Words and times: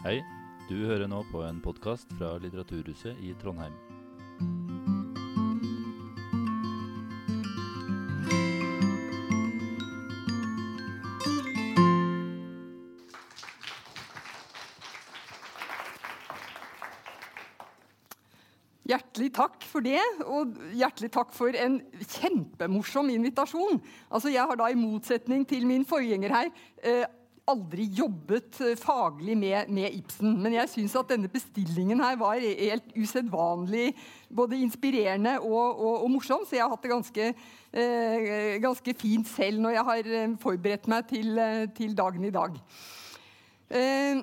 Hei, 0.00 0.22
du 0.64 0.78
hører 0.88 1.10
nå 1.12 1.18
på 1.28 1.42
en 1.44 1.58
podkast 1.60 2.08
fra 2.16 2.30
Litteraturhuset 2.40 3.18
i 3.20 3.34
Trondheim. 3.36 3.74
Hjertelig 18.88 19.34
takk 19.36 19.68
for 19.68 19.84
det, 19.84 20.00
og 20.24 20.56
hjertelig 20.80 21.12
takk 21.12 21.36
for 21.36 21.52
en 21.52 21.82
kjempemorsom 22.00 23.12
invitasjon. 23.12 23.84
Altså, 24.08 24.32
jeg 24.32 24.48
har 24.48 24.56
da 24.56 24.72
i 24.72 24.80
motsetning 24.80 25.44
til 25.44 25.68
min 25.68 25.84
forgjenger 25.84 26.40
her 26.40 26.54
eh, 26.80 27.04
aldri 27.50 27.86
jobbet 27.98 28.60
eh, 28.64 28.78
faglig 28.78 29.36
med, 29.38 29.70
med 29.72 29.96
Ibsen. 29.98 30.36
Men 30.42 30.56
jeg 30.56 30.72
syns 30.72 30.96
at 30.98 31.12
denne 31.12 31.30
bestillingen 31.30 32.02
her 32.02 32.18
var 32.20 32.40
helt 32.40 32.90
usedvanlig 32.96 33.90
både 34.30 34.60
inspirerende 34.62 35.36
og, 35.40 35.80
og, 35.80 35.94
og, 36.04 36.10
morsom, 36.14 36.44
så 36.46 36.56
jeg 36.56 36.64
har 36.64 36.72
hatt 36.72 36.84
det 36.86 36.92
ganske, 36.92 37.28
eh, 37.72 38.56
ganske 38.62 38.94
fint 38.98 39.28
selv 39.28 39.62
når 39.62 39.76
jeg 39.76 39.88
har 39.90 40.12
eh, 40.20 40.36
forberedt 40.42 40.90
meg 40.90 41.08
til, 41.10 41.40
til 41.76 41.96
dagen 41.98 42.28
i 42.28 42.34
dag. 42.34 42.60
Eh, 43.70 44.22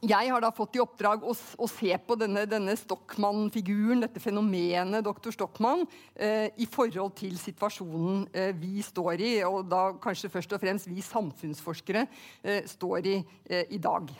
jeg 0.00 0.30
har 0.32 0.42
da 0.42 0.50
fått 0.54 0.76
i 0.78 0.82
oppdrag 0.82 1.24
å, 1.26 1.34
å 1.34 1.68
se 1.70 1.92
på 2.06 2.16
denne, 2.18 2.44
denne 2.48 2.74
Stockmann-figuren, 2.78 4.02
dette 4.06 4.22
fenomenet 4.22 5.04
dr. 5.04 5.34
Stockmann, 5.34 5.84
eh, 6.14 6.48
i 6.56 6.66
forhold 6.70 7.14
til 7.20 7.36
situasjonen 7.40 8.24
eh, 8.32 8.50
vi 8.56 8.82
står 8.84 9.22
i, 9.22 9.32
og 9.46 9.68
da 9.70 9.84
kanskje 10.02 10.32
først 10.32 10.56
og 10.56 10.62
fremst 10.62 10.90
vi 10.90 11.04
samfunnsforskere 11.04 12.06
eh, 12.06 12.64
står 12.70 13.10
i 13.12 13.16
eh, 13.20 13.68
i 13.76 13.80
dag. 13.82 14.10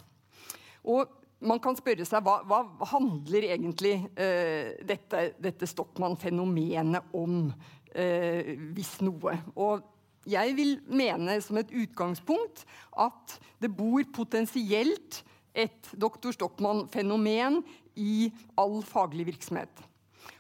Og 0.93 1.19
man 1.43 1.59
kan 1.63 1.77
spørre 1.79 2.07
seg 2.07 2.23
hva, 2.23 2.41
hva 2.47 2.63
handler 2.93 3.49
egentlig 3.51 3.97
eh, 4.15 4.79
dette, 4.87 5.33
dette 5.43 5.69
Stockmann-fenomenet 5.71 7.17
om, 7.19 7.49
eh, 7.95 8.55
hvis 8.77 8.99
noe? 9.03 9.39
Og 9.57 9.89
jeg 10.29 10.55
vil 10.55 10.77
mene 10.87 11.41
som 11.43 11.59
et 11.59 11.73
utgangspunkt 11.75 12.63
at 13.03 13.39
det 13.63 13.73
bor 13.75 14.05
potensielt 14.15 15.23
et 15.55 15.91
Dr. 16.01 16.33
Stockmann-fenomen 16.35 17.61
i 18.01 18.31
all 18.59 18.81
faglig 18.87 19.27
virksomhet. 19.33 19.83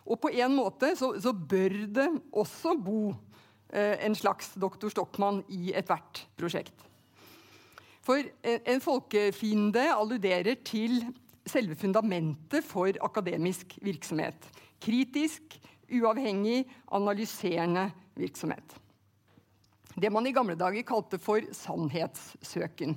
Og 0.09 0.19
på 0.23 0.33
en 0.33 0.55
måte 0.57 0.95
så, 0.99 1.13
så 1.21 1.33
bør 1.33 1.77
det 1.95 2.09
også 2.33 2.75
bo 2.81 3.13
eh, 3.73 3.99
en 4.07 4.17
slags 4.19 4.55
Dr. 4.57 4.89
Stockmann 4.93 5.43
i 5.53 5.75
ethvert 5.77 6.25
prosjekt. 6.39 6.75
For 8.03 8.19
en, 8.19 8.63
en 8.67 8.83
folkefiende 8.83 9.85
alluderer 9.95 10.59
til 10.67 11.05
selve 11.47 11.77
fundamentet 11.79 12.65
for 12.67 12.91
akademisk 13.03 13.77
virksomhet. 13.83 14.49
Kritisk, 14.83 15.59
uavhengig, 15.93 16.65
analyserende 16.95 17.91
virksomhet. 18.19 18.79
Det 19.93 20.09
man 20.13 20.27
i 20.27 20.33
gamle 20.33 20.57
dager 20.57 20.87
kalte 20.89 21.19
for 21.21 21.45
sannhetssøken. 21.53 22.97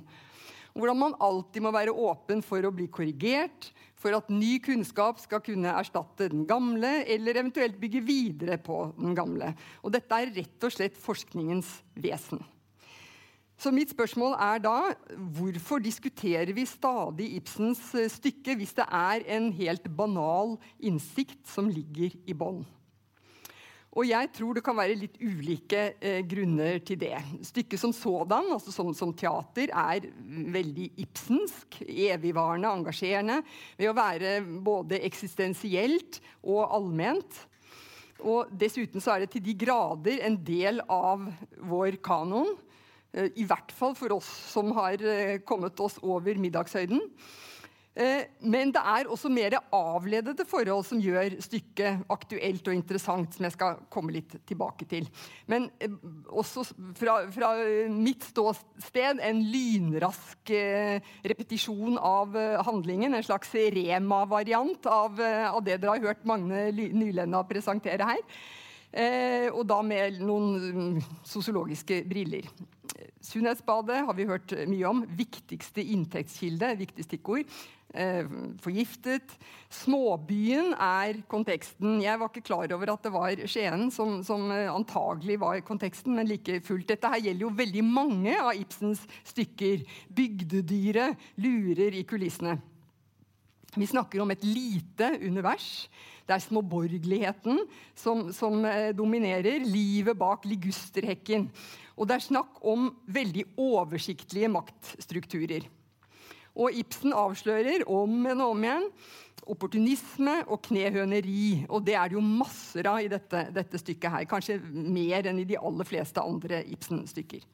Hvordan 0.76 0.98
man 1.00 1.14
alltid 1.24 1.64
må 1.64 1.72
være 1.72 1.94
åpen 1.94 2.42
for 2.44 2.64
å 2.66 2.72
bli 2.74 2.84
korrigert, 2.92 3.70
for 3.96 4.12
at 4.12 4.28
ny 4.28 4.58
kunnskap 4.60 5.18
skal 5.22 5.40
kunne 5.44 5.72
erstatte 5.72 6.28
den 6.32 6.44
gamle, 6.48 7.00
eller 7.08 7.40
eventuelt 7.40 7.78
bygge 7.80 8.02
videre 8.04 8.58
på 8.60 8.90
den 8.98 9.16
gamle. 9.16 9.54
Og 9.80 9.94
dette 9.96 10.20
er 10.20 10.34
rett 10.36 10.68
og 10.68 10.74
slett 10.74 11.00
forskningens 11.00 11.78
vesen. 11.96 12.44
Så 13.56 13.72
mitt 13.72 13.88
spørsmål 13.94 14.34
er 14.36 14.60
da 14.60 14.76
hvorfor 15.16 15.80
diskuterer 15.80 16.52
vi 16.52 16.66
stadig 16.68 17.30
Ibsens 17.38 17.80
eh, 17.96 18.10
stykke 18.12 18.58
hvis 18.60 18.76
det 18.76 18.84
er 18.84 19.24
en 19.32 19.48
helt 19.56 19.88
banal 19.96 20.58
innsikt 20.76 21.40
som 21.48 21.70
ligger 21.72 22.12
i 22.28 22.36
bånn? 22.36 22.66
Og 23.96 24.04
jeg 24.04 24.28
tror 24.36 24.56
det 24.56 24.62
kan 24.64 24.76
være 24.76 24.98
litt 25.00 25.16
ulike 25.24 25.82
eh, 26.04 26.20
grunner 26.28 26.82
til 26.84 26.98
det. 27.00 27.14
Stykket 27.48 27.80
som 27.80 27.94
sådan, 27.96 28.50
altså 28.52 28.74
som, 28.74 28.90
som, 28.96 29.14
teater, 29.16 29.72
er 29.72 30.08
veldig 30.52 30.90
ibsensk. 31.00 31.78
Evigvarende, 31.80 32.74
engasjerende. 32.76 33.40
Ved 33.78 33.88
å 33.88 33.96
være 33.96 34.34
både 34.44 35.00
eksistensielt 35.08 36.20
og 36.44 36.66
allment. 36.76 37.40
Og 38.20 38.52
dessuten 38.52 39.00
så 39.00 39.14
er 39.14 39.24
det 39.24 39.32
til 39.32 39.44
de 39.48 39.56
grader 39.64 40.20
en 40.28 40.36
del 40.44 40.84
av 40.92 41.24
vår 41.64 41.96
kanon. 42.04 42.52
Eh, 43.16 43.32
I 43.32 43.48
hvert 43.48 43.72
fall 43.72 43.96
for 43.96 44.18
oss 44.18 44.28
som 44.52 44.76
har 44.76 45.00
eh, 45.00 45.38
kommet 45.40 45.80
oss 45.80 45.96
over 46.04 46.36
middagshøyden. 46.36 47.00
Eh, 47.96 48.26
men 48.44 48.74
det 48.76 48.80
er 48.84 49.08
også 49.08 49.30
mer 49.32 49.54
avledede 49.72 50.44
forhold 50.48 50.84
som 50.84 51.00
gjør 51.00 51.38
stykket 51.40 52.02
aktuelt 52.12 52.68
og 52.68 52.76
interessant, 52.76 53.32
som 53.32 53.46
jeg 53.46 53.54
skal 53.54 53.78
komme 53.92 54.12
litt 54.12 54.34
tilbake 54.48 54.84
til. 54.90 55.06
Men 55.48 55.70
eh, 55.80 55.94
også 56.28 56.66
fra, 56.98 57.22
fra 57.32 57.54
mitt 57.88 58.26
ståsted 58.28 59.22
en 59.24 59.40
lynrask 59.48 60.52
eh, 60.52 61.00
repetisjon 61.24 61.96
av 61.96 62.36
handlingen. 62.68 63.16
En 63.16 63.24
slags 63.24 63.54
Rema-variant 63.56 64.84
av, 64.92 65.16
av, 65.22 65.62
det 65.64 65.78
dere 65.80 65.96
har 65.96 66.04
hørt 66.10 66.28
Magne 66.28 66.68
Nylenda 66.74 67.40
presentere 67.48 68.04
her. 68.12 68.22
og 69.52 69.62
da 69.68 69.80
med 69.84 70.20
noen 70.24 70.72
mm, 70.76 71.00
sosiologiske 71.24 72.02
briller. 72.08 72.46
Sunnhetsbadet 73.24 74.04
har 74.06 74.14
vi 74.16 74.28
hørt 74.28 74.52
mye 74.68 74.86
om. 74.88 75.02
Viktigste 75.18 75.82
inntektskilde, 75.82 76.74
viktig 76.78 77.04
stikkord. 77.04 77.56
Eh, 77.94 78.26
forgiftet. 78.60 79.36
Småbyen 79.70 80.72
er 80.74 81.20
konteksten. 81.30 82.00
Jeg 82.02 82.18
var 82.18 82.28
ikke 82.32 82.48
klar 82.48 82.72
over 82.74 82.90
at 82.92 83.06
det 83.06 83.12
var 83.14 83.42
Skien 83.48 83.86
som, 83.94 84.18
som 84.26 84.50
eh, 84.50 84.66
antagelig 84.72 85.38
var 85.40 85.62
konteksten, 85.64 86.16
men 86.18 86.26
like 86.28 86.58
fullt. 86.66 86.88
Dette 86.90 87.12
her 87.12 87.22
gjelder 87.22 87.46
jo 87.46 87.52
veldig 87.56 87.84
mange 87.86 88.34
av 88.42 88.58
Ibsens 88.58 89.04
stykker. 89.30 89.86
Bygdedyret 90.18 91.30
lurer 91.38 91.96
i 91.96 92.02
kulissene. 92.08 92.58
Vi 93.76 93.86
snakker 93.86 94.22
om 94.24 94.34
et 94.34 94.44
lite 94.44 95.12
univers. 95.22 95.86
Det 96.26 96.34
er 96.34 96.42
småborgerligheten 96.42 97.62
som, 97.94 98.26
som 98.34 98.66
eh, 98.66 98.90
dominerer. 98.98 99.62
Livet 99.62 100.18
bak 100.18 100.44
ligusterhekken. 100.48 101.46
Og 101.96 102.10
det 102.10 102.18
er 102.18 102.28
snakk 102.28 102.60
om 102.66 102.90
veldig 103.14 103.46
oversiktlige 103.62 104.50
maktstrukturer. 104.52 105.70
Og 106.56 106.72
Ibsen 106.72 107.12
avslører 107.12 107.84
om 107.84 108.26
og 108.32 108.44
om 108.50 108.64
igjen 108.64 108.90
opportunisme 109.46 110.40
og 110.50 110.60
knehøneri. 110.66 111.66
Og 111.68 111.84
det 111.86 111.94
er 111.94 112.10
det 112.10 112.18
jo 112.18 112.24
masser 112.24 112.88
av 112.90 113.02
i 113.04 113.10
dette, 113.10 113.46
dette 113.54 113.80
stykket 113.80 114.12
her. 114.12 114.26
Kanskje 114.30 114.58
mer 114.72 115.28
enn 115.28 115.40
i 115.42 115.48
de 115.48 115.58
aller 115.60 115.88
fleste 115.88 116.22
andre 116.22 116.64
Ibsen-stykker. 116.74 117.44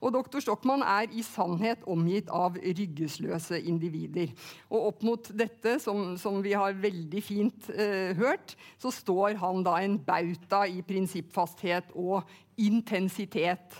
Og 0.00 0.14
doktor 0.14 0.40
Stockmann 0.40 0.80
er 0.86 1.10
i 1.12 1.20
sannhet 1.24 1.82
omgitt 1.90 2.30
av 2.32 2.54
ryggesløse 2.56 3.58
individer. 3.68 4.30
Og 4.70 4.86
opp 4.92 5.02
mot 5.04 5.28
dette, 5.36 5.76
som, 5.82 6.14
som 6.16 6.38
vi 6.44 6.54
har 6.56 6.78
veldig 6.80 7.20
fint 7.20 7.68
eh, 7.74 8.16
hørt, 8.16 8.54
så 8.80 8.92
står 8.94 9.36
han 9.42 9.60
da 9.66 9.76
en 9.82 9.98
bauta 10.00 10.62
i 10.64 10.80
prinsippfasthet 10.86 11.92
og 12.00 12.24
intensitet. 12.56 13.76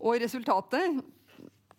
Og 0.00 0.22
resultatet 0.22 1.02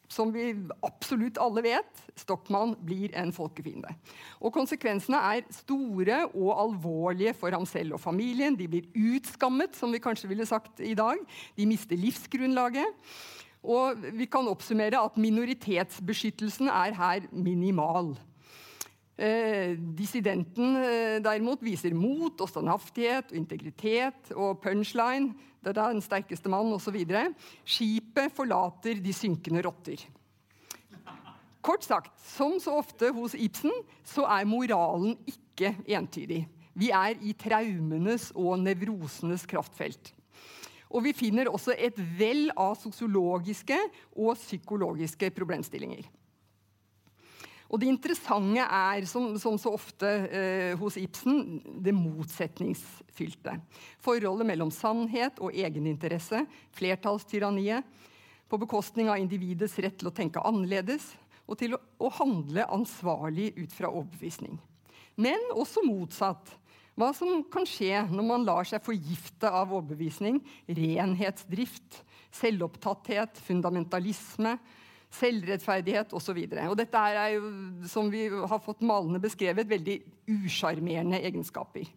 som 0.09 0.31
vi 0.33 0.51
absolutt 0.85 1.37
alle 1.41 1.61
vet, 1.63 2.03
Stockmann 2.17 2.73
blir 2.85 3.13
en 3.17 3.31
folkefiende. 3.33 3.91
Og 4.41 4.53
Konsekvensene 4.55 5.19
er 5.35 5.45
store 5.53 6.23
og 6.31 6.53
alvorlige 6.55 7.35
for 7.37 7.53
ham 7.53 7.67
selv 7.69 7.99
og 7.99 8.01
familien. 8.01 8.57
De 8.57 8.67
blir 8.67 8.89
utskammet, 8.97 9.77
som 9.77 9.93
vi 9.93 10.01
kanskje 10.01 10.31
ville 10.31 10.47
sagt 10.49 10.81
i 10.81 10.95
dag. 10.97 11.21
De 11.57 11.67
mister 11.69 11.99
livsgrunnlaget. 11.99 13.05
Og 13.59 13.99
vi 14.15 14.25
kan 14.31 14.47
oppsummere 14.47 15.01
at 15.03 15.19
minoritetsbeskyttelsen 15.19 16.71
er 16.71 16.95
her 16.95 17.29
minimal. 17.31 18.15
Eh, 19.19 19.75
dissidenten 19.99 20.77
eh, 20.79 21.17
derimot 21.19 21.59
viser 21.61 21.91
mot 21.91 22.39
og 22.39 22.47
standhaftighet 22.47 23.33
og 23.33 23.39
integritet 23.41 24.31
og 24.31 24.61
punchline. 24.63 25.35
Det 25.59 25.73
er 25.73 25.79
den 25.79 26.03
sterkeste 26.03 26.51
mann 26.51 26.71
osv. 26.75 26.97
Skipet 27.67 28.35
forlater 28.35 29.01
de 29.03 29.13
synkende 29.15 29.63
rotter. 29.65 30.05
Kort 31.59 31.83
sagt, 31.83 32.13
som 32.23 32.55
så 32.63 32.77
ofte 32.79 33.11
hos 33.15 33.35
Ibsen, 33.35 33.73
så 34.07 34.23
er 34.31 34.47
moralen 34.47 35.17
ikke 35.27 35.73
entydig. 35.91 36.45
Vi 36.79 36.87
er 36.95 37.19
i 37.19 37.33
traumenes 37.35 38.29
og 38.31 38.61
nevrosenes 38.61 39.43
kraftfelt. 39.49 40.13
Og 40.89 41.03
vi 41.05 41.11
finner 41.13 41.51
også 41.51 41.75
et 41.75 41.99
vell 42.17 42.47
av 42.57 42.77
sosiologiske 42.79 43.77
og 44.15 44.39
psykologiske 44.39 45.29
problemstillinger. 45.35 46.07
Og 47.69 47.77
det 47.77 47.89
interessante 47.91 48.63
er, 48.65 49.05
som, 49.05 49.35
som 49.37 49.57
så 49.61 49.71
ofte 49.77 50.09
eh, 50.09 50.73
hos 50.79 50.97
Ibsen, 50.97 51.59
det 51.85 51.93
motsetningsfylte. 51.93 53.59
Forholdet 54.01 54.49
mellom 54.49 54.71
sannhet 54.73 55.37
og 55.43 55.53
egeninteresse, 55.53 56.41
flertallstyranniet, 56.77 57.85
på 58.49 58.57
bekostning 58.57 59.11
av 59.13 59.19
individets 59.21 59.77
rett 59.77 59.99
til 60.01 60.09
å 60.09 60.15
tenke 60.15 60.41
annerledes, 60.41 61.11
og 61.45 61.59
til 61.61 61.77
å, 61.77 61.81
å 62.01 62.09
handle 62.17 62.65
ansvarlig 62.73 63.51
ut 63.59 63.73
fra 63.73 63.91
overbevisning. 63.93 64.57
Men 65.19 65.51
også 65.53 65.85
motsatt. 65.85 66.49
Hva 66.97 67.11
som 67.15 67.43
kan 67.53 67.67
skje 67.69 68.01
når 68.09 68.25
man 68.25 68.45
lar 68.47 68.65
seg 68.67 68.81
forgifte 68.83 69.47
av 69.47 69.69
overbevisning, 69.69 70.41
renhetsdrift, 70.65 72.01
selvopptatthet, 72.33 73.37
fundamentalisme, 73.45 74.57
selvrettferdighet 75.13 76.13
osv. 76.13 76.43
Dette 76.77 77.05
er 77.09 77.31
jo, 77.37 77.53
som 77.89 78.11
vi 78.13 78.27
har 78.29 78.61
fått 78.61 78.83
malende 78.85 79.21
beskrevet, 79.23 79.69
veldig 79.69 79.97
usjarmerende 80.29 81.21
egenskaper. 81.25 81.89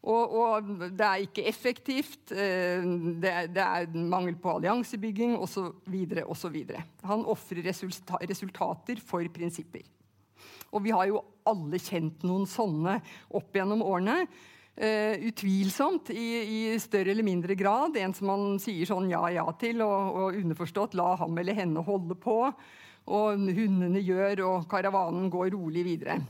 Og, 0.00 0.32
og, 0.32 0.68
det 0.96 1.04
er 1.04 1.24
ikke 1.26 1.44
effektivt, 1.44 2.32
eh, 2.32 2.84
det 3.20 3.30
er, 3.30 3.48
det 3.52 3.64
er 3.64 3.98
mangel 4.08 4.38
på 4.40 4.54
alliansebygging 4.56 5.34
osv. 5.36 6.62
Han 7.04 7.26
ofrer 7.28 7.60
resulta 7.68 8.20
resultater 8.24 9.02
for 9.04 9.26
prinsipper. 9.34 9.84
Og 10.72 10.86
vi 10.86 10.94
har 10.94 11.10
jo 11.10 11.20
alle 11.50 11.80
kjent 11.82 12.24
noen 12.24 12.48
sånne 12.48 12.96
opp 13.36 13.56
gjennom 13.56 13.84
årene. 13.84 14.22
Uh, 14.80 15.26
utvilsomt 15.28 16.08
i, 16.14 16.26
i, 16.40 16.58
større 16.80 17.12
eller 17.12 17.26
mindre 17.26 17.56
grad. 17.58 17.98
En 18.00 18.14
som 18.16 18.30
man 18.30 18.44
sier 18.62 18.88
sånn 18.88 19.10
ja, 19.10 19.20
ja 19.34 19.44
til, 19.60 19.82
og, 19.84 20.14
og 20.16 20.38
underforstått 20.38 20.94
la 20.96 21.10
ham 21.20 21.36
eller 21.42 21.58
henne 21.58 21.82
holde 21.84 22.16
på. 22.16 22.38
Og 23.10 23.50
hundene 23.56 24.00
gjør, 24.00 24.44
og 24.46 24.68
karavanen 24.70 25.28
går 25.32 25.50
rolig 25.56 25.84
videre. 25.84 26.20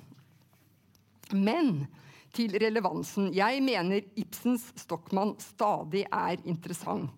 Men 1.37 1.84
til 2.34 2.54
relevansen. 2.62 3.31
Jeg 3.34 3.62
mener 3.64 4.06
Ibsens 4.19 4.70
Stockmann 4.78 5.34
stadig 5.42 6.04
er 6.06 6.40
interessant. 6.48 7.10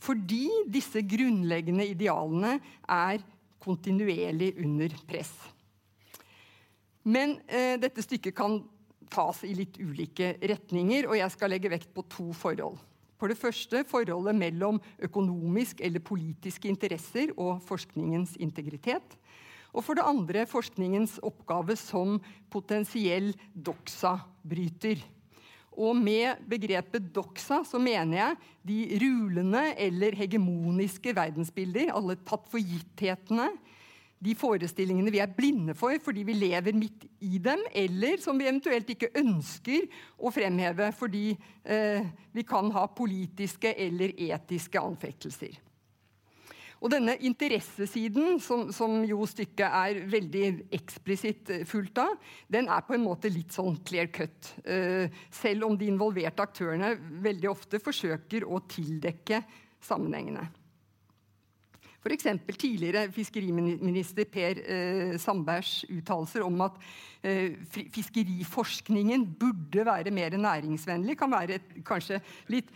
Fordi 0.00 0.46
disse 0.72 1.02
grunnleggende 1.04 1.84
idealene 1.90 2.54
er 2.88 3.20
kontinuerlig 3.60 4.54
under 4.62 4.94
press. 5.08 5.32
Men 7.04 7.36
uh, 7.50 7.76
dette 7.80 8.04
stykket 8.04 8.36
kan 8.36 8.60
tas 9.12 9.42
i 9.46 9.54
litt 9.56 9.78
ulike 9.80 10.34
retninger, 10.40 11.08
og 11.10 11.18
jeg 11.18 11.34
skal 11.34 11.52
legge 11.52 11.72
vekt 11.72 11.90
på 11.94 12.04
to 12.10 12.30
forhold. 12.36 12.78
For 13.20 13.28
det 13.28 13.36
første 13.36 13.82
forholdet 13.84 14.38
mellom 14.38 14.78
økonomisk 15.04 15.82
eller 15.84 16.00
politiske 16.00 16.70
interesser 16.70 17.34
og 17.36 17.60
forskningens 17.66 18.38
integritet. 18.40 19.18
Og 19.76 19.84
for 19.84 19.98
det 19.98 20.06
andre 20.08 20.46
forskningens 20.48 21.18
oppgave 21.22 21.76
som 21.78 22.16
potensiell 22.50 23.34
doxa-bryter. 23.54 25.02
Og 25.80 25.94
med 25.94 26.40
begrepet 26.50 27.12
doxa 27.14 27.60
så 27.68 27.78
mener 27.78 28.16
jeg 28.18 28.38
de 28.66 28.78
rulende 29.04 29.62
eller 29.78 30.16
hegemoniske 30.18 31.14
verdensbilder, 31.16 31.92
alle 31.94 32.18
tatt 32.26 32.48
for 32.50 32.58
gitthetene, 32.58 33.52
de 34.20 34.34
forestillingene 34.36 35.12
vi 35.12 35.22
er 35.22 35.32
blinde 35.32 35.74
for 35.78 35.96
fordi 36.04 36.26
vi 36.28 36.36
lever 36.36 36.76
midt 36.76 37.06
i 37.24 37.40
dem, 37.42 37.62
eller 37.72 38.20
som 38.20 38.38
vi 38.38 38.48
eventuelt 38.48 38.92
ikke 38.92 39.14
ønsker 39.20 39.88
å 40.20 40.32
fremheve 40.34 40.90
fordi 40.96 41.30
eh, 41.64 42.04
vi 42.32 42.44
kan 42.48 42.68
ha 42.76 42.84
politiske 42.92 43.72
eller 43.72 44.12
etiske 44.30 44.80
anfektelser. 44.80 45.56
Og 46.80 46.88
denne 46.88 47.12
interessesiden, 47.28 48.38
som, 48.40 48.70
som, 48.72 49.02
jo 49.04 49.26
stykket 49.28 49.66
er 49.68 49.98
veldig 50.08 50.44
eksplisitt 50.72 51.52
fullt 51.68 52.00
av, 52.00 52.14
den 52.48 52.70
er 52.72 52.86
på 52.86 52.96
en 52.96 53.04
måte 53.04 53.28
litt 53.32 53.52
sånn 53.52 53.76
clear 53.84 54.08
cut. 54.08 54.54
Eh, 54.64 55.12
selv 55.32 55.68
om 55.68 55.76
de 55.76 55.90
involverte 55.92 56.44
aktørene 56.44 56.94
veldig 57.20 57.52
ofte 57.52 57.82
forsøker 57.84 58.48
å 58.48 58.62
tildekke 58.68 59.42
sammenhengene. 59.84 60.46
F.eks. 62.00 62.26
tidligere 62.56 63.10
fiskeriminister 63.12 64.24
Per 64.32 64.60
eh, 64.64 65.16
Sandbergs 65.20 65.82
uttalelser 65.84 66.44
om 66.46 66.62
at 66.64 66.78
eh, 67.20 67.58
fiskeriforskningen 67.92 69.26
burde 69.40 69.84
være 69.84 70.12
mer 70.14 70.36
næringsvennlig, 70.36 71.18
kan 71.20 71.32
være 71.32 71.58
et 71.58 71.74
kanskje 71.84 72.22
litt 72.48 72.72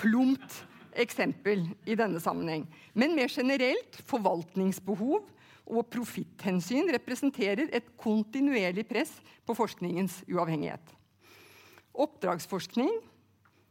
plumpt 0.00 0.64
eksempel 0.98 1.62
i 1.86 1.94
denne 1.98 2.18
sammenheng. 2.22 2.66
Men 2.98 3.14
mer 3.14 3.30
generelt 3.30 4.00
forvaltningsbehov 4.10 5.22
og 5.64 5.88
profitthensyn 5.92 6.90
representerer 6.92 7.70
et 7.72 7.86
kontinuerlig 8.00 8.86
press 8.90 9.14
på 9.46 9.54
forskningens 9.56 10.22
uavhengighet. 10.26 10.82
Oppdragsforskning, 11.94 12.90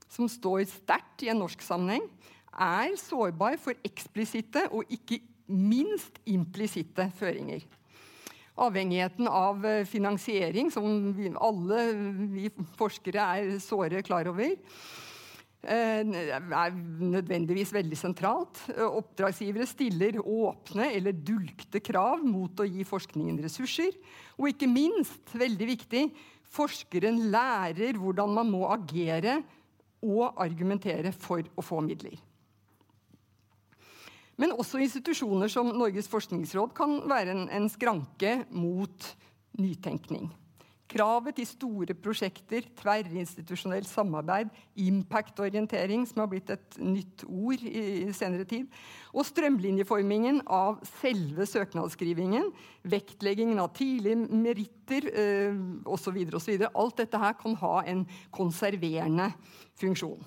som 0.07 0.29
står 0.31 0.63
sterkt 0.71 1.25
i 1.25 1.31
en 1.33 1.41
norsk 1.43 1.61
sammenheng, 1.65 2.05
er 2.61 2.97
sårbar 2.99 3.57
for 3.61 3.77
eksplisitte 3.85 4.67
og 4.71 4.89
ikke 4.93 5.21
minst 5.47 6.19
implisitte 6.29 7.09
føringer. 7.17 7.63
Avhengigheten 8.63 9.27
av 9.29 9.63
eh, 9.65 9.85
finansiering, 9.89 10.69
som 10.71 10.85
alle 11.41 11.85
vi 12.35 12.51
forskere 12.77 13.25
er 13.39 13.55
såre 13.63 14.03
klar 14.05 14.29
over, 14.29 14.51
eh, 15.65 16.03
er 16.03 16.75
nødvendigvis 17.01 17.73
veldig 17.73 17.97
sentralt. 17.97 18.61
Oppdragsgivere 18.77 19.65
stiller 19.69 20.19
åpne 20.21 20.91
eller 20.93 21.17
dulgte 21.17 21.81
krav 21.81 22.21
mot 22.25 22.61
å 22.61 22.69
gi 22.69 22.85
forskningen 22.85 23.41
ressurser. 23.41 23.97
Og 24.37 24.53
ikke 24.53 24.69
minst, 24.69 25.33
veldig 25.33 25.69
viktig, 25.73 26.03
forskeren 26.53 27.25
lærer 27.33 27.97
hvordan 27.97 28.37
man 28.37 28.53
må 28.53 28.67
agere 28.69 29.39
og 30.03 30.37
argumentere 30.43 31.13
for 31.15 31.41
å 31.57 31.65
få 31.65 31.81
midler. 31.81 32.19
Men 34.39 34.55
også 34.57 34.81
institusjoner 34.81 35.51
som 35.51 35.69
Norges 35.75 36.09
forskningsråd 36.09 36.73
kan 36.77 37.01
være 37.09 37.35
en, 37.35 37.43
en 37.53 37.69
skranke 37.69 38.39
mot 38.49 39.11
nytenkning. 39.59 40.31
Kravet 40.93 41.39
til 41.39 41.47
store 41.47 41.95
prosjekter, 41.97 42.67
tverrinstitusjonelt 42.77 43.87
samarbeid, 43.89 44.51
impact-orientering, 44.77 46.03
som 46.05 46.21
har 46.21 46.29
blitt 46.29 46.51
et 46.53 46.77
nytt 46.83 47.23
ord 47.25 47.63
i, 47.65 48.03
i 48.03 48.13
senere 48.13 48.45
tid, 48.45 48.67
og 49.09 49.25
strømlinjeformingen 49.25 50.43
av 50.45 50.83
selve 50.99 51.47
søknadsskrivingen, 51.49 52.51
vektleggingen 52.85 53.63
av 53.63 53.71
tidlige 53.77 54.27
meritter 54.37 55.09
eh, 55.09 55.57
osv. 55.89 56.19
Alt 56.69 57.01
dette 57.01 57.23
her 57.25 57.39
kan 57.41 57.57
ha 57.63 57.73
en 57.89 58.05
konserverende 58.35 59.31
funksjon. 59.81 60.21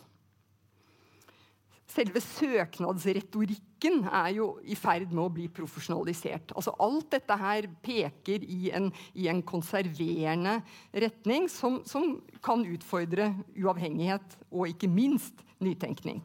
Selve 1.94 2.20
søknadsretorikken 2.20 3.65
er 3.84 4.31
jo 4.34 4.58
i 4.64 4.75
ferd 4.75 5.12
med 5.12 5.25
å 5.25 5.32
bli 5.32 5.49
profesjonalisert. 5.49 6.54
Altså 6.56 6.75
alt 6.80 7.11
dette 7.12 7.37
her 7.37 7.68
peker 7.83 8.42
i 8.42 8.71
en, 8.71 8.92
i 9.14 9.28
en 9.28 9.42
konserverende 9.42 10.62
retning 10.92 11.49
som, 11.49 11.83
som 11.85 12.21
kan 12.42 12.64
utfordre 12.64 13.35
uavhengighet 13.56 14.38
og 14.50 14.68
ikke 14.68 14.88
minst 14.88 15.45
nytenkning. 15.61 16.23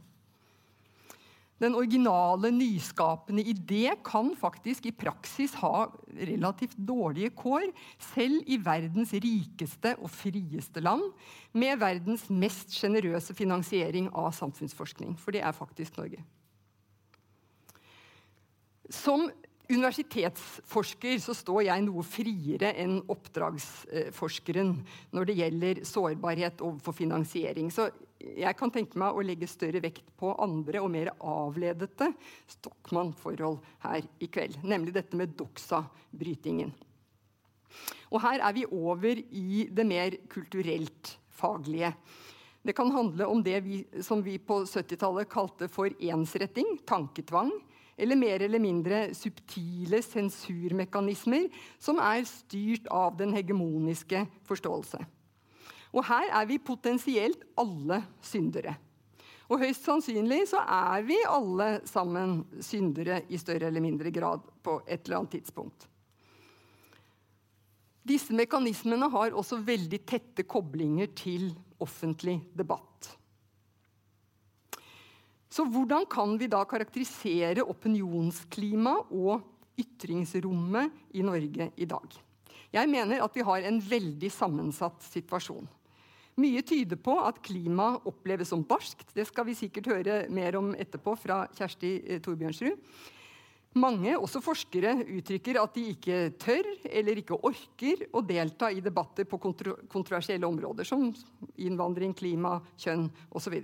Den 1.62 1.76
originale, 1.78 2.50
nyskapende 2.50 3.44
idé 3.46 3.92
kan 4.02 4.32
faktisk 4.34 4.88
i 4.90 4.96
praksis 4.98 5.54
ha 5.62 5.92
relativt 6.18 6.74
dårlige 6.74 7.30
kår, 7.38 7.68
selv 8.16 8.50
i 8.50 8.58
verdens 8.58 9.14
rikeste 9.14 9.94
og 10.02 10.10
frieste 10.10 10.82
land, 10.82 11.04
med 11.54 11.78
verdens 11.84 12.26
mest 12.34 12.74
sjenerøse 12.74 13.38
finansiering 13.38 14.10
av 14.10 14.32
samfunnsforskning. 14.34 15.14
For 15.22 15.38
det 15.38 15.46
er 15.46 15.54
faktisk 15.54 16.02
Norge. 16.02 16.24
Som 18.92 19.30
universitetsforsker 19.72 21.20
så 21.24 21.34
står 21.36 21.64
jeg 21.70 21.84
noe 21.86 22.04
friere 22.04 22.74
enn 22.82 22.98
oppdragsforskeren 23.12 24.74
når 25.16 25.30
det 25.30 25.36
gjelder 25.40 25.84
sårbarhet 25.88 26.64
overfor 26.66 26.96
finansiering. 26.98 27.72
Så 27.72 27.88
jeg 28.20 28.54
kan 28.60 28.74
tenke 28.74 29.00
meg 29.00 29.16
å 29.16 29.24
legge 29.26 29.50
større 29.50 29.82
vekt 29.84 30.12
på 30.20 30.34
andre 30.44 30.84
og 30.84 30.92
mer 30.94 31.14
avledete 31.18 32.12
Stockmann-forhold 32.58 33.62
her 33.86 34.06
i 34.20 34.30
kveld. 34.32 34.60
Nemlig 34.68 34.96
dette 34.98 35.18
med 35.18 35.38
doxa-brytingen. 35.40 36.74
Og 38.12 38.20
her 38.26 38.44
er 38.44 38.58
vi 38.58 38.68
over 38.68 39.16
i 39.16 39.66
det 39.72 39.88
mer 39.88 40.20
kulturelt 40.30 41.16
faglige. 41.32 41.94
Det 42.62 42.76
kan 42.78 42.92
handle 42.94 43.26
om 43.32 43.40
det 43.42 43.58
vi, 43.66 43.80
som 44.04 44.20
vi 44.22 44.36
på 44.38 44.60
70-tallet 44.68 45.32
kalte 45.32 45.72
for 45.72 45.90
ensretting, 46.12 46.76
tanketvang 46.86 47.50
eller 48.02 48.18
mer 48.18 48.42
eller 48.42 48.62
mindre 48.62 49.02
subtile 49.18 50.02
sensurmekanismer 50.06 51.48
som 51.80 52.02
er 52.02 52.26
styrt 52.30 52.90
av 52.92 53.18
den 53.20 53.36
hegemoniske 53.38 54.26
forståelse. 54.50 55.02
Og 55.92 56.06
her 56.08 56.32
er 56.40 56.48
vi 56.50 56.58
potensielt 56.64 57.44
alle 57.60 58.02
syndere. 58.24 58.74
Og 59.52 59.60
høyst 59.60 59.84
sannsynlig 59.84 60.46
så 60.48 60.62
er 60.64 61.04
vi 61.04 61.18
alle 61.28 61.82
sammen 61.90 62.40
syndere 62.64 63.20
i 63.28 63.40
større 63.40 63.68
eller 63.68 63.84
mindre 63.84 64.14
grad 64.16 64.46
på 64.64 64.80
et 64.88 65.04
eller 65.04 65.20
annet 65.20 65.36
tidspunkt. 65.36 65.88
Disse 68.08 68.34
mekanismene 68.34 69.12
har 69.14 69.36
også 69.38 69.60
veldig 69.62 70.00
tette 70.08 70.48
koblinger 70.50 71.12
til 71.14 71.52
offentlig 71.84 72.40
debatt. 72.58 73.12
Så 75.52 75.66
hvordan 75.68 76.06
kan 76.08 76.38
vi 76.40 76.48
da 76.48 76.62
karakterisere 76.64 77.66
opinionsklima 77.68 78.96
og 79.12 79.42
ytringsrommet 79.82 81.16
i 81.18 81.24
Norge 81.26 81.72
i 81.76 81.88
dag. 81.90 82.18
Jeg 82.72 82.88
mener 82.88 83.24
at 83.24 83.36
vi 83.36 83.46
har 83.46 83.68
en 83.68 83.80
veldig 83.84 84.32
sammensatt 84.32 85.04
situasjon. 85.04 85.68
Mye 86.40 86.62
tyder 86.64 86.96
på 86.96 87.18
at 87.20 87.42
klimaet 87.44 88.06
oppleves 88.08 88.54
som 88.54 88.64
barskt. 88.64 89.10
Det 89.14 89.26
skal 89.28 89.50
vi 89.50 89.58
sikkert 89.58 89.90
høre 89.92 90.22
mer 90.32 90.56
om 90.60 90.72
etterpå 90.80 91.18
fra 91.20 91.44
Kjersti 91.58 91.98
eh, 92.06 92.22
Torbjørnsrud. 92.24 92.80
Mange, 93.82 94.18
også 94.20 94.42
forskere, 94.44 94.98
uttrykker 95.16 95.60
at 95.62 95.76
de 95.76 95.84
ikke 95.94 96.16
tør 96.40 96.68
eller 96.90 97.20
ikke 97.22 97.38
orker 97.48 98.02
å 98.12 98.24
delta 98.28 98.68
i 98.72 98.82
debatter 98.84 99.28
på 99.28 99.40
kontro 99.40 99.78
kontroversielle 99.92 100.48
områder, 100.48 100.88
som 100.88 101.06
innvandring, 101.56 102.16
klima, 102.16 102.58
kjønn 102.80 103.06
osv. 103.32 103.56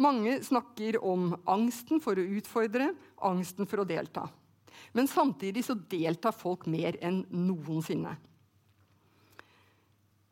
Mange 0.00 0.38
snakker 0.44 0.96
om 1.04 1.34
angsten 1.50 2.00
for 2.00 2.16
å 2.16 2.28
utfordre, 2.38 2.92
angsten 3.26 3.68
for 3.68 3.82
å 3.82 3.88
delta. 3.88 4.26
Men 4.96 5.08
samtidig 5.10 5.66
så 5.66 5.76
deltar 5.76 6.32
folk 6.34 6.64
mer 6.70 6.96
enn 7.04 7.22
noensinne. 7.28 8.16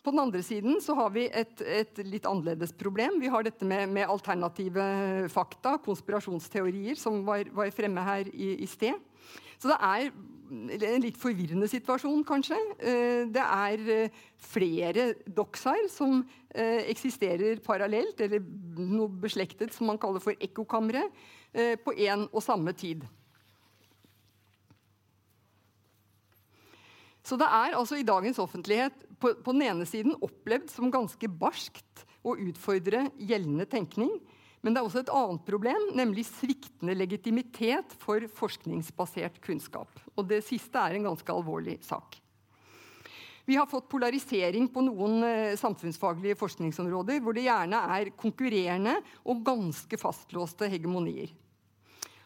På 0.03 0.13
den 0.15 0.23
andre 0.23 0.41
siden 0.47 0.79
så 0.81 0.95
har 0.97 1.11
vi 1.13 1.27
et, 1.27 1.61
et 1.61 1.99
litt 2.07 2.25
annerledes 2.25 2.73
problem. 2.81 3.19
Vi 3.21 3.29
har 3.29 3.45
dette 3.45 3.67
med, 3.69 3.91
med 3.93 4.09
alternative 4.09 4.87
fakta, 5.35 5.75
konspirasjonsteorier, 5.85 6.97
som 6.97 7.21
var, 7.27 7.51
var 7.53 7.69
fremme 7.77 8.05
her 8.07 8.31
i, 8.33 8.55
i, 8.63 8.69
sted. 8.71 8.97
Så 9.59 9.71
det 9.73 9.79
er 9.83 10.11
en 10.49 11.03
litt 11.05 11.19
forvirrende 11.21 11.69
situasjon, 11.69 12.23
kanskje. 12.27 12.59
Eh, 12.79 13.27
det 13.33 13.43
er 13.43 13.91
eh, 13.93 14.19
flere 14.41 15.11
doxaer 15.27 15.89
som 15.93 16.23
eh, 16.55 16.87
eksisterer 16.89 17.61
parallelt, 17.65 18.21
eller 18.25 18.45
noe 18.79 19.11
beslektet 19.25 19.75
som 19.75 19.91
man 19.91 20.01
kaller 20.01 20.25
for 20.25 20.39
ekkokamre, 20.39 21.09
på 21.49 21.95
én 21.97 22.27
og 22.29 22.43
samme 22.45 22.75
tid. 22.77 23.07
Så 27.25 27.39
det 27.41 27.47
er 27.49 27.75
altså 27.75 27.97
i 27.97 28.05
dagens 28.07 28.37
offentlighet 28.39 29.01
på, 29.19 29.33
på 29.33 29.55
den 29.57 29.65
ene 29.65 29.87
siden 29.89 30.13
opplevd 30.21 30.69
som 30.71 30.93
ganske 30.93 31.31
barskt 31.41 32.05
å 32.21 32.37
utfordre 32.37 33.07
gjeldende 33.17 33.65
tenkning. 33.73 34.13
Men 34.63 34.75
det 34.75 34.81
er 34.81 34.89
også 34.89 35.03
et 35.05 35.13
annet 35.15 35.45
problem, 35.47 35.91
nemlig 35.99 36.27
sviktende 36.27 36.97
legitimitet 36.99 37.93
for 38.03 38.25
forskningsbasert 38.41 39.39
kunnskap. 39.45 40.01
Og 40.17 40.27
det 40.31 40.43
siste 40.47 40.81
er 40.83 40.97
en 40.97 41.07
ganske 41.11 41.35
alvorlig 41.35 41.79
sak. 41.87 42.19
Vi 43.49 43.57
har 43.57 43.69
fått 43.71 43.89
polarisering 43.89 44.67
på 44.69 44.83
noen 44.85 45.23
eh, 45.25 45.57
samfunnsfaglige 45.57 46.37
forskningsområder 46.37 47.23
hvor 47.25 47.33
det 47.33 47.47
gjerne 47.47 47.79
er 47.97 48.11
konkurrerende 48.13 48.99
og 49.25 49.41
ganske 49.47 49.97
fastlåste 49.97 50.69
hegemonier. 50.69 51.33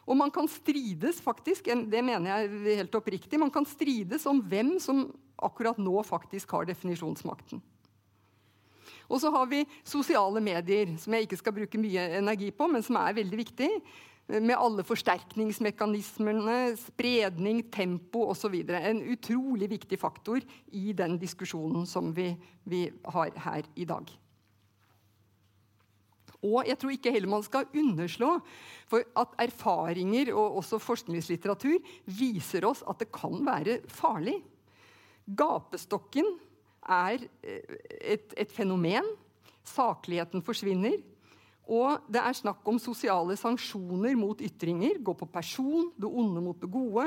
Og 0.02 0.18
man 0.18 0.32
kan 0.34 0.48
strides 0.50 1.20
faktisk, 1.22 1.68
det 1.70 2.02
mener 2.02 2.26
jeg 2.26 2.80
helt 2.80 2.98
oppriktig, 2.98 3.38
man 3.38 3.52
kan 3.54 3.68
strides 3.68 4.26
om 4.26 4.40
hvem 4.42 4.74
som 4.82 5.04
akkurat 5.38 5.78
nå 5.78 6.02
faktisk 6.06 6.56
har 6.56 6.66
definisjonsmakten. 6.66 7.62
Og 9.12 9.20
så 9.20 9.30
har 9.34 9.50
vi 9.50 9.60
sosiale 9.84 10.40
medier, 10.40 10.94
som 10.98 11.12
jeg 11.12 11.26
ikke 11.26 11.40
skal 11.40 11.54
bruke 11.58 11.80
mye 11.80 12.06
energi 12.16 12.48
på, 12.56 12.68
men 12.72 12.84
som 12.84 12.96
er 13.02 13.18
veldig 13.20 13.38
viktig. 13.42 13.68
Med 14.32 14.54
alle 14.56 14.84
forsterkningsmekanismene, 14.86 16.72
spredning, 16.80 17.60
tempo 17.74 18.24
osv. 18.32 18.54
En 18.64 19.02
utrolig 19.12 19.68
viktig 19.74 19.98
faktor 20.00 20.40
i 20.72 20.94
den 20.96 21.18
diskusjonen 21.20 21.84
som 21.90 22.14
vi, 22.16 22.30
vi 22.64 22.86
har 23.12 23.34
her 23.44 23.68
i 23.76 23.84
dag. 23.90 24.08
Og 26.42 26.64
jeg 26.66 26.78
tror 26.80 26.94
ikke 26.94 27.12
heller 27.14 27.30
man 27.30 27.44
skal 27.46 27.68
underslå 27.78 28.30
for 28.90 29.04
at 29.20 29.36
erfaringer 29.44 30.32
og 30.34 30.56
også 30.62 30.80
forskningslitteratur 30.82 31.76
viser 32.18 32.66
oss 32.66 32.80
at 32.88 32.98
det 33.04 33.12
kan 33.14 33.36
være 33.46 33.78
farlig. 33.92 34.40
Gapestokken 35.38 36.26
er 36.82 37.26
eh, 37.42 37.76
et, 38.16 38.34
et 38.36 38.52
fenomen. 38.52 39.06
Sakligheten 39.66 40.42
forsvinner. 40.44 40.98
Og 41.70 42.02
det 42.10 42.20
er 42.22 42.34
snakk 42.34 42.66
om 42.68 42.80
sosiale 42.82 43.36
sanksjoner 43.38 44.16
mot 44.18 44.40
ytringer. 44.42 44.98
Gå 44.98 45.14
på 45.14 45.28
person, 45.30 45.92
det 45.96 46.10
onde 46.10 46.42
mot 46.42 46.58
det 46.58 46.70
gode. 46.72 47.06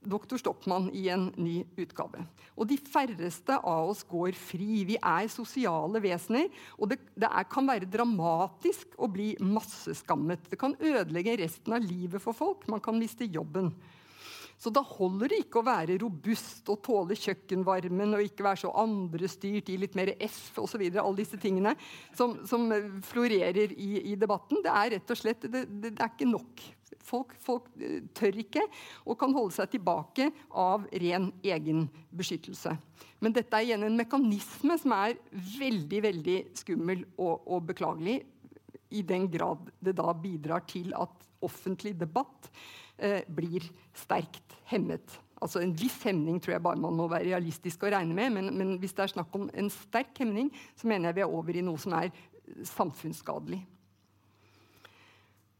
Doktor 0.00 0.40
Stockmann 0.40 0.88
i 0.96 1.08
en 1.12 1.26
ny 1.36 1.58
utgave. 1.80 2.22
Og 2.56 2.68
de 2.70 2.78
færreste 2.80 3.56
av 3.56 3.90
oss 3.90 4.00
går 4.08 4.36
fri. 4.36 4.84
Vi 4.88 4.96
er 4.96 5.28
sosiale 5.32 6.00
vesener. 6.00 6.48
Og 6.78 6.92
det, 6.92 7.00
det 7.16 7.28
er, 7.28 7.48
kan 7.52 7.68
være 7.68 7.88
dramatisk 7.88 8.96
å 8.96 9.08
bli 9.12 9.34
masseskammet. 9.44 10.48
Det 10.52 10.60
kan 10.60 10.76
ødelegge 10.76 11.40
resten 11.42 11.76
av 11.76 11.84
livet 11.84 12.22
for 12.24 12.36
folk. 12.36 12.64
Man 12.72 12.84
kan 12.84 12.96
miste 13.00 13.28
jobben. 13.28 13.74
Så 14.60 14.68
da 14.74 14.82
holder 14.84 15.32
det 15.32 15.38
ikke 15.46 15.62
å 15.62 15.64
være 15.64 15.96
robust 16.02 16.68
og 16.68 16.82
tåle 16.84 17.16
kjøkkenvarmen 17.16 18.12
og 18.16 18.26
ikke 18.26 18.44
være 18.44 18.60
så 18.66 18.72
andrestyrt, 18.82 19.70
gi 19.72 19.78
litt 19.80 19.94
mer 19.96 20.12
F 20.26 20.58
osv. 20.60 20.82
Alle 20.90 21.16
disse 21.16 21.38
tingene 21.40 21.72
som, 22.16 22.34
som 22.48 22.66
florerer 23.08 23.72
i, 23.72 23.88
i, 24.12 24.18
debatten. 24.20 24.60
Det 24.60 24.74
er 24.74 24.92
rett 24.96 25.14
og 25.14 25.18
slett 25.18 25.46
det, 25.46 25.64
det, 25.64 25.94
det 25.94 25.96
er 25.96 26.12
ikke 26.12 26.28
nok. 26.28 26.64
Folk, 27.10 27.32
folk, 27.40 27.70
eh, 27.80 28.02
tør 28.12 28.36
ikke 28.42 28.66
og 29.06 29.16
kan 29.22 29.32
holde 29.32 29.54
seg 29.56 29.70
tilbake 29.72 30.28
av 30.52 30.84
ren 31.00 31.30
egenbeskyttelse. 31.40 32.74
Men 33.24 33.36
dette 33.36 33.56
er 33.56 33.64
igjen 33.64 33.86
en 33.88 33.96
mekanisme 33.96 34.76
som 34.82 34.92
er 34.98 35.16
veldig 35.56 36.02
veldig 36.04 36.36
skummel 36.60 37.06
og, 37.16 37.48
og 37.48 37.64
beklagelig. 37.72 38.18
I 38.92 39.00
den 39.06 39.24
grad 39.32 39.72
det 39.80 39.96
da 39.96 40.12
bidrar 40.12 40.68
til 40.68 40.92
at 40.98 41.16
offentlig 41.46 41.94
debatt 41.96 42.50
eh, 43.00 43.24
blir 43.26 43.64
sterkt 43.96 44.56
hemmet. 44.70 45.18
Altså 45.40 45.62
En 45.64 45.72
viss 45.76 46.02
hemning 46.04 46.40
tror 46.40 46.58
jeg 46.58 46.62
bare 46.62 46.80
man 46.80 46.96
må 46.96 47.08
være 47.08 47.32
realistisk 47.32 47.84
og 47.84 47.94
regne 47.94 48.14
med. 48.14 48.30
Men, 48.36 48.52
men 48.58 48.76
hvis 48.78 48.92
det 48.92 49.06
er 49.06 49.14
snakk 49.14 49.36
om 49.36 49.48
en 49.54 49.70
sterk 49.72 50.18
hemning, 50.20 50.52
så 50.76 50.86
mener 50.86 51.08
jeg 51.08 51.20
vi 51.20 51.26
er 51.26 51.36
over 51.38 51.56
i 51.56 51.64
noe 51.64 51.80
som 51.80 51.96
er 51.96 52.12
samfunnsskadelig. 52.66 53.62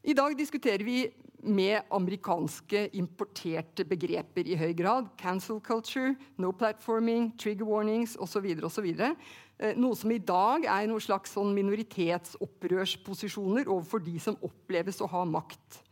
I 0.00 0.16
dag 0.16 0.38
diskuterer 0.38 0.85
vi 0.85 1.02
med 1.42 1.80
amerikanske 1.92 2.88
importerte 2.97 3.85
begreper 3.85 4.49
i 4.49 4.56
høy 4.56 4.73
grad. 4.76 5.06
Cancel 5.18 5.61
culture, 5.61 6.14
no 6.37 6.52
platforming, 6.52 7.38
trigger 7.40 7.64
warnings 7.64 8.16
osv. 8.20 8.56
Eh, 9.61 9.76
noe 9.76 9.97
som 9.97 10.11
i 10.12 10.18
dag 10.18 10.64
er 10.64 10.87
noen 10.88 11.00
slags 11.04 11.32
sånn 11.37 11.54
minoritetsopprørsposisjoner 11.56 13.68
overfor 13.68 13.99
de 14.04 14.18
som 14.20 14.37
oppleves 14.44 15.00
å 15.04 15.06
ha 15.12 15.25
makt. 15.28 15.82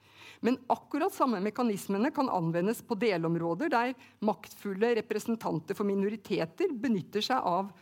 Men 0.41 0.59
akkurat 0.71 1.15
samme 1.15 1.41
mekanismene 1.43 2.13
kan 2.15 2.31
anvendes 2.31 2.83
på 2.87 2.97
delområder 2.99 3.73
der 3.73 3.95
maktfulle 4.25 4.95
representanter 5.01 5.75
for 5.75 5.89
minoriteter 5.89 6.73
benytter 6.73 7.25
seg 7.25 7.43
av 7.43 7.73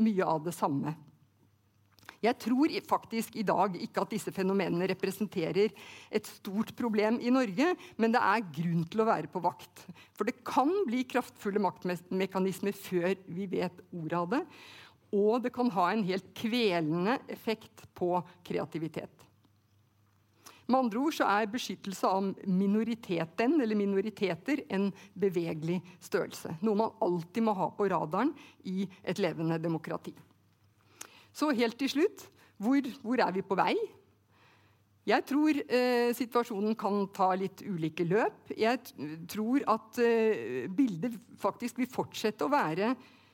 mye 0.00 0.24
av 0.24 0.44
det 0.46 0.54
samme. 0.56 0.94
Jeg 2.22 2.38
tror 2.38 2.70
faktisk 2.86 3.34
i 3.36 3.42
dag 3.42 3.74
ikke 3.82 4.04
at 4.04 4.12
disse 4.14 4.30
fenomenene 4.34 4.86
representerer 4.92 5.72
et 6.06 6.28
stort 6.30 6.70
problem 6.78 7.18
i 7.18 7.32
Norge, 7.34 7.72
men 7.98 8.14
det 8.14 8.22
er 8.22 8.44
grunn 8.54 8.84
til 8.86 9.02
å 9.02 9.08
være 9.08 9.30
på 9.32 9.42
vakt. 9.42 9.82
For 10.14 10.28
det 10.28 10.38
kan 10.46 10.70
bli 10.86 11.02
kraftfulle 11.10 11.62
maktmekanismer 11.64 12.78
før 12.78 13.16
vi 13.26 13.48
vet 13.50 13.82
ordet 13.90 14.20
av 14.20 14.30
det. 14.36 14.42
Og 15.18 15.42
det 15.44 15.50
kan 15.52 15.68
ha 15.74 15.90
en 15.90 16.06
helt 16.06 16.30
kvelende 16.38 17.18
effekt 17.32 17.82
på 17.98 18.14
kreativitet. 18.46 19.26
Med 20.70 20.78
andre 20.78 21.00
ord 21.02 21.14
så 21.16 21.26
er 21.26 21.50
beskyttelse 21.50 22.06
av 22.06 22.28
minoriteten 22.46 23.56
eller 23.60 23.78
minoriteter 23.78 24.62
en 24.72 24.90
bevegelig 25.18 25.80
størrelse. 26.02 26.54
Noe 26.62 26.78
man 26.78 26.94
alltid 27.02 27.46
må 27.46 27.54
ha 27.58 27.70
på 27.74 27.88
radaren 27.90 28.30
i 28.70 28.86
et 29.02 29.18
levende 29.22 29.58
demokrati. 29.62 30.14
Så 31.32 31.50
helt 31.56 31.78
til 31.80 31.90
slutt 31.90 32.28
hvor, 32.62 32.86
hvor 33.02 33.24
er 33.24 33.34
vi 33.34 33.42
på 33.42 33.58
vei? 33.58 33.74
Jeg 35.02 35.24
tror 35.26 35.58
eh, 35.58 36.12
situasjonen 36.14 36.76
kan 36.78 37.08
ta 37.14 37.32
litt 37.34 37.64
ulike 37.66 38.06
løp. 38.06 38.52
Jeg 38.54 38.78
tror 39.30 39.64
at 39.72 39.98
eh, 39.98 40.68
bildet 40.70 41.16
faktisk 41.42 41.80
vil 41.82 41.90
fortsette 41.90 42.46
å 42.46 42.52
være 42.52 42.92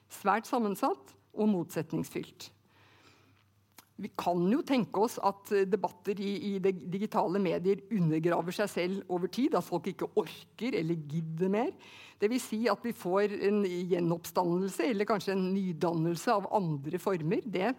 svært 0.09 0.49
sammensatt 0.49 1.13
og 1.37 1.51
motsetningsfylt. 1.53 2.49
Vi 3.99 4.13
kan 4.15 4.45
jo 4.47 4.61
tenke 4.63 5.03
oss 5.03 5.17
at 5.27 5.51
debatter 5.67 6.21
i, 6.23 6.55
i 6.55 6.59
digitale 6.63 7.41
medier 7.43 7.81
undergraver 7.91 8.55
seg 8.55 8.71
selv 8.71 9.11
over 9.11 9.31
tid. 9.35 9.57
At 9.59 9.67
folk 9.67 9.89
ikke 9.91 10.13
orker 10.23 10.77
eller 10.79 11.01
gidder 11.11 11.51
mer. 11.51 11.73
Dvs. 12.23 12.47
Si 12.51 12.61
at 12.71 12.87
vi 12.87 12.95
får 12.95 13.35
en 13.49 13.65
gjenoppstandelse 13.67 14.87
eller 14.93 15.09
kanskje 15.09 15.35
en 15.35 15.49
nydannelse 15.51 16.35
av 16.35 16.47
andre 16.55 17.03
former. 17.03 17.43
Det 17.43 17.73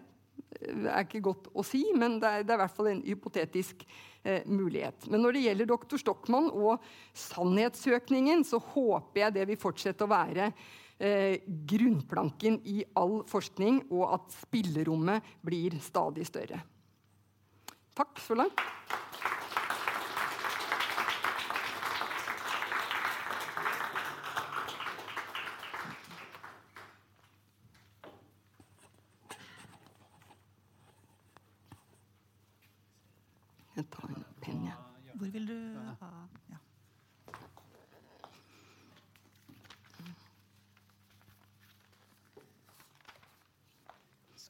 er 0.60 1.04
ikke 1.04 1.22
godt 1.24 1.48
å 1.56 1.64
si, 1.66 1.82
men 1.96 2.18
det 2.20 2.28
er, 2.28 2.44
det 2.44 2.54
er 2.54 2.58
i 2.58 2.62
hvert 2.64 2.76
fall 2.76 2.90
en 2.92 3.02
hypotetisk 3.04 3.84
eh, 4.22 4.44
mulighet. 4.48 5.08
Men 5.12 5.24
når 5.24 5.36
det 5.36 5.44
gjelder 5.46 5.70
doktor 5.72 6.00
Stockmann 6.00 6.50
og 6.50 6.84
sannhetssøkningen, 7.16 8.44
så 8.48 8.60
håper 8.72 9.24
jeg 9.24 9.36
det 9.36 9.48
vil 9.50 9.60
fortsette 9.60 10.06
å 10.06 10.12
være 10.12 10.50
eh, 11.00 11.40
grunnplanken 11.46 12.60
i 12.68 12.82
all 13.00 13.22
forskning, 13.30 13.86
og 13.90 14.14
at 14.18 14.36
spillerommet 14.44 15.34
blir 15.44 15.78
stadig 15.82 16.28
større. 16.28 16.60
Takk 17.96 18.20
så 18.22 18.36
langt. 18.38 18.60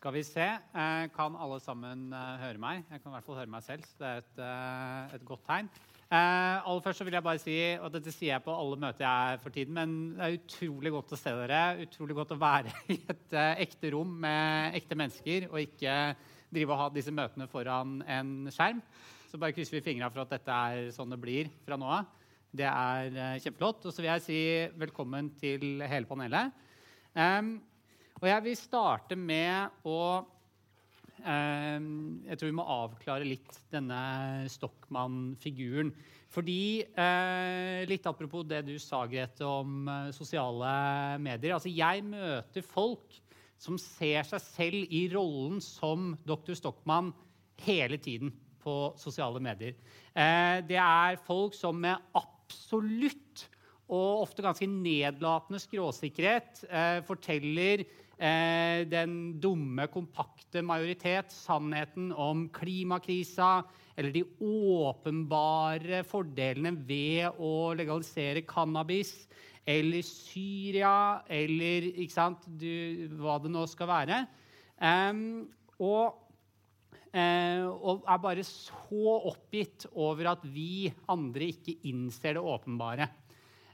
Skal 0.00 0.14
vi 0.16 0.23
se. 0.25 0.40
Eh, 0.40 1.07
kan 1.12 1.35
alle 1.37 1.59
sammen 1.61 2.07
eh, 2.16 2.37
høre 2.40 2.57
meg? 2.57 2.87
Jeg 2.88 3.02
kan 3.02 3.11
i 3.11 3.14
hvert 3.19 3.26
fall 3.26 3.37
høre 3.37 3.50
meg 3.52 3.64
selv. 3.66 3.83
så 3.85 3.99
Det 4.00 4.07
er 4.09 4.23
et, 4.23 4.38
eh, 4.47 5.11
et 5.19 5.26
godt 5.28 5.42
tegn. 5.45 5.69
aller 6.11 6.80
først 6.80 6.99
så 6.99 7.04
vil 7.04 7.12
jeg 7.19 7.23
bare 7.23 7.38
si, 7.42 7.57
og 7.76 7.92
Dette 7.92 8.11
sier 8.11 8.33
jeg 8.33 8.42
på 8.47 8.54
alle 8.54 8.78
møter 8.80 9.04
jeg 9.04 9.35
er 9.35 9.42
for 9.42 9.50
tiden, 9.50 9.75
men 9.75 10.14
det 10.16 10.25
er 10.25 10.38
utrolig 10.38 10.95
godt 10.95 11.12
å 11.12 11.19
se 11.21 11.35
dere. 11.42 11.85
Utrolig 11.85 12.16
godt 12.16 12.33
å 12.33 12.40
være 12.40 12.73
i 12.97 12.99
et 13.12 13.37
ekte 13.66 13.92
rom 13.92 14.16
med 14.25 14.80
ekte 14.80 14.97
mennesker, 14.97 15.50
og 15.52 15.61
ikke 15.66 16.16
drive 16.49 16.73
og 16.73 16.80
ha 16.80 16.88
disse 16.97 17.12
møtene 17.12 17.52
foran 17.52 18.00
en 18.09 18.33
skjerm. 18.49 18.80
Så 19.28 19.37
bare 19.37 19.52
krysser 19.52 19.76
vi 19.76 19.85
fingra 19.85 20.09
for 20.09 20.25
at 20.25 20.33
dette 20.33 20.62
er 20.73 20.90
sånn 20.97 21.12
det 21.12 21.21
blir 21.21 21.52
fra 21.69 21.76
nå 21.76 21.92
av. 22.00 22.09
Det 22.57 22.73
er 22.73 23.37
kjempeflott. 23.45 23.85
Og 23.85 23.92
så 23.92 24.00
vil 24.00 24.14
jeg 24.14 24.25
si 24.25 24.42
velkommen 24.80 25.35
til 25.37 25.85
hele 25.85 26.09
panelet. 26.09 26.57
Um, 27.12 27.59
og 28.20 28.28
jeg 28.28 28.44
vil 28.44 28.58
starte 28.58 29.16
med 29.16 29.86
å 29.88 30.00
eh, 31.24 31.80
Jeg 32.28 32.36
tror 32.36 32.50
vi 32.50 32.56
må 32.58 32.66
avklare 32.68 33.28
litt 33.28 33.54
denne 33.72 34.00
Stockmann-figuren. 34.52 35.92
Fordi 36.30 36.84
eh, 36.84 37.80
Litt 37.90 38.06
apropos 38.06 38.44
det 38.46 38.62
du 38.68 38.76
sa, 38.82 39.02
Grete, 39.10 39.46
om 39.48 39.88
eh, 39.88 40.12
sosiale 40.16 40.74
medier. 41.22 41.56
Altså, 41.56 41.72
jeg 41.72 42.04
møter 42.06 42.66
folk 42.66 43.16
som 43.60 43.76
ser 43.80 44.24
seg 44.28 44.44
selv 44.44 44.94
i 44.94 45.06
rollen 45.12 45.58
som 45.64 46.14
dr. 46.28 46.54
Stockmann 46.56 47.10
hele 47.66 47.98
tiden 48.00 48.32
på 48.60 48.92
sosiale 49.00 49.40
medier. 49.42 49.74
Eh, 50.14 50.60
det 50.68 50.78
er 50.80 51.20
folk 51.26 51.56
som 51.56 51.80
med 51.80 51.98
absolutt 52.16 53.48
og 53.90 54.22
ofte 54.22 54.44
ganske 54.44 54.68
nedlatende 54.70 55.58
skråsikkerhet 55.58 56.62
eh, 56.70 57.00
forteller 57.06 57.82
eh, 58.20 58.86
den 58.90 59.14
dumme, 59.40 59.88
kompakte 59.92 60.62
majoritet 60.62 61.32
sannheten 61.34 62.10
om 62.12 62.46
klimakrisa 62.52 63.60
eller 63.96 64.14
de 64.14 64.24
åpenbare 64.40 66.02
fordelene 66.08 66.74
ved 66.86 67.40
å 67.40 67.72
legalisere 67.76 68.44
cannabis 68.48 69.14
eller 69.68 70.04
Syria 70.06 71.20
eller 71.28 71.90
sant, 72.12 72.46
du, 72.60 73.08
hva 73.20 73.38
det 73.42 73.52
nå 73.52 73.66
skal 73.70 73.90
være. 73.90 74.20
Eh, 74.80 75.24
og, 75.80 76.20
uh, 77.16 77.64
og, 77.72 78.04
er 78.04 78.20
bare 78.20 78.44
så 78.44 79.16
oppgitt 79.30 79.86
over 79.94 80.34
at 80.34 80.44
vi 80.44 80.90
andre 81.10 81.48
ikke 81.54 81.78
innser 81.88 82.36
det 82.36 82.44
åpenbare. 82.44 83.08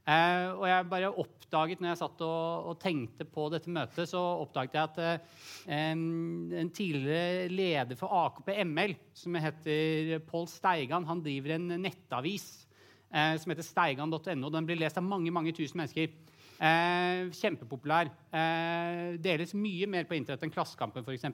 Uh, 0.06 0.54
og 0.60 0.68
jeg 0.70 0.86
bare 0.86 1.08
oppdaget 1.18 1.80
når 1.82 1.88
jeg 1.90 1.98
satt 1.98 2.20
og, 2.22 2.68
og, 2.70 2.76
tenkte 2.78 3.24
på 3.26 3.48
dette 3.50 3.72
møtet, 3.74 4.06
så 4.06 4.20
oppdaget 4.44 4.76
jeg 4.76 4.84
at 4.84 5.00
eh, 5.02 5.40
en 5.74 6.70
tidligere 6.70 7.48
leder 7.50 7.98
for 7.98 8.14
AKP 8.14 8.52
ML, 8.68 8.94
som 9.18 9.34
heter 9.42 10.20
Pål 10.28 10.46
Steigan, 10.52 11.08
han 11.08 11.22
driver 11.24 11.56
en 11.56 11.74
nettavis 11.82 12.44
eh, 13.10 13.34
som 13.34 13.50
heter 13.50 13.66
steigan.no. 13.66 14.50
Den 14.54 14.68
blir 14.68 14.78
lest 14.78 15.00
av 15.00 15.06
mange 15.06 15.32
mange 15.34 15.54
tusen 15.56 15.82
mennesker. 15.82 16.14
kjempepopulær. 17.36 18.08
deles 19.20 19.52
mye 19.52 19.86
mer 19.90 20.06
på 20.08 20.16
internett 20.16 20.46
enn 20.46 20.54
Klassekampen, 20.54 21.04
f.eks. 21.04 21.26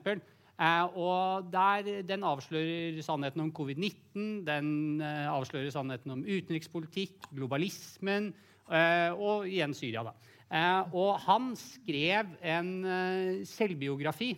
Eh, 0.59 0.97
og 0.97 1.45
der, 1.53 2.01
Den 2.03 2.25
avslører 2.25 2.99
sannheten 3.01 3.41
om 3.41 3.53
covid-19, 3.53 4.41
den 4.49 5.01
eh, 5.01 5.29
avslører 5.29 5.69
sannheten 5.73 6.11
om 6.11 6.25
utenrikspolitikk, 6.25 7.29
globalismen, 7.33 8.33
Eh, 8.33 8.52
og 8.69 9.47
igjen 9.49 9.73
Syria, 9.75 10.05
da. 10.07 10.13
Eh, 10.53 10.93
og 10.93 11.17
han 11.25 11.53
skrev 11.57 12.35
en 12.45 12.73
eh, 12.85 13.45
selvbiografi. 13.49 14.35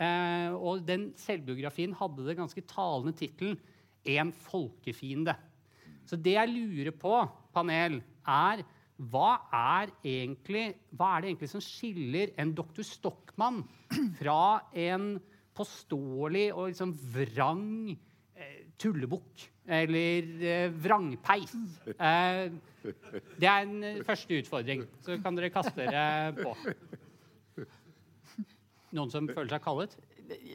og 0.00 0.80
den 0.88 1.10
selvbiografien 1.20 1.92
hadde 1.92 2.24
det 2.24 2.38
ganske 2.38 2.62
talende 2.64 3.12
tittelen 3.12 3.58
'En 4.00 4.32
folkefiende'. 4.32 5.36
Så 6.06 6.16
det 6.16 6.32
jeg 6.32 6.48
lurer 6.48 6.90
på, 6.90 7.28
panel, 7.52 8.00
er 8.26 8.64
hva 8.96 9.40
er, 9.52 9.92
egentlig, 10.04 10.74
hva 10.96 11.16
er 11.16 11.20
det 11.20 11.28
egentlig 11.30 11.50
som 11.52 11.60
skiller 11.60 12.32
en 12.38 12.54
doktor 12.54 12.82
Stockmann 12.82 13.62
fra 14.20 14.60
en 14.72 15.20
påståelig 15.56 16.54
og 16.54 16.68
liksom 16.68 16.96
vrang 17.12 17.90
eh, 18.36 18.72
tullebukk? 18.78 19.46
Eller 19.68 20.42
eh, 20.42 20.72
vrangpeis? 20.72 21.52
Eh, 21.86 22.50
det 23.38 23.48
er 23.48 23.66
en 23.66 23.84
eh, 23.84 24.00
første 24.06 24.40
utfordring. 24.40 24.86
Så 25.04 25.18
kan 25.22 25.36
dere 25.36 25.52
kaste 25.52 25.76
dere 25.76 26.32
på. 26.38 26.54
Noen 28.96 29.12
som 29.12 29.28
føler 29.30 29.52
seg 29.52 29.62
kallet? 29.64 29.94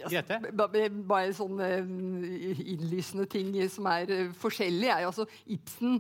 Grete? 0.08 0.40
Bare 0.56 1.30
sånne 1.36 1.70
eh, 1.78 2.62
innlysende 2.76 3.28
ting 3.32 3.54
som 3.70 3.88
er 3.92 4.08
forskjellig. 4.10 4.40
forskjellige. 4.42 5.00
Altså, 5.06 5.28
Ibsen 5.46 6.00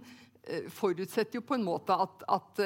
forutsetter 0.69 1.39
jo 1.39 1.41
på 1.41 1.55
en 1.55 1.63
måte 1.65 1.95
at, 1.97 2.21
at 2.29 2.59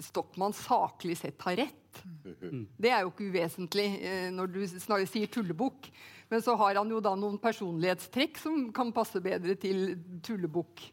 Stockmann 0.00 0.54
saklig 0.56 1.18
sett 1.20 1.42
har 1.44 1.58
rett. 1.60 1.98
Mm. 2.24 2.62
Det 2.72 2.88
er 2.88 3.02
jo 3.04 3.10
ikke 3.10 3.26
uvesentlig 3.34 3.84
når 4.32 4.48
du 4.54 4.62
snarere 4.64 5.10
sier 5.10 5.28
tullebukk. 5.28 5.90
Men 6.32 6.42
så 6.42 6.56
har 6.58 6.78
han 6.80 6.90
jo 6.90 7.02
da 7.02 7.14
noen 7.18 7.38
personlighetstrekk 7.42 8.40
som 8.42 8.70
kan 8.74 8.92
passe 8.94 9.22
bedre 9.22 9.54
til 9.60 9.94
tullebukk. 10.26 10.88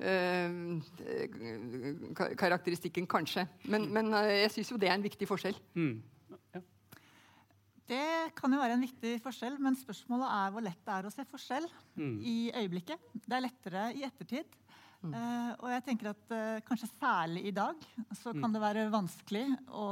Uh, 0.00 0.80
karakteristikken, 2.16 3.08
kanskje. 3.10 3.44
Men, 3.68 3.90
men 3.92 4.14
eh, 4.16 4.46
jeg 4.46 4.54
syns 4.54 4.70
jo 4.72 4.78
det 4.80 4.88
er 4.88 4.96
en 4.96 5.04
viktig 5.04 5.28
forskjell. 5.28 5.58
Mm. 5.76 5.98
Ja. 6.54 6.62
Det 7.90 8.06
kan 8.38 8.54
jo 8.54 8.62
være 8.62 8.78
en 8.78 8.86
viktig 8.86 9.18
forskjell, 9.24 9.58
men 9.60 9.76
spørsmålet 9.76 10.32
er 10.38 10.54
hvor 10.54 10.64
lett 10.64 10.80
det 10.86 10.94
er 10.94 11.08
å 11.08 11.12
se 11.12 11.26
forskjell 11.28 11.68
mm. 11.98 12.16
i 12.22 12.36
øyeblikket. 12.62 13.10
Det 13.26 13.36
er 13.36 13.44
lettere 13.44 13.84
i 13.98 14.06
ettertid. 14.08 14.56
Mm. 15.00 15.14
Uh, 15.16 15.52
og 15.64 15.68
jeg 15.72 15.84
tenker 15.86 16.10
at 16.10 16.32
uh, 16.32 16.60
kanskje 16.64 16.90
særlig 16.92 17.46
i 17.48 17.54
dag 17.56 17.84
så 18.12 18.34
kan 18.34 18.48
mm. 18.50 18.54
det 18.56 18.64
være 18.64 18.88
vanskelig 18.92 19.46
å 19.72 19.86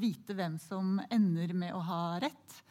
vite 0.00 0.36
hvem 0.36 0.56
som 0.60 0.96
ender 1.12 1.52
med 1.56 1.76
å 1.76 1.82
ha 1.84 2.02
rett. 2.22 2.62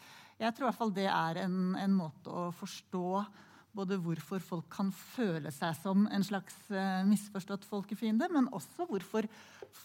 Jeg 0.41 0.55
tror 0.55 0.65
i 0.65 0.69
hvert 0.71 0.79
fall 0.79 0.93
det 0.95 1.07
er 1.07 1.43
en, 1.43 1.57
en 1.77 1.93
måte 1.93 2.33
å 2.33 2.49
forstå 2.57 3.05
både 3.77 3.97
hvorfor 4.03 4.41
folk 4.43 4.67
kan 4.73 4.89
føle 4.91 5.51
seg 5.53 5.75
som 5.79 6.07
en 6.11 6.25
slags 6.25 6.57
uh, 6.73 7.03
misforstått 7.07 7.67
folkefiende, 7.67 8.27
men 8.33 8.49
også 8.51 8.87
hvorfor 8.89 9.27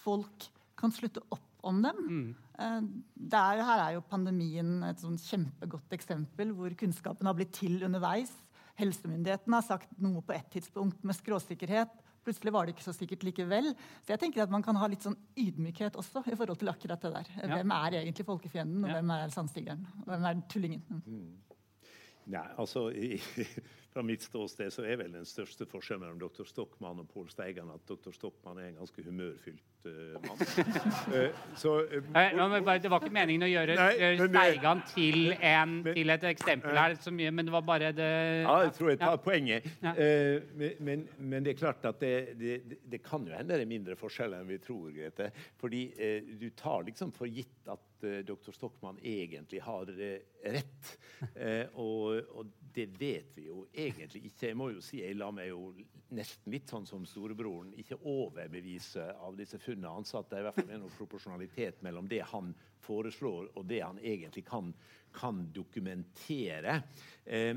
folk 0.03 0.49
kan 0.77 0.95
slutte 0.95 1.23
opp 1.31 1.45
om 1.67 1.79
dem. 1.85 2.01
Mm. 2.09 2.33
Uh, 2.57 2.81
er, 3.29 3.63
her 3.69 3.85
er 3.85 3.93
jo 3.97 4.09
pandemien 4.11 4.81
et 4.89 5.03
sånn 5.03 5.21
kjempegodt 5.21 5.95
eksempel 5.95 6.51
hvor 6.57 6.75
kunnskapen 6.79 7.29
har 7.29 7.37
blitt 7.39 7.55
til 7.61 7.79
underveis. 7.87 8.33
Helsemyndighetene 8.81 9.61
har 9.61 9.69
sagt 9.69 9.95
noe 10.03 10.25
på 10.25 10.35
et 10.37 10.51
tidspunkt 10.53 11.05
med 11.07 11.17
skråsikkerhet. 11.17 11.93
Plutselig 12.27 12.53
var 12.55 12.67
det 12.67 12.75
ikke 12.75 12.87
så 12.89 12.95
sikkert 12.97 13.25
likevel. 13.27 13.71
Så 14.03 14.15
jeg 14.15 14.23
tenker 14.25 14.43
at 14.43 14.53
man 14.53 14.65
kan 14.67 14.79
ha 14.81 14.89
litt 14.91 15.05
sånn 15.07 15.17
ydmykhet 15.39 15.99
også 16.01 16.25
i 16.27 16.35
forhold 16.35 16.59
til 16.61 16.73
akkurat 16.73 17.03
det 17.07 17.13
der. 17.15 17.33
Ja. 17.39 17.51
Hvem 17.55 17.75
er 17.79 18.01
egentlig 18.03 18.27
folkefienden, 18.27 18.85
og 18.85 18.91
ja. 18.91 18.99
hvem 18.99 19.13
er 19.15 19.35
sandstigeren? 19.35 19.87
Og 20.03 20.11
hvem 20.11 20.31
er 20.31 20.41
tullingen? 20.51 21.03
Mm. 21.07 21.35
Nei, 22.35 22.47
altså 22.59 22.89
i, 22.91 23.21
Fra 23.97 24.03
mitt 24.03 24.23
ståsted 24.23 24.69
så 24.75 24.83
er 24.85 24.99
vel 25.01 25.15
den 25.15 25.25
største 25.25 25.65
forskjellen 25.65 26.03
mellom 26.03 26.19
dr. 26.21 26.45
Stockmann 26.45 26.99
og 27.01 27.07
Pål 27.09 27.31
Steigan 27.33 27.71
at 27.73 27.81
dr. 27.89 28.11
Stockmann 28.13 28.59
er 28.61 28.67
en 28.69 28.75
ganske 28.83 29.05
humørfylt 29.07 29.87
uh, 29.89 30.19
mann. 30.21 30.43
uh, 31.15 31.39
så, 31.63 31.73
uh, 31.81 32.11
nei, 32.13 32.27
det 32.85 32.91
var 32.93 33.01
ikke 33.01 33.15
meningen 33.17 33.47
å 33.47 33.49
gjøre, 33.49 33.77
nei, 33.81 34.11
Steigan 34.21 34.83
til, 34.91 35.33
en, 35.39 35.73
men, 35.79 35.97
til, 35.97 36.13
et 36.13 36.27
eksempel 36.29 36.77
her, 36.77 36.99
mye, 37.17 37.33
men 37.39 37.49
det 37.49 37.55
var 37.55 37.65
bare 37.71 37.95
det 37.97 38.11
Ja, 38.43 38.59
jeg 38.67 38.75
tror 38.77 38.93
jeg 38.93 39.01
tar 39.01 39.17
ja. 39.17 39.23
poenget. 39.31 39.71
Ja. 39.81 39.95
Men, 40.61 41.09
men, 41.17 41.41
det 41.41 41.55
er 41.55 41.59
klart 41.63 41.89
at 41.89 42.05
det, 42.05 42.13
det, 42.37 42.79
det, 42.85 43.01
kan 43.07 43.25
jo 43.25 43.33
hende 43.33 43.57
det 43.57 43.65
er 43.65 43.73
mindre 43.73 43.97
forskjeller 43.97 44.45
enn 44.45 44.53
vi 44.53 44.61
tror, 44.61 44.93
Grete. 44.93 45.31
Fordi 45.57 45.87
du 46.37 46.51
tar 46.53 46.85
liksom 46.91 47.17
for 47.17 47.33
gitt 47.33 47.73
at 47.73 48.09
dr. 48.29 48.53
Stockmann 48.53 49.01
egentlig 49.01 49.65
har 49.65 49.89
rett. 49.89 50.97
og, 51.81 52.21
og 52.37 52.53
det 52.77 52.87
vet 53.01 53.37
vi 53.37 53.47
jo 53.47 53.63
egentlig 53.73 54.27
ikke. 54.29 54.51
Jeg 54.51 54.57
må 54.59 54.69
jo 54.75 54.83
si, 54.85 55.01
jeg 55.01 55.17
lar 55.17 55.33
meg 55.35 55.49
jo 55.49 55.71
nesten 56.17 56.53
litt 56.53 56.69
sånn 56.69 56.85
som 56.89 57.07
storebroren 57.09 57.73
ikke 57.81 57.99
overbevise 58.05 59.07
av 59.25 59.39
disse 59.39 59.59
funnene 59.63 59.95
hans. 59.95 60.13
At 60.19 60.29
det 60.31 60.43
i 60.43 60.47
hvert 60.47 60.59
fall 60.59 60.75
er 60.75 60.83
noe 60.83 60.97
proporsjonalitet 60.99 61.81
mellom 61.87 62.11
det 62.11 62.21
han 62.35 62.53
foreslår, 62.85 63.49
og 63.57 63.65
det 63.71 63.81
han 63.81 64.01
egentlig 64.03 64.45
kan, 64.49 64.75
kan 65.17 65.47
dokumentere. 65.57 66.83
Eh, 67.25 67.57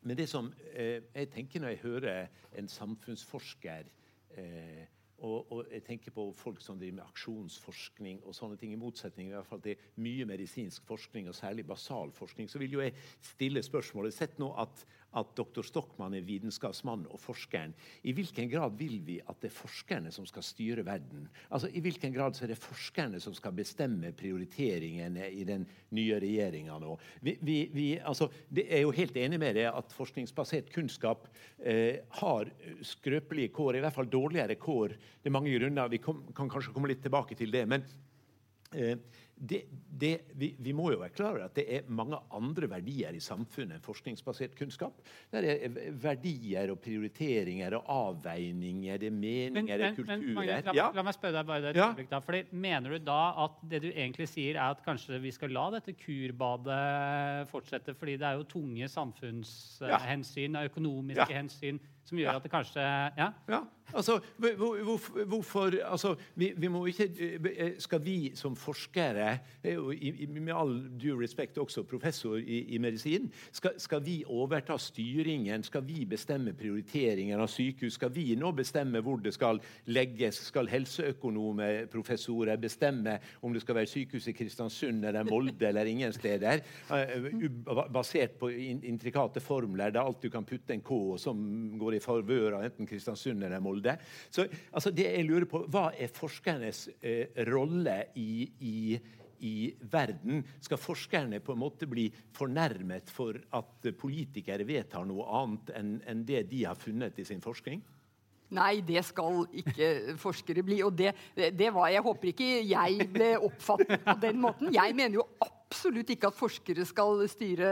men 0.00 0.16
det 0.16 0.30
som 0.32 0.48
eh, 0.72 1.04
jeg 1.12 1.32
tenker 1.34 1.60
når 1.60 1.74
jeg 1.74 1.84
hører 1.84 2.46
en 2.56 2.72
samfunnsforsker 2.72 3.92
eh, 4.40 4.86
og, 5.20 5.52
og, 5.52 5.66
jeg 5.72 5.82
tenker 5.84 6.14
på 6.14 6.24
folk 6.36 6.62
som 6.64 6.78
driver 6.80 6.96
med 7.00 7.10
aksjonsforskning 7.10 8.22
og 8.24 8.34
sånne 8.36 8.56
ting. 8.60 8.72
I 8.72 8.80
motsetning 8.80 9.28
i 9.28 9.34
hvert 9.34 9.48
fall 9.48 9.62
til 9.64 9.80
mye 10.00 10.26
medisinsk 10.28 10.86
forskning, 10.88 11.28
og 11.28 11.36
særlig 11.36 11.66
basal 11.68 12.12
forskning, 12.16 12.48
så 12.50 12.60
vil 12.62 12.78
jo 12.78 12.84
jeg 12.84 12.96
stille 13.32 13.62
spørsmålet 13.64 14.16
Sett 14.16 14.40
nå 14.40 14.50
at, 14.60 14.84
at 15.18 15.32
doktor 15.38 15.66
Stockmann 15.66 16.14
er 16.14 16.26
vitenskapsmann 16.26 17.06
og 17.10 17.20
forskeren, 17.22 17.72
i 18.06 18.14
hvilken 18.14 18.50
grad 18.52 18.76
vil 18.78 18.98
vi 19.06 19.18
at 19.20 19.40
det 19.42 19.50
er 19.50 19.56
forskerne 19.56 20.12
som 20.14 20.26
skal 20.28 20.44
styre 20.46 20.84
verden? 20.86 21.26
Altså, 21.50 21.70
I 21.72 21.82
hvilken 21.82 22.14
grad 22.14 22.38
er 22.42 22.52
det 22.52 22.58
forskerne 22.60 23.20
som 23.22 23.34
skal 23.36 23.54
bestemme 23.56 24.12
prioriteringene 24.16 25.30
i 25.34 25.46
den 25.48 25.66
nye 25.96 26.20
regjeringa 26.22 26.78
nå? 26.82 26.96
Vi, 27.26 27.36
vi, 27.42 27.58
vi, 27.74 27.88
altså, 27.98 28.30
det 28.48 28.68
er 28.70 28.84
jo 28.84 28.94
helt 28.94 29.16
enig 29.18 29.40
med 29.42 29.58
det 29.58 29.66
at 29.70 29.96
forskningsbasert 29.96 30.70
kunnskap 30.74 31.26
eh, 31.58 32.02
har 32.22 32.52
skrøpelige 32.86 33.54
kår, 33.56 33.78
i 33.78 33.82
hvert 33.84 33.96
fall 33.96 34.10
dårligere 34.10 34.58
kår. 34.60 34.94
Det 35.20 35.30
er 35.30 35.34
mange 35.34 35.52
grunner. 35.56 35.90
Vi 35.90 36.02
kom, 36.02 36.22
kan 36.36 36.50
kanskje 36.50 36.74
komme 36.76 36.92
litt 36.92 37.02
tilbake 37.04 37.38
til 37.38 37.52
det. 37.54 37.66
men 37.68 37.86
Eh, 38.70 38.98
det, 39.40 39.62
det, 39.72 40.10
vi, 40.36 40.50
vi, 40.58 40.72
må 40.76 40.90
jo 40.92 40.98
være 41.00 41.14
klar 41.16 41.32
over 41.32 41.46
at 41.46 41.54
det 41.56 41.64
er 41.72 41.86
mange 41.88 42.18
andre 42.36 42.68
verdier 42.68 43.14
i 43.16 43.22
samfunnet 43.24 43.78
enn 43.78 43.84
forskningsbasert 43.84 44.52
kunnskap. 44.58 44.98
Det 45.32 45.40
er 45.40 45.78
verdier 46.02 46.72
og 46.74 46.80
prioriteringer 46.84 47.78
og 47.78 47.88
avveininger, 47.94 49.00
det 49.00 49.08
er 49.08 49.16
meninger, 49.16 49.80
det 49.80 49.86
er 49.88 49.96
kulturer. 49.96 50.20
Men, 50.20 50.36
Magnus, 50.36 50.68
la, 50.68 50.74
ja. 50.76 50.88
la, 50.96 51.04
meg 51.06 51.16
spørre 51.16 51.38
deg 51.38 51.48
bare 51.48 51.64
det 51.64 51.80
ja. 51.80 51.88
da, 52.12 52.20
fordi 52.24 52.42
Mener 52.60 52.96
du 52.96 53.06
da 53.06 53.20
at 53.46 53.62
det 53.70 53.80
du 53.86 53.88
egentlig 53.90 54.28
sier, 54.28 54.58
er 54.58 54.74
at 54.74 54.84
kanskje 54.84 55.20
vi 55.22 55.32
skal 55.32 55.54
la 55.56 55.70
dette 55.78 55.96
kurbadet 55.96 57.48
fortsette? 57.50 57.96
Fordi 57.96 58.18
det 58.20 58.28
er 58.28 58.36
jo 58.40 58.48
tunge 58.50 58.90
samfunnshensyn, 58.92 60.60
ja. 60.60 60.68
økonomiske 60.68 61.32
hensyn, 61.32 61.80
som 62.04 62.18
gjør 62.18 62.36
at 62.36 62.46
det 62.46 62.52
kanskje 62.52 62.80
Ja? 63.18 63.32
ja. 63.48 63.64
Altså, 63.94 64.20
hvor, 64.38 65.24
hvorfor 65.24 65.70
altså, 65.84 66.14
vi, 66.34 66.52
vi, 66.56 66.68
må 66.68 66.84
ikke 66.86 67.08
eh, 67.56 67.70
Skal 67.78 68.04
vi 68.04 68.32
som 68.34 68.56
forskere, 68.56 69.38
med 70.28 70.52
all 70.54 70.74
due 71.00 71.22
respekt 71.22 71.58
også 71.58 71.82
professor 71.82 72.36
i, 72.36 72.60
i 72.74 72.78
medisin, 72.78 73.32
skal, 73.52 73.70
skal, 73.76 74.04
vi 74.06 74.24
overta 74.26 74.78
styringen? 74.78 75.62
Skal 75.62 75.86
vi 75.86 76.04
bestemme 76.06 76.52
prioriteringen 76.52 77.40
av 77.40 77.48
sykehus? 77.50 77.94
Skal 77.94 78.14
vi 78.14 78.34
nå 78.38 78.52
bestemme 78.52 79.02
hvor 79.04 79.20
det 79.22 79.34
skal 79.34 79.60
legges? 79.86 80.40
Skal 80.50 80.70
helseøkonomer, 80.70 81.86
professorer, 81.90 82.56
bestemme 82.56 83.18
om 83.42 83.54
det 83.54 83.62
skal 83.64 83.80
være 83.80 83.90
sykehus 83.90 84.28
i 84.30 84.36
Kristiansund 84.36 85.04
eller 85.04 85.24
Molde 85.24 85.68
eller 85.68 85.86
ingen 85.86 86.12
steder? 86.12 86.62
Eh, 86.94 87.30
basert 87.90 88.38
på 88.38 88.50
intrikate 88.50 89.40
formler 89.40 89.90
der 89.90 90.04
alt 90.04 90.22
du 90.22 90.30
kan 90.30 90.46
putte 90.46 90.74
en 90.74 90.84
K 90.84 91.18
som 91.18 91.40
går 91.80 91.89
i 91.96 92.02
favør 92.02 92.58
av 92.58 92.66
enten 92.66 92.88
Kristiansund 92.88 93.42
eller 93.42 93.62
Molde. 93.62 93.96
Så 94.30 94.46
altså, 94.46 94.92
det 94.94 95.08
jeg 95.08 95.28
lurer 95.28 95.48
på, 95.50 95.64
Hva 95.70 95.90
er 95.94 96.12
forskernes 96.14 96.86
eh, 97.00 97.32
rolle 97.50 97.96
i, 98.20 98.48
i, 98.66 98.76
i, 99.46 99.54
verden? 99.92 100.44
Skal 100.62 100.80
forskerne 100.80 101.42
på 101.44 101.54
en 101.54 101.62
måte 101.62 101.88
bli 101.90 102.08
fornærmet 102.36 103.12
for 103.12 103.38
at 103.56 103.90
politikere 104.00 104.66
vedtar 104.68 105.06
noe 105.08 105.28
annet 105.40 105.72
enn, 105.78 105.96
en 106.06 106.26
det 106.26 106.46
de 106.50 106.66
har 106.68 106.78
funnet 106.78 107.18
i 107.18 107.28
sin 107.28 107.42
forskning? 107.44 107.82
Nei, 108.50 108.80
det 108.82 109.04
skal 109.06 109.44
ikke 109.54 110.16
forskere 110.18 110.64
bli. 110.66 110.80
Og 110.82 110.94
det, 110.98 111.12
det, 111.36 111.70
var 111.74 111.90
Jeg 111.92 112.02
håper 112.02 112.32
ikke 112.32 112.50
jeg 112.66 113.06
ble 113.12 113.30
oppfattet 113.38 114.02
på 114.06 114.16
den 114.22 114.40
måten. 114.42 114.72
Jeg 114.74 114.96
mener 114.98 115.20
jo 115.20 115.26
absolutt 115.46 116.10
ikke 116.10 116.32
at 116.32 116.38
forskere 116.38 116.86
skal 116.88 117.22
styre 117.30 117.70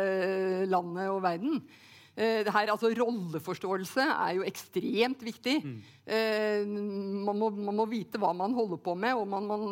landet 0.70 1.10
og 1.10 1.22
verden. 1.24 1.62
Uh, 2.18 2.42
her, 2.50 2.70
altså 2.72 2.90
Rolleforståelse 2.98 4.02
er 4.02 4.32
jo 4.40 4.46
ekstremt 4.48 5.20
viktig. 5.22 5.60
Mm. 5.62 5.76
Uh, 6.02 6.72
man, 7.28 7.38
må, 7.38 7.50
man, 7.54 7.76
må, 7.78 7.86
vite 7.86 8.18
hva 8.18 8.32
man 8.34 8.56
holder 8.56 8.80
på 8.82 8.96
med, 8.98 9.14
og 9.14 9.28
man, 9.30 9.46
man 9.46 9.66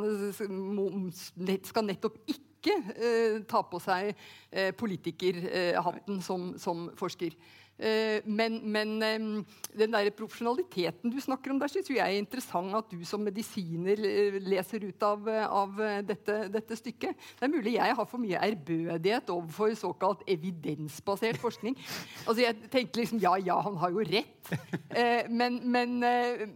må, 0.77 0.87
skal 1.67 1.89
nettopp 1.89 2.21
ikke 2.31 2.77
uh, 2.77 3.43
ta 3.51 3.65
på 3.67 3.83
seg 3.83 4.15
politikerhatten 4.79 6.23
som, 6.23 6.53
som 6.59 6.87
forsker. 6.99 7.35
Eh, 7.77 8.25
men, 8.25 8.59
men 8.73 8.95
den 9.77 9.93
der 9.93 10.09
profesjonaliteten 10.17 11.13
du 11.13 11.19
snakker 11.21 11.53
om 11.53 11.59
der, 11.61 11.69
syns 11.69 11.91
jeg 11.93 12.01
er 12.01 12.21
interessant 12.23 12.73
at 12.77 12.89
du 12.89 13.03
som 13.05 13.21
medisiner 13.25 14.01
eh, 14.01 14.39
leser 14.41 14.87
ut 14.87 15.05
av, 15.05 15.29
av 15.29 15.83
dette, 16.09 16.39
dette, 16.53 16.79
stykket. 16.81 17.19
Det 17.37 17.45
er 17.45 17.53
mulig 17.53 17.77
jeg 17.77 17.97
har 17.99 18.09
for 18.09 18.23
mye 18.23 18.41
ærbødighet 18.41 19.33
overfor 19.33 19.75
såkalt 19.77 20.25
evidensbasert 20.31 21.41
forskning. 21.43 21.77
Altså 22.25 22.47
jeg 22.47 22.71
tenker 22.73 23.03
liksom 23.03 23.21
ja, 23.21 23.37
ja, 23.45 23.59
han 23.65 23.77
har 23.83 23.93
jo 23.93 24.07
rett. 24.09 24.33
Eh, 24.97 25.27
men, 25.29 25.59
men, 25.69 25.99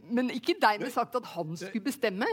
men 0.09 0.31
ikke 0.33 0.55
dermed 0.63 0.93
sagt 0.95 1.17
at 1.19 1.27
han 1.35 1.57
skulle 1.59 1.85
bestemme. 1.85 2.25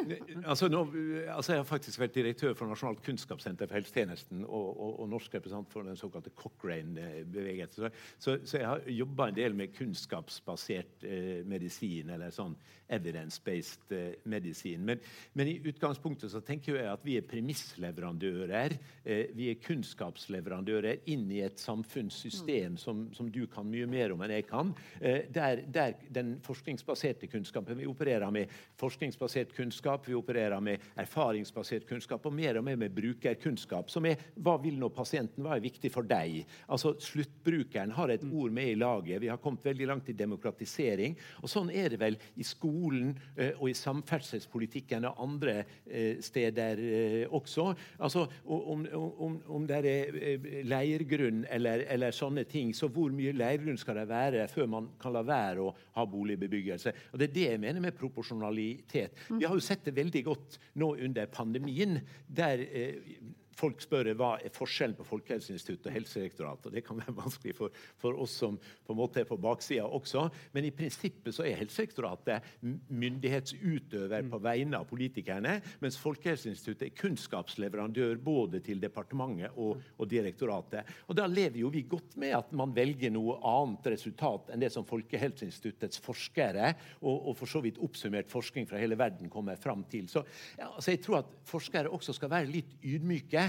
Altså, 0.46 0.70
nå, 0.72 0.86
altså 1.34 1.56
jeg 1.56 1.60
har 1.60 1.68
faktisk 1.68 2.00
vært 2.00 2.16
direktør 2.16 2.54
for 2.56 2.70
Nasjonalt 2.70 3.02
kunnskapssenter 3.04 3.68
for 3.68 3.80
helsetjenesten 3.80 4.46
og, 4.46 4.70
og, 4.70 4.94
og 5.02 5.10
norsk 5.12 5.36
representant 5.36 5.74
for 5.74 5.88
den 5.88 6.00
såkalte 6.00 6.32
Cochrane-bevegelsen. 6.38 7.92
Så, 8.20 8.38
så 8.46 8.62
jeg 8.62 8.70
har 8.70 8.77
har 8.78 8.90
jobba 8.92 9.28
en 9.30 9.38
del 9.38 9.58
med 9.58 9.76
kunnskapsbasert 9.76 11.06
eh, 11.08 11.46
medisin, 11.48 12.10
eller 12.14 12.34
sånn 12.34 12.56
evidence-based 12.88 13.92
eh, 13.92 14.16
medisin. 14.24 14.86
Men, 14.86 15.00
men, 15.34 15.48
i 15.48 15.62
utgangspunktet 15.68 16.32
så 16.32 16.42
tenker 16.46 16.78
jeg 16.78 16.88
at 16.92 17.04
vi 17.06 17.18
er 17.20 17.26
premissleverandører. 17.28 18.78
Eh, 19.04 19.34
vi 19.36 19.50
er 19.52 19.60
kunnskapsleverandører 19.64 21.04
inn 21.12 21.28
i 21.34 21.42
et 21.46 21.60
samfunnssystem 21.60 22.78
mm. 22.78 22.82
som, 22.82 23.06
som, 23.16 23.32
du 23.32 23.44
kan 23.52 23.68
mye 23.68 23.88
mer 23.90 24.16
om 24.16 24.24
enn 24.24 24.36
jeg 24.38 24.48
kan. 24.50 24.74
Eh, 25.02 25.28
der, 25.34 25.64
der, 25.74 25.98
den 26.14 26.38
forskningsbaserte 26.46 27.28
kunnskapen 27.32 27.78
Vi 27.78 27.88
opererer 27.90 28.32
med 28.32 28.52
forskningsbasert 28.80 29.54
kunnskap, 29.56 30.08
vi 30.08 30.16
opererer 30.18 30.64
med 30.64 30.84
erfaringsbasert 31.00 31.88
kunnskap 31.90 32.26
og 32.26 32.34
mer 32.34 32.60
og 32.60 32.66
mer 32.66 32.80
med 32.80 32.96
brukerkunnskap, 32.96 33.92
som 33.92 34.08
er 34.08 34.22
hva 34.42 34.56
vil 34.64 34.80
nå 34.80 34.90
pasienten, 34.96 35.44
hva 35.44 35.58
er 35.58 35.66
viktig 35.66 35.92
for 35.94 36.08
deg? 36.08 36.40
Altså 36.72 36.96
Sluttbrukeren 37.04 37.92
har 37.98 38.14
et 38.14 38.24
mm. 38.24 38.34
ord 38.40 38.56
med 38.56 38.67
i 38.72 38.78
laget. 38.80 39.22
Vi 39.22 39.30
har 39.32 39.40
kommet 39.42 39.66
veldig 39.66 39.88
langt 39.88 40.10
i 40.10 40.16
demokratisering. 40.18 41.16
og 41.42 41.52
Sånn 41.52 41.72
er 41.72 41.94
det 41.94 42.00
vel 42.02 42.18
i 42.38 42.46
skolen 42.46 43.14
eh, 43.36 43.54
og 43.58 43.70
i 43.72 43.76
samferdselspolitikken 43.78 45.08
og 45.10 45.24
andre 45.26 45.56
eh, 45.86 46.20
steder 46.24 46.82
eh, 46.84 47.24
også. 47.34 47.70
Altså, 48.00 48.28
om, 48.46 48.86
om, 48.94 49.40
om, 49.48 49.68
det 49.68 49.80
er 49.82 50.64
leirgrunn 50.68 51.44
eller, 51.52 51.86
eller, 51.92 52.16
sånne 52.16 52.46
ting, 52.50 52.74
så 52.76 52.90
hvor 52.92 53.12
mye 53.14 53.36
leirgrunn 53.36 53.80
skal 53.80 54.02
det 54.02 54.08
være 54.12 54.48
før 54.52 54.70
man 54.72 54.92
kan 55.02 55.16
la 55.16 55.24
være 55.28 55.66
å 55.66 55.74
ha 55.98 56.06
boligbebyggelse? 56.08 56.94
Og 57.12 57.20
Det 57.20 57.30
er 57.30 57.36
det 57.36 57.48
jeg 57.52 57.64
mener 57.64 57.84
med 57.84 57.98
proporsjonalitet. 57.98 59.28
Vi 59.34 59.46
har 59.46 59.56
jo 59.56 59.64
sett 59.64 59.86
det 59.88 59.98
veldig 59.98 60.24
godt 60.28 60.60
nå 60.82 60.94
under 61.08 61.28
pandemien. 61.32 62.00
der 62.28 62.62
folk 63.58 63.82
spør 63.82 64.12
hva 64.18 64.32
er 64.44 64.54
forskjellen 64.54 64.98
på 64.98 65.06
Folkehelseinstituttet 65.08 65.90
og 65.90 65.96
Helsedirektoratet. 65.96 66.74
Det 66.76 66.84
kan 66.86 67.00
være 67.02 67.16
vanskelig 67.24 67.56
for, 67.58 67.74
for, 68.00 68.18
oss 68.22 68.36
som 68.44 68.58
på 68.58 68.94
en 68.94 69.00
måte 69.00 69.22
er 69.22 69.30
på 69.30 69.40
baksida 69.42 69.86
også. 69.86 70.28
Men 70.56 70.68
i 70.68 70.74
prinsippet 70.76 71.36
så 71.36 71.46
er 71.48 71.58
Helsedirektoratet 71.62 72.46
myndighetsutøver 72.62 74.30
på 74.32 74.42
vegne 74.44 74.82
av 74.82 74.88
politikerne, 74.90 75.58
mens 75.84 76.00
Folkehelseinstituttet 76.02 76.90
er 76.90 76.98
kunnskapsleverandør 76.98 78.22
både 78.24 78.62
til 78.66 78.82
departementet 78.84 79.58
og, 79.58 79.82
og 79.98 80.10
direktoratet. 80.12 80.88
Og 81.08 81.18
Da 81.18 81.28
lever 81.30 81.62
jo 81.64 81.72
vi 81.74 81.84
godt 81.90 82.18
med 82.22 82.36
at 82.38 82.54
man 82.58 82.76
velger 82.76 83.12
noe 83.14 83.40
annet 83.48 83.90
resultat 83.94 84.52
enn 84.54 84.62
det 84.62 84.72
som 84.74 84.86
Folkehelseinstituttets 84.88 86.02
forskere 86.04 86.72
og, 87.02 87.32
og 87.32 87.34
for 87.40 87.50
så 87.50 87.62
vidt 87.64 87.82
oppsummert 87.84 88.30
forskning 88.32 88.68
fra 88.70 88.80
hele 88.82 88.98
verden 89.00 89.32
kommer 89.34 89.58
fram 89.60 89.84
til. 89.90 90.08
Så 90.12 90.24
ja, 90.58 90.70
altså 90.70 90.94
jeg 90.94 91.02
tror 91.04 91.22
at 91.24 91.34
forskere 91.48 91.92
også 91.94 92.16
skal 92.16 92.32
være 92.32 92.52
litt 92.52 92.78
ydmyke 92.86 93.47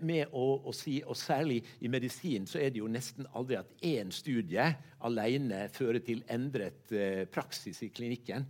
med 0.00 0.30
å, 0.30 0.44
å, 0.62 0.72
si, 0.76 1.00
og 1.02 1.16
særlig 1.18 1.56
i 1.82 1.88
medisin 1.90 2.44
så 2.46 2.60
er 2.62 2.70
det 2.70 2.78
jo 2.78 2.90
nesten 2.90 3.26
aldri 3.34 3.56
at 3.58 3.72
én 3.82 4.12
studie 4.14 4.68
alene 5.06 5.66
fører 5.74 6.02
til 6.04 6.22
endret 6.32 6.92
eh, 6.94 7.24
praksis 7.30 7.82
i 7.82 7.90
klinikken. 7.94 8.46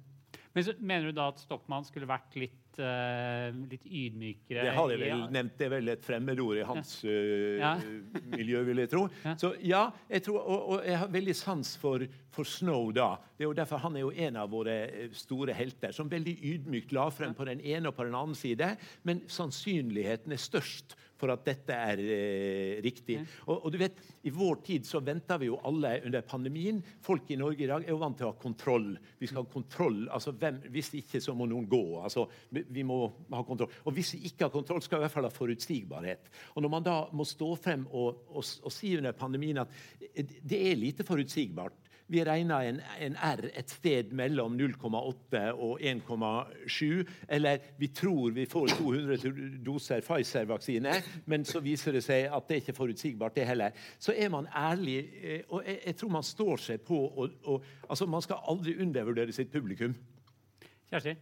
Men 0.57 0.65
så, 0.65 0.75
Mener 0.81 1.11
du 1.11 1.17
da 1.17 1.31
at 1.33 1.41
Stockmann 1.43 1.87
skulle 1.89 2.09
vært 2.09 2.37
litt, 2.41 2.61
uh, 2.81 3.49
litt 3.71 3.87
ydmykere? 3.87 4.67
Det 4.69 4.75
har 4.77 4.93
jeg 4.93 5.01
vel 5.01 5.13
ja. 5.13 5.29
nevnt. 5.33 5.55
Det 5.59 5.67
er 5.67 5.73
vel 5.73 5.93
et 5.95 6.05
fremmedord 6.05 6.61
i 6.61 6.67
hans 6.67 6.93
uh, 7.07 7.57
ja. 7.61 7.73
miljø, 8.35 8.63
vil 8.69 8.85
jeg 8.85 8.93
tro. 8.93 9.07
Ja. 9.27 9.33
Så 9.41 9.49
ja, 9.65 9.81
jeg 10.11 10.23
tror, 10.23 10.43
og, 10.45 10.69
og, 10.71 10.85
jeg 10.87 10.99
har 11.01 11.09
veldig 11.11 11.35
sans 11.35 11.73
for, 11.81 12.05
for, 12.35 12.47
Snow 12.47 12.93
da. 12.95 13.09
Det 13.35 13.43
er 13.43 13.49
jo 13.49 13.57
derfor 13.59 13.81
Han 13.83 13.97
er 13.97 14.05
jo 14.05 14.13
en 14.13 14.39
av 14.39 14.53
våre 14.53 14.77
store 15.17 15.57
helter, 15.57 15.95
som 15.97 16.11
veldig 16.11 16.37
ydmykt 16.53 16.95
la 16.95 17.09
frem 17.11 17.35
på 17.35 17.49
den 17.49 17.63
ene 17.65 17.91
og 17.91 17.97
på 17.97 18.07
den 18.07 18.15
andre 18.15 18.39
side. 18.39 18.71
Men 19.09 19.25
sannsynligheten 19.33 20.37
er 20.37 20.43
størst 20.43 20.95
for 21.17 21.33
at 21.33 21.45
dette 21.47 21.77
er 21.77 22.03
eh, 22.03 22.73
riktig. 22.85 23.19
Og, 23.47 23.55
og, 23.57 23.69
du 23.73 23.79
vet, 23.81 24.01
I 24.29 24.33
vår 24.35 24.61
tid 24.67 24.89
så 24.89 25.01
venter 25.05 25.41
vi 25.41 25.51
jo 25.51 25.61
alle 25.67 25.97
under 26.07 26.27
pandemien. 26.29 26.83
Folk 27.05 27.31
i 27.33 27.39
Norge 27.41 27.65
i 27.65 27.71
dag 27.71 27.87
er 27.87 27.95
jo 27.95 28.01
vant 28.03 28.19
til 28.21 28.29
å 28.29 28.33
ha 28.35 28.41
kontroll. 28.41 28.91
Vi 29.21 29.31
skal 29.31 29.45
ha 29.45 29.53
kontroll. 29.53 30.03
altså 30.13 30.35
hvem, 30.37 30.61
Hvis 30.75 30.93
ikke, 31.01 31.23
så 31.25 31.35
må 31.37 31.49
noen 31.49 31.69
gå. 31.71 31.83
altså 32.03 32.27
Vi 32.51 32.85
må 32.87 33.01
ha 33.33 33.43
kontroll. 33.47 33.73
Og 33.85 33.97
hvis 33.97 34.15
vi 34.17 34.27
ikke 34.31 34.49
har 34.49 34.55
kontroll, 34.55 34.83
skal 34.85 34.99
vi 34.99 35.05
i 35.05 35.07
hvert 35.07 35.17
fall 35.17 35.29
ha 35.31 35.35
forutsigbarhet. 35.35 36.31
Og 36.55 36.63
Når 36.63 36.75
man 36.77 36.87
da 36.87 36.99
må 37.17 37.25
stå 37.29 37.55
frem 37.57 37.89
og, 37.91 38.27
og, 38.31 38.45
og 38.63 38.75
si 38.75 38.97
under 38.99 39.17
pandemien 39.17 39.65
at 39.65 39.73
det 40.17 40.61
er 40.71 40.79
lite 40.79 41.07
forutsigbart 41.07 41.86
Vi 42.09 42.23
regner 42.25 42.69
en, 42.69 42.81
en, 43.03 43.17
R 43.19 43.49
et 43.51 43.71
sted 43.71 44.13
mellom 44.15 44.55
0,8 44.55 45.41
og 45.53 45.81
1,7. 45.83 47.03
Eller 47.29 47.59
vi 47.79 47.89
tror 47.89 48.31
vi 48.37 48.47
får 48.47 48.75
200 48.79 49.33
doser 49.67 50.05
Pfizer-vaksine, 50.07 50.95
men 51.27 51.45
så 51.45 51.61
viser 51.65 51.99
det 51.99 52.05
seg 52.07 52.31
at 52.31 52.47
det 52.47 52.57
er 52.59 52.63
ikke 52.63 52.77
forutsigbart, 52.79 53.35
det 53.37 53.47
heller. 53.51 53.87
Så 53.99 54.15
er 54.17 54.31
man 54.31 54.47
ærlig, 54.55 54.99
eh, 55.23 55.41
og 55.49 55.65
jeg, 55.67 55.81
jeg 55.87 55.97
tror 55.97 56.15
man 56.19 56.27
står 56.27 56.67
seg 56.69 56.85
på 56.87 57.01
å 57.07 57.61
altså 57.89 58.07
Man 58.07 58.23
skal 58.23 58.45
aldri 58.51 58.77
undervurdere 58.83 59.33
sitt 59.33 59.51
publikum. 59.53 59.95
Kjersti? 60.91 61.17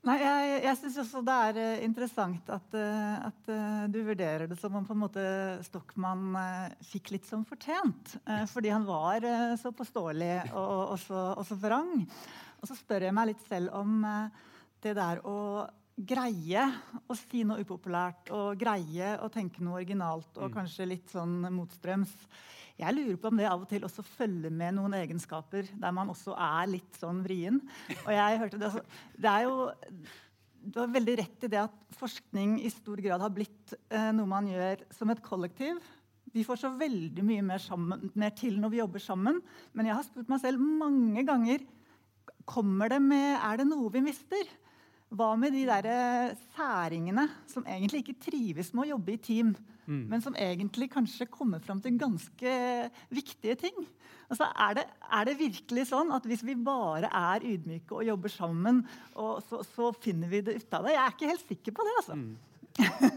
Nei, 0.00 0.16
Jeg, 0.22 0.52
jeg 0.64 0.76
syns 0.80 0.94
også 1.02 1.20
det 1.26 1.34
er 1.46 1.58
uh, 1.60 1.82
interessant 1.84 2.52
at, 2.52 2.76
uh, 2.76 3.16
at 3.28 3.50
uh, 3.52 3.82
du 3.92 3.98
vurderer 4.06 4.48
det 4.48 4.56
som 4.56 4.78
om 4.78 4.86
på 4.88 4.94
en 4.96 5.02
måte 5.02 5.24
Stockmann 5.66 6.38
fikk 6.88 7.12
litt 7.12 7.28
som 7.28 7.44
fortjent. 7.44 8.16
fordi 8.48 8.72
han 8.72 8.86
var 8.88 9.26
så 9.60 9.74
påståelig 9.76 10.54
og, 10.54 10.94
og, 10.94 10.96
så, 11.02 11.24
og, 11.34 11.44
så, 11.48 11.58
vrang. 11.60 11.92
Og 12.62 12.70
så 12.70 12.78
spør 12.78 13.08
jeg 13.08 13.16
meg 13.16 13.32
litt 13.32 13.44
selv 13.48 13.76
om 13.76 14.00
det 14.80 14.96
der 14.96 15.20
å 15.28 15.36
greie 16.06 16.62
å 17.10 17.16
si 17.18 17.42
noe 17.46 17.64
upopulært 17.64 18.30
og 18.36 18.60
greie 18.60 19.14
å 19.20 19.28
tenke 19.32 19.62
noe 19.64 19.80
originalt 19.80 20.38
og 20.38 20.48
mm. 20.48 20.54
kanskje 20.54 20.88
litt 20.88 21.12
sånn 21.12 21.42
motstrøms. 21.52 22.14
Jeg 22.80 22.96
lurer 22.96 23.18
på 23.20 23.28
om 23.28 23.36
det 23.36 23.48
av 23.50 23.60
og 23.60 23.68
til 23.68 23.84
også 23.84 24.04
følger 24.06 24.52
med 24.54 24.78
noen 24.78 24.96
egenskaper 24.96 25.68
der 25.82 25.94
man 25.94 26.12
også 26.12 26.32
er 26.32 26.70
litt 26.70 26.96
sånn 27.00 27.20
vrien. 27.26 27.60
Og 28.06 28.12
jeg 28.14 28.40
hørte 28.40 28.60
det, 28.60 28.72
det 29.20 29.32
er 29.34 29.48
jo 29.48 29.70
du 30.60 30.76
har 30.82 30.92
veldig 30.92 31.16
rett 31.20 31.46
i 31.46 31.50
det 31.52 31.60
at 31.62 31.76
forskning 31.96 32.58
i 32.64 32.70
stor 32.72 33.00
grad 33.00 33.22
har 33.24 33.32
blitt 33.32 33.74
eh, 33.88 34.10
noe 34.12 34.28
man 34.28 34.48
gjør 34.48 34.84
som 34.92 35.12
et 35.12 35.22
kollektiv. 35.24 35.80
Vi 36.30 36.44
får 36.46 36.60
så 36.62 36.70
veldig 36.78 37.24
mye 37.26 37.44
mer, 37.44 37.62
sammen, 37.64 38.10
mer, 38.14 38.34
til 38.36 38.58
når 38.60 38.74
vi 38.74 38.80
jobber 38.82 39.02
sammen. 39.02 39.40
Men 39.72 39.88
jeg 39.88 39.96
har 39.96 40.06
spurt 40.06 40.30
meg 40.30 40.42
selv 40.42 40.60
mange 40.60 41.24
ganger 41.26 41.64
kommer 42.50 42.90
det 42.92 43.00
med, 43.02 43.38
er 43.38 43.60
det 43.60 43.68
noe 43.70 43.90
vi 43.94 44.02
mister. 44.04 44.52
Hva 45.10 45.32
med 45.38 45.54
de 45.56 45.64
der 45.66 45.86
eh, 45.90 46.36
særingene 46.54 47.26
som 47.50 47.66
egentlig 47.66 48.04
ikke 48.04 48.20
trives 48.30 48.70
med 48.74 48.86
å 48.86 48.90
jobbe 48.94 49.16
i 49.16 49.22
team? 49.22 49.54
Mm. 49.90 50.04
men 50.06 50.22
som 50.22 50.36
egentlig 50.38 50.86
kanskje 50.92 51.26
kommer 51.26 51.58
fram 51.58 51.80
til 51.82 51.96
ganske 51.98 52.50
viktige 53.10 53.56
ting. 53.58 53.78
Altså, 54.30 54.46
er, 54.54 54.76
det, 54.78 54.84
er, 55.10 55.24
det, 55.26 55.34
virkelig 55.40 55.88
sånn 55.90 56.12
at 56.14 56.28
hvis 56.30 56.44
vi 56.46 56.54
bare 56.54 57.10
er 57.10 57.42
ydmyke 57.42 57.96
og 57.96 58.06
jobber 58.06 58.30
sammen, 58.30 58.84
og 59.18 59.40
så, 59.48 59.64
så 59.72 59.90
finner 59.98 60.30
vi 60.30 60.44
det 60.46 60.60
ut 60.60 60.78
av 60.78 60.86
det? 60.86 60.94
Jeg 60.94 61.02
er 61.02 61.16
ikke 61.16 61.32
helt 61.32 61.48
sikker 61.48 61.74
på 61.74 61.88
det. 61.88 61.96
altså. 62.02 62.18
Mm. 62.20 62.38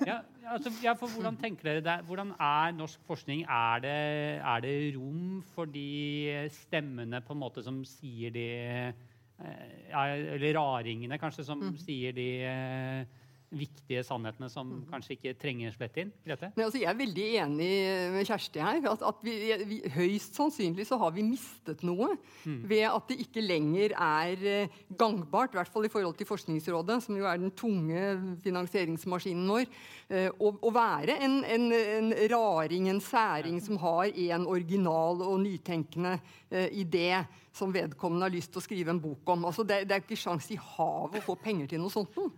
ja, 0.10 0.18
altså, 0.50 0.74
ja, 0.82 0.96
for 0.98 1.14
Hvordan 1.14 1.38
tenker 1.38 1.70
dere 1.70 1.86
det? 1.86 1.98
Hvordan 2.08 2.34
er 2.42 2.74
norsk 2.74 3.06
forskning? 3.06 3.46
Er 3.46 3.84
det, 3.86 3.98
er 4.42 4.66
det 4.66 4.76
rom 4.98 5.44
for 5.54 5.70
de 5.70 6.50
stemmene 6.58 7.22
på 7.22 7.38
en 7.38 7.44
måte 7.44 7.62
som 7.62 7.84
sier 7.86 8.34
de 8.34 8.48
ja, 8.50 8.94
Eller 9.42 10.54
raringene, 10.56 11.18
kanskje, 11.22 11.46
som 11.48 11.62
mm. 11.62 11.76
sier 11.82 12.16
de 12.16 12.28
eh, 12.48 13.23
viktige 13.58 14.04
sannhetene 14.06 14.50
som 14.52 14.70
mm. 14.70 14.82
kanskje 14.92 15.16
ikke 15.16 15.34
trenger 15.40 15.74
slett 15.76 15.98
inn? 16.02 16.12
Grete? 16.26 16.50
Nei, 16.56 16.66
altså 16.66 16.82
jeg 16.82 16.90
er 16.92 17.00
veldig 17.00 17.26
enig 17.44 17.70
med 18.16 18.28
Kjersti 18.30 18.64
her. 18.64 18.80
At, 18.92 19.06
at 19.08 19.22
vi, 19.26 19.36
vi, 19.70 19.80
høyst 19.96 20.38
sannsynlig 20.38 20.88
så 20.90 21.00
har 21.02 21.14
vi 21.16 21.26
mistet 21.28 21.84
noe 21.88 22.14
mm. 22.44 22.62
ved 22.70 22.86
at 22.90 23.12
det 23.12 23.20
ikke 23.26 23.44
lenger 23.46 23.96
er 23.96 24.48
eh, 24.50 24.80
gangbart, 25.00 25.54
i 25.54 25.62
hvert 25.62 25.74
fall 25.74 25.88
i 25.88 25.94
forhold 25.94 26.18
til 26.20 26.30
Forskningsrådet, 26.30 27.00
som 27.06 27.20
jo 27.20 27.30
er 27.30 27.42
den 27.42 27.54
tunge 27.58 28.04
finansieringsmaskinen 28.44 29.54
vår, 29.54 29.70
eh, 30.10 30.30
å, 30.34 30.54
å 30.54 30.74
være 30.74 31.20
en, 31.24 31.40
en, 31.46 31.70
en, 31.78 32.12
raring, 32.34 32.90
en 32.92 33.04
særing, 33.04 33.62
som 33.64 33.80
har 33.84 34.12
en 34.14 34.50
original 34.50 35.22
og 35.26 35.40
nytenkende 35.44 36.18
uh, 36.18 36.68
idé 36.74 37.24
som 37.54 37.74
vedkommende 37.74 38.28
har 38.28 38.34
lyst 38.34 38.52
til 38.54 38.62
å 38.62 38.66
skrive 38.66 38.94
en 38.94 39.02
bok 39.02 39.30
om. 39.30 39.46
Altså 39.50 39.66
det, 39.68 39.84
det 39.88 39.96
er 39.96 40.04
ikke 40.04 40.20
sjans 40.20 40.50
i 40.54 40.60
havet 40.60 41.22
å 41.22 41.26
få 41.26 41.38
penger 41.42 41.70
til 41.70 41.84
noe 41.84 41.94
sånt 41.94 42.16
noe. 42.18 42.34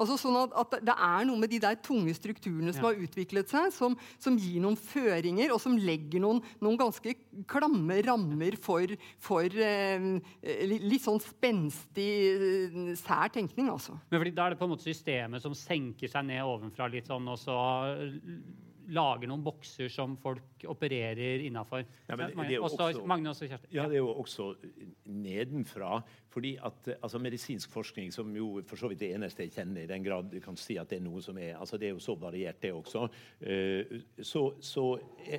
Altså 0.00 0.16
sånn 0.20 0.38
at, 0.40 0.54
at, 0.62 0.76
Det 0.88 0.94
er 0.94 1.26
noe 1.28 1.40
med 1.40 1.52
de 1.52 1.60
der 1.62 1.76
tunge 1.84 2.14
strukturene 2.16 2.72
som 2.72 2.86
ja. 2.86 2.92
har 2.92 3.04
utviklet 3.04 3.52
seg, 3.52 3.68
som, 3.76 3.96
som, 4.22 4.38
gir 4.40 4.62
noen 4.64 4.78
føringer, 4.80 5.52
og 5.54 5.60
som 5.62 5.76
legger 5.76 6.22
noen, 6.24 6.40
noen 6.62 6.78
ganske 6.80 7.14
klamme 7.50 8.00
rammer 8.06 8.56
for, 8.60 8.96
for 9.20 9.60
eh, 9.60 10.08
litt 10.80 11.04
sånn 11.04 11.20
spenstig, 11.24 12.10
eh, 12.32 12.80
sær 13.00 13.32
tenkning. 13.34 13.68
altså. 13.72 13.98
Men 14.08 14.22
fordi 14.22 14.34
Da 14.36 14.48
er 14.48 14.54
det 14.54 14.60
på 14.62 14.68
en 14.68 14.74
måte 14.74 14.88
systemet 14.88 15.44
som 15.44 15.56
senker 15.56 16.10
seg 16.10 16.26
ned 16.30 16.42
ovenfra 16.46 16.88
litt 16.90 17.10
sånn, 17.10 17.28
og 17.28 17.38
så 17.40 17.58
lager 18.90 19.30
noen 19.30 19.42
bokser 19.44 19.90
som 19.92 20.16
folk 20.20 20.64
opererer 20.70 21.44
innafor. 21.46 21.84
Ja, 22.08 22.16
Magne 22.16 22.60
også, 22.60 23.46
Kjersti. 23.46 23.70
Ja, 23.74 23.86
det 23.90 24.00
er 24.00 24.02
jo 24.02 24.14
også 24.14 24.52
nedenfra. 25.04 26.00
Fordi 26.30 26.54
at 26.62 26.88
altså, 27.00 27.18
Medisinsk 27.18 27.70
forskning, 27.70 28.12
som 28.14 28.34
jo 28.36 28.62
for 28.66 28.80
så 28.80 28.90
vidt 28.90 29.02
det 29.02 29.12
eneste 29.14 29.46
jeg 29.46 29.54
kjenner, 29.54 29.84
i 29.84 29.90
den 29.90 30.04
grad 30.04 30.30
du 30.30 30.38
kan 30.42 30.58
si 30.58 30.78
at 30.78 30.90
det 30.90 31.00
er 31.00 31.06
noe 31.06 31.22
som 31.22 31.38
er 31.38 31.56
altså 31.58 31.78
Det 31.80 31.88
er 31.88 31.96
jo 31.96 32.02
så 32.02 32.14
variert, 32.14 32.62
det 32.62 32.72
også. 32.72 33.08
Uh, 33.42 33.96
så, 34.22 34.44
så 34.60 34.84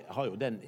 har 0.08 0.32
jo 0.32 0.40
den 0.40 0.60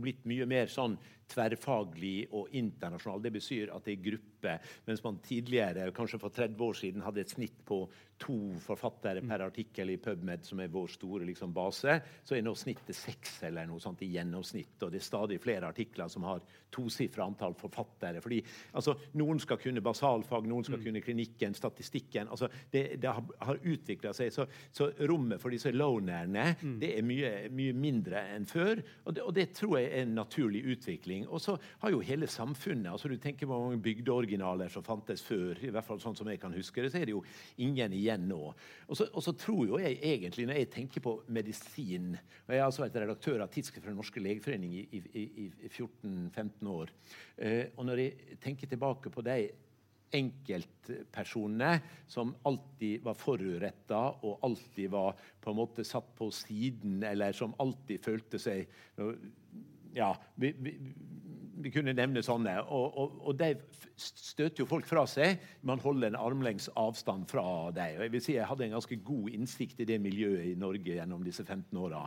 blitt 0.00 0.26
mye 0.28 0.46
mer 0.46 0.70
sånn 0.70 0.98
tverrfaglig 1.30 2.28
og 2.36 2.50
internasjonal. 2.56 3.22
Det 3.22 3.32
betyr 3.34 3.72
at 3.74 3.86
det 3.86 3.96
er 3.96 4.04
grupper. 4.04 4.70
Mens 4.86 5.02
man 5.04 5.20
tidligere, 5.24 5.90
kanskje 5.94 6.20
for 6.22 6.34
30 6.34 6.64
år 6.66 6.78
siden, 6.78 7.04
hadde 7.04 7.22
et 7.22 7.34
snitt 7.34 7.60
på 7.66 7.84
to 8.20 8.36
forfattere 8.60 9.22
per 9.24 9.46
artikkel 9.46 9.94
i 9.94 9.98
PubMed, 10.02 10.44
som 10.44 10.60
er 10.60 10.72
vår 10.72 10.90
store 10.92 11.28
liksom, 11.28 11.54
base, 11.56 11.96
så 12.24 12.36
er 12.36 12.44
nå 12.44 12.52
snittet 12.58 12.96
seks 12.96 13.38
eller 13.48 13.68
noe 13.68 13.80
sånt 13.80 14.02
i 14.04 14.10
gjennomsnitt. 14.12 14.76
Og 14.82 14.92
det 14.92 15.00
er 15.00 15.06
stadig 15.06 15.40
flere 15.40 15.70
artikler 15.70 16.10
som 16.12 16.26
har 16.28 16.42
tosifra 16.72 17.24
antall 17.26 17.56
forfattere. 17.58 18.20
fordi 18.20 18.42
altså, 18.72 18.96
Noen 19.20 19.39
skal 19.42 19.60
kunne 19.60 19.82
basalfag, 19.84 20.46
noen 20.48 20.66
skal 20.66 20.80
mm. 20.80 20.84
kunne 20.86 21.02
klinikken, 21.04 21.56
statistikken. 21.56 22.28
altså 22.28 22.48
Det, 22.72 23.00
det 23.00 23.10
har, 23.10 23.24
har 23.46 23.60
utvikla 23.62 24.12
seg. 24.16 24.32
Så, 24.34 24.46
så, 24.72 24.90
rommet 25.10 25.40
for 25.42 25.52
disse 25.52 25.72
lonerne 25.72 26.54
mm. 26.60 26.76
det 26.80 26.92
er 26.98 27.06
mye, 27.06 27.32
mye 27.54 27.74
mindre 27.76 28.24
enn 28.34 28.46
før. 28.48 28.82
Og 29.04 29.16
det, 29.16 29.24
og 29.26 29.34
det 29.36 29.48
tror 29.56 29.78
jeg 29.78 29.90
er 29.90 30.04
en 30.04 30.16
naturlig 30.18 30.64
utvikling. 30.74 31.26
Og 31.28 31.42
så 31.42 31.56
har 31.82 31.94
jo 31.94 32.02
hele 32.04 32.28
samfunnet 32.30 32.90
altså 32.92 33.08
Du 33.10 33.16
tenker 33.20 33.48
på 33.48 33.58
mange 33.58 33.80
bygdeoriginaler 33.82 34.70
som 34.72 34.84
fantes 34.86 35.22
før. 35.24 35.58
i 35.62 35.72
hvert 35.72 35.86
fall 35.86 36.00
sånn 36.02 36.16
som 36.18 36.28
jeg 36.30 36.40
kan 36.42 36.54
huske 36.54 36.82
det, 36.82 36.92
så 36.92 37.00
er 37.00 37.08
det 37.08 37.16
jo 37.16 37.24
ingen 37.58 37.92
igjen 37.96 38.28
nå. 38.30 38.52
Og 38.88 38.98
så, 38.98 39.08
og 39.14 39.24
så 39.24 39.34
tror 39.38 39.66
jo 39.66 39.80
jeg 39.80 39.98
egentlig, 40.02 40.46
når 40.48 40.62
jeg 40.62 40.72
tenker 40.74 41.04
på 41.04 41.16
medisin 41.28 42.16
og 42.50 42.54
Jeg 42.54 42.60
har 42.60 42.66
altså 42.66 42.82
vært 42.82 42.96
redaktør 42.98 43.42
av 43.44 43.50
Tidsskrift 43.52 43.84
for 43.84 43.92
Den 43.92 44.00
norske 44.00 44.22
legeforening 44.22 44.72
i, 44.74 44.82
i, 44.96 45.00
i, 45.22 45.44
i 45.46 45.68
14-15 45.70 46.70
år. 46.70 46.90
Eh, 47.36 47.70
og 47.76 47.86
når 47.86 48.02
jeg 48.02 48.38
tenker 48.42 48.70
tilbake 48.70 49.12
på 49.12 49.22
de 49.30 49.48
enkeltpersonene 50.10 51.80
som 52.10 52.32
alltid 52.48 53.04
var 53.06 53.18
foruretta 53.18 54.00
og 54.26 54.42
alltid 54.46 54.90
var 54.90 55.18
på 55.40 55.52
en 55.52 55.60
måte 55.60 55.86
satt 55.86 56.10
på 56.18 56.30
siden, 56.34 56.98
eller 57.06 57.36
som 57.36 57.54
alltid 57.62 58.02
følte 58.02 58.40
seg 58.42 58.66
ja, 59.94 60.10
vi, 60.34 60.52
vi, 60.58 60.74
vi, 61.62 61.72
kunne 61.74 61.94
nevne 61.96 62.22
sånne. 62.24 62.56
Og, 62.72 62.96
og, 62.98 63.16
og, 63.28 63.36
de 63.38 63.54
støter 64.00 64.62
jo 64.62 64.68
folk 64.68 64.88
fra 64.88 65.04
seg. 65.10 65.40
Man 65.66 65.82
holder 65.82 66.10
en 66.10 66.18
armlengs 66.20 66.70
avstand 66.78 67.26
fra 67.30 67.44
dem. 67.76 67.98
Og 67.98 68.04
jeg 68.06 68.14
vil 68.14 68.24
si 68.24 68.36
jeg 68.36 68.48
hadde 68.48 68.66
en 68.66 68.76
ganske 68.76 68.98
god 69.06 69.36
innsikt 69.36 69.82
i 69.82 69.88
det 69.88 70.00
miljøet 70.02 70.48
i 70.50 70.56
Norge 70.58 70.96
gjennom 70.96 71.24
disse 71.26 71.44
15 71.44 71.80
åra. 71.80 72.02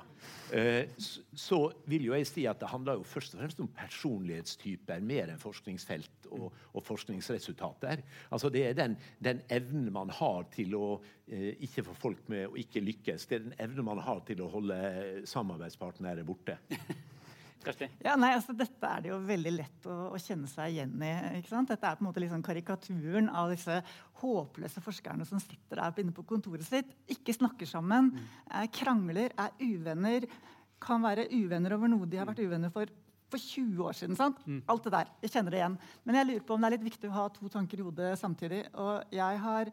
Eh, 0.53 0.89
så 0.97 1.61
vil 1.89 2.09
jo 2.09 2.17
jeg 2.17 2.29
si 2.29 2.47
at 2.49 2.61
det 2.61 2.71
handler 2.71 2.99
jo 2.99 3.07
først 3.07 3.35
og 3.35 3.43
fremst 3.43 3.63
om 3.63 3.71
personlighetstyper 3.77 5.03
mer 5.05 5.33
enn 5.33 5.41
forskningsfelt 5.41 6.29
og, 6.33 6.49
og 6.73 6.85
forskningsresultater. 6.85 8.03
Altså 8.33 8.51
Det 8.53 8.67
er 8.67 8.77
den, 8.77 8.97
den 9.23 9.41
evnen 9.53 9.91
man 9.93 10.11
har 10.13 10.47
til 10.53 10.75
å 10.79 10.87
eh, 11.27 11.53
ikke 11.65 11.85
få 11.89 11.97
folk 12.07 12.29
med 12.33 12.49
å 12.49 12.59
ikke 12.59 12.83
lykkes. 12.83 13.27
Det 13.29 13.39
er 13.39 13.47
den 13.47 13.57
evnen 13.61 13.91
man 13.93 14.03
har 14.03 14.23
til 14.27 14.43
å 14.43 14.51
holde 14.53 14.79
samarbeidspartnere 15.29 16.25
borte. 16.27 16.59
Ja, 18.03 18.15
nei, 18.19 18.31
altså, 18.37 18.55
dette 18.57 18.89
er 18.89 19.03
det 19.03 19.11
jo 19.11 19.19
veldig 19.27 19.53
lett 19.55 19.87
å, 19.89 19.97
å 20.13 20.21
kjenne 20.21 20.49
seg 20.51 20.75
igjen 20.75 20.95
i. 21.03 21.11
ikke 21.39 21.53
sant? 21.53 21.71
Dette 21.71 21.89
er 21.89 21.99
på 21.99 22.05
en 22.05 22.09
måte 22.09 22.23
liksom 22.23 22.43
karikaturen 22.45 23.29
av 23.29 23.53
disse 23.53 23.79
håpløse 24.23 24.83
forskerne 24.83 25.27
som 25.29 25.41
sitter 25.43 25.81
der 25.81 26.03
inne 26.03 26.15
på 26.15 26.25
kontoret 26.27 26.67
sitt, 26.67 26.91
ikke 27.11 27.35
snakker 27.35 27.69
sammen, 27.69 28.11
mm. 28.13 28.33
er 28.61 28.73
krangler, 28.73 29.33
er 29.39 29.55
uvenner, 29.63 30.27
kan 30.83 31.03
være 31.03 31.29
uvenner 31.31 31.77
over 31.77 31.91
noe 31.91 32.09
de 32.09 32.19
har 32.19 32.27
vært 32.27 32.43
uvenner 32.43 32.73
for 32.73 32.91
for 33.33 33.41
20 33.41 33.81
år 33.81 33.97
siden. 33.97 34.17
sant? 34.19 34.37
Mm. 34.45 34.61
Alt 34.69 34.85
det 34.85 34.93
der. 34.93 35.11
Jeg 35.23 35.33
kjenner 35.33 35.53
det 35.53 35.61
igjen. 35.61 35.77
Men 36.05 36.19
jeg 36.19 36.27
lurer 36.29 36.45
på 36.45 36.53
om 36.55 36.61
det 36.61 36.69
er 36.69 36.75
litt 36.75 36.85
viktig 36.85 37.09
å 37.09 37.15
ha 37.15 37.23
to 37.33 37.49
tanker 37.49 37.81
i 37.81 37.85
hodet 37.87 38.11
samtidig. 38.19 38.59
Og 38.77 39.15
jeg 39.15 39.39
har 39.45 39.71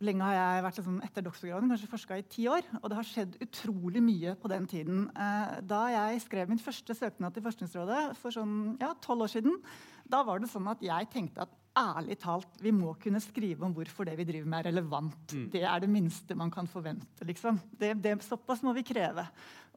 Lenge 0.00 0.24
har 0.24 0.32
jeg 0.32 0.64
vært 0.64 0.78
liksom, 0.80 0.98
etter 1.04 1.24
doktorgraden, 1.26 1.70
kanskje 1.72 1.90
forska 1.90 2.16
i 2.16 2.26
ti 2.32 2.46
år. 2.48 2.64
Og 2.80 2.86
det 2.88 2.96
har 2.96 3.08
skjedd 3.08 3.34
utrolig 3.44 4.00
mye 4.04 4.32
på 4.40 4.48
den 4.48 4.68
tiden. 4.70 5.02
Eh, 5.12 5.56
da 5.68 5.80
jeg 5.92 6.22
skrev 6.24 6.48
min 6.48 6.62
første 6.62 6.96
søknad 6.96 7.36
til 7.36 7.44
Forskningsrådet 7.44 8.02
for 8.20 8.32
sånn 8.32 8.78
ja, 8.80 8.94
tolv 9.04 9.26
år 9.26 9.32
siden, 9.34 9.58
da 10.10 10.22
var 10.26 10.40
det 10.40 10.48
sånn 10.50 10.70
at 10.72 10.80
jeg 10.84 11.10
tenkte 11.12 11.44
at 11.44 11.56
ærlig 11.76 12.16
talt, 12.20 12.56
vi 12.64 12.72
må 12.74 12.94
kunne 13.00 13.20
skrive 13.22 13.66
om 13.66 13.74
hvorfor 13.76 14.08
det 14.08 14.16
vi 14.18 14.26
driver 14.28 14.48
med, 14.48 14.60
er 14.60 14.70
relevant. 14.72 15.34
Mm. 15.36 15.44
Det 15.52 15.62
er 15.62 15.82
det 15.82 15.90
minste 15.92 16.36
man 16.38 16.50
kan 16.52 16.68
forvente. 16.70 17.26
liksom. 17.28 17.60
Det, 17.78 17.92
det, 18.02 18.16
såpass 18.26 18.64
må 18.66 18.72
vi 18.76 18.86
kreve. 18.86 19.26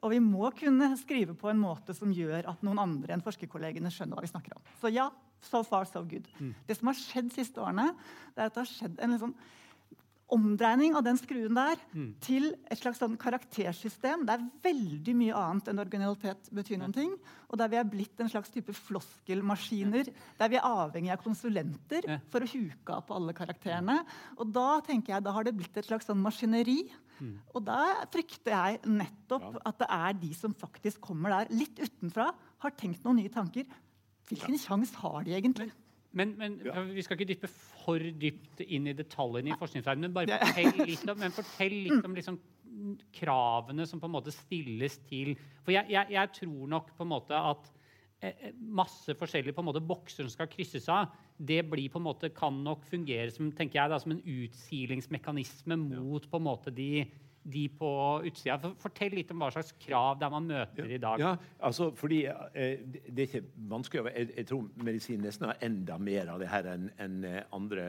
Og 0.02 0.12
vi 0.12 0.20
må 0.24 0.48
kunne 0.56 0.90
skrive 1.00 1.36
på 1.38 1.52
en 1.52 1.60
måte 1.60 1.94
som 1.96 2.12
gjør 2.12 2.48
at 2.50 2.64
noen 2.66 2.80
andre 2.82 3.14
enn 3.14 3.24
forskerkollegene 3.24 3.92
skjønner 3.92 4.18
hva 4.18 4.24
vi 4.24 4.32
snakker 4.32 4.56
om. 4.56 4.64
Så 4.80 4.92
ja, 4.92 5.10
so 5.44 5.62
far, 5.66 5.84
so 5.88 6.02
good. 6.02 6.26
Mm. 6.40 6.54
Det 6.66 6.78
som 6.78 6.90
har 6.90 6.98
skjedd 6.98 7.30
de 7.30 7.36
siste 7.38 7.62
årene, 7.62 7.92
det 8.34 8.42
er 8.42 8.50
at 8.50 8.56
det 8.56 8.64
har 8.64 8.72
skjedd 8.72 8.98
en 9.04 9.14
liksom 9.14 9.36
omdreining 10.32 10.94
av 10.96 11.04
den 11.04 11.18
skruen 11.20 11.56
der 11.56 11.80
mm. 11.92 12.08
til 12.24 12.46
et 12.72 12.80
slags 12.80 13.00
sånn 13.02 13.16
karaktersystem 13.20 14.24
der 14.28 14.42
veldig 14.64 15.14
mye 15.18 15.36
annet 15.36 15.68
enn 15.70 15.82
originalitet 15.82 16.48
betyr 16.54 16.80
noen 16.80 16.94
ting. 16.96 17.12
Og 17.50 17.60
der 17.60 17.70
vi 17.72 17.78
er 17.80 17.88
blitt 17.88 18.22
en 18.22 18.30
slags 18.32 18.52
type 18.54 18.72
floskelmaskiner. 18.76 20.08
Der 20.40 20.52
vi 20.52 20.58
er 20.58 20.66
avhengig 20.66 21.12
av 21.14 21.22
konsulenter 21.22 22.08
for 22.32 22.44
å 22.44 22.50
huke 22.50 22.96
av 22.96 23.04
på 23.06 23.18
alle 23.18 23.36
karakterene. 23.36 24.00
Og 24.38 24.50
da 24.54 24.80
tenker 24.86 25.16
jeg, 25.16 25.26
da 25.26 25.36
har 25.36 25.46
det 25.46 25.54
blitt 25.58 25.76
et 25.78 25.88
slags 25.90 26.08
sånn 26.08 26.22
maskineri. 26.24 26.80
Mm. 27.20 27.36
Og 27.54 27.62
da 27.68 27.80
frykter 28.10 28.56
jeg 28.56 28.82
nettopp 28.90 29.60
at 29.62 29.80
det 29.84 29.92
er 30.00 30.20
de 30.24 30.34
som 30.36 30.56
faktisk 30.56 31.04
kommer 31.04 31.36
der 31.36 31.54
litt 31.54 31.78
utenfra, 31.78 32.32
har 32.64 32.78
tenkt 32.80 33.04
noen 33.04 33.20
nye 33.20 33.32
tanker. 33.32 33.68
Hvilken 34.30 34.56
sjanse 34.58 34.96
har 35.02 35.24
de 35.26 35.36
egentlig? 35.36 35.68
Men, 36.14 36.34
men 36.38 36.58
ja. 36.62 36.82
Vi 36.86 37.02
skal 37.02 37.18
ikke 37.18 37.32
dyppe 37.32 37.50
for 37.50 38.02
dypt 38.22 38.62
inn 38.64 38.86
i 38.90 38.96
detaljene 38.96 39.52
i 39.52 39.58
forskningsverdenen. 39.58 40.12
Men 40.12 40.16
bare 40.16 40.40
fortell 40.46 40.84
litt 40.90 41.08
om, 41.10 41.24
fortell 41.34 41.78
litt 41.88 42.06
om 42.06 42.18
liksom, 42.18 42.38
kravene 43.14 43.86
som 43.86 44.02
på 44.02 44.08
en 44.08 44.16
måte 44.16 44.34
stilles 44.34 44.98
til 45.08 45.34
For 45.64 45.74
jeg, 45.74 45.86
jeg, 45.94 46.10
jeg 46.14 46.32
tror 46.40 46.70
nok 46.72 46.92
på 46.96 47.06
en 47.06 47.12
måte 47.12 47.38
at 47.38 47.68
eh, 48.20 48.32
eh, 48.32 48.56
masse 48.56 49.14
forskjellige 49.18 49.54
på 49.56 49.62
en 49.62 49.68
måte 49.70 49.84
bokser 49.84 50.26
som 50.26 50.32
skal 50.32 50.50
krysses 50.50 50.88
av, 50.92 51.12
det 51.38 51.62
blir 51.70 51.90
på 51.90 52.00
en 52.00 52.06
måte, 52.08 52.32
kan 52.34 52.56
nok 52.66 52.84
fungere 52.90 53.30
som, 53.34 53.50
tenker 53.54 53.80
jeg, 53.80 53.92
da, 53.92 54.00
som 54.02 54.14
en 54.14 54.22
utsilingsmekanisme 54.22 55.78
mot 55.80 56.26
på 56.30 56.40
en 56.40 56.46
måte 56.46 56.74
de 56.74 57.06
de 57.44 57.64
på 57.68 57.90
utsida. 58.24 58.72
Fortell 58.80 59.14
litt 59.18 59.32
om 59.34 59.42
hva 59.42 59.50
slags 59.52 59.74
krav 59.80 60.18
det 60.20 60.26
er 60.26 60.32
man 60.32 60.46
møter 60.48 60.90
i 60.96 60.98
dag. 61.00 61.20
Ja, 61.20 61.32
altså, 61.68 61.90
fordi 61.96 62.22
eh, 62.26 62.80
Det 62.84 63.26
er 63.26 63.28
ikke 63.28 63.42
vanskelig 63.70 64.12
jeg, 64.14 64.30
jeg, 64.38 64.46
tror 64.48 64.68
medisin 64.80 65.24
nesten 65.24 65.48
har 65.50 65.60
enda 65.64 65.98
mer 66.00 66.32
av 66.32 66.40
det 66.40 66.48
her 66.48 66.68
enn 66.72 66.88
en 67.04 67.18
eh, 67.28 67.42
andre 67.54 67.84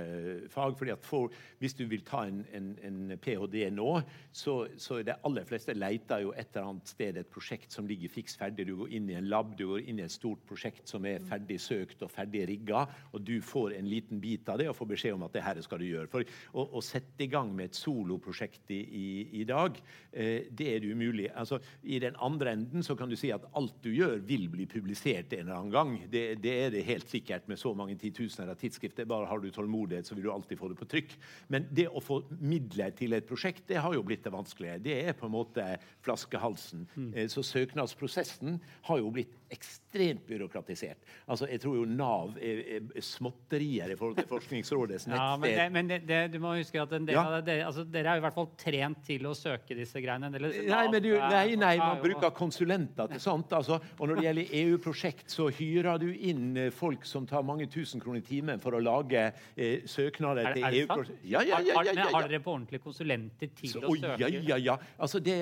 fag. 0.52 0.76
fordi 0.78 0.92
at 0.92 1.06
for, 1.06 1.32
Hvis 1.60 1.78
du 1.80 1.86
vil 1.88 2.04
ta 2.08 2.26
en, 2.28 2.44
en, 2.54 2.74
en 2.84 3.18
ph.d. 3.22 3.70
nå, 3.72 4.02
så, 4.32 4.58
så 4.78 5.00
er 5.00 5.08
det 5.10 5.18
aller 5.28 5.48
fleste 5.48 5.76
leter 5.76 6.26
jo 6.26 6.34
et 6.36 6.52
eller 6.52 6.74
annet 6.74 6.92
sted 6.92 7.18
et 7.18 7.32
prosjekt 7.32 7.72
som 7.72 7.88
ligger 7.88 8.12
fiks 8.12 8.36
ferdig. 8.40 8.68
Du 8.68 8.76
går 8.82 8.92
inn 8.98 9.10
i 9.10 9.18
en 9.18 9.30
lab, 9.32 9.56
du 9.58 9.68
går 9.72 9.88
inn 9.88 10.02
i 10.02 10.06
et 10.06 10.14
stort 10.14 10.44
prosjekt 10.48 10.92
som 10.92 11.06
er 11.08 11.24
ferdig 11.24 11.62
søkt 11.64 12.04
og 12.04 12.12
ferdig 12.12 12.44
rigga, 12.50 12.86
og 13.14 13.24
du 13.24 13.38
får 13.44 13.78
en 13.80 13.88
liten 13.90 14.20
bit 14.22 14.50
av 14.52 14.60
det 14.60 14.68
og 14.70 14.78
får 14.78 14.92
beskjed 14.96 15.16
om 15.16 15.26
at 15.28 15.36
det 15.36 15.46
her 15.46 15.62
skal 15.64 15.82
du 15.82 15.88
gjøre. 15.88 16.12
For 16.12 16.28
å, 16.52 16.68
å 16.76 16.84
sette 16.84 17.26
i 17.26 17.32
gang 17.32 17.54
med 17.56 17.72
et 17.72 17.80
soloprosjekt 17.80 18.74
i, 18.76 18.82
i, 18.84 19.08
i 19.46 19.50
dag, 19.52 19.78
eh, 20.12 20.50
det 20.50 20.68
er 20.72 20.82
det 20.84 20.92
umulig. 20.92 21.30
Altså, 21.38 21.60
I 21.84 22.00
den 22.04 22.18
andre 22.24 22.56
enden 22.58 22.84
så 22.84 22.98
kan 22.98 23.12
du 23.12 23.16
si 23.20 23.32
at 23.34 23.46
alt 23.56 23.78
du 23.86 23.92
gjør, 23.94 24.18
vil 24.26 24.50
bli 24.52 24.66
publisert 24.70 25.34
en 25.34 25.46
eller 25.46 25.60
annen 25.60 25.76
gang. 25.76 25.96
Det, 26.12 26.26
det 26.44 26.56
er 26.66 26.74
det 26.74 26.86
helt 26.90 27.10
sikkert 27.12 27.48
med 27.52 27.62
så 27.62 27.74
mange 27.78 27.98
titusener 28.02 28.52
av 28.52 28.60
tidsskrifter. 28.60 29.08
Bare 29.10 29.30
har 29.30 29.42
du 29.42 29.50
tålmodighet, 29.54 30.10
så 30.10 30.18
vil 30.18 30.28
du 30.28 30.34
alltid 30.34 30.60
få 30.60 30.72
det 30.74 30.80
på 30.82 30.90
trykk. 30.96 31.16
Men 31.54 31.70
det 31.76 31.88
å 31.88 32.04
få 32.04 32.24
midler 32.42 32.96
til 32.98 33.16
et 33.16 33.30
prosjekt, 33.30 33.68
det 33.70 33.82
har 33.86 33.96
jo 33.96 34.04
blitt 34.06 34.26
det 34.26 34.34
vanskelige. 34.34 34.82
Det 34.90 35.00
er 35.06 35.18
på 35.18 35.30
en 35.30 35.38
måte 35.38 35.70
flaskehalsen. 36.06 36.88
Mm. 36.96 37.12
Så 37.32 37.46
søknadsprosessen 37.46 38.60
har 38.90 39.02
jo 39.02 39.14
blitt 39.14 39.38
ekstremt 39.54 39.85
byråkratisert. 40.28 40.98
Altså, 41.28 41.48
jeg 41.52 41.62
tror 41.64 41.78
jo 41.80 41.86
Nav 41.90 42.36
er, 42.42 42.62
er 42.80 43.04
småtterier 43.06 43.94
i 43.94 43.98
forhold 44.00 44.20
til 44.20 44.28
Forskningsrådets 44.30 45.08
nettsted. 45.08 45.22
Ja, 45.22 45.38
men, 45.38 45.56
det, 45.58 45.68
men 45.72 45.90
det, 45.90 46.00
det, 46.08 46.22
du 46.34 46.40
må 46.44 46.56
huske 46.58 46.82
at 46.82 46.94
en 46.98 47.08
del 47.08 47.18
ja. 47.18 47.26
av 47.26 47.46
det, 47.46 47.58
altså, 47.66 47.86
dere 47.90 48.14
er 48.14 48.20
jo 48.20 48.24
i 48.24 48.26
hvert 48.26 48.38
fall 48.38 48.50
trent 48.60 49.02
til 49.06 49.28
å 49.30 49.34
søke 49.38 49.78
disse 49.78 50.02
greiene? 50.04 50.32
Eller, 50.36 50.58
nei, 50.70 50.84
men 50.92 51.04
du, 51.04 51.12
nei, 51.20 51.46
nei, 51.60 51.74
man 51.82 52.02
bruker 52.04 52.34
konsulenter 52.36 53.10
til 53.12 53.22
sånt. 53.24 53.54
Altså. 53.56 53.80
Og 54.00 54.10
når 54.10 54.20
det 54.20 54.28
gjelder 54.28 54.54
EU-prosjekt, 54.62 55.28
så 55.32 55.50
hyrer 55.54 56.02
du 56.02 56.10
inn 56.14 56.56
eh, 56.60 56.72
folk 56.74 57.06
som 57.08 57.28
tar 57.30 57.46
mange 57.46 57.68
tusen 57.72 58.04
kroner 58.04 58.22
i 58.22 58.26
timen 58.26 58.62
for 58.64 58.78
å 58.78 58.82
lage 58.84 59.28
eh, 59.56 59.86
søknader 59.90 60.52
til 60.56 60.68
EU-prosjekt. 60.82 61.24
Ja, 61.24 61.44
ja, 61.46 61.62
ja, 61.64 61.84
ja, 61.86 61.96
ja, 61.96 62.10
Har 62.14 62.30
dere 62.30 62.42
på 62.44 62.54
ordentlig 62.56 62.82
konsulenter 62.84 63.52
til 63.56 63.74
så, 63.76 63.84
å 63.84 63.96
søke? 63.96 64.20
Ja, 64.22 64.30
ja, 64.52 64.60
ja. 64.72 64.78
Altså, 64.98 65.22
det, 65.24 65.38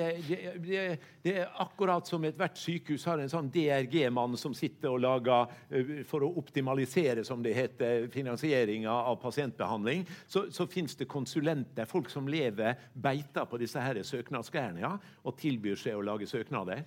det, 0.64 0.84
det, 1.24 1.36
er 1.44 1.52
akkurat 1.62 2.08
som 2.08 2.24
ethvert 2.26 2.58
sykehus 2.60 3.06
har 3.08 3.22
en 3.22 3.30
sånn 3.32 3.50
DRG-mann 3.54 4.36
som 4.44 4.54
sitter 4.56 4.92
og 4.92 5.02
lager 5.04 5.48
uh, 5.48 5.94
for 6.08 6.26
å 6.26 6.32
optimalisere, 6.40 7.24
som 7.26 7.42
det 7.44 7.56
heter, 7.56 8.08
finansieringa 8.14 8.92
av 8.92 9.18
pasientbehandling. 9.22 10.04
Så, 10.26 10.46
så 10.54 10.68
fins 10.70 10.96
det 11.00 11.10
konsulenter, 11.10 11.88
folk 11.90 12.12
som 12.12 12.28
lever 12.30 12.78
beiter 12.94 13.48
på 13.50 13.60
disse 13.60 13.80
her 13.80 14.02
søknadsgreiene 14.04 14.84
ja, 14.84 14.94
og 15.24 15.38
tilbyr 15.40 15.80
seg 15.80 15.98
å 15.98 16.04
lage 16.04 16.28
søknader. 16.30 16.84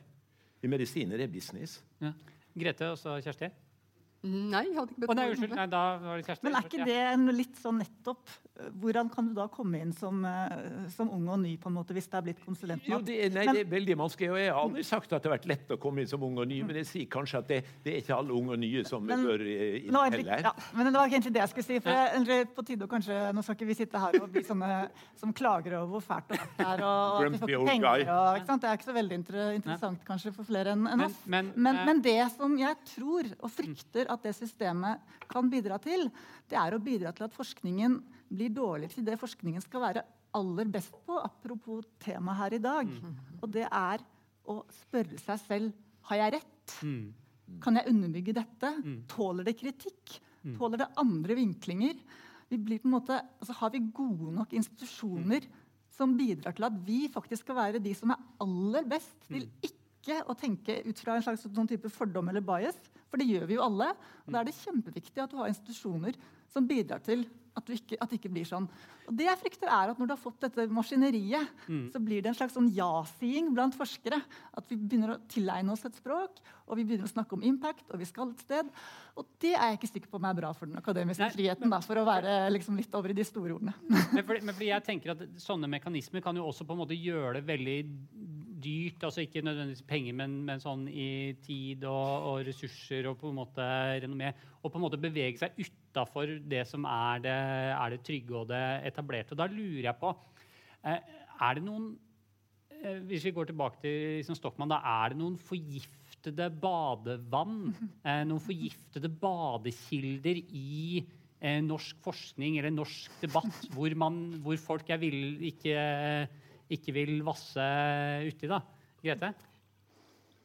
I 0.63 0.69
medisin 0.71 1.11
er 1.13 1.21
det 1.21 1.31
business. 1.33 1.79
Ja. 2.01 2.13
Grete 2.57 2.89
og 2.89 2.97
så 2.97 3.19
Kjersti? 3.21 3.51
Nei, 4.25 4.63
jeg 4.65 4.75
hadde 4.79 4.93
ikke 4.93 5.01
bedt 5.03 5.11
oh, 5.11 5.17
nei, 5.17 5.27
unnskyld. 5.31 5.55
Nei, 5.59 5.67
da 5.71 5.81
var 6.01 6.19
det 6.19 6.25
Kjersti. 6.27 6.45
Men 6.47 6.57
er 6.57 6.69
ikke 6.69 6.87
det 6.87 7.35
litt 7.37 7.59
sånn 7.61 7.81
nettopp 7.83 8.37
hvordan 8.81 9.09
kan 9.13 9.27
du 9.27 9.33
da 9.37 9.45
komme 9.51 9.79
inn 9.83 9.91
som, 9.93 10.23
eh, 10.25 10.87
som, 10.93 11.09
ung 11.13 11.27
og 11.29 11.39
ny 11.43 11.53
på 11.61 11.69
en 11.69 11.75
måte, 11.77 11.93
hvis 11.95 12.07
det 12.09 12.17
er 12.19 12.25
blitt 12.25 12.39
konsulent? 12.43 12.85
Jo, 12.89 12.99
det 13.05 13.17
er, 13.27 13.33
nei, 13.35 13.45
det 13.53 13.63
er 13.65 13.69
veldig 13.69 13.97
vanskelig. 14.01 14.29
og 14.33 14.39
Jeg 14.41 14.53
har 14.53 14.61
aldri 14.61 14.85
sagt 14.87 15.13
at 15.13 15.21
det 15.21 15.29
har 15.29 15.35
vært 15.37 15.49
lett 15.51 15.73
å 15.73 15.77
komme 15.81 16.01
inn 16.01 16.09
som 16.09 16.23
ung 16.25 16.39
og 16.41 16.47
ny, 16.49 16.59
men 16.65 16.79
jeg 16.81 16.89
sier 16.89 17.09
kanskje 17.11 17.41
at 17.43 17.51
det, 17.51 17.59
det 17.85 17.93
er 17.93 18.01
ikke 18.01 18.17
alle 18.17 18.33
unge 18.37 18.55
og 18.55 18.61
nye 18.63 18.83
som 18.87 19.05
men, 19.05 19.25
bør 19.27 19.43
eh, 19.45 19.77
inn 19.83 19.99
heller. 19.99 20.47
Ja, 20.47 20.53
men 20.73 20.89
det 20.89 20.93
var 20.97 21.11
egentlig 21.11 21.33
det 21.35 21.43
jeg 21.43 21.53
skulle 21.53 21.67
si. 21.67 21.79
for 21.85 22.37
er 22.37 22.49
på 22.57 22.65
tide 22.67 22.87
å 22.87 22.91
kanskje, 22.91 23.19
Nå 23.37 23.43
skal 23.45 23.57
ikke 23.59 23.69
vi 23.69 23.77
sitte 23.77 24.01
her 24.01 24.17
og 24.21 24.29
bli 24.33 24.43
sånne 24.47 24.71
som 25.19 25.33
klager 25.37 25.77
over 25.81 25.97
hvor 25.97 26.05
fælt 26.07 26.33
det 26.33 26.41
er. 26.65 26.81
og, 26.81 26.87
og 26.87 27.27
at 27.27 27.35
vi 27.35 27.41
får 27.43 27.53
ikke 27.53 27.69
penger. 27.69 28.05
Og, 28.17 28.41
ikke 28.41 28.57
det 28.57 28.71
er 28.71 28.79
ikke 28.79 28.89
så 28.89 28.97
veldig 28.97 29.19
interessant 29.21 30.03
kanskje 30.07 30.33
for 30.33 30.47
flere 30.47 30.73
enn 30.73 30.89
en 30.89 31.05
oss. 31.07 31.21
Men, 31.25 31.53
men, 31.53 31.63
men, 31.67 31.83
men 31.91 32.03
det 32.05 32.19
som 32.33 32.57
jeg 32.57 32.81
tror 32.95 33.31
og 33.37 33.53
frykter 33.53 34.06
at 34.11 34.23
det 34.25 34.35
systemet 34.37 35.03
kan 35.31 35.49
bidra 35.51 35.79
til, 35.83 36.07
det 36.49 36.59
er 36.59 36.75
å 36.75 36.83
bidra 36.83 37.13
til 37.15 37.27
at 37.27 37.35
forskningen 37.35 37.99
blir 38.27 38.53
dårligere 38.53 38.97
til 38.97 39.07
det 39.07 39.17
forskningen 39.19 39.63
skal 39.63 39.83
være 39.85 40.05
aller 40.37 40.69
best 40.69 40.95
på, 41.07 41.17
apropos 41.17 41.85
temaet 42.03 42.41
her 42.41 42.55
i 42.57 42.61
dag. 42.63 42.91
Mm. 42.91 43.15
Og 43.41 43.51
det 43.53 43.65
er 43.67 44.03
å 44.47 44.59
spørre 44.83 45.19
seg 45.21 45.41
selv 45.43 45.71
har 46.09 46.21
jeg 46.21 46.35
rett. 46.37 46.77
Mm. 46.83 47.59
Kan 47.63 47.79
jeg 47.79 47.91
underbygge 47.91 48.35
dette? 48.35 48.71
Mm. 48.83 48.97
Tåler 49.11 49.47
det 49.47 49.57
kritikk? 49.59 50.17
Tåler 50.55 50.79
det 50.79 50.91
andre 50.99 51.35
vinklinger? 51.35 51.97
Vi 52.47 52.59
blir 52.63 52.79
på 52.79 52.87
en 52.87 52.95
måte, 52.95 53.17
altså 53.41 53.55
har 53.59 53.73
vi 53.73 53.83
gode 53.91 54.31
nok 54.35 54.53
institusjoner 54.55 55.47
som 55.97 56.13
bidrar 56.15 56.55
til 56.55 56.67
at 56.67 56.77
vi 56.85 57.07
faktisk 57.11 57.47
skal 57.47 57.57
være 57.57 57.81
de 57.83 57.91
som 57.97 58.13
er 58.13 58.21
aller 58.43 58.87
best 58.87 59.15
til 59.27 59.49
ikke 59.65 59.86
å 60.27 60.35
tenke 60.37 60.79
ut 60.85 61.01
fra 61.03 61.17
en 61.17 61.25
slags 61.25 61.47
noen 61.49 61.69
type 61.69 61.91
fordom 61.93 62.29
eller 62.31 62.45
bias? 62.45 62.77
For 63.07 63.19
det 63.19 63.27
gjør 63.29 63.47
vi 63.49 63.57
jo 63.57 63.65
alle. 63.65 63.91
Og 64.25 64.33
da 64.33 64.41
er 64.41 64.49
det 64.49 64.57
kjempeviktig 64.59 65.23
at 65.23 65.33
du 65.33 65.39
har 65.39 65.51
institusjoner 65.51 66.17
som 66.51 66.67
bidrar 66.67 67.03
til 67.03 67.25
at, 67.57 67.69
ikke, 67.73 67.97
at, 67.97 68.11
det 68.11 68.19
ikke 68.19 68.31
blir 68.31 68.45
sånn. 68.47 68.67
Og 69.07 69.15
det 69.17 69.25
jeg 69.25 69.39
frykter 69.41 69.69
er 69.71 69.91
at 69.91 69.99
Når 69.99 70.09
du 70.09 70.13
har 70.13 70.19
fått 70.21 70.43
dette 70.43 70.67
maskineriet, 70.73 71.49
mm. 71.65 71.87
så 71.93 72.01
blir 72.03 72.21
det 72.21 72.31
en 72.31 72.37
slags 72.37 72.53
sånn 72.57 72.69
ja-siing 72.75 73.49
blant 73.55 73.75
forskere. 73.77 74.19
At 74.57 74.69
vi 74.69 74.77
begynner 74.77 75.15
å 75.15 75.19
tilegne 75.31 75.73
oss 75.73 75.85
et 75.87 75.97
språk, 75.97 76.41
og 76.67 76.77
vi 76.77 76.85
begynner 76.85 77.07
å 77.07 77.11
snakke 77.11 77.37
om 77.37 77.45
impact, 77.47 77.87
og 77.89 78.01
vi 78.01 78.09
skal 78.09 78.33
et 78.33 78.43
sted. 78.45 78.69
Og 79.17 79.27
det 79.41 79.55
er 79.55 79.71
jeg 79.71 79.79
ikke 79.79 79.91
sikker 79.93 80.11
på 80.11 80.21
om 80.21 80.29
er 80.29 80.37
bra 80.37 80.51
for 80.57 80.69
den 80.69 80.77
akademiske 80.79 81.23
Nei, 81.23 81.33
friheten. 81.33 81.73
Da, 81.73 81.81
for 81.85 82.01
å 82.01 82.05
være 82.07 82.37
liksom, 82.53 82.77
litt 82.77 82.93
over 82.99 83.13
i 83.13 83.17
de 83.17 83.25
store 83.27 83.57
ordene. 83.57 83.73
men, 83.89 84.21
fordi, 84.21 84.43
men 84.43 84.53
fordi 84.53 84.71
jeg 84.73 84.87
tenker 84.91 85.15
at 85.15 85.25
Sånne 85.41 85.69
mekanismer 85.71 86.21
kan 86.25 86.37
jo 86.37 86.45
også 86.49 86.67
på 86.67 86.75
en 86.75 86.83
måte 86.83 86.97
gjøre 86.97 87.39
det 87.39 87.47
veldig 87.47 87.77
dyrt, 88.67 89.03
altså 89.07 89.23
ikke 89.23 89.43
nødvendigvis 89.45 89.85
penger, 89.87 90.15
men, 90.19 90.33
men 90.47 90.61
sånn 90.61 90.87
i 90.91 91.35
tid 91.43 91.85
og, 91.87 92.27
og, 92.31 92.39
ressurser 92.47 93.07
og 93.09 93.19
på 93.21 93.31
en 93.31 93.39
måte 93.39 93.67
renommé, 94.03 94.33
og 94.61 94.71
på 94.71 94.79
en 94.79 94.85
måte 94.85 94.99
bevege 95.01 95.39
seg 95.39 95.57
utafor 95.57 96.37
det 96.49 96.63
som 96.69 96.87
er 96.89 97.23
det, 97.23 97.37
er 97.75 97.93
det, 97.93 98.01
trygge 98.07 98.35
og 98.41 98.49
det 98.51 98.63
etablerte. 98.89 99.35
Og 99.35 99.41
da 99.41 99.47
lurer 99.51 99.87
jeg 99.89 99.99
på 100.01 100.11
eh, 100.83 101.15
Er 101.47 101.57
det 101.57 101.63
noen 101.65 101.91
eh, 102.79 102.99
Hvis 103.07 103.27
vi 103.27 103.33
går 103.35 103.51
tilbake 103.51 103.79
til 103.83 103.95
liksom 104.19 104.37
Stockmann, 104.39 104.73
da 104.73 104.81
er 105.03 105.13
det 105.13 105.21
noen 105.21 105.37
forgiftede 105.39 106.49
badevann, 106.63 107.61
eh, 108.03 108.25
noen 108.27 108.43
forgiftede 108.43 109.13
badekilder 109.21 110.43
i 110.47 111.05
norsk 111.37 111.99
forskning 112.01 112.55
eller 112.57 112.71
norsk 112.73 113.19
debatt 113.21 113.67
hvor, 113.69 113.93
man, 113.93 114.15
hvor 114.41 114.57
folk 114.57 114.87
jeg 114.89 114.97
vil 115.03 115.43
ikke 115.45 115.75
ikke 116.73 116.93
vil 116.95 117.19
vasse 117.25 117.65
uti, 118.27 118.49
da? 118.49 118.61
Grete? 119.03 119.33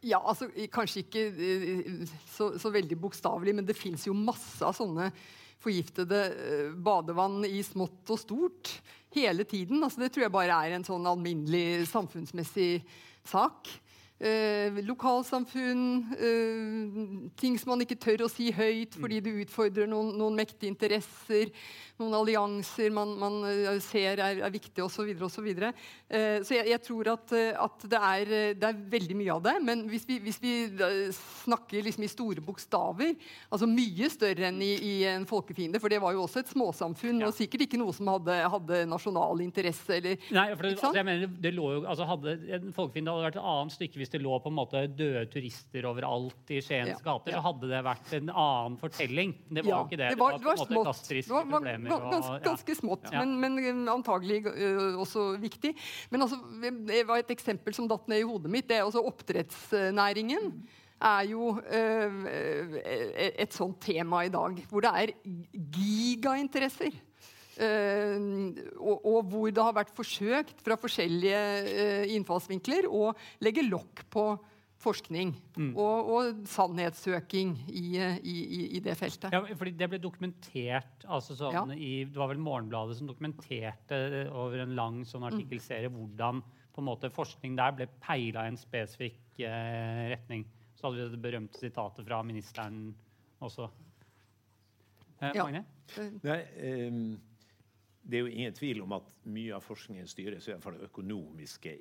Ja, 0.02 0.18
altså 0.18 0.48
Kanskje 0.72 1.04
ikke 1.04 1.28
eh, 1.30 2.02
så, 2.32 2.52
så 2.58 2.72
veldig 2.74 2.98
bokstavelig, 3.00 3.54
men 3.58 3.68
det 3.68 3.78
fins 3.78 4.08
jo 4.08 4.16
masse 4.18 4.62
av 4.66 4.74
sånne 4.76 5.10
forgiftede 5.62 6.20
eh, 6.26 6.72
badevann 6.74 7.46
i 7.46 7.62
smått 7.66 8.10
og 8.10 8.20
stort 8.20 8.72
hele 9.14 9.46
tiden. 9.48 9.82
Altså, 9.82 10.02
det 10.02 10.12
tror 10.14 10.26
jeg 10.26 10.34
bare 10.34 10.58
er 10.66 10.76
en 10.76 10.86
sånn 10.86 11.06
alminnelig 11.06 11.86
samfunnsmessig 11.92 12.82
sak. 13.28 13.70
Eh, 14.22 14.76
lokalsamfunn, 14.86 16.14
eh, 16.14 17.30
ting 17.40 17.56
som 17.58 17.72
man 17.72 17.80
ikke 17.82 17.98
tør 17.98 18.22
å 18.22 18.28
si 18.30 18.52
høyt 18.54 18.94
fordi 18.94 19.18
det 19.18 19.32
utfordrer 19.42 19.88
noen, 19.90 20.12
noen 20.14 20.36
mektige 20.38 20.70
interesser, 20.70 21.50
noen 21.98 22.14
allianser 22.16 22.92
man, 22.94 23.16
man 23.18 23.40
eh, 23.48 23.80
ser 23.82 24.20
er, 24.22 24.38
er 24.46 24.52
viktige 24.54 24.84
osv. 24.86 25.10
Så, 25.18 25.28
så, 25.36 25.42
videre. 25.42 25.72
eh, 26.06 26.38
så 26.46 26.54
jeg, 26.54 26.68
jeg, 26.70 26.82
tror 26.86 27.10
at, 27.16 27.34
eh, 27.34 27.50
at 27.58 27.86
det, 27.86 27.98
er, 27.98 28.32
eh, 28.36 28.52
det, 28.54 28.68
er, 28.68 28.84
veldig 28.92 29.16
mye 29.18 29.34
av 29.34 29.42
det. 29.48 29.54
Men 29.66 29.84
hvis 29.90 30.06
vi, 30.08 30.20
hvis 30.22 30.38
vi 30.42 30.54
snakker 31.18 31.82
liksom 31.82 32.06
i 32.06 32.10
store 32.12 32.44
bokstaver, 32.44 33.16
altså 33.50 33.68
mye 33.70 34.10
større 34.12 34.48
enn 34.52 34.62
i, 34.62 34.72
i, 34.76 34.94
en 35.10 35.26
folkefiende, 35.28 35.80
for 35.82 35.92
det 35.92 35.98
var 36.02 36.14
jo 36.14 36.24
også 36.28 36.44
et 36.44 36.54
småsamfunn, 36.54 37.24
ja. 37.24 37.32
og 37.32 37.36
sikkert 37.36 37.66
ikke 37.66 37.80
noe 37.80 37.94
som 37.96 38.10
hadde, 38.12 38.38
hadde 38.54 38.84
nasjonal 38.90 39.42
interesse. 39.44 39.98
Eller, 39.98 40.30
Nei, 40.30 40.48
for 40.54 40.68
det, 40.68 40.76
altså, 40.78 40.94
jeg 40.98 41.08
mener, 41.10 41.36
det 41.42 41.54
lå 41.56 41.74
jo, 41.74 41.84
altså 41.90 42.06
hadde, 42.08 42.38
En 42.52 42.72
folkefiende 42.74 43.12
hadde 43.12 43.26
vært 43.26 43.40
et 43.40 43.50
annet 43.52 43.74
stykke 43.74 44.00
hvis 44.00 44.11
det 44.12 44.20
lå 44.22 44.36
på 44.42 44.50
en 44.50 44.56
måte 44.56 44.82
døde 44.92 45.24
turister 45.32 45.86
overalt 45.88 46.52
i 46.52 46.60
Skiens 46.64 46.92
ja, 46.94 46.98
gater, 47.04 47.36
så 47.36 47.42
hadde 47.46 47.70
det 47.70 47.80
vært 47.86 48.12
en 48.18 48.30
annen 48.30 48.76
fortelling. 48.80 49.34
Det 49.48 49.64
var 49.66 49.72
jo 49.74 49.80
ikke 49.88 50.00
det. 50.00 50.10
Det 50.14 50.20
var, 50.20 50.36
det 50.36 50.46
var, 50.46 50.60
det 50.60 50.62
var 50.62 50.92
smått. 50.92 51.10
Det 51.12 51.32
var, 51.32 52.06
ganske, 52.12 52.38
ganske, 52.46 52.76
smått, 52.78 53.08
men, 53.14 53.34
men, 53.42 53.58
eh, 53.62 53.82
antagelig 53.92 54.42
uh, 54.48 55.00
også 55.02 55.26
viktig. 55.42 55.74
Men 56.12 56.26
altså, 56.26 56.38
det 56.88 57.02
var 57.08 57.22
et 57.22 57.32
eksempel 57.34 57.76
som 57.76 57.88
datt 57.90 58.08
ned 58.12 58.22
i 58.22 58.28
hodet 58.28 58.52
mitt. 58.52 58.68
Det 58.70 58.78
er 58.78 58.86
altså 58.86 59.04
oppdrettsnæringen 59.08 60.52
er 61.02 61.24
jo 61.32 61.54
uh, 61.58 62.26
et 62.82 63.56
sånt 63.56 63.80
tema 63.82 64.22
i 64.26 64.32
dag, 64.32 64.60
hvor 64.70 64.84
det 64.84 64.92
er 65.02 65.16
gigainteresser. 65.74 66.94
Uh, 67.52 68.54
og, 68.80 69.02
og, 69.04 69.18
hvor 69.28 69.50
det 69.52 69.60
har 69.60 69.74
vært 69.76 69.92
forsøkt 69.92 70.62
fra 70.64 70.78
forskjellige 70.80 71.42
uh, 71.66 72.14
innfallsvinkler 72.14 72.88
å 72.88 73.10
legge 73.44 73.66
lokk 73.66 74.06
på 74.12 74.24
forskning 74.82 75.32
mm. 75.56 75.70
og, 75.78 76.08
og, 76.12 76.40
sannhetssøking 76.50 77.52
i, 77.70 77.84
i, 78.00 78.36
i, 78.78 78.80
det 78.82 78.96
feltet. 78.98 79.34
Ja, 79.34 79.42
fordi 79.58 79.74
Det 79.78 79.88
ble 79.92 80.00
dokumentert 80.02 81.06
altså 81.06 81.36
sånn, 81.38 81.54
ja. 81.54 81.64
i, 81.76 81.92
Det 82.08 82.18
var 82.18 82.32
vel 82.32 82.42
Morgenbladet 82.42 82.98
som 82.98 83.10
dokumenterte 83.10 84.00
over 84.30 84.64
en 84.64 84.74
lang 84.78 85.02
sånn 85.08 85.26
artikkelserie 85.28 85.90
mm. 85.92 85.98
hvordan 86.00 86.42
på 86.72 86.80
en 86.80 86.88
måte, 86.88 87.12
forskning 87.12 87.56
der 87.58 87.74
ble 87.76 87.86
peila 88.00 88.46
i 88.46 88.52
en 88.52 88.56
spesifikk 88.56 89.42
eh, 89.44 90.06
retning. 90.14 90.46
Så 90.72 90.86
hadde 90.86 91.02
vi 91.02 91.12
det 91.12 91.20
berømte 91.20 91.60
sitatet 91.60 92.06
fra 92.06 92.22
ministeren 92.24 92.86
også. 93.44 93.68
Eh, 95.20 95.34
ja. 95.36 95.44
Magne? 95.44 95.66
Nei, 96.24 96.40
um 96.88 97.04
det 98.10 98.14
er 98.14 98.20
jo 98.20 98.26
ingen 98.26 98.52
tvil 98.52 98.82
om 98.82 98.92
at 98.92 99.02
mye 99.30 99.54
av 99.56 99.62
forskningen 99.64 100.06
styres 100.10 100.48
i 100.48 100.50
hvert 100.52 100.64
fall 100.64 100.84
økonomiske 100.86 101.72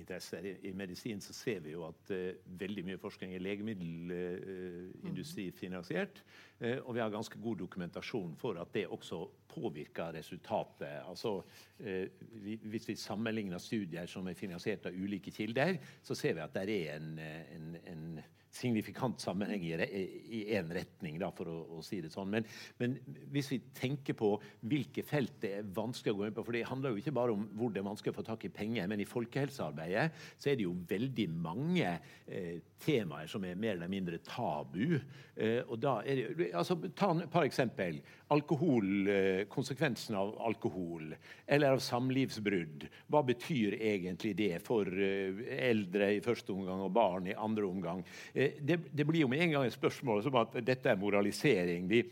interesser. 0.00 0.42
I, 0.44 0.46
I, 0.68 0.70
medisin 0.76 1.20
så 1.22 1.32
ser 1.36 1.60
vi 1.64 1.70
jo 1.74 1.80
at 1.88 2.02
uh, 2.14 2.18
veldig 2.60 2.84
mye 2.88 3.02
forskning 3.02 3.30
er 3.34 3.46
legemiddelindustrifinansiert. 3.46 6.14
Uh, 6.18 6.22
uh, 6.64 6.78
og 6.84 6.90
vi 6.96 7.02
har 7.02 7.10
ganske 7.14 7.38
god 7.42 7.56
dokumentasjon 7.62 8.32
for 8.40 8.52
at 8.62 8.70
det 8.74 8.86
også 8.86 9.18
påvirker 9.48 10.08
resultatet. 10.18 10.96
Altså, 11.08 11.30
vi, 11.78 12.54
hvis 12.68 12.88
vi 12.88 12.94
sammenligner 13.00 13.58
studier 13.58 14.06
som 14.06 14.28
er 14.28 14.34
finansiert 14.38 14.86
av 14.86 14.92
ulike 14.94 15.30
kilder, 15.34 15.78
så 16.04 16.14
ser 16.14 16.34
vi 16.36 16.40
at 16.44 16.54
det 16.54 16.62
er 16.68 16.96
en, 16.98 17.18
en, 17.18 17.76
en 17.88 18.22
signifikant 18.54 19.20
sammenheng 19.20 19.64
i 19.64 20.40
én 20.56 20.70
retning, 20.72 21.18
da, 21.20 21.30
for 21.34 21.50
å, 21.50 21.56
å, 21.76 21.82
si 21.84 22.00
det 22.04 22.10
sånn. 22.12 22.30
Men, 22.32 22.46
men, 22.80 22.96
hvis 23.32 23.50
vi 23.52 23.60
tenker 23.76 24.16
på 24.18 24.32
hvilke 24.68 25.04
felt 25.06 25.36
det 25.42 25.52
er 25.58 25.72
vanskelig 25.76 26.14
å 26.14 26.20
gå 26.20 26.28
inn 26.28 26.36
på 26.36 26.44
For 26.46 26.56
det 26.56 26.64
handler 26.68 26.87
jo 26.92 27.00
ikke 27.00 27.14
bare 27.14 27.34
om 27.34 27.46
hvor 27.58 27.72
det 27.72 27.82
er 27.82 27.88
vanskelig 27.88 28.14
å 28.14 28.18
få 28.18 28.26
tak 28.26 28.46
i 28.48 28.52
penger, 28.52 28.88
men 28.90 29.02
i 29.02 29.08
folkehelsearbeidet 29.08 30.08
så 30.36 30.50
er 30.50 30.58
det 30.58 30.66
jo 30.66 30.74
veldig 30.88 31.26
mange 31.32 31.94
eh, 32.26 32.58
temaer 32.82 33.28
som 33.30 33.44
er 33.44 33.58
mer 33.58 33.76
eller 33.76 33.90
mindre 33.90 34.20
tabu. 34.24 34.98
Eh, 35.34 35.60
og 35.66 35.78
da 35.82 35.98
er 36.04 36.22
det, 36.38 36.50
altså, 36.56 36.78
Ta 36.98 37.10
et 37.14 37.30
par 37.32 37.46
eksempel. 37.46 38.00
Alkohol, 38.34 39.08
eh, 39.08 39.42
konsekvensen 39.50 40.16
av 40.18 40.34
alkohol 40.44 41.14
eller 41.46 41.76
av 41.76 41.82
samlivsbrudd. 41.84 42.86
Hva 43.08 43.22
betyr 43.26 43.78
egentlig 43.78 44.34
det 44.38 44.58
for 44.66 44.88
eh, 44.88 45.42
eldre 45.70 46.12
i 46.16 46.22
første 46.24 46.54
omgang 46.54 46.84
og 46.84 46.94
barn 46.96 47.30
i 47.30 47.36
andre 47.36 47.66
omgang? 47.68 48.04
Eh, 48.34 48.60
det, 48.60 48.80
det, 48.92 49.06
blir 49.08 49.24
jo 49.24 49.32
med 49.32 49.46
en 49.46 49.56
gang 49.56 49.68
et 49.68 49.76
spørsmål 49.76 50.24
som 50.26 50.40
at 50.42 50.58
dette 50.64 50.92
er 50.92 51.00
moralisering. 51.00 51.88
Vi, 51.90 52.02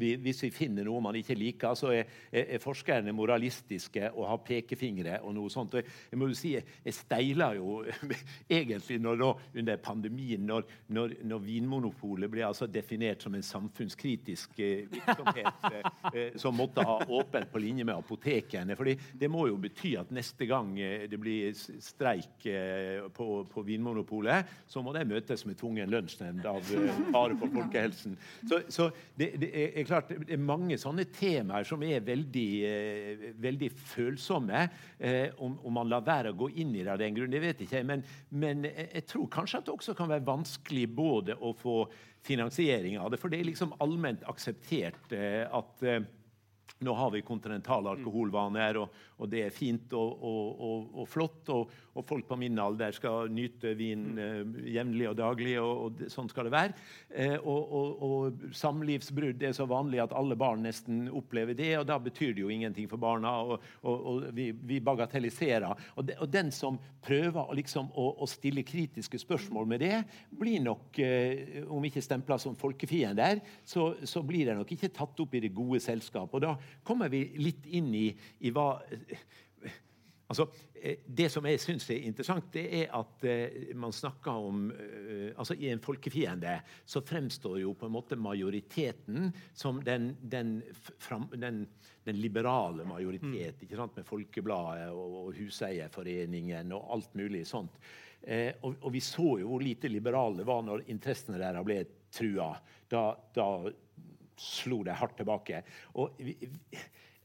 vi, 0.00 0.14
hvis 0.22 0.42
vi 0.46 0.50
finner 0.54 0.86
noe 0.86 1.02
man 1.04 1.16
ikke 1.18 1.36
liker, 1.38 1.76
så 1.78 1.92
er, 1.94 2.08
er, 2.32 2.58
forskerne 2.62 3.12
moralistiske 3.16 4.10
og 4.14 4.26
har 4.30 4.40
pekefingre 4.46 5.18
og 5.22 5.34
noe 5.36 5.52
sånt. 5.52 5.74
Og 5.74 5.82
jeg, 5.82 5.96
jeg 6.12 6.20
må 6.20 6.30
jo 6.30 6.38
si, 6.38 6.54
jeg 6.56 6.96
steiler 6.96 7.58
jo 7.58 7.82
egentlig 8.58 8.98
når, 9.02 9.24
under 9.54 9.80
pandemien, 9.82 10.44
når, 10.48 10.66
når, 10.94 11.16
når, 11.28 11.44
Vinmonopolet 11.48 12.30
ble 12.30 12.44
altså 12.44 12.68
definert 12.68 13.22
som 13.24 13.34
en 13.36 13.46
samfunnskritisk 13.46 14.58
eh, 14.60 14.88
virksomhet 14.92 15.68
eh, 15.70 15.88
eh, 16.12 16.38
som 16.40 16.56
måtte 16.58 16.84
ha 16.84 16.98
åpent 17.06 17.50
på 17.52 17.62
linje 17.62 17.86
med 17.86 17.96
apotekene. 17.96 18.76
fordi 18.76 18.96
det 19.18 19.30
må 19.32 19.46
jo 19.48 19.56
bety 19.60 19.94
at 20.00 20.10
neste 20.14 20.46
gang 20.48 20.74
det 20.78 21.18
blir 21.20 21.54
streik 21.54 22.44
på, 23.14 23.26
på 23.50 23.62
Vinmonopolet, 23.66 24.46
så 24.68 24.82
må 24.84 24.92
de 24.96 25.04
møtes 25.08 25.44
med 25.48 25.58
tvungen 25.58 25.90
lønnsnemnd 25.90 26.46
av 26.46 26.60
fare 27.12 27.36
for 27.38 27.52
folkehelsen. 27.54 28.16
Så, 28.48 28.60
så 28.72 28.88
det, 29.18 29.32
det, 29.40 29.50
jeg 29.54 29.87
klart, 29.88 30.10
det 30.28 30.34
er 30.36 30.42
mange 30.42 30.76
sånne 30.80 31.06
temaer 31.14 31.66
som 31.68 31.82
er 31.86 32.04
veldig, 32.04 32.50
eh, 32.68 33.24
veldig 33.40 33.70
følsomme. 33.72 34.66
Eh, 34.98 35.34
om, 35.44 35.56
om, 35.64 35.74
man 35.78 35.90
lar 35.90 36.04
være 36.06 36.34
å 36.34 36.38
gå 36.38 36.50
inn 36.62 36.74
i 36.76 36.84
det 36.84 36.92
av 36.92 37.00
den 37.00 37.16
grunn, 37.16 37.32
det 37.32 37.42
vet 37.42 37.62
jeg 37.62 37.70
ikke. 37.70 37.82
Men, 37.88 38.04
men, 38.30 38.68
jeg 38.68 39.04
tror 39.08 39.26
kanskje 39.32 39.62
at 39.62 39.68
det 39.68 39.74
også 39.74 39.96
kan 39.98 40.10
være 40.12 40.26
vanskelig 40.28 40.86
både 40.94 41.38
å 41.38 41.54
få 41.56 41.80
finansiering 42.26 42.98
av 43.00 43.12
det, 43.12 43.20
for 43.22 43.32
det 43.32 43.40
er 43.40 43.50
liksom 43.50 43.76
allment 43.82 44.24
akseptert 44.28 45.16
eh, 45.16 45.44
at 45.46 45.84
nå 46.78 46.94
har 46.94 47.10
vi 47.10 47.24
kontinentale 47.26 47.90
alkoholvaner, 47.90 48.78
og, 48.78 48.98
og 49.18 49.30
det 49.30 49.40
er 49.46 49.54
fint 49.54 49.92
og, 49.98 50.20
og, 50.22 50.90
og 51.02 51.08
flott. 51.10 51.48
Og, 51.54 51.72
folk 52.06 52.26
på 52.28 52.36
min 52.40 52.58
alder 52.60 52.94
skal 52.96 53.30
nyte 53.32 53.72
vin 53.78 54.18
uh, 54.18 54.42
jevnlig 54.68 55.08
og 55.10 55.16
daglig, 55.18 55.54
og, 55.60 56.02
sånn 56.12 56.30
skal 56.30 56.48
det 56.48 56.54
være. 56.54 56.76
Uh, 57.12 57.48
og, 57.48 58.44
samlivsbrudd 58.54 59.42
er 59.44 59.54
så 59.56 59.66
vanlig 59.68 60.02
at 60.02 60.14
alle 60.16 60.36
barn 60.38 60.62
nesten 60.66 61.06
opplever 61.08 61.56
det, 61.58 61.72
og 61.80 61.86
da 61.88 61.98
betyr 62.02 62.34
det 62.36 62.44
jo 62.44 62.52
ingenting 62.52 62.88
for 62.90 63.00
barna. 63.00 63.34
Og, 63.42 64.28
vi, 64.34 64.50
vi, 64.52 64.80
bagatelliserer. 64.84 65.88
De, 66.04 66.16
og, 66.18 66.28
den 66.32 66.52
som 66.54 66.78
prøver 67.04 67.54
liksom, 67.58 67.90
å, 67.96 68.10
å, 68.22 68.28
stille 68.28 68.64
kritiske 68.66 69.20
spørsmål 69.22 69.68
med 69.70 69.84
det, 69.84 70.02
blir 70.38 70.62
nok, 70.64 71.00
uh, 71.00 71.66
om 71.74 71.88
ikke 71.88 72.04
stempla 72.04 72.38
som 72.42 72.56
folkefiender, 72.58 73.42
så, 73.66 73.90
så 74.06 74.22
blir 74.26 74.48
det 74.48 74.58
nok 74.58 74.76
ikke 74.76 74.92
tatt 74.94 75.24
opp 75.24 75.34
i 75.34 75.42
det 75.44 75.54
gode 75.56 75.82
selskap. 75.84 76.32
Og 76.34 76.44
da 76.44 76.54
kommer 76.86 77.12
vi 77.12 77.26
litt 77.38 77.66
inn 77.74 77.92
i, 77.96 78.08
i 78.44 78.54
hva 78.54 78.74
Altså, 80.28 80.44
eh, 80.74 80.98
det 81.06 81.30
som 81.32 81.46
jeg 81.48 81.60
syns 81.62 81.86
er 81.88 82.04
interessant, 82.04 82.50
det 82.52 82.66
er 82.82 82.90
at 82.98 83.22
uh, 83.24 83.70
man 83.80 83.94
snakker 83.96 84.42
om 84.50 84.66
uh, 84.68 85.30
altså 85.40 85.56
I 85.56 85.70
en 85.72 85.80
folkefiende 85.80 86.58
så 86.84 87.00
fremstår 87.00 87.62
jo 87.62 87.72
på 87.78 87.88
en 87.88 87.94
måte 87.94 88.18
majoriteten 88.20 89.30
som 89.56 89.80
den, 89.84 90.10
den, 90.20 90.58
fram, 91.00 91.30
den, 91.32 91.62
den 92.04 92.20
liberale 92.20 92.84
majoritet. 92.84 93.56
Mm. 93.56 93.64
ikke 93.64 93.80
sant, 93.80 93.96
Med 93.96 94.08
Folkebladet 94.08 94.90
og, 94.92 95.16
og 95.22 95.32
Huseierforeningen 95.38 96.76
og 96.76 96.92
alt 96.98 97.16
mulig 97.16 97.46
sånt. 97.48 97.80
Og, 98.28 98.72
og, 98.82 98.88
vi 98.92 99.00
så 99.00 99.36
jo 99.40 99.46
hvor 99.46 99.62
lite 99.62 99.88
liberale 99.88 100.44
var 100.44 100.64
når 100.66 100.88
interessene 100.90 101.38
deres 101.38 101.64
ble 101.64 101.76
trua. 102.12 102.50
Da, 102.90 103.12
da 103.32 103.46
slo 104.38 104.82
det 104.84 104.96
hardt 104.98 105.16
tilbake. 105.16 105.62
Og 106.02 106.18
vi, 106.20 106.34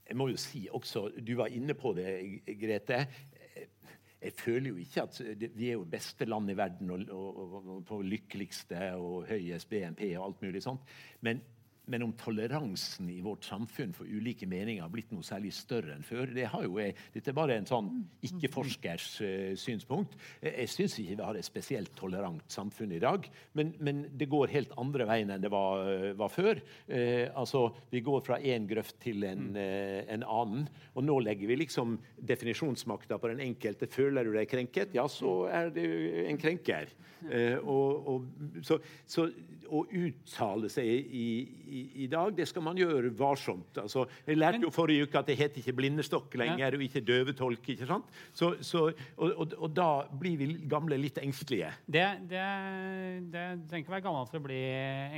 jeg 0.07 0.17
må 0.19 0.27
jo 0.27 0.37
si 0.37 0.67
også, 0.71 1.09
Du 1.27 1.35
var 1.39 1.51
inne 1.53 1.73
på 1.73 1.93
det, 1.93 2.41
Grete. 2.59 3.07
Jeg 4.23 4.33
føler 4.39 4.69
jo 4.69 4.75
ikke 4.79 5.01
at 5.03 5.21
Vi 5.55 5.67
er 5.67 5.73
jo 5.73 5.83
beste 5.83 6.25
land 6.25 6.51
i 6.51 6.57
verden 6.57 6.91
og, 6.95 7.01
og, 7.11 7.55
og 7.75 7.85
på 7.85 8.01
lykkeligste 8.01 8.93
og 8.95 9.27
høyest 9.27 9.69
BNP 9.69 10.05
og 10.17 10.25
alt 10.25 10.45
mulig 10.45 10.63
sånt. 10.63 10.81
Men 11.21 11.41
men 11.85 12.03
om 12.05 12.13
toleransen 12.15 13.09
i 13.11 13.19
vårt 13.23 13.43
samfunn 13.43 13.91
for 13.95 14.07
ulike 14.07 14.47
meninger 14.47 14.83
har 14.85 14.91
blitt 14.91 15.11
noe 15.11 15.25
særlig 15.25 15.51
større 15.55 15.97
enn 15.97 16.05
før, 16.07 16.29
det 16.31 16.45
jeg, 16.47 16.93
dette 17.11 17.31
er 17.31 17.35
bare 17.35 17.57
en 17.59 17.67
sånn 17.67 17.89
ikke-forskers 18.23 19.07
uh, 19.23 19.51
synspunkt. 19.59 20.15
Jeg, 20.39 20.69
syns 20.71 20.95
ikke 21.01 21.17
vi 21.19 21.27
har 21.27 21.39
et 21.39 21.47
spesielt 21.47 21.91
tolerant 21.99 22.43
samfunn 22.51 22.95
i 22.95 23.01
dag, 23.03 23.27
men, 23.59 23.73
men 23.83 24.05
det 24.15 24.29
går 24.31 24.53
helt 24.55 24.75
andre 24.79 25.07
veien 25.09 25.33
enn 25.35 25.43
det 25.43 25.51
var, 25.51 25.83
uh, 25.83 26.09
var 26.19 26.31
før. 26.31 26.63
Uh, 26.87 27.27
altså, 27.35 27.65
Vi 27.91 28.03
går 28.05 28.23
fra 28.23 28.39
én 28.39 28.67
grøft 28.69 29.01
til 29.03 29.25
en, 29.27 29.51
en, 29.57 30.23
annen, 30.23 30.67
og 30.95 31.03
nå 31.03 31.17
legger 31.25 31.49
vi 31.49 31.59
liksom 31.59 31.97
definisjonsmakta 32.15 33.19
på 33.19 33.33
den 33.33 33.43
enkelte. 33.43 33.89
Føler 33.91 34.23
du 34.23 34.37
deg 34.37 34.47
krenket, 34.49 34.95
ja, 34.95 35.03
så 35.11 35.43
er 35.51 35.73
du 35.75 35.83
en 36.23 36.39
krenker. 36.39 36.91
og, 37.63 38.07
og 38.07 38.63
så, 38.67 38.79
så 39.07 39.27
å 39.73 39.83
uttale 39.87 40.69
seg 40.71 41.13
i 41.15 41.27
i, 41.73 41.81
i, 42.03 42.07
dag, 42.11 42.31
det 42.37 42.45
skal 42.49 42.63
man 42.65 42.77
gjøre 42.77 43.11
varsomt. 43.17 43.77
Altså, 43.81 44.05
jeg 44.27 44.37
lærte 44.37 44.61
jo 44.65 44.71
forrige 44.73 45.07
uke 45.07 45.19
at 45.19 45.29
det 45.29 45.37
heter 45.39 45.61
ikke 45.61 45.75
blindestokk 45.79 46.35
lenger, 46.39 46.77
og 46.77 46.85
ikke 46.85 47.01
døvetolk. 47.05 47.69
ikke 47.73 47.87
sant? 47.89 48.11
Så, 48.33 48.53
så, 48.61 48.85
og, 49.17 49.31
og, 49.31 49.55
og, 49.57 49.69
da 49.73 49.87
blir 50.19 50.37
vi 50.39 50.49
gamle 50.69 50.99
litt 51.01 51.17
engstelige. 51.21 51.71
Det, 51.85 52.05
det, 52.29 52.43
det 53.33 53.45
trenger 53.69 53.85
ikke 53.85 53.95
være 53.95 54.05
gammel 54.05 54.29
for 54.29 54.41
å 54.41 54.45
bli 54.45 54.61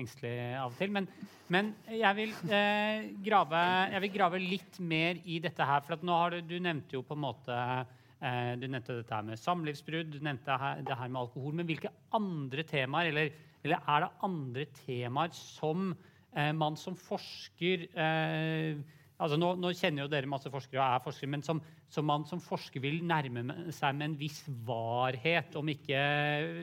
engstelig 0.02 0.36
av 0.62 0.72
og 0.72 0.80
til. 0.80 0.96
Men, 0.96 1.10
men 1.52 1.74
jeg, 1.92 2.14
vil, 2.22 2.34
eh, 2.50 3.12
grave, 3.26 3.66
jeg, 3.92 4.06
vil, 4.06 4.16
grave, 4.16 4.42
litt 4.56 4.80
mer 4.80 5.22
i 5.26 5.42
dette 5.44 5.68
her. 5.68 5.84
For 5.86 6.08
nå 6.08 6.24
har 6.24 6.38
du, 6.38 6.56
du 6.56 6.58
nevnte 6.64 7.00
jo 7.00 7.04
på 7.06 7.18
en 7.18 7.26
måte 7.26 7.60
eh, 7.60 8.54
du 8.62 8.68
nevnte 8.70 9.02
dette 9.02 9.16
her 9.16 9.28
med 9.28 9.42
samlivsbrudd, 9.42 10.16
du 10.16 10.24
nevnte 10.24 10.60
det 10.88 11.00
her 11.02 11.12
med 11.12 11.26
alkohol. 11.26 11.56
Men 11.60 11.70
hvilke 11.70 11.94
andre 12.16 12.68
temaer, 12.68 13.12
eller, 13.12 13.32
eller 13.66 13.90
er 13.96 14.06
det 14.06 14.14
andre 14.30 14.70
temaer 14.86 15.36
som 15.36 15.94
eh, 16.36 16.52
man 16.56 16.78
som 16.80 16.98
forsker 17.00 17.88
eh, 17.96 18.84
altså 19.22 19.38
nå, 19.40 19.52
nå, 19.60 19.72
kjenner 19.78 20.04
jo 20.04 20.12
dere 20.12 20.30
masse 20.30 20.50
forskere 20.52 20.80
og 20.82 20.86
er 20.86 21.04
forskere, 21.04 21.32
men 21.32 21.44
som, 21.46 21.62
som, 21.92 22.06
man 22.08 22.26
som 22.28 22.42
forsker 22.44 22.84
vil 22.84 23.00
nærme 23.08 23.46
seg 23.74 23.96
med 23.98 24.10
en 24.10 24.18
viss 24.20 24.42
varhet, 24.68 25.56
om 25.60 25.70
ikke 25.72 26.02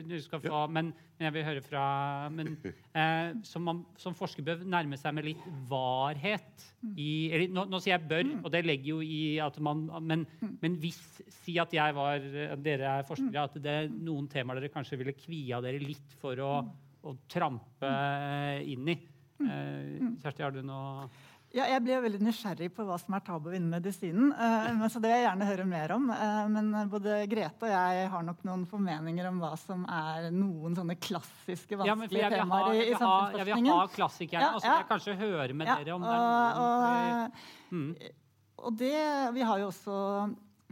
du 0.07 0.15
skal 0.23 0.43
få, 0.43 0.63
men, 0.73 0.91
men 1.17 1.27
jeg 1.27 1.35
vil 1.37 1.47
høre 1.47 1.63
fra 1.65 1.85
men, 2.33 2.53
eh, 2.61 3.33
som 3.47 3.65
man 3.69 3.81
som 4.01 4.17
forsker 4.17 4.45
bør 4.45 4.63
nærme 4.69 4.99
seg 4.99 5.15
med 5.17 5.29
litt 5.31 5.47
varhet 5.69 6.67
i 6.99 7.09
eller, 7.31 7.49
nå, 7.53 7.65
nå, 7.71 7.81
sier 7.81 7.95
jeg 7.95 8.09
'bør', 8.11 8.33
og 8.43 8.51
det 8.53 8.63
legger 8.67 8.93
jo 8.93 9.01
i 9.01 9.39
at 9.41 9.59
man 9.63 9.85
Men, 10.03 10.25
men 10.61 10.75
hvis 10.81 11.01
Si 11.43 11.57
at 11.59 11.73
jeg 11.75 11.95
var, 11.95 12.23
dere 12.63 12.91
er 12.99 13.07
forskere, 13.07 13.43
at 13.43 13.55
det 13.59 13.71
er 13.71 13.89
noen 13.91 14.29
temaer 14.31 14.61
dere 14.61 14.71
kanskje 14.71 14.97
ville 14.99 15.15
kvia 15.17 15.59
dere 15.61 15.81
litt 15.81 16.13
for 16.21 16.39
å, 16.39 16.51
å 17.03 17.13
trampe 17.27 17.89
inn 18.63 18.87
i. 18.93 18.95
Eh, 19.41 20.09
Kjersti, 20.21 20.43
har 20.43 20.53
du 20.53 20.61
noe 20.65 21.07
ja, 21.53 21.67
jeg 21.69 21.83
ble 21.85 21.99
veldig 22.01 22.19
nysgjerrig 22.25 22.71
på 22.73 22.81
hva 22.87 22.95
som 22.97 23.13
er 23.13 23.21
tabu 23.21 23.51
innen 23.51 23.69
medisinen. 23.69 24.31
Uh, 24.33 24.87
så 24.89 24.97
det 24.97 25.11
vil 25.11 25.19
jeg 25.19 25.25
gjerne 25.27 25.49
høre 25.51 25.65
mer 25.69 25.91
om. 25.93 26.07
Uh, 26.09 26.47
men 26.49 26.71
både 26.89 27.19
Grete 27.29 27.67
og 27.67 27.69
jeg 27.69 28.07
har 28.09 28.23
nok 28.25 28.39
noen 28.49 28.63
formeninger 28.71 29.27
om 29.29 29.37
hva 29.43 29.51
som 29.61 29.83
er 29.85 30.31
noen 30.33 30.73
sånne 30.79 30.95
klassiske, 30.97 31.77
vanskelige 31.77 32.23
ja, 32.25 32.31
temaer 32.39 32.71
i, 32.71 32.87
i 32.87 32.95
samfunnsforskningen. 32.95 33.69
Jeg 33.69 33.69
vil 33.69 33.69
ha 33.69 33.85
klassikerne, 33.93 34.47
ja, 34.47 34.49
og 34.49 34.63
så 34.63 34.71
vil 34.71 34.81
jeg 34.81 34.89
kanskje 34.95 35.15
høre 35.21 35.59
med 35.59 35.69
dere 35.69 35.93
om 35.93 36.07
og, 36.07 36.15
det. 36.15 36.65
Og, 36.65 37.77
mm. 37.77 37.85
og 38.63 38.81
det 38.81 38.97
Vi 39.37 39.45
har 39.51 39.61
jo 39.61 39.69
også 39.69 39.99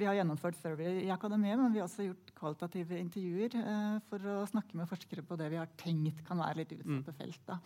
vi 0.02 0.08
har 0.10 0.18
gjennomført 0.18 0.58
survey 0.58 1.04
i 1.06 1.12
akademiet, 1.14 1.60
men 1.62 1.74
vi 1.76 1.82
har 1.82 1.86
også 1.86 2.08
gjort 2.08 2.31
kvalitative 2.42 3.00
intervjuer 3.00 3.58
uh, 3.62 3.98
for 4.10 4.30
å 4.34 4.38
snakke 4.50 4.78
med 4.80 4.90
forskere 4.90 5.26
på 5.26 5.38
det 5.40 5.52
vi 5.54 5.60
har 5.62 5.70
tenkt 5.80 6.24
kan 6.28 6.42
være 6.42 6.64
litt 6.64 6.74
utsatte 6.80 7.14
mm. 7.14 7.20
felt. 7.20 7.44
Da. 7.48 7.60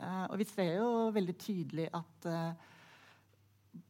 Uh, 0.00 0.24
og 0.30 0.38
vi 0.40 0.48
ser 0.48 0.72
jo 0.78 0.88
veldig 1.14 1.36
tydelig 1.40 1.86
at 1.94 2.28
uh, 2.30 2.72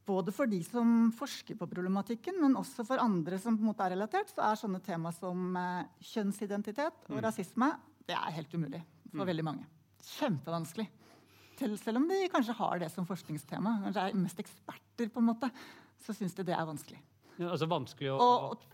både 0.04 0.32
for 0.34 0.50
de 0.50 0.60
som 0.66 1.08
forsker 1.16 1.56
på 1.60 1.68
problematikken, 1.70 2.38
men 2.42 2.58
også 2.60 2.86
for 2.88 3.00
andre 3.02 3.38
som 3.40 3.56
på 3.56 3.64
en 3.64 3.70
måte 3.72 3.86
er 3.86 3.94
relatert, 3.96 4.32
så 4.32 4.44
er 4.46 4.60
sånne 4.60 4.80
tema 4.84 5.12
som 5.16 5.56
kjønnsidentitet 6.12 7.08
og 7.10 7.18
mm. 7.18 7.24
rasisme 7.26 7.72
det 8.08 8.16
er 8.16 8.36
helt 8.36 8.52
umulig 8.52 8.82
for 9.10 9.22
mm. 9.22 9.28
veldig 9.30 9.46
mange. 9.46 9.66
Kjempevanskelig. 10.18 10.86
Selv 11.80 12.00
om 12.00 12.06
de 12.10 12.18
kanskje 12.32 12.56
har 12.58 12.80
det 12.82 12.90
som 12.92 13.06
forskningstema, 13.08 13.78
kanskje 13.86 14.06
er 14.08 14.16
mest 14.18 14.40
eksperter, 14.42 15.10
på 15.12 15.22
en 15.22 15.28
måte, 15.30 15.50
så 16.02 16.14
syns 16.16 16.34
de 16.36 16.46
det 16.46 16.56
er 16.56 16.66
vanskelig. 16.68 17.00
Altså 17.38 17.68
vanskelig 17.70 18.10
å... 18.12 18.18
Og, 18.18 18.64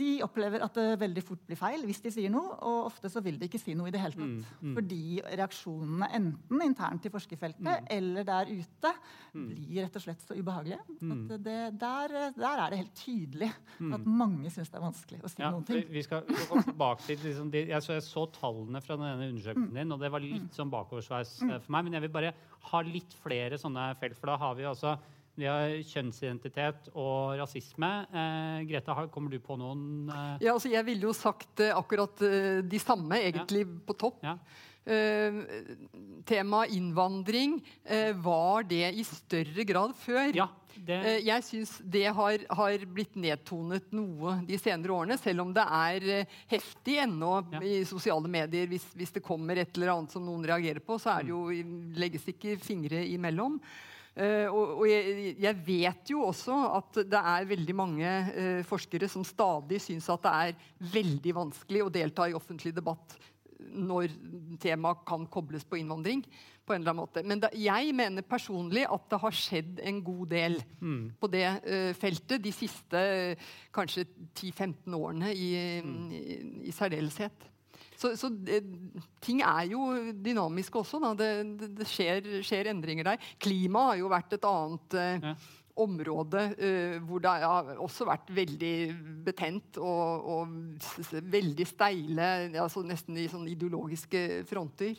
de 0.00 0.10
opplever 0.24 0.62
at 0.64 0.76
det 0.78 0.86
veldig 1.00 1.22
fort 1.24 1.42
blir 1.48 1.58
feil 1.58 1.84
hvis 1.88 2.02
de 2.04 2.12
sier 2.14 2.32
noe. 2.32 2.56
Og 2.66 2.88
ofte 2.88 3.10
så 3.12 3.22
vil 3.24 3.38
de 3.40 3.48
ikke 3.48 3.60
si 3.60 3.74
noe 3.78 3.90
i 3.90 3.94
det 3.94 4.02
hele 4.02 4.16
tatt. 4.16 4.30
Mm, 4.30 4.70
mm. 4.70 4.74
Fordi 4.78 5.02
reaksjonene 5.26 6.10
enten 6.18 6.64
internt 6.64 7.06
i 7.06 7.12
forskerfeltet 7.12 7.66
mm. 7.66 7.90
eller 7.96 8.28
der 8.28 8.52
ute 8.52 8.92
mm. 9.34 9.46
blir 9.50 9.84
rett 9.84 9.98
og 10.00 10.04
slett 10.04 10.24
så 10.24 10.36
ubehagelige. 10.38 10.80
Mm. 11.00 11.12
At 11.14 11.34
det, 11.46 11.58
der, 11.80 12.16
der, 12.36 12.64
er 12.64 12.72
det 12.72 12.80
helt 12.82 12.96
tydelig 12.98 13.50
mm. 13.78 13.94
at 13.98 14.10
mange 14.24 14.52
syns 14.54 14.72
det 14.72 14.80
er 14.80 14.86
vanskelig 14.86 15.22
å 15.22 15.32
si 15.32 15.44
ja, 15.44 15.52
noen 15.54 15.68
ting. 15.68 15.84
Vi 15.90 16.04
skal 16.06 16.26
gå 16.26 16.64
tilbake 16.70 17.06
til 17.06 17.22
liksom, 17.28 17.54
jeg, 17.54 17.84
så 17.84 17.96
jeg 17.96 18.06
så 18.06 18.26
tallene 18.34 18.82
fra 18.84 18.98
denne 18.98 19.30
undersøkelsen 19.30 19.80
din, 19.80 19.94
og 19.94 20.02
det 20.02 20.12
var 20.12 20.24
litt 20.24 20.56
sånn 20.56 20.72
bakoversveis 20.72 21.36
eh, 21.46 21.56
for 21.58 21.76
meg. 21.76 21.86
Men 21.86 21.98
jeg 21.98 22.06
vil 22.06 22.14
bare 22.18 22.34
ha 22.70 22.82
litt 22.86 23.16
flere 23.22 23.58
sånne 23.60 23.90
felt, 24.00 24.18
for 24.18 24.32
da 24.32 24.38
har 24.40 24.56
vi 24.58 24.68
altså 24.68 24.96
vi 25.38 25.48
har 25.48 25.76
kjønnsidentitet 25.88 26.90
og 26.92 27.36
rasisme. 27.40 27.90
Eh, 28.10 28.62
Greta, 28.68 28.96
kommer 29.12 29.32
du 29.32 29.38
på 29.42 29.56
noen 29.60 30.10
eh... 30.10 30.46
Ja, 30.46 30.56
altså 30.56 30.72
Jeg 30.72 30.86
ville 30.88 31.08
jo 31.08 31.14
sagt 31.16 31.62
eh, 31.64 31.76
akkurat 31.76 32.20
eh, 32.26 32.60
de 32.66 32.80
samme, 32.82 33.20
egentlig, 33.20 33.64
ja. 33.66 33.78
på 33.86 33.96
topp. 34.06 34.20
Ja. 34.26 34.38
Uh, 34.80 35.44
tema 36.24 36.62
innvandring 36.72 37.58
uh, 37.84 38.14
var 38.24 38.64
det 38.64 38.88
i 38.96 39.02
større 39.04 39.66
grad 39.68 39.92
før. 40.00 40.32
Ja, 40.34 40.46
det... 40.72 40.96
jeg 41.20 41.44
syns 41.44 41.74
det 41.84 42.06
har, 42.16 42.46
har, 42.56 42.86
blitt 42.88 43.18
nedtonet 43.20 43.92
noe 43.94 44.38
de 44.48 44.56
senere 44.58 44.96
årene, 44.96 45.18
selv 45.20 45.44
om 45.44 45.52
det 45.54 45.66
er 45.76 46.08
heftig 46.50 46.96
ennå 47.04 47.34
ja. 47.52 47.60
i 47.60 47.76
sosiale 47.86 48.32
medier. 48.32 48.66
Hvis, 48.72 48.88
hvis, 48.96 49.12
det 49.14 49.22
kommer 49.22 49.60
et 49.60 49.76
eller 49.76 49.92
annet 49.92 50.16
som 50.16 50.24
noen 50.26 50.48
reagerer 50.48 50.80
på, 50.82 50.96
så 50.98 51.12
er 51.18 51.28
det 51.28 51.36
jo, 51.36 51.44
legges 52.00 52.26
ikke 52.32 52.56
fingre 52.64 53.04
imellom. 53.12 53.60
Uh, 54.20 54.52
og, 54.52 54.84
jeg, 54.84 55.54
vet 55.64 56.10
jo 56.12 56.26
også 56.26 56.52
at 56.76 56.98
det 57.08 57.20
er 57.32 57.46
veldig 57.48 57.76
mange 57.76 58.10
uh, 58.34 58.60
forskere 58.68 59.08
som 59.08 59.24
stadig 59.24 59.78
syns 59.80 60.10
at 60.12 60.26
det 60.26 60.32
er 60.44 60.90
veldig 60.92 61.32
vanskelig 61.38 61.84
å 61.86 61.92
delta 61.94 62.26
i 62.28 62.36
offentlig 62.36 62.74
debatt 62.76 63.16
når 63.70 64.12
temaet 64.60 65.06
kan 65.08 65.24
kobles 65.32 65.64
på 65.68 65.78
innvandring. 65.80 66.24
på 66.70 66.74
en 66.74 66.82
eller 66.84 66.92
annen 66.92 67.02
måte. 67.02 67.22
Men 67.26 67.40
da, 67.42 67.48
jeg 67.56 67.94
mener 67.98 68.22
personlig 68.22 68.84
at 68.86 69.08
det 69.10 69.18
har 69.18 69.34
skjedd 69.34 69.80
en 69.88 69.96
god 70.06 70.28
del 70.30 70.58
mm. 70.78 71.00
på 71.18 71.30
det 71.32 71.46
uh, 71.64 71.90
feltet 71.98 72.44
de 72.44 72.52
siste 72.54 73.00
kanskje 73.74 74.04
10-15 74.36 74.94
årene 74.94 75.32
i, 75.34 75.48
mm. 75.82 76.04
i, 76.12 76.36
i 76.70 76.76
særdeleshet. 76.76 77.48
Så, 78.00 78.14
så 78.16 78.30
det, 78.32 78.62
ting 79.20 79.42
er 79.44 79.66
jo 79.68 79.86
dynamiske 80.24 80.80
også. 80.80 81.00
Det, 81.18 81.30
det, 81.60 81.70
det 81.80 81.88
skjer, 81.88 82.28
skjer, 82.46 82.70
endringer 82.72 83.12
der. 83.12 83.30
Klima 83.42 83.90
har 83.90 84.00
jo 84.00 84.12
vært 84.12 84.36
et 84.38 84.46
annet 84.48 84.96
uh, 84.96 85.26
ja. 85.28 85.34
område 85.84 86.46
uh, 86.56 86.96
hvor 87.04 87.24
det 87.24 87.34
har 87.44 87.74
også 87.76 88.08
vært 88.08 88.32
veldig 88.40 88.74
betent 89.26 89.80
og, 89.84 90.30
og 90.32 91.20
veldig 91.36 91.68
steile, 91.68 92.30
altså 92.56 92.84
nesten 92.86 93.20
i 93.20 93.28
sånn 93.30 93.48
ideologiske 93.52 94.46
fronter. 94.48 94.96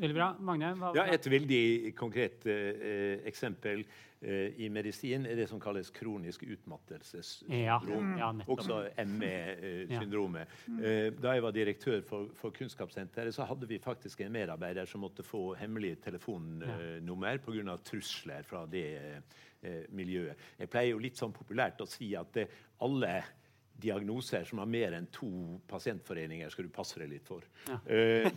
Veldig 0.00 0.16
bra. 0.16 0.28
Magne? 0.40 0.70
Hva, 0.80 0.92
ja, 0.96 1.02
et 1.12 1.26
veldig 1.28 1.64
konkret 1.98 2.46
eh, 2.48 3.20
eksempel 3.28 3.82
eh, 3.84 4.56
i 4.64 4.70
medisin 4.72 5.26
er 5.28 5.36
det 5.36 5.44
som 5.50 5.60
kalles 5.60 5.90
kronisk 5.92 6.46
utmattelsessyndrom. 6.46 8.14
Ja. 8.16 8.30
Ja, 8.32 8.46
også 8.54 8.78
ME-syndromet. 9.10 10.54
Eh, 10.78 11.10
da 11.20 11.34
jeg 11.36 11.44
var 11.44 11.56
direktør 11.56 12.00
for, 12.08 12.30
for, 12.38 12.56
Kunnskapssenteret, 12.56 13.36
så 13.36 13.44
hadde 13.50 13.68
vi 13.68 13.80
faktisk 13.82 14.24
en 14.24 14.32
medarbeider 14.38 14.88
som 14.88 15.04
måtte 15.04 15.26
få 15.26 15.50
hemmelig 15.60 15.98
telefonnummer 16.06 17.44
pga. 17.44 17.76
trusler 17.84 18.46
fra 18.48 18.64
det 18.70 18.88
miljøet. 19.92 20.38
Jeg 20.56 20.70
pleier 20.72 20.94
jo 20.94 21.02
litt 21.04 21.18
sånn 21.20 21.34
populært 21.36 21.82
å 21.84 21.88
si 21.88 22.14
at 22.16 22.38
alle 22.80 23.18
diagnoser 23.80 24.44
som 24.48 24.60
har 24.62 24.68
mer 24.70 24.94
enn 24.96 25.08
to 25.14 25.30
pasientforeninger, 25.70 26.50
skal 26.52 26.66
du 26.66 26.72
passe 26.74 27.00
deg 27.00 27.10
litt 27.12 27.26
for. 27.28 27.44
Ja. 27.68 27.78
Uh, 27.86 28.28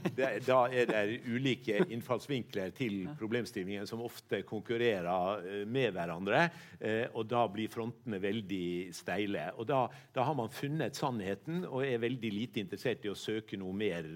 da 0.46 0.60
er 0.72 0.90
det 0.90 1.20
ulike 1.28 1.84
innfallsvinkler 1.94 2.74
til 2.78 3.04
problemstillingen 3.20 3.88
som 3.90 4.04
ofte 4.06 4.44
konkurrerer 4.48 5.44
uh, 5.44 5.60
med 5.70 5.94
hverandre. 5.96 6.46
Uh, 6.80 7.06
og 7.14 7.28
da 7.32 7.44
blir 7.52 7.72
frontene 7.74 8.22
veldig 8.24 8.94
steile. 8.96 9.50
Og 9.58 9.68
da, 9.70 9.84
da, 10.16 10.26
har 10.28 10.38
man 10.40 10.52
funnet 10.54 10.98
sannheten 10.98 11.64
og 11.68 11.84
er 11.86 12.02
veldig 12.04 12.34
lite 12.34 12.64
interessert 12.64 13.06
i 13.06 13.12
å 13.12 13.18
søke 13.18 13.60
noe 13.60 13.76
mer 13.76 14.08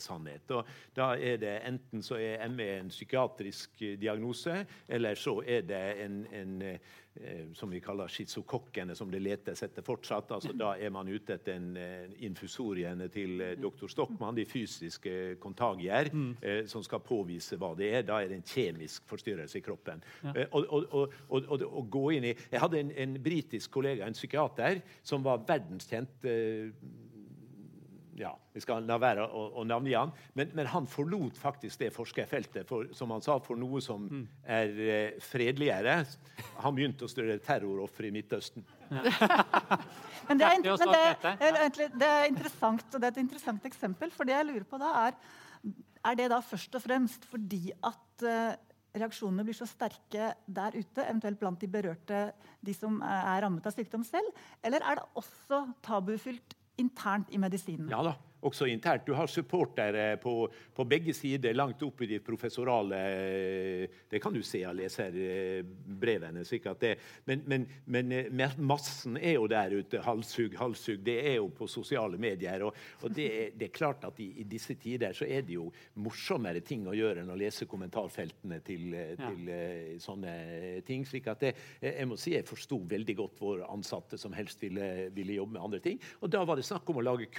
sannhet. 0.00 0.50
Og 0.54 0.68
da 0.96 1.12
er 1.18 1.38
det 1.42 1.54
enten 1.68 2.02
så 2.04 2.18
er 2.20 2.42
ME 2.50 2.70
en 2.78 2.92
psykiatrisk 2.92 3.82
diagnose, 4.00 4.62
eller 4.88 5.18
så 5.18 5.36
er 5.44 5.64
det 5.68 5.84
en, 6.04 6.20
en 6.34 6.54
Eh, 6.64 6.80
som 7.54 7.70
vi 7.70 7.78
kaller 7.80 8.10
schizokokkene, 8.10 8.94
som 8.98 9.10
det 9.10 9.20
letes 9.22 9.62
etter 9.62 9.84
fortsatt. 9.86 10.32
Altså, 10.34 10.52
da 10.62 10.74
er 10.74 10.90
man 10.94 11.08
ute 11.08 11.36
etter 11.36 11.58
en, 11.58 11.64
en 11.74 11.76
eh, 11.80 12.10
infusoriene 12.26 13.08
til 13.12 13.40
eh, 13.40 13.54
doktor 13.60 13.90
Stockmann, 13.90 14.36
de 14.36 14.44
fysiske 14.48 15.36
kontagier, 15.42 16.10
mm. 16.12 16.32
eh, 16.42 16.60
som 16.70 16.84
skal 16.84 17.02
påvise 17.04 17.58
hva 17.60 17.72
det 17.78 17.90
er. 17.90 18.06
Da 18.06 18.20
er 18.20 18.30
det 18.30 18.40
en 18.40 18.48
kjemisk 18.48 19.06
forstyrrelse 19.10 19.58
i 19.60 19.64
kroppen. 19.64 20.02
Ja. 20.24 20.34
Eh, 20.42 20.48
og, 20.52 20.68
og, 20.72 21.16
og, 21.28 21.64
og, 21.64 21.88
gå 21.94 22.04
inn 22.16 22.28
i 22.30 22.34
Jeg 22.34 22.60
hadde 22.60 22.80
en, 22.80 22.92
en 23.04 23.16
britisk 23.22 23.72
kollega, 23.74 24.06
en 24.06 24.16
psykiater, 24.16 24.82
som 25.02 25.24
var 25.24 25.44
verdenskjent. 25.48 26.28
Eh, 26.28 26.70
ja, 28.18 28.30
Vi 28.52 28.62
skal 28.62 28.84
la 28.86 28.96
være 29.00 29.24
å, 29.26 29.44
å 29.58 29.64
navngi 29.66 29.94
han, 29.96 30.12
men, 30.38 30.50
men, 30.54 30.68
han 30.70 30.86
forlot 30.90 31.38
faktisk 31.38 31.82
det 31.82 31.90
forskerfeltet 31.94 32.68
for, 32.68 32.88
som 32.94 33.12
han 33.14 33.24
sa, 33.24 33.38
for 33.42 33.58
noe 33.58 33.82
som 33.84 34.06
mm. 34.06 34.24
er 34.56 34.74
eh, 34.84 35.22
fredeligere. 35.22 35.96
Han 36.62 36.76
begynte 36.76 37.06
å 37.06 37.10
studere 37.10 37.42
terrorofre 37.44 38.08
i 38.08 38.14
Midtøsten. 38.14 38.66
Ja. 38.90 39.02
men, 40.28 40.38
det 40.40 40.50
er, 40.50 40.60
men 40.62 40.94
det, 40.94 41.02
er, 41.48 41.80
det 41.94 42.10
er, 42.10 42.28
interessant, 42.30 42.86
og 42.92 43.00
det 43.00 43.10
er 43.10 43.16
et 43.16 43.24
interessant 43.24 43.66
eksempel. 43.66 44.12
For 44.14 44.28
det 44.28 44.36
jeg 44.36 44.50
lurer 44.52 44.68
på 44.68 44.80
da, 44.82 44.92
er 45.08 45.18
Er 46.04 46.16
det 46.20 46.28
da 46.28 46.42
først 46.44 46.74
og 46.76 46.82
fremst 46.84 47.22
fordi 47.30 47.72
at 47.80 48.24
uh, 48.28 48.52
reaksjonene 48.94 49.46
blir 49.46 49.56
så 49.56 49.66
sterke 49.66 50.34
der 50.46 50.76
ute, 50.76 51.00
eventuelt 51.02 51.40
blant 51.40 51.62
de 51.62 51.70
berørte, 51.70 52.26
de 52.60 52.74
som 52.76 53.00
er 53.02 53.40
rammet 53.42 53.64
av 53.66 53.74
sykdom 53.74 54.04
selv? 54.06 54.28
Eller 54.62 54.84
er 54.84 55.00
det 55.00 55.06
også 55.18 55.64
tabufylt 55.82 56.54
internt 56.76 57.30
i 57.30 57.38
medisinen? 57.38 57.88
Ja 57.88 58.02
da 58.02 58.16
også 58.44 58.68
internt. 58.70 59.06
Du 59.06 59.14
har 59.16 59.30
supportere 59.30 60.16
på, 60.22 60.34
på, 60.74 60.86
begge 60.88 61.14
sider, 61.16 61.54
langt 61.56 61.82
opp 61.82 62.02
i 62.04 62.10
de 62.10 62.20
professorale 62.24 63.00
Det 64.10 64.20
kan 64.22 64.34
du 64.34 64.42
se 64.44 64.62
av 64.64 64.76
leserbrevene. 64.78 66.44
sikkert 66.44 66.80
det. 66.80 66.94
Men, 67.24 67.42
men, 67.46 67.66
men, 67.84 68.12
eh, 68.12 68.58
massen 68.58 69.16
er 69.16 69.38
jo 69.38 69.48
der 69.50 69.74
ute. 69.78 70.02
Halshugg, 70.04 70.56
halshugg. 70.58 71.02
Det 71.04 71.18
er 71.32 71.36
jo 71.38 71.48
på 71.54 71.68
sosiale 71.70 72.18
medier. 72.20 72.66
Og, 72.66 72.76
og 73.02 73.14
det, 73.14 73.28
det, 73.58 73.68
er, 73.68 73.74
klart 73.74 74.04
at 74.04 74.20
i, 74.20 74.30
i, 74.42 74.48
disse 74.48 74.76
tider 74.80 75.16
så 75.16 75.26
er 75.26 75.42
det 75.46 75.56
jo 75.56 75.70
morsommere 76.02 76.62
ting 76.64 76.86
å 76.88 76.96
gjøre 76.96 77.24
enn 77.24 77.32
å 77.32 77.38
lese 77.38 77.68
kommentarfeltene 77.70 78.60
til, 78.66 78.86
eh, 78.94 79.14
til 79.20 79.50
ja. 79.50 79.62
sånne 80.02 80.34
ting. 80.86 81.06
slik 81.08 81.28
at 81.32 81.42
det, 81.44 81.54
jeg 81.82 82.08
må 82.08 82.18
si 82.20 82.34
jeg 82.34 82.46
forsto 82.48 82.80
veldig 82.88 83.16
godt 83.18 83.42
våre 83.42 83.68
ansatte 83.72 84.18
som 84.20 84.34
helst 84.36 84.62
ville, 84.62 85.08
ville 85.14 85.38
jobbe 85.38 85.56
med 85.56 85.64
andre 85.64 85.82
ting. 85.84 86.00
Og 86.20 86.30
da 86.32 86.44
var 86.46 86.58
det 86.58 86.66
snakk 86.66 86.88
om 86.90 87.00
å 87.00 87.06
lage 87.06 87.30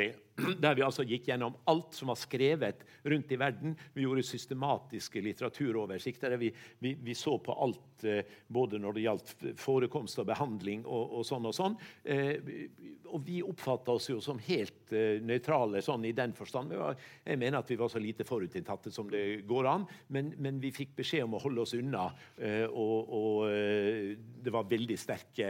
kunnskapsoppsummering 0.00 0.26
der 0.60 0.76
vi 0.76 0.84
altså 0.84 1.04
gikk 1.06 1.28
gjennom 1.30 1.56
alt 1.70 1.96
som 1.96 2.10
var 2.10 2.18
skrevet 2.18 2.84
rundt 3.02 3.32
i 3.32 3.38
verden. 3.40 3.76
Vi 3.94 4.04
gjorde 4.04 4.24
systematiske 4.26 5.22
litteraturoversikter. 5.24 6.36
Vi, 6.40 6.50
vi, 6.78 6.94
vi 7.02 7.14
så 7.18 7.36
på 7.42 7.54
alt 7.64 8.04
eh, 8.08 8.24
både 8.48 8.80
når 8.80 8.96
det 8.96 9.04
gjaldt 9.04 9.34
forekomst 9.60 10.22
og 10.22 10.28
behandling 10.30 10.84
og, 10.86 11.16
og 11.20 11.26
sånn 11.28 11.48
og 11.50 11.56
sånn. 11.56 11.76
Eh, 12.04 12.66
og 13.10 13.24
vi 13.26 13.40
oppfatta 13.44 13.96
oss 13.96 14.10
jo 14.12 14.20
som 14.24 14.40
helt 14.46 14.92
eh, 14.94 15.20
nøytrale 15.24 15.82
sånn 15.84 16.06
i 16.08 16.14
den 16.16 16.34
forstand. 16.36 16.74
Jeg 16.74 17.40
mener 17.40 17.60
at 17.60 17.70
vi 17.70 17.78
var 17.80 17.92
så 17.92 18.02
lite 18.02 18.26
forutinntatte 18.28 18.92
som 18.94 19.10
det 19.10 19.42
går 19.48 19.70
an, 19.70 19.88
men, 20.14 20.34
men 20.38 20.60
vi 20.62 20.72
fikk 20.74 20.94
beskjed 21.00 21.26
om 21.26 21.38
å 21.38 21.42
holde 21.42 21.64
oss 21.64 21.76
unna. 21.78 22.08
og, 22.70 23.10
og 23.16 23.50
det 23.50 24.52
var 24.54 24.68
veldig 24.70 24.96
sterke 24.98 25.48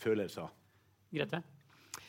følelser. 0.00 0.48
Grete? 1.12 1.42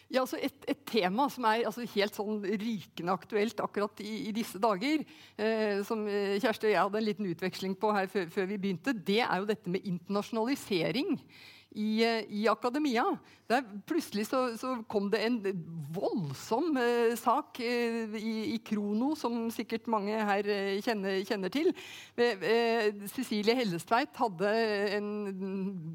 Ja, 0.08 0.22
altså 0.24 0.38
et, 0.39 0.55
et, 0.72 0.80
tema 0.88 1.26
som 1.32 1.43
er 1.49 1.66
altså 1.68 1.84
helt 1.91 2.16
sånn 2.16 2.39
rykende 2.47 3.12
aktuelt 3.12 3.60
akkurat 3.60 3.99
i, 3.99 4.30
i 4.30 4.32
disse 4.36 4.60
dager, 4.64 5.03
eh, 5.36 5.82
som 5.88 6.05
eh, 6.08 6.38
Kjersti 6.39 6.70
og 6.70 6.72
jeg 6.72 6.86
hadde 6.86 7.01
en 7.01 7.08
liten 7.10 7.28
utveksling 7.28 7.76
på 7.80 7.91
her 7.91 8.08
før, 8.12 8.30
før 8.32 8.47
vi 8.53 8.60
begynte, 8.64 8.95
det 8.95 9.20
er 9.26 9.41
jo 9.41 9.49
dette 9.49 9.74
med 9.74 9.84
internasjonalisering 9.89 11.18
i, 11.78 12.03
eh, 12.03 12.23
i 12.30 12.47
akademia. 12.49 13.05
Der 13.47 13.63
plutselig 13.88 14.25
så, 14.28 14.41
så, 14.59 14.73
kom 14.91 15.07
det 15.11 15.21
en 15.23 15.38
voldsom 15.95 16.75
eh, 16.82 17.13
sak 17.15 17.61
eh, 17.63 18.17
i, 18.19 18.34
i, 18.55 18.57
Krono, 18.65 19.13
som 19.15 19.45
sikkert 19.53 19.88
mange 19.91 20.17
her 20.17 20.49
eh, 20.51 20.82
kjenner, 20.84 21.21
kjenner, 21.28 21.53
til. 21.53 21.71
Eh, 22.19 22.89
Cecilie 23.13 23.55
Hellestveit 23.55 24.19
hadde 24.19 24.51
en 24.97 25.09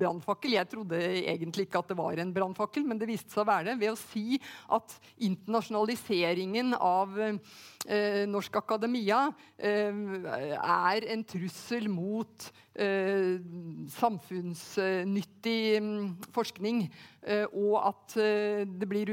brannfakkel. 0.00 0.56
Jeg 0.56 0.70
trodde 0.72 1.02
egentlig 1.20 1.68
ikke 1.68 1.82
at 1.82 1.92
det 1.92 1.98
var 2.00 2.22
en 2.22 2.32
brannfakkel, 2.32 2.86
men 2.88 3.02
det 3.02 3.10
viste 3.10 3.34
seg 3.34 3.44
å 3.44 3.50
være 3.50 3.72
det. 3.72 3.78
Ved 3.82 3.92
å 3.92 4.00
si 4.00 4.40
at 4.72 4.96
internasjonaliseringen 5.20 6.72
av 6.78 7.20
eh, 7.20 8.24
norsk 8.30 8.62
akademia 8.62 9.26
er 9.62 11.04
en 11.12 11.24
trussel 11.28 11.90
mot 11.92 12.48
samfunnsnyttig 13.92 15.32
Mm, 15.82 16.16
forskning. 16.34 16.84
Eh, 17.22 17.44
og 17.54 17.76
at 17.86 18.16
eh, 18.18 18.62
det 18.66 18.88
blir 18.90 19.12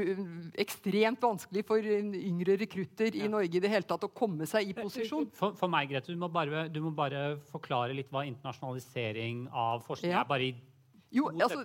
ekstremt 0.58 1.22
vanskelig 1.22 1.62
for 1.68 1.84
yngre 1.84 2.56
rekrutter 2.58 3.14
i 3.14 3.28
Norge 3.30 3.58
i 3.58 3.62
det 3.62 3.70
hele 3.70 3.86
tatt 3.86 4.06
å 4.06 4.10
komme 4.10 4.48
seg 4.50 4.70
i 4.70 4.74
posisjon. 4.76 5.28
For, 5.36 5.54
for 5.58 5.70
meg, 5.70 5.90
Grete, 5.92 6.10
du 6.10 6.18
må, 6.18 6.30
bare, 6.32 6.66
du 6.72 6.80
må, 6.82 6.90
bare, 6.94 7.38
forklare 7.52 7.94
litt 7.96 8.10
hva 8.10 8.24
internasjonalisering 8.28 9.46
av 9.50 9.84
forskning 9.86 10.14
ja. 10.14 10.24
er. 10.24 10.30
bare 10.30 10.50
i 10.50 10.54
jo, 11.10 11.26
altså, 11.34 11.62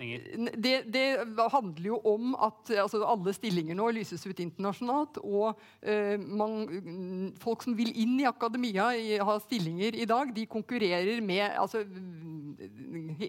det, 0.58 0.72
det, 0.90 1.04
handler 1.52 1.86
jo 1.86 2.00
om 2.10 2.32
at 2.34 2.70
altså, 2.82 2.98
alle 3.06 3.30
stillinger 3.34 3.76
nå 3.78 3.92
lyses 3.94 4.24
ut 4.26 4.40
internasjonalt. 4.42 5.20
Og 5.22 5.52
uh, 5.86 6.16
man, 6.18 7.32
folk 7.38 7.62
som 7.62 7.76
vil 7.78 7.92
inn 7.94 8.16
i 8.18 8.26
akademia, 8.26 8.88
i, 8.98 9.20
ha 9.22 9.36
stillinger 9.44 9.94
i 9.94 10.08
dag, 10.10 10.32
de 10.34 10.48
konkurrerer 10.50 11.22
med 11.22 11.44
altså, 11.46 11.84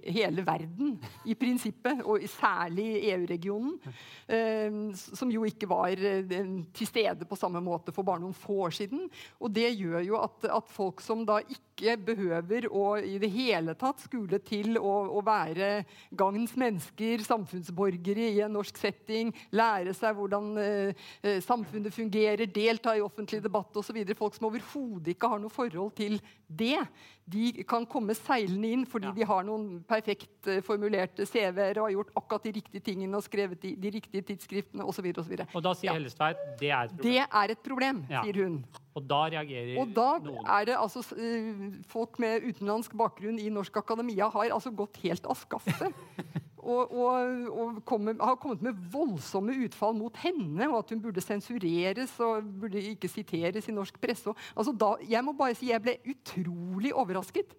hele 0.07 0.45
verden 0.47 0.95
i 1.29 1.37
prinsippet, 1.37 2.01
og 2.01 2.25
særlig 2.33 2.89
EU-regionen. 3.11 3.77
Uh, 4.25 4.89
som 4.97 5.29
jo 5.29 5.45
ikke 5.45 5.69
var 5.69 5.93
uh, 6.01 6.35
til 6.73 6.89
stede 6.89 7.29
på 7.29 7.37
samme 7.37 7.61
måte 7.61 7.93
for 7.93 8.07
bare 8.07 8.25
noen 8.25 8.33
få 8.33 8.63
år 8.71 8.77
siden. 8.79 9.05
Og 9.37 9.53
det 9.53 9.69
gjør 9.75 10.01
jo 10.01 10.17
at, 10.23 10.49
at 10.49 10.73
folk 10.73 11.05
som 11.05 11.21
da 11.29 11.43
ikke 11.45 11.93
behøver 12.01 12.65
å 12.73 12.95
i 12.97 13.19
det 13.21 13.29
hele 13.29 13.77
tatt 13.77 14.01
skule 14.01 14.41
til 14.41 14.81
å, 14.81 14.95
å 15.13 15.21
være 15.21 15.83
gagns 16.11 16.55
mennesker, 16.59 17.23
samfunnsborgere 17.25 18.29
i 18.31 18.41
en 18.45 18.55
norsk 18.57 18.79
setting, 18.79 19.33
lære 19.55 19.93
seg 19.97 20.15
hvordan 20.17 20.49
eh, 20.61 21.05
eh 21.23 21.39
samfunnet 21.43 21.93
fungerer, 21.93 22.45
delta 22.47 22.95
i 22.97 23.03
offentlig 23.03 23.41
debatt 23.43 23.75
osv. 23.77 23.99
Folk 24.17 24.35
som 24.35 24.49
overhodet 24.49 25.13
ikke 25.13 25.29
har 25.31 25.41
noe 25.43 25.53
forhold 25.53 25.93
til 25.97 26.19
det, 26.47 26.79
de 27.27 27.63
kan 27.67 27.85
komme 27.89 28.15
seilende 28.15 28.69
inn 28.71 28.85
fordi 28.87 29.09
ja. 29.09 29.15
de 29.17 29.27
har 29.27 29.43
noen 29.43 29.81
perfekt 29.87 30.47
uh, 30.47 30.61
formulerte 30.63 31.25
CV-er 31.27 31.81
og 31.81 31.89
har 31.89 31.95
gjort 31.97 32.13
akkurat 32.15 32.47
de 32.47 32.53
riktige 32.55 32.85
tingene 32.85 33.19
og 33.19 33.25
skrevet 33.25 33.59
de, 33.63 33.73
de 33.75 33.91
riktige 33.97 34.23
tidsskriftene 34.29 34.87
osv. 34.87 35.09
Og, 35.11 35.25
så 35.27 35.47
og 35.51 35.65
da 35.65 35.73
sier 35.75 35.91
ja. 35.91 35.97
Hellestveit 35.97 36.45
det 36.61 36.71
er 36.71 36.87
et 36.87 36.95
problem. 36.95 37.03
Det 37.09 37.25
er 37.25 37.53
et 37.57 37.65
problem, 37.65 38.03
ja. 38.11 38.23
sier 38.23 38.43
hun. 38.45 38.61
Og 38.97 39.05
da 39.05 39.21
reagerer 39.29 39.77
og 39.81 39.93
da 39.93 40.07
noen. 40.23 40.41
er 40.57 40.67
det 40.71 40.77
altså 40.77 41.03
uh, 41.13 41.67
Folk 41.91 42.17
med 42.23 42.47
utenlandsk 42.47 42.95
bakgrunn 42.97 43.37
i 43.41 43.51
norsk 43.53 43.77
akademia 43.83 44.29
har 44.33 44.53
altså 44.55 44.73
gått 44.73 44.97
helt 45.03 45.27
av 45.29 45.37
skaftet. 45.39 45.93
og, 46.67 46.91
og, 46.91 47.47
og 47.53 47.79
kommer, 47.87 48.17
har 48.19 48.39
kommet 48.41 48.63
med 48.65 48.79
voldsomme 48.91 49.55
utfall 49.67 49.95
mot 49.97 50.17
henne, 50.23 50.67
og 50.67 50.81
at 50.81 50.93
hun 50.93 51.03
burde 51.03 51.23
sensureres 51.23 52.17
og 52.23 52.49
burde 52.63 52.83
ikke 52.93 53.11
siteres 53.11 53.69
i 53.69 53.75
norsk 53.75 53.99
presse. 54.03 54.33
Altså 54.55 54.73
da, 54.75 54.95
jeg 55.07 55.23
må 55.25 55.35
bare 55.37 55.55
si 55.57 55.71
jeg 55.71 55.83
ble 55.83 55.97
utrolig 56.09 56.93
overrasket 56.95 57.55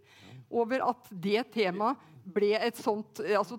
over 0.48 0.84
at 0.90 1.10
det 1.12 1.42
temaet 1.54 2.06
ble 2.28 2.52
et 2.56 2.76
sånt 2.76 3.22
altså, 3.24 3.58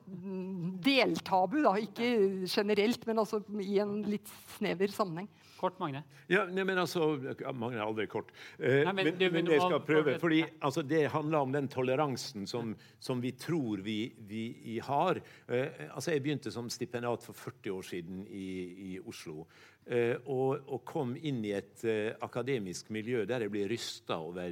deltabu. 0.85 1.59
Da. 1.65 1.75
Ikke 1.81 2.45
generelt, 2.49 3.05
men 3.09 3.21
altså 3.23 3.41
i 3.63 3.79
en 3.81 3.99
litt 4.05 4.29
snever 4.57 4.93
sammenheng. 4.93 5.29
Kort, 5.59 5.79
Magne. 5.81 6.05
Ja, 6.31 6.45
nei, 6.47 6.63
men 6.63 6.79
altså, 6.79 7.09
Magne 7.51 7.81
er 7.81 7.83
aldri 7.83 8.05
kort. 8.07 8.29
Eh, 8.57 8.85
nei, 8.87 8.93
men, 8.95 9.09
men, 9.11 9.33
men, 9.35 9.51
jeg 9.51 9.59
skal 9.59 9.81
prøve. 9.83 10.15
fordi 10.21 10.39
altså, 10.63 10.83
Det 10.87 11.01
handler 11.11 11.43
om 11.43 11.51
den 11.51 11.67
toleransen 11.67 12.47
som, 12.47 12.71
som 12.99 13.19
vi 13.19 13.33
tror 13.35 13.83
vi, 13.83 13.97
vi 14.29 14.79
har. 14.85 15.19
Eh, 15.47 15.89
altså, 15.89 16.13
Jeg 16.13 16.23
begynte 16.23 16.53
som 16.55 16.69
stipendiat 16.71 17.25
for 17.27 17.35
40 17.35 17.75
år 17.75 17.89
siden 17.89 18.23
i, 18.31 18.47
i 18.93 18.99
Oslo. 19.03 19.45
Eh, 19.89 20.19
og, 20.29 20.59
og, 20.69 20.83
kom 20.85 21.15
inn 21.17 21.39
i 21.45 21.51
et 21.57 21.81
uh, 21.87 22.11
akademisk 22.25 22.91
miljø 22.93 23.23
der 23.29 23.41
jeg 23.45 23.51
ble 23.53 23.63
rysta 23.71 24.19
over 24.21 24.51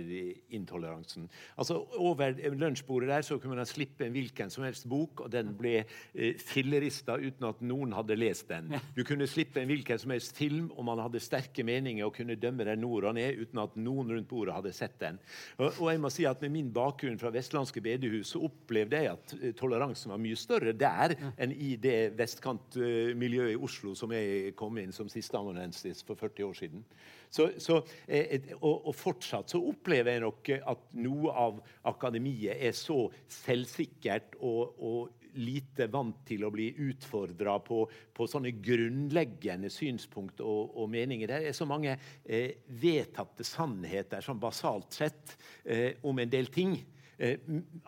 intoleransen. 0.53 1.28
Altså 1.61 1.78
Over 2.01 2.34
lunsjbordet 2.57 3.11
der 3.11 3.25
så 3.25 3.38
kunne 3.38 3.57
man 3.57 3.69
slippe 3.69 4.07
en 4.07 4.15
hvilken 4.15 4.49
som 4.53 4.65
helst 4.65 4.88
bok, 4.89 5.21
og 5.25 5.32
den 5.34 5.51
ble 5.57 5.84
uh, 5.84 6.32
fillerista 6.41 7.19
uten 7.21 7.49
at 7.51 7.61
noen 7.61 7.93
hadde 7.93 8.17
lest 8.17 8.49
den. 8.49 8.73
Du 8.97 9.03
kunne 9.05 9.28
slippe 9.30 9.61
en 9.61 9.69
hvilken 9.69 9.99
som 10.01 10.13
helst 10.15 10.34
film, 10.38 10.71
og 10.73 10.88
man 10.88 11.03
hadde 11.03 11.21
sterke 11.21 11.65
meninger 11.65 12.07
og 12.07 12.15
kunne 12.17 12.39
dømme 12.39 12.65
den 12.65 12.82
nord 12.82 13.05
og 13.11 13.17
ned 13.19 13.38
uten 13.43 13.61
at 13.61 13.78
noen 13.78 14.15
rundt 14.15 14.30
bordet 14.32 14.55
hadde 14.55 14.73
sett 14.73 14.97
den. 15.03 15.21
Og, 15.59 15.69
og 15.69 15.91
jeg 15.91 16.01
må 16.01 16.13
si 16.13 16.25
at 16.25 16.41
Med 16.41 16.53
min 16.53 16.73
bakgrunn 16.73 17.17
fra 17.19 17.32
vestlandske 17.34 17.82
bedehus 17.82 18.32
så 18.34 18.41
opplevde 18.45 19.03
jeg 19.03 19.13
at 19.13 19.38
uh, 19.38 19.47
toleransen 19.57 20.13
var 20.13 20.21
mye 20.21 20.38
større 20.39 20.73
der 20.73 21.13
enn 21.38 21.53
i 21.53 21.75
det 21.82 22.17
vestkantmiljøet 22.17 23.53
i 23.53 23.61
Oslo 23.67 23.93
som 23.97 24.13
jeg 24.13 24.53
kom 24.57 24.78
inn 24.82 24.93
som 24.95 25.09
siste 25.18 25.38
førsteamanuensis 25.38 26.03
for 26.05 26.15
40 26.15 26.47
år 26.47 26.57
siden. 26.57 26.84
Så, 27.30 27.49
så, 27.59 27.82
eh, 28.07 28.53
og, 28.61 28.88
og, 28.88 28.95
fortsatt 28.95 29.51
så 29.51 29.59
opplever 29.59 30.15
jeg 30.15 30.24
nok 30.24 30.49
at 30.55 30.84
noe 30.95 31.32
av 31.36 31.61
akademiet 31.84 32.57
er 32.57 32.76
så 32.76 33.07
selvsikkert 33.28 34.38
og, 34.39 34.78
og 34.80 35.09
lite 35.38 35.88
vant 35.91 36.24
til 36.26 36.45
å 36.47 36.51
bli 36.53 36.72
utfordra 36.88 37.59
på, 37.61 37.84
på, 38.13 38.28
sånne 38.28 38.55
grunnleggende 38.63 39.70
synspunkt 39.70 40.41
og, 40.41 40.72
og, 40.74 40.89
meninger. 40.89 41.28
Det 41.30 41.51
er 41.51 41.57
så 41.57 41.68
mange 41.70 41.97
eh, 42.24 42.63
vedtatte 42.68 43.45
sannheter 43.45 44.24
sånn 44.24 44.41
basalt 44.41 44.97
sett 44.97 45.36
eh, 45.63 45.99
om 46.07 46.18
en 46.24 46.32
del 46.32 46.49
ting. 46.53 46.80
Eh, 47.18 47.38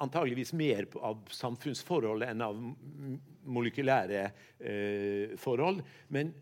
antageligvis 0.02 0.54
mer 0.58 0.88
av 1.06 1.24
samfunnsforhold 1.34 2.28
enn 2.28 2.46
av 2.46 2.60
molekylære 3.50 4.24
eh, 4.26 5.36
forhold. 5.40 5.82
Men 6.14 6.34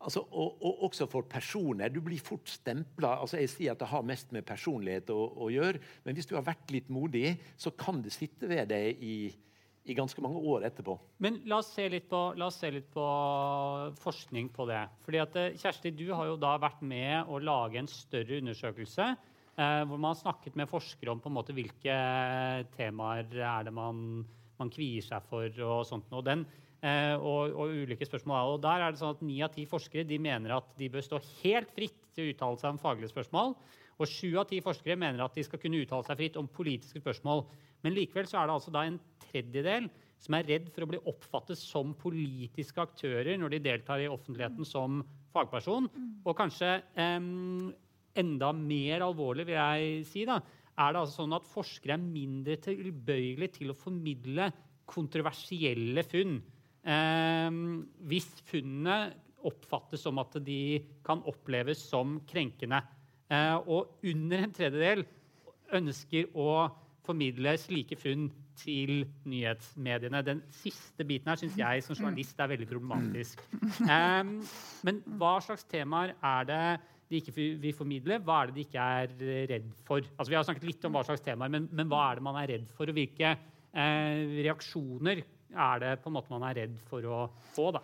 Altså, 0.00 0.22
og, 0.32 0.56
og, 0.64 0.84
også 0.88 1.04
for 1.12 1.26
personer. 1.28 1.92
Du 1.92 2.00
blir 2.00 2.20
fort 2.24 2.48
stempla. 2.48 3.18
Altså, 3.20 3.36
jeg 3.42 3.52
sier 3.52 3.74
at 3.74 3.82
det 3.82 3.90
har 3.90 4.06
mest 4.06 4.32
med 4.32 4.46
personlighet 4.48 5.12
å, 5.12 5.18
å, 5.36 5.50
gjøre, 5.52 5.82
men 6.06 6.16
hvis 6.16 6.28
du 6.30 6.34
har 6.38 6.46
vært 6.46 6.72
litt 6.72 6.88
modig, 6.92 7.34
så 7.60 7.72
kan 7.76 8.00
det 8.04 8.14
sitte 8.14 8.48
ved 8.48 8.70
deg 8.72 9.02
i, 9.04 9.16
i 9.84 9.96
ganske 9.96 10.24
mange 10.24 10.40
år 10.40 10.64
etterpå. 10.70 10.96
Men 11.20 11.42
la 11.50 11.58
oss 11.60 11.74
se 11.76 11.84
litt 11.92 12.08
på, 12.08 12.22
se 12.56 12.72
litt 12.72 12.88
på 12.94 13.04
forskning 14.00 14.48
på 14.56 14.66
det. 14.72 14.86
Fordi 15.04 15.20
at, 15.20 15.36
eh, 15.36 15.60
Kjersti, 15.60 15.92
du 15.92 16.06
har 16.14 16.30
jo 16.30 16.40
da 16.40 16.54
vært 16.62 16.80
med 16.80 17.28
å 17.28 17.42
lage 17.44 17.82
en 17.82 17.90
større 17.90 18.40
undersøkelse 18.40 19.10
eh, 19.10 19.82
hvor 19.84 19.98
man 19.98 20.14
har 20.14 20.22
snakket 20.22 20.56
med 20.56 20.70
forskere 20.70 21.12
om 21.12 21.20
på 21.20 21.28
en 21.28 21.36
måte 21.36 21.56
hvilke 21.56 22.00
temaer 22.76 23.28
er 23.36 23.68
det 23.68 23.76
man, 23.76 24.24
man 24.56 24.72
kvier 24.72 25.04
seg 25.04 25.28
for 25.28 25.64
og 25.68 25.84
sånt. 25.88 26.08
Og, 26.16 26.24
den, 26.24 26.48
og, 26.82 27.52
og, 27.52 27.74
ulike 27.84 28.06
spørsmål. 28.08 28.54
Og 28.54 28.62
der 28.64 28.84
er 28.84 28.92
det 28.92 29.00
sånn 29.00 29.16
at 29.16 29.24
Ni 29.26 29.40
av 29.44 29.52
ti 29.54 29.66
forskere 29.68 30.06
de 30.08 30.16
mener 30.22 30.54
at 30.56 30.68
de 30.78 30.88
bør 30.92 31.04
stå 31.04 31.20
helt 31.42 31.72
fritt 31.76 31.98
til 32.16 32.24
å 32.24 32.34
uttale 32.34 32.60
seg 32.60 32.74
om 32.74 32.80
faglige 32.80 33.12
spørsmål. 33.12 33.56
Og 34.00 34.08
sju 34.08 34.30
av 34.40 34.46
ti 34.48 34.62
forskere 34.64 34.96
mener 34.96 35.20
at 35.24 35.34
de 35.36 35.44
skal 35.44 35.60
kunne 35.60 35.82
uttale 35.82 36.06
seg 36.06 36.20
fritt 36.22 36.38
om 36.40 36.48
politiske 36.48 37.02
spørsmål. 37.02 37.44
Men 37.84 37.96
likevel 37.96 38.28
så 38.28 38.40
er 38.40 38.48
det 38.48 38.56
altså 38.56 38.72
da 38.72 38.86
en 38.88 39.00
tredjedel 39.26 39.90
som 40.20 40.36
er 40.36 40.48
redd 40.48 40.68
for 40.72 40.84
å 40.84 40.88
bli 40.90 41.00
oppfattet 41.08 41.60
som 41.60 41.92
politiske 41.96 42.80
aktører 42.82 43.38
når 43.40 43.54
de 43.54 43.62
deltar 43.64 44.02
i 44.04 44.08
offentligheten 44.10 44.68
som 44.68 45.02
fagperson. 45.34 45.88
Og 46.24 46.36
kanskje 46.36 46.74
eh, 46.76 47.28
enda 48.20 48.52
mer 48.56 49.04
alvorlig, 49.06 49.46
vil 49.48 49.60
jeg 49.60 50.08
si, 50.08 50.24
da, 50.28 50.40
er 50.80 50.94
det 50.94 51.02
altså 51.02 51.22
sånn 51.22 51.36
at 51.36 51.48
forskere 51.48 51.96
er 51.96 52.04
mindre 52.04 52.56
tilbøyelige 52.64 53.60
til 53.60 53.72
å 53.72 53.76
formidle 53.76 54.50
kontroversielle 54.90 56.04
funn. 56.08 56.40
Eh, 56.84 57.50
hvis 58.10 58.30
funnene 58.48 59.00
oppfattes 59.46 60.04
som 60.04 60.20
at 60.20 60.36
de 60.44 60.80
kan 61.06 61.22
oppleves 61.28 61.82
som 61.90 62.18
krenkende. 62.28 62.82
Eh, 63.30 63.56
og 63.70 64.00
under 64.04 64.44
en 64.44 64.54
tredjedel 64.54 65.04
ønsker 65.76 66.30
å 66.34 66.68
formidle 67.06 67.54
slike 67.58 67.96
funn 67.98 68.28
til 68.60 69.06
nyhetsmediene. 69.28 70.20
Den 70.26 70.42
siste 70.52 71.06
biten 71.08 71.30
her 71.30 71.40
syns 71.40 71.56
jeg 71.58 71.84
som 71.84 71.96
journalist 71.96 72.40
er 72.42 72.50
veldig 72.52 72.68
problematisk. 72.68 73.40
Um, 73.80 74.34
men 74.86 75.00
hva 75.20 75.38
slags 75.44 75.64
temaer 75.70 76.12
er 76.18 76.48
det 76.50 76.64
de 77.10 77.20
ikke 77.22 77.34
vil 77.62 77.74
formidle? 77.74 78.20
Hva 78.22 78.42
er 78.42 78.50
det 78.50 78.58
de 78.58 78.66
ikke 78.66 78.88
er 79.00 79.14
redd 79.54 79.70
for? 79.86 80.04
Altså, 80.16 80.28
vi 80.30 80.38
har 80.38 80.46
snakket 80.46 80.68
litt 80.68 80.84
om 80.86 80.94
hva 80.94 81.06
slags 81.06 81.24
temaer, 81.24 81.50
men, 81.56 81.70
men 81.72 81.88
hva 81.90 82.04
er 82.10 82.20
det 82.20 82.26
man 82.28 82.38
er 82.42 82.52
redd 82.52 82.68
for? 82.76 82.90
Og 82.90 82.98
hvilke 83.00 83.32
eh, 83.32 84.36
reaksjoner 84.44 85.24
er 85.54 85.82
det 85.82 85.94
på 86.02 86.10
en 86.10 86.18
måte 86.18 86.32
man 86.32 86.46
er 86.48 86.62
redd 86.62 86.76
for 86.90 87.06
å 87.06 87.24
få? 87.54 87.70
da? 87.76 87.82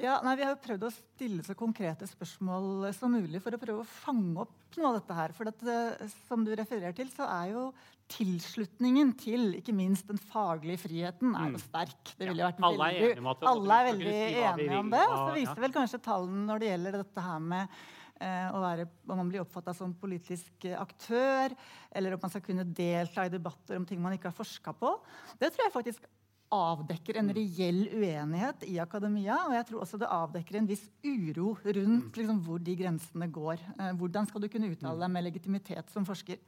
Ja, 0.00 0.16
nei, 0.24 0.34
Vi 0.38 0.44
har 0.46 0.54
jo 0.54 0.64
prøvd 0.64 0.84
å 0.86 0.92
stille 0.94 1.44
så 1.44 1.54
konkrete 1.58 2.06
spørsmål 2.08 2.88
som 2.96 3.12
mulig 3.12 3.40
for 3.44 3.52
å 3.52 3.60
prøve 3.60 3.84
å 3.84 3.88
fange 3.88 4.46
opp 4.46 4.78
noe 4.78 4.92
av 4.92 4.98
dette 5.00 5.16
her. 5.16 5.34
For 5.36 5.50
at, 5.50 5.62
eh, 5.68 6.12
som 6.28 6.44
du 6.46 6.54
refererer 6.56 6.94
til, 6.96 7.10
så 7.12 7.26
er 7.28 7.52
jo 7.52 7.64
tilslutningen 8.10 9.12
til 9.20 9.54
ikke 9.60 9.74
minst 9.76 10.08
den 10.08 10.18
faglige 10.18 10.86
friheten 10.86 11.34
er 11.36 11.52
jo 11.52 11.60
mm. 11.60 11.64
sterk. 11.66 12.14
Det 12.16 12.26
ville 12.30 12.48
vært 12.48 12.62
alle 12.64 12.88
alle 12.88 13.12
er 13.12 13.30
at 13.34 13.46
alle 13.52 13.76
er 13.76 13.88
veldig 13.90 14.16
enige 14.48 14.78
om 14.80 14.92
det. 14.94 15.04
Og 15.06 15.16
så 15.20 15.32
viser 15.36 15.64
vel 15.66 15.76
kanskje 15.76 16.04
tallene 16.06 16.46
når 16.48 16.62
det 16.62 16.70
gjelder 16.72 16.98
dette 17.02 17.26
her 17.26 17.44
med 17.52 17.76
eh, 18.24 18.48
å 18.48 18.62
være, 18.64 18.88
om 19.04 19.20
man 19.20 19.34
blir 19.34 19.44
oppfatta 19.44 19.76
som 19.76 19.92
politisk 20.00 20.66
aktør, 20.80 21.54
eller 21.92 22.16
om 22.16 22.24
man 22.24 22.32
skal 22.32 22.46
kunne 22.46 22.64
delta 22.64 23.28
i 23.28 23.34
debatter 23.36 23.78
om 23.78 23.86
ting 23.86 24.00
man 24.02 24.16
ikke 24.16 24.32
har 24.32 24.38
forska 24.40 24.74
på. 24.80 24.96
Det 25.36 25.52
tror 25.52 25.68
jeg 25.68 25.76
faktisk 25.76 26.08
avdekker 26.50 27.20
en 27.20 27.28
mm. 27.30 27.34
reell 27.36 27.80
uenighet 27.94 28.64
i 28.66 28.76
akademia. 28.82 29.36
Og 29.46 29.54
jeg 29.54 29.66
tror 29.68 29.84
også 29.84 29.98
det 30.00 30.10
avdekker 30.10 30.58
en 30.58 30.68
viss 30.68 30.82
uro 31.06 31.52
rundt 31.62 32.10
mm. 32.10 32.14
liksom, 32.16 32.40
hvor 32.46 32.62
de 32.66 32.76
grensene 32.78 33.28
går. 33.30 33.62
Eh, 33.76 33.92
hvordan 34.00 34.26
skal 34.28 34.44
du 34.44 34.48
kunne 34.50 34.70
uttale 34.72 34.96
mm. 34.98 35.02
deg 35.04 35.12
med 35.14 35.26
legitimitet 35.28 35.92
som 35.94 36.06
forsker? 36.08 36.40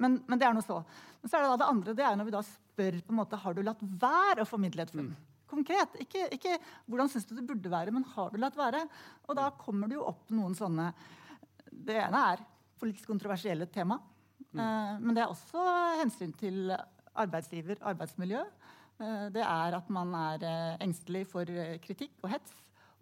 Men, 0.00 0.20
men 0.26 0.40
det 0.40 0.48
er 0.48 0.56
noe 0.56 0.64
så. 0.64 0.80
Men 1.20 1.32
så 1.32 1.38
er 1.38 1.44
det 1.44 1.50
da 1.52 1.58
det 1.62 1.72
andre. 1.74 1.96
Det 1.98 2.06
er 2.06 2.16
når 2.16 2.30
vi 2.30 2.36
da 2.36 2.44
spør 2.46 3.00
på 3.02 3.14
en 3.14 3.20
måte, 3.20 3.40
har 3.42 3.56
du 3.56 3.64
latt 3.66 3.82
være 4.06 4.44
å 4.46 4.48
formidle 4.48 4.86
et 4.86 4.94
funn. 4.94 5.10
Konkret. 5.50 5.98
Ikke, 6.04 6.28
ikke 6.32 6.56
hvordan 6.86 7.10
syns 7.12 7.26
du 7.28 7.34
det 7.36 7.44
burde 7.48 7.72
være, 7.72 7.92
men 7.92 8.06
har 8.14 8.30
du 8.32 8.38
latt 8.40 8.56
være? 8.58 8.84
Og 9.28 9.36
da 9.36 9.50
kommer 9.60 9.90
det 9.90 9.98
jo 9.98 10.06
opp 10.08 10.30
noen 10.32 10.54
sånne 10.56 10.92
Det 11.70 11.96
ene 12.00 12.22
er 12.32 12.46
politisk 12.80 13.10
kontroversielle 13.10 13.68
tema. 13.68 14.00
Mm. 14.50 15.04
men 15.04 15.14
det 15.14 15.20
er 15.22 15.30
også 15.30 15.62
hensyn 16.00 16.32
til 16.34 16.72
arbeidsgiver, 17.14 17.76
arbeidsmiljø. 17.86 18.40
Eh, 19.00 19.28
det 19.34 19.44
er 19.44 19.76
at 19.78 19.92
man 19.92 20.12
er 20.16 20.44
eh, 20.44 20.80
engstelig 20.84 21.24
for 21.30 21.48
eh, 21.48 21.78
kritikk 21.82 22.20
og 22.24 22.34
hets. 22.34 22.56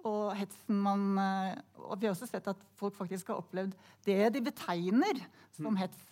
Og 0.06 0.30
hetsen 0.38 0.78
man 0.78 1.00
og 1.18 1.98
Vi 1.98 2.06
har 2.06 2.12
også 2.12 2.28
sett 2.30 2.46
at 2.46 2.60
folk 2.78 2.94
faktisk 2.94 3.32
har 3.32 3.40
opplevd 3.40 3.74
det 4.06 4.28
de 4.36 4.42
betegner 4.46 5.18
som 5.56 5.72
mm. 5.74 5.80
hets, 5.80 6.04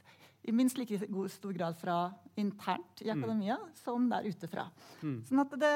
i 0.43 0.55
minst 0.55 0.79
like 0.79 0.99
stor 1.31 1.55
grad 1.55 1.79
fra 1.79 2.11
internt 2.35 3.05
i 3.05 3.07
mm. 3.07 3.15
akademia 3.15 3.57
som 3.79 4.09
der 4.11 4.27
ute 4.27 4.51
fra. 4.51 4.67
Mm. 5.07 5.21
Sånn 5.29 5.45
at 5.45 5.55
det 5.63 5.73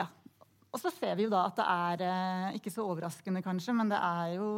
Ja. 0.00 0.08
Og 0.72 0.80
så 0.80 0.90
ser 0.94 1.20
vi 1.20 1.28
jo 1.28 1.34
da 1.34 1.44
at 1.50 1.60
det 1.60 1.68
er 1.68 2.56
ikke 2.56 2.72
så 2.72 2.88
overraskende, 2.88 3.44
kanskje, 3.44 3.76
men 3.76 3.92
det 3.92 4.00
er 4.00 4.34
jo 4.38 4.50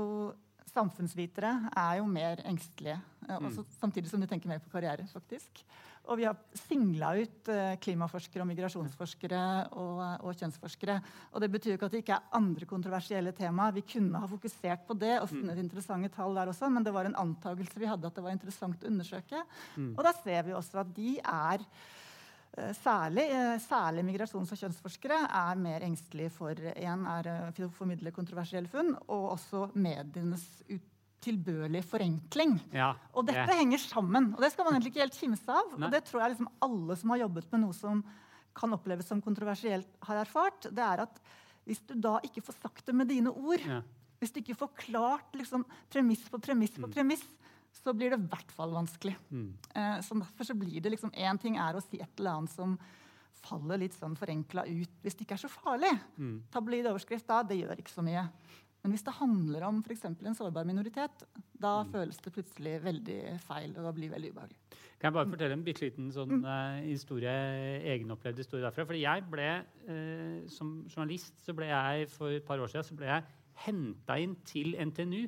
Samfunnsvitere 0.72 1.50
er 1.76 1.98
jo 1.98 2.06
mer 2.08 2.38
engstelige, 2.48 2.94
også, 3.28 3.66
samtidig 3.76 4.08
som 4.08 4.22
de 4.22 4.28
tenker 4.30 4.48
mer 4.48 4.62
på 4.62 4.70
karriere. 4.72 5.04
faktisk. 5.10 5.66
Og 6.10 6.18
vi 6.18 6.24
har 6.26 6.38
singla 6.58 7.12
ut 7.14 7.48
eh, 7.52 7.76
klimaforskere 7.82 8.42
og 8.42 8.48
migrasjonsforskere 8.50 9.42
og, 9.78 10.00
og, 10.26 10.32
kjønnsforskere. 10.34 10.96
Og 11.30 11.44
det 11.44 11.48
betyr 11.52 11.76
ikke 11.76 11.86
at 11.86 11.94
det 11.94 12.02
ikke 12.02 12.16
er 12.16 12.36
andre 12.38 12.66
kontroversielle 12.68 13.34
temaer. 13.38 13.76
Vi 13.76 13.84
kunne 13.94 14.22
ha 14.22 14.30
fokusert 14.30 14.82
på 14.88 14.96
det 14.98 15.14
og 15.20 15.30
funnet 15.30 15.54
mm. 15.54 15.62
interessante 15.62 16.10
tall 16.16 16.34
der 16.38 16.50
også, 16.50 16.70
men 16.74 16.86
det 16.86 16.94
var 16.94 17.06
en 17.06 17.18
antakelse 17.22 17.78
vi 17.78 17.90
hadde 17.90 18.10
at 18.10 18.18
det 18.18 18.26
var 18.26 18.34
interessant 18.34 18.82
å 18.82 18.90
undersøke. 18.90 19.44
Mm. 19.76 19.92
Og 19.94 20.06
da 20.08 20.14
ser 20.18 20.46
vi 20.48 20.56
også 20.58 20.82
at 20.82 20.94
de 20.96 21.16
er 21.22 21.62
eh, 21.62 22.72
Særlig, 22.82 23.28
eh, 23.32 23.56
særlig, 23.62 24.02
migrasjons- 24.10 24.50
og 24.52 24.58
kjønnsforskere 24.58 25.22
er 25.38 25.60
mer 25.62 25.86
engstelige 25.86 26.34
for 26.34 26.58
en 26.74 27.06
er 27.14 27.30
å 27.46 27.70
formidle 27.78 28.12
kontroversielle 28.12 28.68
funn, 28.68 28.96
og 29.06 29.36
også 29.38 29.68
medienes 29.78 30.50
ut 30.66 30.91
tilbørlig 31.22 31.82
forenkling. 31.86 32.56
Ja, 32.74 32.92
og 33.12 33.26
dette 33.28 33.46
det. 33.48 33.58
henger 33.60 33.80
sammen. 33.82 34.32
Og 34.36 34.42
det 34.44 34.52
skal 34.54 34.66
man 34.66 34.76
egentlig 34.76 34.94
ikke 34.94 35.04
helt 35.04 35.18
kimse 35.18 35.54
av. 35.54 35.76
Nei. 35.76 35.86
Og 35.86 35.94
det 35.94 36.02
tror 36.08 36.24
jeg 36.24 36.34
liksom 36.34 36.50
alle 36.66 36.98
som 36.98 37.14
har 37.14 37.22
jobbet 37.24 37.52
med 37.54 37.64
noe 37.64 37.76
som 37.76 38.02
kan 38.56 38.76
oppleves 38.76 39.08
som 39.08 39.22
kontroversielt, 39.24 39.88
har 40.06 40.22
erfart. 40.22 40.68
Det 40.68 40.84
er 40.84 41.04
at 41.06 41.20
hvis 41.68 41.82
du 41.88 41.94
da 41.96 42.18
ikke 42.26 42.42
får 42.44 42.58
sagt 42.58 42.88
det 42.88 42.96
med 42.96 43.08
dine 43.08 43.32
ord, 43.32 43.62
ja. 43.64 43.80
hvis 44.20 44.34
du 44.34 44.42
ikke 44.42 44.58
får 44.64 44.72
klart 44.82 45.38
liksom, 45.38 45.64
premiss 45.92 46.26
på 46.28 46.40
premiss 46.42 46.74
på 46.76 46.88
mm. 46.88 46.92
premiss, 46.92 47.22
så 47.72 47.94
blir 47.96 48.12
det 48.12 48.18
i 48.20 48.26
hvert 48.28 48.50
fall 48.52 48.74
vanskelig. 48.74 49.14
Mm. 49.30 49.46
Eh, 49.74 49.94
så 50.04 50.18
derfor 50.18 50.50
så 50.50 50.56
blir 50.58 50.82
det 50.82 50.92
liksom 50.92 51.14
Én 51.16 51.40
ting 51.40 51.56
er 51.56 51.78
å 51.78 51.84
si 51.84 52.02
et 52.02 52.20
eller 52.20 52.42
annet 52.42 52.52
som 52.52 52.76
faller 53.42 53.80
litt 53.80 53.94
sånn 53.96 54.14
forenkla 54.18 54.66
ut 54.68 54.98
hvis 55.02 55.16
det 55.16 55.24
ikke 55.24 55.38
er 55.38 55.44
så 55.44 55.50
farlig. 55.50 55.92
Mm. 56.20 56.36
Tabloid 56.52 56.90
overskrift 56.92 57.26
da, 57.30 57.40
det 57.46 57.58
gjør 57.62 57.80
ikke 57.80 57.94
så 57.94 58.04
mye. 58.04 58.26
Men 58.82 58.96
hvis 58.96 59.04
det 59.06 59.14
handler 59.14 59.62
om 59.68 59.76
for 59.86 60.08
en 60.10 60.34
sårbar 60.34 60.66
minoritet, 60.66 61.22
da 61.54 61.82
mm. 61.82 61.90
føles 61.92 62.16
det 62.18 62.32
plutselig 62.34 62.72
veldig 62.82 63.18
feil. 63.44 63.76
og 63.76 63.84
da 63.86 63.92
blir 63.94 64.10
veldig 64.10 64.30
ubehagelig. 64.34 64.58
Kan 64.98 65.08
jeg 65.08 65.16
bare 65.16 65.30
fortelle 65.30 65.54
en 65.56 65.66
bitte 65.66 65.84
liten 65.84 66.06
sånn, 66.14 66.32
mm. 66.40 66.46
uh, 66.46 66.78
historie, 66.86 67.34
egenopplevd 67.94 68.38
historie 68.42 68.64
derfra? 68.66 68.82
Fordi 68.88 69.04
jeg 69.04 69.18
ble, 69.30 69.50
eh, 69.86 70.38
Som 70.50 70.68
journalist 70.90 71.34
så 71.42 71.52
ble 71.54 71.66
jeg 71.70 72.08
for 72.10 72.28
et 72.34 72.46
par 72.46 72.58
år 72.62 72.68
siden 72.70 72.86
så 72.86 72.94
ble 72.98 73.06
jeg 73.10 73.22
henta 73.66 74.14
inn 74.18 74.34
til 74.48 74.68
NTNU 74.78 75.22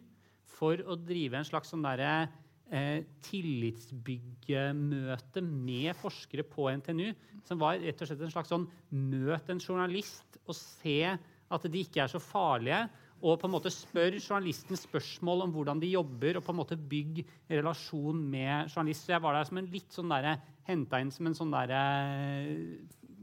for 0.54 0.74
å 0.82 0.96
drive 0.98 1.36
en 1.38 1.44
slags 1.46 1.68
sånn 1.70 1.86
derre 1.86 2.28
eh, 2.70 3.00
tillitsbyggemøte 3.26 5.40
med 5.44 5.94
forskere 6.00 6.44
på 6.46 6.70
NTNU. 6.80 7.08
Som 7.46 7.58
var 7.62 7.78
rett 7.82 8.00
og 8.02 8.06
slett 8.10 8.24
en 8.26 8.34
slags 8.34 8.50
sånn 8.50 8.66
møt 8.90 9.50
en 9.52 9.62
journalist 9.62 10.28
og 10.44 10.54
se 10.58 11.18
at 11.54 11.62
de 11.70 11.78
ikke 11.84 12.02
er 12.02 12.10
så 12.10 12.20
farlige 12.22 12.88
og 13.24 13.38
på 13.40 13.48
en 13.48 13.54
måte 13.54 13.72
spør 13.72 14.18
journalisten 14.18 14.76
spørsmål 14.76 15.46
om 15.46 15.52
hvordan 15.54 15.80
de 15.80 15.94
jobber, 15.94 16.36
og 16.36 16.44
på 16.44 16.52
en 16.52 16.58
måte 16.58 16.76
bygg 16.76 17.22
relasjon 17.48 18.18
med 18.20 18.68
journalist. 18.68 19.06
Så 19.06 19.14
jeg 19.14 19.24
var 19.24 19.38
der 19.38 19.48
som 19.48 19.60
en 19.60 19.70
litt 19.72 19.96
sånn 19.96 20.12
der, 20.12 20.42
henta 20.68 21.00
inn 21.00 21.12
som 21.14 21.30
en 21.30 21.36
sånn 21.38 21.54
der, 21.54 21.72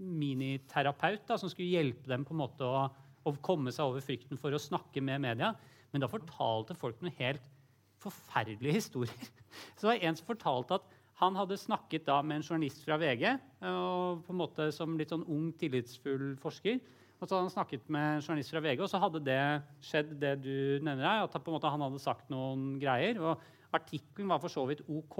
miniterapeut 0.01 1.27
da, 1.29 1.37
som 1.37 1.51
skulle 1.51 1.69
hjelpe 1.69 2.09
dem 2.09 2.25
på 2.25 2.33
en 2.33 2.41
måte 2.41 2.65
å, 2.65 2.87
å, 3.21 3.33
komme 3.45 3.73
seg 3.73 3.91
over 3.91 4.01
frykten 4.01 4.39
for 4.41 4.53
å 4.53 4.61
snakke 4.61 5.03
med 5.05 5.21
media. 5.21 5.51
Men 5.93 6.01
da 6.01 6.09
fortalte 6.09 6.77
folk 6.79 6.97
noen 7.03 7.13
helt 7.19 7.45
forferdelige 8.01 8.79
historier. 8.79 9.29
Så 9.75 9.85
det 9.85 9.91
var 9.91 10.07
en 10.07 10.17
som 10.17 10.31
fortalte 10.31 10.79
at 10.79 10.97
han 11.21 11.37
hadde 11.37 11.59
snakket 11.61 12.07
da 12.07 12.17
med 12.25 12.39
en 12.39 12.47
journalist 12.47 12.81
fra 12.81 12.97
VG 12.97 13.27
og 13.69 14.23
på 14.25 14.33
en 14.33 14.39
måte 14.39 14.71
som 14.73 14.95
litt 14.97 15.11
sånn 15.13 15.27
ung, 15.29 15.51
tillitsfull 15.61 16.31
forsker. 16.41 16.79
Og 17.21 17.29
så 17.29 17.35
hadde 17.35 17.45
han 17.45 17.53
snakket 17.53 17.89
med 17.93 18.23
journalister 18.23 18.57
fra 18.57 18.63
VG, 18.65 18.79
og 18.81 18.89
så 18.89 18.99
hadde 19.01 19.19
det 19.21 19.41
skjedd, 19.85 20.15
det 20.23 20.31
du 20.41 20.55
nevner 20.81 21.05
her. 21.05 21.25
At 21.27 21.35
på 21.37 21.51
en 21.51 21.57
måte 21.59 21.69
han 21.69 21.83
hadde 21.85 22.01
sagt 22.01 22.31
noen 22.33 22.79
greier. 22.81 23.19
og 23.21 23.43
Artikkelen 23.77 24.31
var 24.33 24.41
for 24.41 24.51
så 24.51 24.65
vidt 24.67 24.81
OK, 24.89 25.19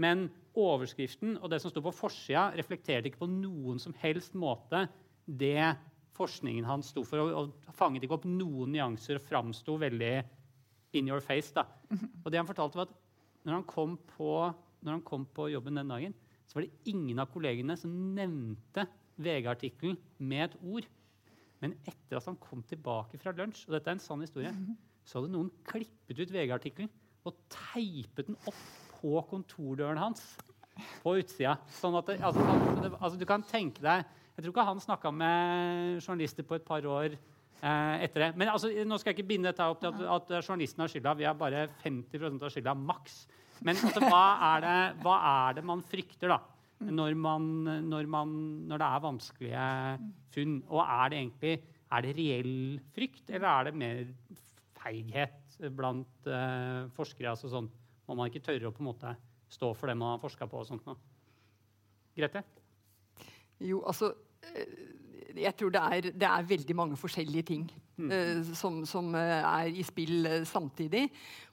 men 0.00 0.28
overskriften 0.56 1.34
og 1.40 1.50
det 1.52 1.58
som 1.60 1.72
sto 1.72 1.82
på 1.84 1.92
forsida, 1.92 2.48
reflekterte 2.56 3.10
ikke 3.10 3.24
på 3.24 3.30
noen 3.32 3.82
som 3.82 3.96
helst 4.00 4.38
måte 4.38 4.86
det 5.26 5.74
forskningen 6.16 6.68
hans 6.68 6.92
sto 6.94 7.02
for, 7.06 7.22
og, 7.24 7.50
og 7.50 7.74
fanget 7.76 8.06
ikke 8.06 8.18
opp 8.20 8.28
noen 8.28 8.72
nyanser 8.74 9.18
og 9.18 9.26
framsto 9.26 9.76
veldig 9.80 10.14
in 10.96 11.10
your 11.10 11.22
face. 11.24 11.52
da. 11.54 11.66
Og 12.24 12.30
det 12.30 12.40
han 12.40 12.48
fortalte 12.48 12.78
var 12.78 12.88
at 12.88 12.96
når 13.46 13.58
han 13.58 13.68
kom 13.68 13.98
på, 14.16 14.32
når 14.84 14.96
han 14.96 15.04
kom 15.06 15.26
på 15.34 15.50
jobben 15.52 15.78
den 15.80 15.92
dagen, 15.92 16.16
så 16.46 16.58
var 16.58 16.66
det 16.66 16.90
ingen 16.92 17.20
av 17.22 17.30
kollegene 17.30 17.76
som 17.78 17.92
nevnte 18.16 18.86
VG-artikkelen 19.20 19.98
med 20.18 20.48
et 20.48 20.56
ord. 20.62 20.88
Men 21.60 21.76
etter 21.84 22.18
at 22.18 22.28
han 22.28 22.38
kom 22.40 22.62
tilbake 22.68 23.20
fra 23.20 23.34
lunsj, 23.36 23.66
og 23.68 23.76
dette 23.76 23.92
er 23.92 23.98
en 23.98 24.02
sann 24.02 24.22
historie, 24.24 24.52
så 25.04 25.18
hadde 25.18 25.32
noen 25.34 25.50
klippet 25.68 26.22
ut 26.22 26.32
VG-artikkelen 26.32 26.90
og 27.28 27.36
teipet 27.52 28.30
den 28.30 28.38
opp 28.48 28.62
på 29.00 29.20
kontordøren 29.28 30.00
hans 30.00 30.22
på 31.02 31.16
utsida. 31.20 31.56
Sånn 31.80 31.96
at 31.98 32.08
det, 32.08 32.20
altså, 32.24 32.44
altså, 32.96 33.16
du 33.20 33.26
kan 33.28 33.44
tenke 33.44 33.82
deg 33.84 34.06
Jeg 34.36 34.44
tror 34.44 34.54
ikke 34.54 34.64
han 34.70 34.80
snakka 34.80 35.12
med 35.12 35.98
journalister 36.00 36.46
på 36.48 36.56
et 36.56 36.64
par 36.64 36.86
år 36.88 37.12
eh, 37.12 37.96
etter 38.06 38.24
det. 38.24 38.30
Men 38.40 38.52
altså, 38.54 38.70
nå 38.72 38.96
skal 39.00 39.12
jeg 39.12 39.18
ikke 39.18 39.32
binde 39.34 39.50
dette 39.50 39.66
opp 39.68 39.82
til 39.82 39.90
at, 39.90 40.00
at 40.16 40.30
journalisten 40.38 40.80
har 40.80 40.92
skylda. 40.92 41.12
Vi 41.18 41.26
har 41.28 41.36
bare 41.36 41.66
50 41.82 42.24
av 42.30 42.48
skylda, 42.54 42.74
maks. 42.78 43.18
Men 43.60 43.76
altså, 43.76 44.00
hva, 44.06 44.22
er 44.54 44.64
det, 44.64 44.78
hva, 45.04 45.18
er 45.32 45.58
det, 45.58 45.66
man 45.68 45.84
frykter, 45.84 46.32
da? 46.32 46.38
Når, 46.80 47.14
man, 47.18 47.42
når, 47.90 48.06
man, 48.08 48.30
når 48.70 48.80
det 48.80 48.86
er 48.86 49.02
vanskelige 49.04 49.64
funn. 50.32 50.54
Og 50.72 50.80
er 50.80 51.10
det 51.12 51.18
egentlig 51.18 51.54
er 51.90 52.06
det 52.06 52.14
reell 52.18 52.54
frykt, 52.94 53.24
eller 53.28 53.48
er 53.50 53.66
det 53.66 53.78
mer 53.78 54.12
feighet 54.78 55.58
blant 55.76 56.30
uh, 56.30 56.86
forskere? 56.96 57.32
altså 57.32 57.50
sånn, 57.50 57.68
Må 58.06 58.16
man 58.18 58.30
ikke 58.30 58.44
tørre 58.46 58.70
å 58.70 58.74
på 58.74 58.82
en 58.84 58.90
måte 58.90 59.14
stå 59.50 59.72
for 59.74 59.90
det 59.90 59.98
man 59.98 60.14
har 60.14 60.22
forska 60.22 60.46
på? 60.50 60.62
og 60.62 60.68
sånt 60.68 60.86
nå? 60.86 60.94
Grete? 62.16 62.42
Jo, 63.60 63.82
altså 63.86 64.12
eh, 64.54 64.78
jeg 65.40 65.52
tror 65.58 65.74
det 65.74 65.82
er, 65.82 66.08
det 66.16 66.26
er, 66.26 66.46
veldig 66.48 66.74
mange 66.78 66.96
forskjellige 66.98 67.46
ting 67.50 67.66
mm. 67.98 68.08
uh, 68.10 68.54
som, 68.54 68.80
som, 68.88 69.10
er 69.18 69.68
i 69.74 69.82
spill 69.86 70.30
samtidig. 70.48 71.08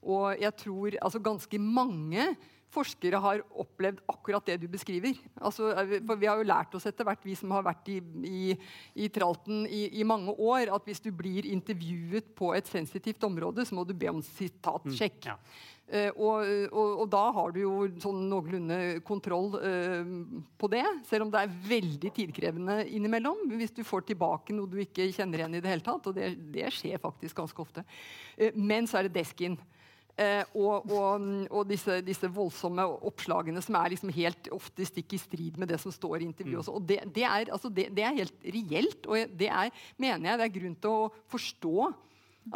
Og 0.06 0.38
jeg 0.38 0.54
tror 0.62 1.02
altså 1.02 1.22
ganske 1.26 1.60
mange 1.62 2.30
forskere 2.74 3.20
har 3.24 3.44
opplevd 3.56 4.02
akkurat 4.12 4.50
det 4.50 4.58
du 4.62 4.68
beskriver. 4.72 5.16
Altså, 5.40 5.72
vi 5.88 6.28
har 6.28 6.40
jo 6.40 6.48
lært 6.48 6.76
oss 6.78 6.88
etter 6.90 7.08
hvert, 7.08 7.24
vi 7.26 7.36
som 7.38 7.54
har 7.56 7.66
vært 7.66 7.88
i, 7.94 8.02
i, 8.28 8.42
i 9.00 9.08
tralten 9.14 9.64
i, 9.66 9.88
i, 10.02 10.06
mange 10.08 10.36
år, 10.36 10.74
at 10.76 10.86
hvis 10.88 11.02
du 11.04 11.10
blir 11.16 11.48
intervjuet 11.48 12.34
på 12.38 12.52
et 12.58 12.68
sensitivt 12.70 13.24
område, 13.28 13.66
så 13.66 13.78
må 13.78 13.88
du 13.88 13.96
be 13.98 14.12
om 14.12 14.22
sitatsjekk. 14.26 15.20
Mm, 15.24 15.32
ja. 15.32 15.40
Uh, 15.88 16.10
og, 16.20 16.50
og, 16.68 16.90
og, 17.00 17.06
da 17.14 17.22
har 17.32 17.54
du 17.56 17.62
jo 17.62 17.76
sånn 18.04 18.26
noenlunde 18.28 19.00
kontroll 19.08 19.54
uh, 19.56 20.10
på 20.60 20.68
det. 20.74 20.84
Selv 21.08 21.24
om 21.24 21.32
det 21.32 21.46
er 21.46 21.54
veldig 21.70 22.12
tidkrevende 22.18 22.82
innimellom. 22.92 23.46
Hvis 23.56 23.72
du 23.78 23.86
får 23.88 24.04
tilbake 24.10 24.56
noe 24.56 24.68
du 24.68 24.82
ikke 24.84 25.08
kjenner 25.16 25.46
igjen 25.46 25.56
i 25.56 25.64
det 25.64 25.72
hele 25.72 25.86
tatt. 25.86 26.12
Og 26.12 26.18
det, 26.18 26.34
det 26.52 26.68
skjer 26.76 27.00
faktisk 27.00 27.40
ganske 27.40 27.64
ofte. 27.64 27.86
Uh, 28.36 28.52
men 28.60 28.90
så 28.90 29.00
er 29.00 29.08
det 29.08 29.16
desken. 29.22 29.56
Eh, 30.18 30.42
og, 30.58 30.90
og, 30.90 31.26
og 31.54 31.68
disse, 31.70 32.00
disse, 32.02 32.26
voldsomme 32.34 32.82
oppslagene 33.06 33.62
som 33.62 33.76
er 33.78 33.94
liksom 33.94 34.10
helt 34.16 34.50
ofte 34.56 34.88
stikk 34.90 35.14
i 35.14 35.22
strid 35.22 35.60
med 35.62 35.70
det 35.70 35.78
som 35.84 35.94
står 35.94 36.24
i 36.24 36.30
intervjuet. 36.32 36.66
Mm. 36.66 36.74
Og 36.74 36.88
det, 36.90 36.98
det, 37.14 37.26
er, 37.28 37.52
altså 37.54 37.70
det, 37.70 37.92
det, 37.94 38.02
er, 38.02 38.18
helt 38.24 38.50
reelt, 38.56 39.06
og 39.06 39.38
det 39.38 39.52
er, 39.54 39.72
mener 40.02 40.32
jeg 40.32 40.42
det 40.42 40.48
er 40.48 40.56
grunn 40.58 40.78
til 40.82 40.96
å 40.96 41.08
forstå 41.30 41.78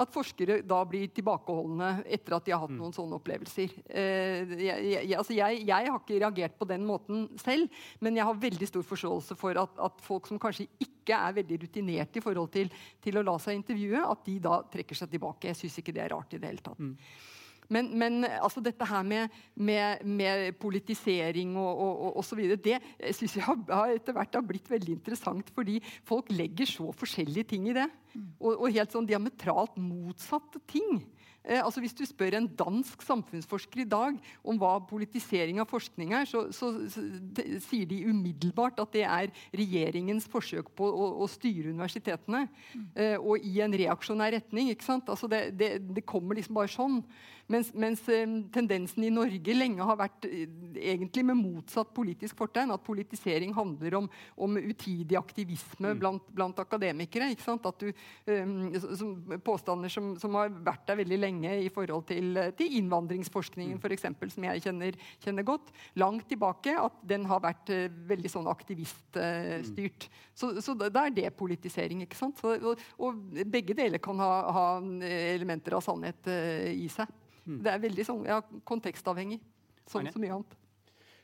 at 0.01 0.13
forskere 0.13 0.61
da 0.65 0.79
blir 0.87 1.09
tilbakeholdne 1.13 1.89
etter 2.15 2.35
at 2.37 2.47
de 2.47 2.53
har 2.55 2.63
hatt 2.63 2.73
mm. 2.73 2.79
noen 2.79 2.95
sånne 2.95 3.17
opplevelser. 3.19 3.73
Eh, 3.91 4.53
jeg, 4.55 4.85
jeg, 4.87 5.15
altså 5.19 5.35
jeg, 5.35 5.61
jeg, 5.67 5.89
har 5.91 5.99
ikke 5.99 6.17
reagert 6.23 6.55
på 6.57 6.67
den 6.69 6.85
måten 6.87 7.27
selv, 7.41 7.81
men 8.01 8.17
jeg 8.17 8.25
har 8.25 8.39
veldig 8.45 8.69
stor 8.71 8.87
forståelse 8.87 9.37
for 9.37 9.59
at, 9.61 9.81
at 9.89 10.05
folk 10.05 10.31
som 10.31 10.41
kanskje 10.41 10.65
ikke 10.81 11.17
er 11.17 11.35
veldig 11.41 11.59
rutinerte 11.65 12.21
i 12.21 12.25
forhold 12.25 12.49
til, 12.53 12.71
til, 13.03 13.19
å 13.19 13.25
la 13.27 13.35
seg 13.43 13.59
intervjue, 13.59 14.01
at 14.01 14.25
de 14.25 14.39
da 14.41 14.61
trekker 14.71 14.97
seg 14.97 15.11
tilbake. 15.13 15.51
Jeg 15.51 15.61
syns 15.61 15.77
ikke 15.81 15.93
det 15.93 16.07
er 16.07 16.15
rart 16.15 16.33
i 16.33 16.41
det 16.41 16.55
hele 16.55 16.65
tatt. 16.65 16.81
Men, 17.71 17.89
men 17.97 18.25
altså 18.27 18.63
dette 18.63 18.87
her 18.87 19.05
med, 19.07 19.39
med, 19.55 20.03
med 20.03 20.57
politisering 20.61 21.55
og, 21.59 21.71
og, 21.71 22.03
og 22.07 22.19
osv. 22.21 22.43
Det 22.61 22.77
syns 23.15 23.37
jeg 23.39 23.47
har, 23.47 23.95
etter 23.95 24.17
hvert 24.17 24.37
har 24.37 24.45
blitt 24.47 24.69
veldig 24.71 24.97
interessant, 24.99 25.49
fordi 25.55 25.79
folk 26.07 26.31
legger 26.33 26.69
så 26.69 26.91
forskjellige 26.95 27.53
ting 27.53 27.71
i 27.71 27.77
det. 27.79 27.87
Mm. 28.13 28.27
Og, 28.41 28.53
og 28.53 28.75
helt 28.75 28.93
sånn 28.93 29.07
diametralt 29.07 29.79
motsatte 29.79 30.59
ting. 30.69 31.01
Eh, 31.43 31.57
altså 31.65 31.81
Hvis 31.81 31.95
du 31.97 32.03
spør 32.05 32.35
en 32.37 32.47
dansk 32.47 33.01
samfunnsforsker 33.01 33.81
i 33.81 33.89
dag 33.89 34.17
om 34.45 34.59
hva 34.61 34.75
politisering 34.85 35.61
av 35.61 35.69
forskning 35.71 36.13
er, 36.13 36.27
så, 36.29 36.43
så, 36.53 36.69
så 36.91 37.01
sier 37.65 37.87
de 37.89 38.03
umiddelbart 38.05 38.81
at 38.83 38.93
det 38.93 39.05
er 39.07 39.33
regjeringens 39.57 40.29
forsøk 40.29 40.69
på 40.77 40.85
å, 40.85 41.07
å 41.25 41.29
styre 41.31 41.73
universitetene. 41.73 42.45
Mm. 42.75 42.87
Eh, 42.93 43.17
og 43.17 43.47
i 43.47 43.57
en 43.65 43.73
reaksjonær 43.73 44.35
retning. 44.37 44.69
ikke 44.69 44.85
sant? 44.85 45.09
Altså 45.09 45.29
det, 45.31 45.47
det, 45.57 45.73
det 45.97 46.05
kommer 46.05 46.37
liksom 46.37 46.59
bare 46.59 46.71
sånn. 46.71 47.01
Mens, 47.51 47.71
mens 47.75 48.01
eh, 48.09 48.27
tendensen 48.53 49.03
i 49.03 49.11
Norge 49.11 49.55
lenge 49.55 49.83
har 49.85 49.97
vært 49.99 50.25
eh, 50.29 50.47
egentlig 50.93 51.23
med 51.27 51.39
motsatt 51.39 51.91
politisk 51.95 52.39
fortegn. 52.39 52.71
At 52.73 52.83
politisering 52.85 53.53
handler 53.55 53.97
om, 53.99 54.09
om 54.39 54.57
utidig 54.59 55.17
aktivisme 55.19 55.91
mm. 55.91 55.99
blant, 55.99 56.29
blant, 56.35 56.61
akademikere. 56.63 57.31
ikke 57.33 57.45
sant? 57.45 57.67
At 57.67 57.83
du, 57.83 57.91
um, 58.31 59.39
påstander 59.43 59.91
som, 59.91 60.13
som 60.21 60.37
har 60.39 60.51
vært 60.63 60.85
der 60.87 61.01
veldig 61.01 61.19
lenge 61.19 61.55
i 61.65 61.69
forhold 61.73 62.07
til, 62.11 62.39
til 62.57 62.77
innvandringsforskningen, 62.79 63.79
mm. 63.79 63.83
f.eks., 63.83 64.35
som 64.35 64.47
jeg 64.47 64.65
kjenner, 64.67 64.99
kjenner, 65.23 65.47
godt. 65.47 65.73
Langt 65.99 66.29
tilbake 66.31 66.75
at 66.79 67.01
den 67.07 67.25
har 67.29 67.43
vært 67.43 67.71
veldig 68.07 68.31
sånn 68.31 68.49
aktiviststyrt. 68.51 70.07
Mm. 70.07 70.19
Så, 70.37 70.53
så 70.63 70.77
da 70.77 71.07
er 71.07 71.15
det 71.15 71.33
politisering. 71.39 72.05
ikke 72.05 72.19
sant? 72.19 72.39
Så, 72.39 72.55
og, 72.61 72.85
og, 73.01 73.19
begge 73.51 73.75
deler 73.77 73.99
kan 74.03 74.19
ha, 74.21 74.31
ha 74.55 74.67
elementer 75.33 75.75
av 75.75 75.83
sannhet 75.83 76.29
i 76.31 76.87
seg. 76.91 77.09
Det 77.45 77.71
er 77.71 77.79
veldig 77.81 78.05
sånn, 78.05 78.25
ja, 78.29 78.41
kontekstavhengig, 78.67 79.39
som 79.89 80.07
så 80.07 80.21
mye 80.21 80.35
annet. 80.37 80.57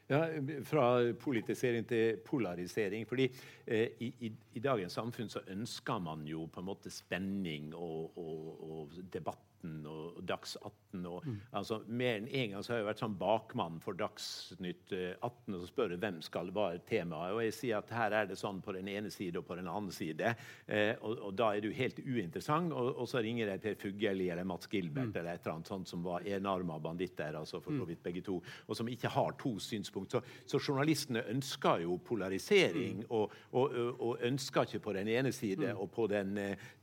Ja, 0.07 0.21
Fra 0.63 0.85
politisering 1.19 1.83
til 1.87 2.21
polarisering. 2.23 3.03
fordi 3.07 3.25
eh, 3.65 3.89
i, 3.99 4.13
i, 4.23 4.31
i, 4.53 4.59
dagens 4.63 4.95
samfunn 4.95 5.29
så 5.29 5.41
ønsker 5.51 5.99
man 5.99 6.23
jo 6.27 6.45
på 6.47 6.63
en 6.63 6.69
måte 6.69 6.89
spenning 6.89 7.73
og, 7.75 8.15
og, 8.15 8.63
og 8.71 8.95
debatt 9.11 9.43
18 9.56 9.56
og 9.63 10.21
Dags 10.27 10.57
18. 10.61 11.05
Og, 11.05 11.25
mm. 11.25 11.37
altså, 11.51 11.79
mer 11.87 12.17
enn 12.19 12.27
en 12.27 12.53
gang 12.53 12.63
så 12.63 12.73
har 12.73 12.81
jeg 12.81 12.87
vært 12.87 13.01
sånn 13.03 13.17
bakmann 13.19 13.79
for 13.83 13.97
Dagsnytt 13.97 14.93
18 14.93 14.97
eh, 14.97 15.55
og 15.57 15.61
så 15.61 15.69
spør 15.69 15.95
hvem 15.97 16.19
skal 16.25 16.51
være 16.55 16.81
temaet. 16.87 17.35
Og 17.35 17.43
jeg 17.45 17.55
sier 17.57 17.81
at 17.81 17.93
her 17.93 18.15
er 18.21 18.29
det 18.29 18.37
sånn 18.39 18.61
på 18.65 18.75
den 18.75 18.89
ene 18.91 19.11
side 19.13 19.41
og 19.41 19.47
på 19.49 19.57
den 19.59 19.69
andre 19.69 19.95
side. 19.95 20.33
Eh, 20.65 20.93
og, 21.01 21.17
og, 21.29 21.35
da 21.37 21.51
er 21.55 21.65
du 21.65 21.69
helt 21.75 21.99
uinteressant. 22.03 22.73
Og, 22.73 22.93
og 23.03 23.09
så 23.09 23.23
ringer 23.25 23.53
jeg 23.53 23.63
Per 23.65 23.79
Fugelli 23.81 24.29
eller 24.33 24.47
Mats 24.47 24.69
Gilbert 24.71 25.11
mm. 25.11 25.17
eller 25.19 25.33
et 25.33 25.43
eller 25.43 25.57
annet 25.57 25.73
sånt 25.73 25.91
som 25.91 26.05
var 26.05 26.25
enarma 26.27 26.79
banditter, 26.83 27.35
altså 27.37 27.61
for 27.61 27.73
så 27.73 27.83
mm. 27.83 27.91
vidt 27.91 28.03
begge 28.05 28.23
to, 28.25 28.39
og 28.67 28.77
som 28.77 28.89
ikke 28.91 29.11
har 29.13 29.35
to 29.41 29.55
synspunkt. 29.63 30.15
Så, 30.15 30.21
så 30.49 30.61
journalistene 30.61 31.23
ønsker 31.31 31.83
jo 31.85 31.97
polarisering, 32.05 33.03
mm. 33.03 33.11
og, 33.13 33.33
og, 33.51 34.15
ønsker 34.27 34.65
ikke 34.65 34.81
på 34.87 34.93
den 34.95 35.09
ene 35.11 35.31
side 35.35 35.73
mm. 35.73 35.81
og 35.81 35.91
på 35.93 36.07
den, 36.11 36.33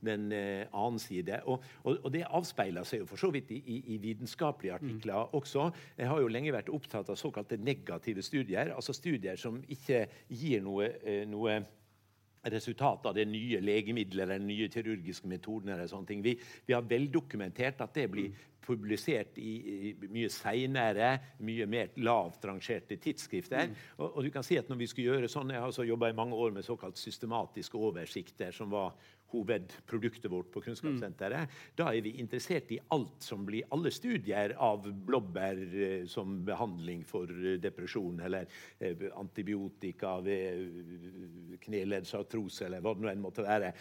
den, 0.04 0.28
den 0.30 0.66
annen 0.72 1.00
side. 1.02 1.40
Og, 1.50 1.62
det 2.14 2.22
avspeiler 2.28 2.63
avspeiler 2.64 2.88
seg 2.88 3.02
jo 3.02 3.08
for 3.08 3.20
så 3.20 3.30
vidt 3.34 3.52
i, 3.52 3.60
i, 3.60 3.78
i 3.94 4.00
vitenskapelige 4.02 4.74
artikler 4.74 5.28
mm. 5.28 5.36
også. 5.36 5.70
Jeg 5.98 6.08
har 6.08 6.20
jo 6.20 6.32
lenge 6.32 6.54
vært 6.54 6.72
opptatt 6.72 7.10
av 7.10 7.16
såkalte 7.20 7.56
negative 7.60 8.22
studier, 8.22 8.74
altså 8.74 8.94
studier 8.94 9.36
som 9.36 9.62
ikke 9.68 10.06
gir 10.28 10.62
noe, 10.64 10.90
eh, 11.04 11.24
noe 11.28 11.60
resultat 12.44 13.06
av 13.08 13.14
det 13.16 13.24
nye 13.24 13.60
legemiddelet 13.60 14.24
eller 14.26 14.40
den 14.40 14.50
nye 14.50 14.68
kirurgiske 14.68 15.28
metoden. 15.28 15.70
eller 15.72 15.86
sånne 15.88 16.06
ting. 16.06 16.22
Vi, 16.22 16.36
vi 16.66 16.74
har 16.74 16.82
veldokumentert 16.84 17.80
at 17.80 17.94
det 17.94 18.10
blir 18.12 18.28
mm. 18.28 18.42
publisert 18.64 19.38
i, 19.40 19.54
i 19.88 19.94
mye 20.12 20.28
seinere, 20.32 21.14
mye 21.40 21.66
mer 21.66 21.96
lavt 21.96 22.44
rangerte 22.44 22.98
tidsskrifter. 23.00 23.70
Mm. 23.70 23.80
Og, 23.96 24.06
og, 24.10 24.20
du 24.24 24.30
kan 24.34 24.44
si 24.44 24.58
at 24.60 24.68
når 24.68 24.82
vi 24.82 24.90
skulle 24.92 25.14
gjøre 25.14 25.32
sånn, 25.32 25.54
Jeg 25.54 25.60
har 25.60 25.72
også 25.72 25.88
jobba 25.88 26.10
i 26.10 26.16
mange 26.16 26.36
år 26.36 26.52
med 26.52 26.68
såkalt 26.68 27.00
systematiske 27.00 27.80
oversikter, 27.80 28.52
som 28.52 28.72
var 28.72 28.92
hovedproduktet 29.34 30.30
vårt 30.30 30.50
på 30.54 30.62
Kunnskapssenteret. 30.64 31.48
Mm. 31.48 31.62
Da 31.76 31.90
er 31.90 32.04
vi 32.04 32.14
interessert 32.22 32.70
i 32.74 32.80
alt 32.94 33.22
som 33.24 33.44
blir 33.46 33.66
alle 33.74 33.92
studier 33.94 34.54
av 34.62 34.86
blåbær 35.06 35.60
eh, 35.60 36.06
som 36.10 36.40
behandling 36.46 37.04
for 37.08 37.30
eh, 37.30 37.58
depresjon, 37.62 38.22
eller 38.24 38.48
eh, 38.78 39.06
antibiotika 39.18 40.16
ved 40.24 40.64
kneleddsartrose, 41.64 42.66
eller 42.66 42.82
hva 42.84 42.94
det 42.94 43.04
nå 43.04 43.10
enn 43.12 43.22
måtte 43.22 43.44
være. 43.44 43.72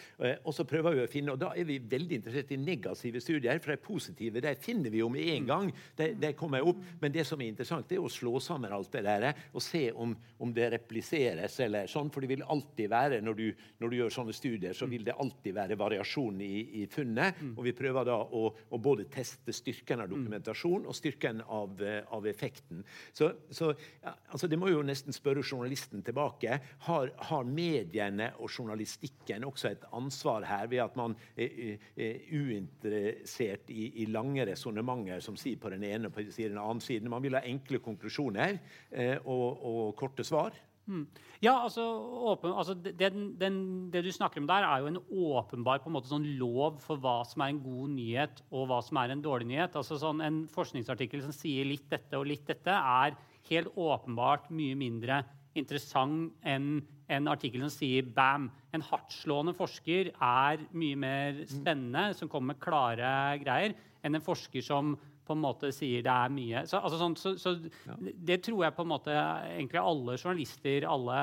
Og 0.43 0.53
så 0.55 0.65
prøver 0.67 0.97
vi 0.97 1.05
å 1.05 1.11
finne, 1.11 1.33
og 1.33 1.41
Da 1.43 1.51
er 1.57 1.67
vi 1.67 1.79
veldig 1.79 2.19
interessert 2.21 2.51
i 2.55 2.59
negative 2.59 3.21
studier, 3.23 3.59
for 3.63 3.73
de 3.73 3.81
positive 3.83 4.43
de 4.43 4.53
finner 4.59 4.93
vi 4.93 5.01
jo 5.01 5.09
med 5.11 5.27
en 5.27 5.43
mm. 5.43 5.49
gang. 5.49 5.71
De, 5.97 6.09
de 6.19 6.33
kommer 6.37 6.65
opp, 6.65 6.79
Men 7.01 7.13
det 7.13 7.25
som 7.27 7.41
er 7.41 7.51
interessant, 7.51 7.87
det 7.89 7.97
er 7.97 8.05
å 8.05 8.11
slå 8.11 8.39
sammen 8.43 8.73
alt 8.73 8.91
det 8.93 9.03
der 9.05 9.29
og 9.53 9.61
se 9.63 9.85
om, 9.91 10.13
om 10.39 10.53
det 10.53 10.69
repliseres. 10.73 11.59
eller 11.63 11.87
sånn, 11.87 12.11
For 12.13 12.23
det 12.23 12.31
vil 12.33 12.43
alltid 12.43 12.89
være, 12.91 13.21
når 13.21 13.37
du, 13.39 13.45
når 13.79 13.89
du 13.89 13.97
gjør 13.97 14.15
sånne 14.17 14.35
studier, 14.35 14.73
så 14.77 14.87
vil 14.89 15.05
det 15.05 15.17
alltid 15.19 15.55
være 15.55 15.79
variasjon 15.79 16.41
i, 16.41 16.53
i 16.83 16.85
funnet. 16.91 17.39
Mm. 17.41 17.53
Og 17.57 17.67
vi 17.67 17.75
prøver 17.77 18.07
da 18.09 18.17
å, 18.23 18.45
å, 18.69 18.81
både 18.83 19.07
teste 19.11 19.53
styrken 19.55 20.03
av 20.03 20.11
dokumentasjon 20.11 20.87
og 20.87 20.97
styrken 20.97 21.41
av, 21.43 21.81
av 22.13 22.27
effekten. 22.29 22.83
Så, 23.15 23.31
så 23.53 23.71
ja, 24.03 24.15
altså 24.33 24.49
det 24.51 24.59
må 24.59 24.71
jo 24.71 24.83
nesten 24.85 25.15
spørre 25.15 25.43
journalisten 25.43 26.03
tilbake. 26.05 26.59
Har, 26.87 27.11
har, 27.29 27.47
mediene 27.73 28.31
og 28.39 28.51
journalistikken 28.51 29.45
også 29.47 29.71
et 29.73 29.87
ansvar 29.95 30.45
her 30.47 30.67
ved 30.71 30.83
at 30.85 30.97
man 30.99 31.15
er, 31.37 31.77
er 31.97 32.19
uinteressert 32.33 33.71
i, 33.73 33.89
i 34.03 34.09
lange 34.11 34.45
resonnementer 34.49 35.23
som 35.23 35.37
sier 35.39 35.61
på 35.61 35.73
den 35.73 35.85
ene 35.87 36.09
og 36.09 36.17
på 36.17 36.27
den 36.37 36.59
andre 36.59 36.85
siden. 36.85 37.11
Man 37.13 37.23
vil 37.23 37.37
ha 37.37 37.43
enkle 37.47 37.81
konklusjoner 37.83 38.59
eh, 38.91 39.17
og, 39.23 39.63
og 39.63 39.95
korte 39.99 40.25
svar. 40.27 40.55
Mm. 40.85 41.05
Ja, 41.39 41.53
altså, 41.63 41.83
åpen, 42.27 42.51
altså 42.51 42.73
den, 42.75 43.39
den, 43.39 43.89
Det 43.91 44.01
du 44.03 44.11
snakker 44.11 44.41
om 44.41 44.47
der, 44.47 44.65
er 44.67 44.81
jo 44.81 44.87
en 44.87 44.97
åpenbar 45.11 45.79
på 45.79 45.87
en 45.87 45.95
måte 45.95 46.11
sånn 46.11 46.25
lov 46.39 46.81
for 46.83 46.99
hva 46.99 47.21
som 47.27 47.43
er 47.43 47.53
en 47.53 47.61
god 47.63 47.93
nyhet, 47.95 48.41
og 48.51 48.67
hva 48.67 48.81
som 48.83 48.99
er 48.99 49.13
en 49.13 49.23
dårlig 49.23 49.47
nyhet. 49.51 49.77
Altså 49.79 49.99
sånn, 50.01 50.21
En 50.23 50.43
forskningsartikkel 50.51 51.23
som 51.23 51.35
sier 51.35 51.67
litt 51.67 51.87
dette 51.91 52.19
og 52.19 52.27
litt 52.27 52.43
dette, 52.47 52.75
er 52.75 53.15
helt 53.49 53.71
åpenbart 53.79 54.51
mye 54.55 54.75
mindre 54.79 55.23
interessant 55.59 56.33
enn 56.47 56.81
en 57.13 57.31
artikkel 57.31 57.63
som 57.63 57.71
sier 57.73 58.05
bam. 58.15 58.49
En 58.73 58.83
hardtslående 58.83 59.55
forsker 59.57 60.11
er 60.13 60.67
mye 60.75 60.99
mer 60.99 61.41
spennende, 61.49 62.11
som 62.17 62.31
kommer 62.31 62.53
med 62.53 62.61
klare 62.63 63.09
greier, 63.43 63.75
enn 64.03 64.17
en 64.17 64.25
forsker 64.25 64.65
som 64.65 64.95
på 65.23 65.35
en 65.35 65.43
måte 65.43 65.69
sier 65.71 66.03
det 66.03 66.11
er 66.11 66.31
mye. 66.33 66.63
Så, 66.67 66.79
altså 66.83 66.99
sånn, 66.99 67.15
så, 67.19 67.33
så 67.39 67.53
ja. 67.87 67.95
Det 67.99 68.41
tror 68.43 68.65
jeg 68.65 68.75
på 68.75 68.83
en 68.83 68.91
måte 68.91 69.13
egentlig 69.13 69.79
alle 69.79 70.17
journalister 70.17 70.87
alle 70.89 71.19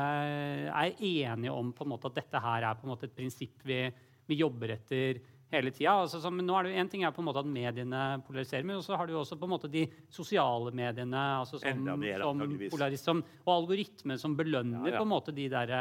er 0.70 0.94
enige 0.96 1.52
om 1.52 1.74
på 1.76 1.84
en 1.84 1.92
måte 1.92 2.08
at 2.08 2.16
dette 2.22 2.40
her 2.40 2.64
er 2.70 2.78
på 2.80 2.88
en 2.88 2.94
måte 2.94 3.10
et 3.10 3.16
prinsipp 3.16 3.60
vi, 3.68 3.82
vi 4.30 4.40
jobber 4.40 4.72
etter 4.78 5.20
hele 5.50 5.72
tida. 5.74 5.94
Altså, 6.04 6.30
nå 6.30 6.56
er 6.56 6.66
det 6.66 6.72
jo 6.72 6.82
en 6.82 6.90
ting 6.92 7.04
er 7.06 7.14
på 7.14 7.22
en 7.22 7.28
måte 7.28 7.42
at 7.42 7.50
mediene 7.50 8.04
polariserer, 8.26 8.66
men 8.66 8.82
så 8.84 8.98
har 8.98 9.08
du 9.08 9.14
jo 9.16 9.22
også 9.22 9.38
på 9.40 9.48
en 9.48 9.54
måte 9.54 9.70
de 9.72 9.86
sosiale 10.12 10.72
mediene 10.76 11.24
altså 11.40 11.60
som, 11.62 11.82
mer, 12.00 12.22
som, 12.22 12.96
som, 13.02 13.24
og 13.46 13.52
algoritmer 13.56 14.20
som 14.20 14.36
belønner 14.38 14.86
ja, 14.86 14.94
ja. 14.94 15.00
på 15.00 15.08
en 15.08 15.12
måte 15.12 15.34
de 15.36 15.48
der, 15.52 15.72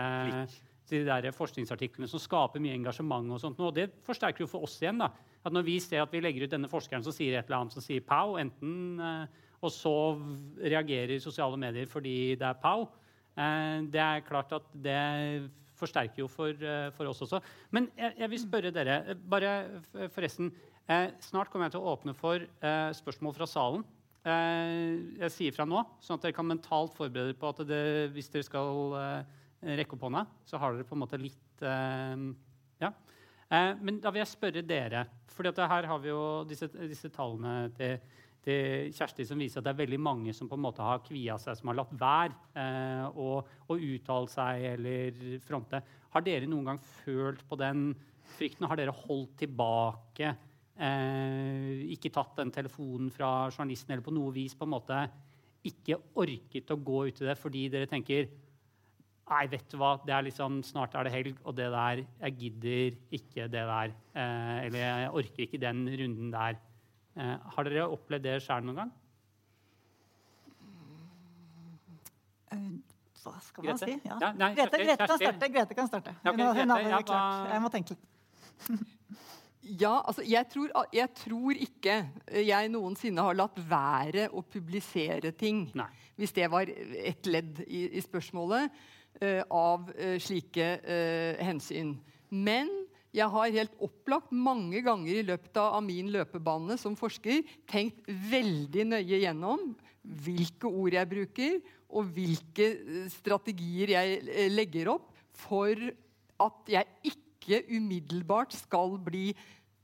de 0.89 1.03
der 1.05 1.29
forskningsartiklene 1.35 2.09
som 2.09 2.21
skaper 2.21 2.63
mye 2.63 2.77
engasjement. 2.77 3.29
Og 3.35 3.43
sånt, 3.43 3.61
og 3.61 3.75
det 3.77 3.89
forsterker 4.07 4.45
jo 4.45 4.49
for 4.51 4.65
oss 4.65 4.79
igjen. 4.81 5.03
da, 5.03 5.11
at 5.43 5.55
når 5.55 5.67
vi 5.67 5.77
ser 5.83 6.03
at 6.03 6.13
vi 6.13 6.23
legger 6.23 6.47
ut 6.47 6.55
denne 6.55 6.71
forskeren 6.71 7.05
som 7.05 7.15
sier 7.15 7.37
et 7.37 7.45
eller 7.47 7.61
annet 7.61 7.77
som 7.77 7.85
sier 7.85 8.03
pow, 8.05 8.35
enten, 8.41 8.73
eh, 8.99 9.45
og 9.59 9.73
så 9.75 9.93
reagerer 10.63 11.19
sosiale 11.21 11.59
medier 11.59 11.87
fordi 11.89 12.35
det 12.39 12.47
er 12.47 12.59
pow, 12.61 12.87
eh, 13.37 13.85
det 13.91 14.03
er 14.03 14.27
klart 14.27 14.53
at 14.57 14.67
det 14.73 14.99
forsterker 15.79 16.23
jo 16.23 16.27
for, 16.31 16.51
eh, 16.53 16.89
for 16.95 17.09
oss 17.09 17.23
også. 17.25 17.41
Men 17.75 17.89
jeg, 17.97 18.15
jeg, 18.19 18.31
vil 18.33 18.43
spørre 18.43 18.73
dere 18.75 19.15
bare 19.15 19.53
forresten, 20.15 20.51
Snart 21.21 21.51
kommer 21.53 21.67
jeg 21.67 21.75
til 21.75 21.83
å 21.83 21.91
åpne 21.91 22.15
for 22.17 22.41
spørsmål 22.97 23.35
fra 23.35 23.45
salen. 23.45 23.83
jeg 24.25 25.29
sier 25.29 25.53
fra 25.53 25.67
nå, 25.69 25.83
sånn 26.01 26.17
at 26.17 26.23
dere 26.25 26.33
kan 26.33 26.47
mentalt 26.49 26.95
forberede 26.97 27.29
dere 27.29 27.37
på 27.37 27.51
at 27.51 27.61
det, 27.69 28.09
hvis 28.15 28.31
dere 28.33 28.47
skal 28.47 28.97
rekke 29.61 29.93
opp 29.93 30.07
hånda, 30.07 30.23
så 30.49 30.57
har 30.57 30.73
dere 30.73 30.89
på 30.89 30.97
en 30.97 31.03
måte 31.03 31.21
litt 31.21 31.61
Ja. 31.61 32.89
Eh, 33.49 33.71
men 33.81 33.97
da 34.01 34.11
vil 34.13 34.21
jeg 34.21 34.29
spørre 34.29 34.65
dere, 34.65 35.05
for 35.29 35.47
her 35.49 35.87
har 35.89 36.01
vi 36.03 36.11
jo 36.11 36.45
disse, 36.45 36.67
disse 36.69 37.09
tallene 37.09 37.71
til, 37.77 37.97
til, 38.45 38.91
Kjersti 38.95 39.25
som 39.27 39.41
viser 39.41 39.59
at 39.59 39.67
det 39.67 39.73
er 39.73 39.81
veldig 39.81 39.99
mange 40.01 40.33
som 40.35 40.49
på 40.49 40.57
en 40.57 40.63
måte 40.63 40.85
har 40.85 41.01
kvia 41.05 41.37
seg, 41.41 41.57
som 41.59 41.71
har 41.71 41.79
latt 41.81 41.95
være 41.99 42.35
eh, 42.59 43.05
å, 43.09 43.39
å 43.43 43.77
uttale 43.77 44.31
seg 44.31 44.67
eller 44.73 45.23
fronte. 45.45 45.81
Har 46.13 46.25
dere 46.25 46.49
noen 46.49 46.71
gang 46.71 46.83
følt 47.03 47.43
på 47.47 47.59
den 47.59 47.89
frykten? 48.35 48.67
Har 48.69 48.79
dere 48.79 48.95
holdt 49.05 49.39
tilbake? 49.43 50.35
Eh, 50.79 51.87
ikke 51.95 52.13
tatt 52.15 52.37
den 52.39 52.53
telefonen 52.55 53.09
fra 53.11 53.49
journalisten 53.51 53.91
eller 53.91 54.05
på 54.05 54.15
noe 54.15 54.31
vis 54.35 54.55
på 54.55 54.63
en 54.67 54.77
måte 54.77 54.99
ikke 55.67 55.97
orket 56.21 56.71
å 56.71 56.79
gå 56.79 57.01
ut 57.09 57.19
i 57.19 57.27
det 57.27 57.35
fordi 57.39 57.65
dere 57.73 57.89
tenker 57.89 58.29
Nei, 59.29 59.43
vet 59.45 59.67
du 59.69 59.75
hva, 59.77 59.91
det 60.01 60.13
er 60.15 60.23
liksom, 60.25 60.55
snart 60.65 60.95
er 60.97 61.05
det 61.05 61.11
helg, 61.13 61.35
og 61.45 61.53
det 61.53 61.67
der 61.69 61.99
Jeg 62.01 62.37
gidder 62.39 62.95
ikke 63.13 63.43
det 63.45 63.61
der. 63.69 63.91
Eh, 64.17 64.55
eller 64.63 64.79
jeg 64.79 65.11
orker 65.19 65.43
ikke 65.43 65.59
den 65.61 65.83
runden 65.85 66.31
der. 66.33 66.57
Eh, 67.17 67.35
har 67.55 67.67
dere 67.67 67.87
opplevd 67.89 68.27
det 68.27 68.35
sjøl 68.45 68.67
noen 68.67 68.83
gang? 68.83 68.91
Eh, 72.53 72.69
hva 73.23 73.35
skal 73.43 73.67
man 73.71 73.81
si? 73.81 73.97
Ja. 74.05 74.19
Ja, 74.21 74.31
nei, 74.37 74.53
Grete, 74.57 74.83
Grete, 74.83 75.09
kan 75.09 75.21
starte. 75.23 75.51
Grete 75.55 75.77
kan 75.77 75.89
starte. 75.89 76.15
Okay, 76.23 76.45
hun 76.61 76.75
hadde 76.75 76.93
det 76.93 77.03
klart. 77.09 77.51
Jeg 77.53 77.65
må 77.65 77.73
tenke 77.73 77.97
litt. 77.97 78.07
Ja, 79.69 79.99
altså 80.07 80.23
jeg 80.25 80.47
tror, 80.49 80.71
jeg 80.93 81.11
tror, 81.13 81.51
ikke 81.61 81.95
jeg 82.41 82.69
noensinne 82.73 83.21
har 83.21 83.35
latt 83.37 83.59
være 83.69 84.23
å 84.33 84.41
publisere 84.41 85.29
ting. 85.37 85.67
Nei. 85.77 85.89
Hvis 86.17 86.33
det 86.33 86.47
var 86.49 86.65
et 86.71 87.29
ledd 87.29 87.61
i, 87.67 87.83
i 87.93 88.01
spørsmålet. 88.01 88.73
Uh, 89.19 89.41
av 89.51 89.89
uh, 89.89 90.15
slike 90.21 90.65
uh, 90.79 91.39
hensyn. 91.43 91.95
Men 92.29 92.69
jeg 93.15 93.27
har 93.33 93.53
helt 93.55 93.75
opplagt 93.81 94.33
mange 94.35 94.81
ganger 94.85 95.19
i 95.21 95.25
løpet 95.25 95.57
av 95.61 95.81
min 95.85 96.11
løpebane 96.13 96.77
som 96.77 96.97
forsker 96.99 97.41
tenkt 97.69 98.03
veldig 98.05 98.85
nøye 98.91 99.21
gjennom 99.23 99.71
hvilke 100.23 100.69
ord 100.69 100.95
jeg 100.95 101.09
bruker, 101.09 101.55
og 101.89 102.11
hvilke 102.13 102.67
strategier 103.09 103.95
jeg 103.95 104.51
legger 104.53 104.91
opp 104.93 105.09
for 105.41 105.73
at 106.39 106.69
jeg 106.69 106.85
ikke 107.09 107.63
umiddelbart 107.73 108.53
skal 108.53 108.93
bli 109.01 109.31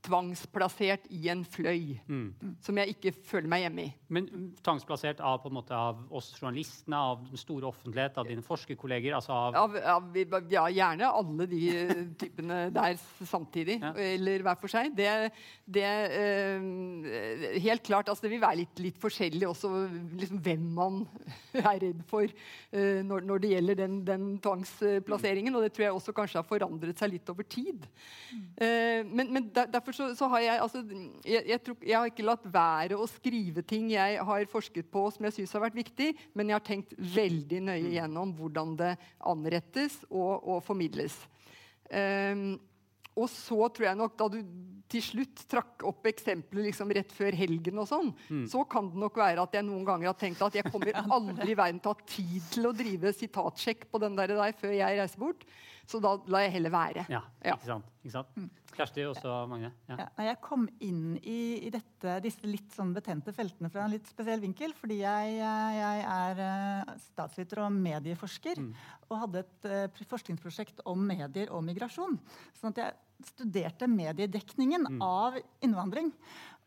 tvangsplassert 0.06 1.08
i 1.14 1.30
en 1.32 1.44
fløy 1.48 1.96
mm. 2.06 2.58
som 2.64 2.78
jeg 2.80 2.96
ikke 2.96 3.14
føler 3.26 3.50
meg 3.52 3.66
hjemme 3.66 3.86
i. 3.88 3.92
Men 4.14 4.28
tvangsplassert 4.66 5.22
av, 5.24 5.40
på 5.44 5.50
en 5.50 5.58
måte, 5.58 5.76
av 5.76 6.02
oss 6.16 6.32
journalistene, 6.38 6.98
av 6.98 7.24
den 7.26 7.42
store 7.42 7.70
offentlighet, 7.70 8.20
av 8.22 8.30
dine 8.30 8.44
forskerkolleger? 8.46 9.16
Altså 9.18 9.34
av, 9.36 9.56
av, 9.56 9.80
av 9.96 10.52
ja, 10.52 10.66
gjerne 10.74 11.10
alle 11.10 11.48
de 11.50 11.62
typene 12.22 12.60
der 12.76 13.00
samtidig, 13.26 13.80
ja. 13.82 13.94
eller 14.16 14.46
hver 14.46 14.60
for 14.62 14.72
seg. 14.72 14.94
Det, 14.98 15.10
det 15.66 15.88
uh, 16.14 16.70
Helt 17.66 17.86
klart, 17.86 18.10
altså, 18.10 18.26
det 18.26 18.34
vil 18.36 18.44
være 18.44 18.62
litt, 18.62 18.82
litt 18.84 19.00
forskjellig 19.02 19.48
også 19.50 19.72
liksom, 20.20 20.42
hvem 20.46 20.68
man 20.76 21.02
er 21.58 21.82
redd 21.82 22.04
for 22.10 22.26
uh, 22.28 23.02
når, 23.06 23.26
når, 23.26 23.44
det 23.44 23.54
gjelder 23.56 23.82
den, 23.82 24.00
den, 24.08 24.28
tvangsplasseringen. 24.44 25.56
Og 25.56 25.66
det 25.66 25.74
tror 25.76 25.88
jeg 25.88 25.98
også 25.98 26.16
kanskje 26.16 26.42
har 26.42 26.50
forandret 26.50 27.02
seg 27.02 27.16
litt 27.16 27.34
over 27.34 27.48
tid. 27.50 27.88
Uh, 28.60 29.02
men, 29.10 29.32
men 29.32 29.50
der, 29.56 29.70
derfor 29.74 29.95
så, 29.96 30.10
så, 30.18 30.30
har 30.34 30.44
jeg 30.44 30.62
altså, 30.62 30.84
jeg, 31.26 31.42
jeg, 31.50 31.62
tror, 31.64 31.78
jeg, 31.82 31.96
har 31.98 32.12
ikke 32.12 32.28
latt 32.28 32.46
være 32.54 33.00
å 33.00 33.08
skrive 33.10 33.64
ting 33.66 33.90
jeg 33.94 34.20
har 34.28 34.48
forsket 34.52 34.92
på 34.92 35.08
som 35.16 35.28
jeg 35.28 35.38
syns 35.40 35.56
har 35.58 35.66
vært 35.66 35.80
viktig, 35.80 36.12
men 36.36 36.52
jeg 36.52 36.60
har 36.60 36.68
tenkt 36.68 36.96
veldig 37.16 37.64
nøye 37.72 37.96
gjennom 37.96 38.36
hvordan 38.38 38.78
det 38.80 38.94
anrettes 39.32 40.02
og, 40.12 40.44
og 40.44 40.64
formidles. 40.66 41.18
Um, 41.90 42.56
og 43.16 43.30
så 43.32 43.70
tror 43.72 43.88
jeg 43.88 43.98
nok, 43.98 44.16
da 44.20 44.28
du 44.32 44.42
til 44.92 45.02
slutt 45.02 45.46
trakk 45.50 45.86
opp 45.88 46.08
eksempler 46.10 46.68
liksom 46.68 46.92
rett 46.94 47.14
før 47.16 47.36
helgen, 47.38 47.80
og 47.82 47.88
sånn, 47.90 48.12
mm. 48.28 48.44
så 48.52 48.66
kan 48.70 48.90
det 48.92 49.00
nok 49.02 49.16
være 49.18 49.46
at 49.46 49.56
jeg 49.56 49.66
noen 49.66 49.86
ganger 49.88 50.12
har 50.12 50.18
tenkt 50.20 50.44
at 50.46 50.58
jeg 50.60 50.68
kommer 50.68 51.00
aldri 51.16 51.54
i 51.54 51.58
verden 51.58 51.80
til 51.82 51.94
å 51.94 51.96
ha 51.96 52.10
tid 52.12 52.50
til 52.52 52.70
å 52.70 52.74
drive 52.76 53.14
sitatsjekk 53.16 53.88
på 53.92 54.02
den 54.04 54.20
der, 54.20 54.36
der 54.36 54.60
før 54.60 54.76
jeg 54.76 55.00
reiser 55.00 55.24
bort. 55.24 55.48
Så 55.86 56.00
da 56.04 56.16
lar 56.32 56.46
jeg 56.46 56.56
heller 56.58 56.74
være. 56.74 57.06
Ja, 57.12 57.22
ikke 57.46 57.68
sant? 57.68 57.90
Ikke 58.02 58.14
sant? 58.16 58.38
Mm. 58.38 58.50
Kjersti 58.76 59.06
også 59.08 59.34
Magne. 59.50 59.70
Ja. 59.88 59.98
Ja, 60.02 60.08
jeg 60.28 60.40
kom 60.44 60.66
inn 60.84 61.16
i, 61.22 61.40
i 61.68 61.72
dette, 61.74 62.18
disse 62.26 62.50
litt 62.50 62.74
sånn 62.76 62.92
betente 62.96 63.32
feltene 63.36 63.70
fra 63.72 63.86
en 63.86 63.94
litt 63.94 64.10
spesiell 64.10 64.42
vinkel. 64.44 64.74
Fordi 64.78 65.00
jeg, 65.00 65.36
jeg 65.40 66.04
er 66.16 66.42
eh, 66.48 66.96
statsviter 67.06 67.64
og 67.64 67.78
medieforsker 67.78 68.62
mm. 68.62 68.72
og 69.10 69.22
hadde 69.24 69.46
et 69.46 69.70
uh, 69.72 70.04
forskningsprosjekt 70.12 70.84
om 70.92 71.06
medier 71.08 71.54
og 71.56 71.64
migrasjon. 71.68 72.20
Sånn 72.60 72.76
at 72.76 72.84
jeg 72.84 73.30
studerte 73.32 73.88
mediedekningen 73.88 74.90
mm. 74.98 75.06
av 75.06 75.40
innvandring. 75.64 76.12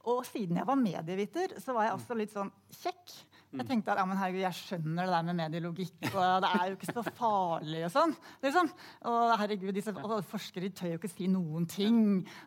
Og 0.09 0.23
siden 0.25 0.61
jeg 0.61 0.69
var 0.69 0.79
medieviter, 0.81 1.59
så 1.61 1.75
var 1.77 1.89
jeg 1.89 1.99
også 1.99 2.17
litt 2.17 2.33
sånn 2.33 2.53
kjekk. 2.81 3.19
Jeg 3.49 3.63
mm. 3.63 3.69
tenkte 3.71 3.95
at 3.95 4.01
ja, 4.03 4.17
herregud, 4.21 4.43
jeg 4.43 4.57
skjønner 4.59 5.07
det 5.07 5.13
der 5.15 5.25
med 5.25 5.37
medielogikk, 5.39 6.03
og 6.11 6.35
det 6.45 6.49
er 6.53 6.65
jo 6.69 6.75
ikke 6.77 6.93
så 6.93 7.05
farlig. 7.07 7.79
Og 7.87 7.93
sånn. 7.95 8.13
Liksom. 8.45 8.69
Og 9.09 9.33
herregud, 9.41 9.73
disse 9.77 9.95
og 9.97 10.19
forskere 10.29 10.69
tør 10.77 10.93
jo 10.93 10.99
ikke 11.01 11.11
si 11.15 11.31
noen 11.33 11.65
ting. 11.71 12.03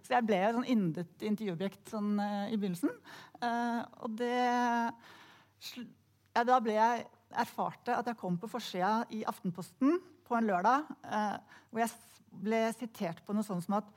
Så 0.05 0.13
jeg 0.13 0.27
ble 0.29 0.43
et 0.45 0.59
sånn 0.59 0.69
yndet 0.75 1.25
intervjuobjekt 1.31 1.95
sånn, 1.95 2.13
uh, 2.21 2.53
i 2.53 2.59
begynnelsen. 2.59 2.93
Uh, 3.41 3.81
og 4.05 4.13
det 4.21 4.37
ja, 4.37 6.45
Da 6.45 6.61
ble 6.61 6.77
jeg 6.77 7.09
erfarte 7.41 7.97
at 7.97 8.11
jeg 8.11 8.21
kom 8.21 8.37
på 8.37 8.51
forsida 8.51 8.93
i 9.17 9.25
Aftenposten 9.25 9.97
på 10.27 10.37
en 10.37 10.53
lørdag, 10.53 10.85
uh, 11.09 11.37
hvor 11.71 11.81
jeg 11.81 11.97
ble 12.45 12.63
sitert 12.77 13.25
på 13.25 13.33
noe 13.33 13.47
sånt 13.47 13.65
som 13.65 13.81
at 13.81 13.89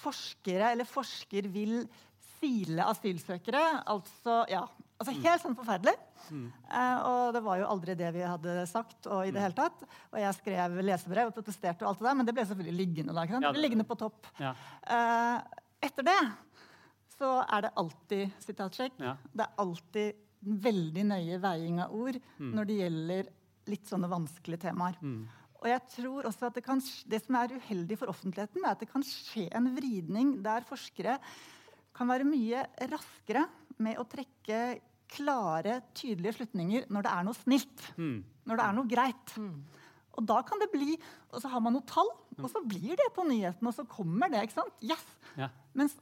forskere 0.00 0.72
eller 0.72 0.88
forsker 0.88 1.52
vil 1.52 1.82
sile 2.38 2.88
asylsøkere. 2.88 3.66
Altså, 3.92 4.46
ja, 4.48 4.64
altså 4.98 5.14
helt 5.14 5.42
sånn 5.44 5.56
forferdelig. 5.58 5.94
Mm. 6.28 6.48
Uh, 6.66 6.98
og 7.08 7.36
det 7.36 7.42
var 7.46 7.60
jo 7.60 7.70
aldri 7.70 7.94
det 7.98 8.10
vi 8.16 8.24
hadde 8.26 8.56
sagt. 8.70 8.98
Og 9.06 9.22
i 9.22 9.30
det 9.30 9.38
mm. 9.38 9.44
hele 9.46 9.58
tatt. 9.58 9.86
Og 10.10 10.20
jeg 10.22 10.38
skrev 10.40 10.76
lesebrev 10.90 11.30
og 11.30 11.38
protesterte, 11.38 11.86
og 11.86 11.92
alt 11.92 12.02
det 12.02 12.08
der, 12.10 12.18
men 12.18 12.28
det 12.28 12.34
ble 12.36 12.46
selvfølgelig 12.50 12.76
liggende. 12.82 13.16
da? 13.16 13.26
Ja, 13.30 13.40
det... 13.54 13.62
liggende 13.62 13.86
på 13.88 13.98
topp. 14.00 14.28
Ja. 14.42 14.54
Uh, 14.84 15.64
etter 15.88 16.06
det 16.10 16.20
så 17.18 17.40
er 17.42 17.66
det 17.66 17.74
alltid 17.80 18.38
sitatsjekk. 18.44 19.00
Ja. 19.02 19.16
Det 19.32 19.46
er 19.46 19.62
alltid 19.64 20.24
veldig 20.68 21.04
nøye 21.08 21.40
veiing 21.42 21.80
av 21.82 21.94
ord 21.98 22.18
mm. 22.38 22.52
når 22.54 22.68
det 22.68 22.78
gjelder 22.78 23.30
litt 23.68 23.90
sånne 23.90 24.10
vanskelige 24.10 24.68
temaer. 24.68 24.98
Mm. 25.02 25.22
Og 25.58 25.66
jeg 25.66 25.82
tror 25.96 26.28
også 26.28 26.46
at 26.46 26.58
det, 26.60 26.62
kan, 26.62 26.80
det 27.10 27.18
som 27.24 27.38
er 27.40 27.56
uheldig 27.58 27.98
for 27.98 28.12
offentligheten, 28.12 28.62
er 28.62 28.76
at 28.76 28.82
det 28.84 28.90
kan 28.92 29.02
skje 29.02 29.48
en 29.58 29.72
vridning 29.74 30.36
der 30.44 30.66
forskere 30.68 31.18
kan 31.98 32.06
være 32.06 32.28
mye 32.28 32.62
raskere 32.92 33.48
med 33.82 33.98
å 33.98 34.06
trekke 34.06 34.60
klare, 35.12 35.80
tydelige 35.96 36.38
slutninger 36.38 36.86
når 36.92 37.06
det 37.06 37.12
er 37.14 37.26
noe 37.26 37.38
snilt. 37.38 37.84
Mm. 37.96 38.18
Når 38.48 38.60
det 38.60 38.66
er 38.66 38.76
noe 38.76 38.90
greit. 38.90 39.34
Mm. 39.40 39.58
Og 40.18 40.26
da 40.26 40.40
kan 40.46 40.60
det 40.62 40.70
bli, 40.72 40.96
og 41.30 41.42
så 41.42 41.50
har 41.52 41.62
man 41.62 41.76
noe 41.76 41.86
tall, 41.86 42.08
og 42.38 42.48
så 42.50 42.62
blir 42.66 42.98
det 42.98 43.10
på 43.14 43.26
nyhetene, 43.26 43.70
og 43.70 43.76
så 43.76 43.84
kommer 43.86 44.30
det. 44.32 44.42
ikke 44.46 44.58
sant? 44.60 44.74
Yes! 44.82 45.04
Ja. 45.38 45.50
Mens 45.78 45.94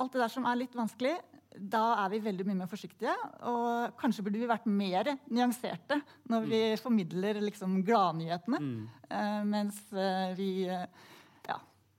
alt 0.00 0.12
det 0.12 0.20
der 0.24 0.32
som 0.32 0.44
er 0.48 0.58
litt 0.60 0.76
vanskelig, 0.76 1.14
da 1.54 1.82
er 2.02 2.10
vi 2.10 2.22
veldig 2.24 2.46
mye 2.48 2.58
mer 2.62 2.70
forsiktige. 2.70 3.14
Og 3.48 3.94
kanskje 4.00 4.24
burde 4.26 4.40
vi 4.42 4.50
vært 4.50 4.66
mer 4.66 5.12
nyanserte 5.30 6.00
når 6.30 6.48
vi 6.50 6.62
formidler 6.82 7.38
liksom 7.44 7.78
gladnyhetene. 7.86 8.60
Eh, 9.08 9.42
mens 9.48 9.78
eh, 9.92 10.34
vi 10.38 10.48
eh, 10.66 10.86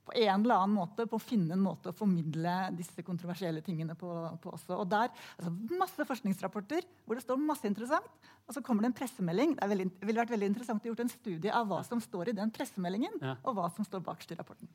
på 0.06 0.14
en 0.14 0.44
eller 0.44 0.54
annen 0.62 0.76
måte 0.76 1.06
på 1.10 1.18
å 1.18 1.22
finne 1.22 1.56
en 1.56 1.62
måte 1.64 1.90
å 1.90 1.96
formidle 1.96 2.54
disse 2.78 3.02
kontroversielle 3.06 3.62
tingene 3.66 3.96
på, 3.98 4.08
på 4.42 4.52
også. 4.54 4.78
Og 4.78 4.86
der, 4.92 5.10
altså 5.36 5.52
Masse 5.76 6.06
forskningsrapporter 6.08 6.86
hvor 7.04 7.18
det 7.18 7.24
står 7.26 7.40
masse 7.42 7.66
interessant, 7.68 8.08
og 8.46 8.54
så 8.54 8.62
kommer 8.62 8.86
det 8.86 8.92
en 8.92 8.98
pressemelding. 9.00 9.56
Det 9.58 9.68
veldig, 9.72 9.88
ville 10.06 10.22
vært 10.22 10.34
veldig 10.36 10.50
interessant 10.52 10.84
å 10.86 10.92
gjort 10.92 11.02
en 11.06 11.10
studie 11.12 11.50
av 11.52 11.66
hva 11.70 11.80
som 11.86 12.00
står 12.02 12.30
i 12.30 12.36
den 12.38 12.52
pressemeldingen, 12.54 13.18
Ja. 13.20 13.36
og 13.42 13.58
hva 13.58 13.66
som 13.74 13.84
står 13.86 14.04
bakerst 14.06 14.32
i 14.32 14.38
rapporten. 14.38 14.70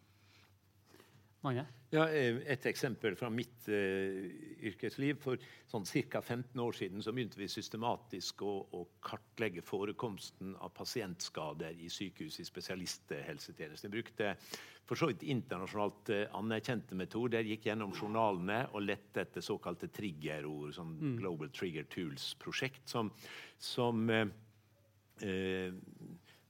Mange? 1.42 1.64
Ja, 1.92 2.06
eh, 2.10 2.38
Et 2.46 2.66
eksempel 2.70 3.16
fra 3.18 3.30
mitt 3.34 3.66
uh, 3.68 4.28
yrkesliv. 4.70 5.18
For 5.24 5.42
sånn 5.72 5.88
ca. 6.12 6.22
15 6.22 6.62
år 6.62 6.78
siden 6.78 7.02
så 7.02 7.14
begynte 7.16 7.40
vi 7.40 7.50
systematisk 7.50 8.44
å, 8.46 8.54
å 8.78 8.84
kartlegge 9.04 9.64
forekomsten 9.66 10.54
av 10.62 10.70
pasientskader 10.78 11.82
i 11.82 11.90
sykehus 11.90 12.40
i 12.40 12.46
spesialisthelsetjenesten. 12.46 13.90
Vi 13.90 13.98
brukte 13.98 14.36
for 14.86 15.00
så 15.00 15.10
vidt 15.10 15.26
internasjonalt 15.34 16.14
uh, 16.14 16.24
anerkjente 16.38 16.96
metoder. 17.00 17.50
Gikk 17.50 17.66
gjennom 17.72 17.96
journalene 17.98 18.62
og 18.72 18.86
lette 18.86 19.26
etter 19.26 19.44
såkalte 19.44 19.90
triggerord. 19.90 20.76
sånn 20.78 21.18
Global 21.18 21.50
Trigger 21.50 21.90
Tools-prosjekt 21.90 22.86
som, 22.94 23.10
som 23.58 24.06
uh, 24.14 24.30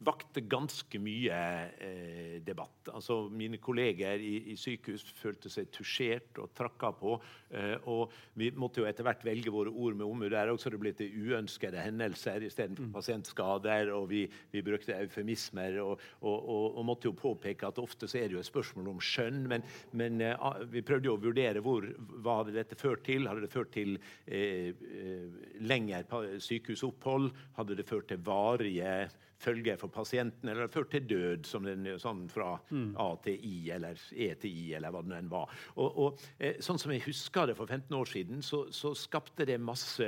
vakte 0.06 0.42
ganske 0.50 1.00
mye 1.02 1.38
eh, 1.78 2.38
debatt. 2.46 2.90
Altså, 2.94 3.28
mine 3.30 3.60
kolleger 3.62 4.22
i, 4.22 4.34
i 4.52 4.56
sykehus 4.58 5.06
følte 5.20 5.52
seg 5.52 5.70
tusjert 5.74 6.40
og 6.42 6.52
trakka 6.58 6.92
på. 6.98 7.18
Eh, 7.54 7.76
og 7.92 8.14
vi 8.40 8.50
måtte 8.58 8.82
jo 8.82 8.88
etter 8.90 9.06
hvert 9.06 9.26
velge 9.26 9.54
våre 9.54 9.70
ord 9.72 9.98
med 10.00 10.08
omhu. 10.08 10.30
Der 10.32 10.52
også 10.54 10.74
det 10.74 10.82
ble 10.82 10.94
til 10.98 11.14
uønskede 11.22 11.86
hendelser 11.86 12.48
istedenfor 12.48 12.90
pasientskader. 12.98 13.94
Og 13.96 14.10
vi, 14.12 14.24
vi 14.54 14.66
brukte 14.66 14.98
eufemismer 14.98 15.78
og, 15.84 15.96
og, 16.22 16.38
og, 16.38 16.66
og 16.82 16.88
måtte 16.90 17.12
jo 17.12 17.16
påpeke 17.18 17.70
at 17.70 17.82
ofte 17.82 18.10
så 18.10 18.22
er 18.22 18.30
det 18.30 18.40
jo 18.40 18.44
et 18.44 18.50
spørsmål 18.50 18.94
om 18.96 19.02
skjønn. 19.06 19.44
Men, 19.52 19.66
men 19.98 20.22
eh, 20.26 20.52
vi 20.74 20.86
prøvde 20.88 21.12
jo 21.12 21.18
å 21.20 21.22
vurdere 21.22 21.62
hvor, 21.64 21.86
hva 22.22 22.42
hadde 22.42 22.58
dette 22.58 22.80
ført 22.80 23.06
til. 23.06 23.30
Hadde 23.30 23.46
det 23.46 23.54
ført 23.54 23.74
til 23.78 23.98
eh, 24.26 24.72
eh, 24.74 25.42
lengre 25.62 26.40
sykehusopphold? 26.42 27.30
Hadde 27.60 27.78
det 27.78 27.90
ført 27.90 28.10
til 28.10 28.24
varige 28.26 28.96
følger 29.42 29.80
for 29.82 29.92
pasienten, 29.94 30.50
eller 30.52 30.70
ført 30.72 30.92
til 30.94 31.08
død, 31.10 31.48
som 31.50 31.66
den, 31.66 31.88
sånn 32.02 32.28
fra 32.32 32.54
A 33.02 33.08
til 33.24 33.42
I, 33.48 33.56
eller 33.76 34.00
E 34.14 34.30
til 34.42 34.52
I, 34.64 34.68
eller 34.78 34.94
hva 34.94 35.02
det 35.06 35.18
nå 35.18 35.32
var. 35.32 35.52
Og, 35.76 36.00
og 36.06 36.26
eh, 36.40 36.60
sånn 36.64 36.80
som 36.82 36.94
jeg 36.94 37.04
husker 37.08 37.50
det 37.50 37.58
for 37.58 37.70
15 37.70 37.98
år 37.98 38.12
siden, 38.12 38.42
så, 38.46 38.64
så 38.76 38.94
skapte 38.98 39.46
det 39.50 39.58
masse, 39.62 40.08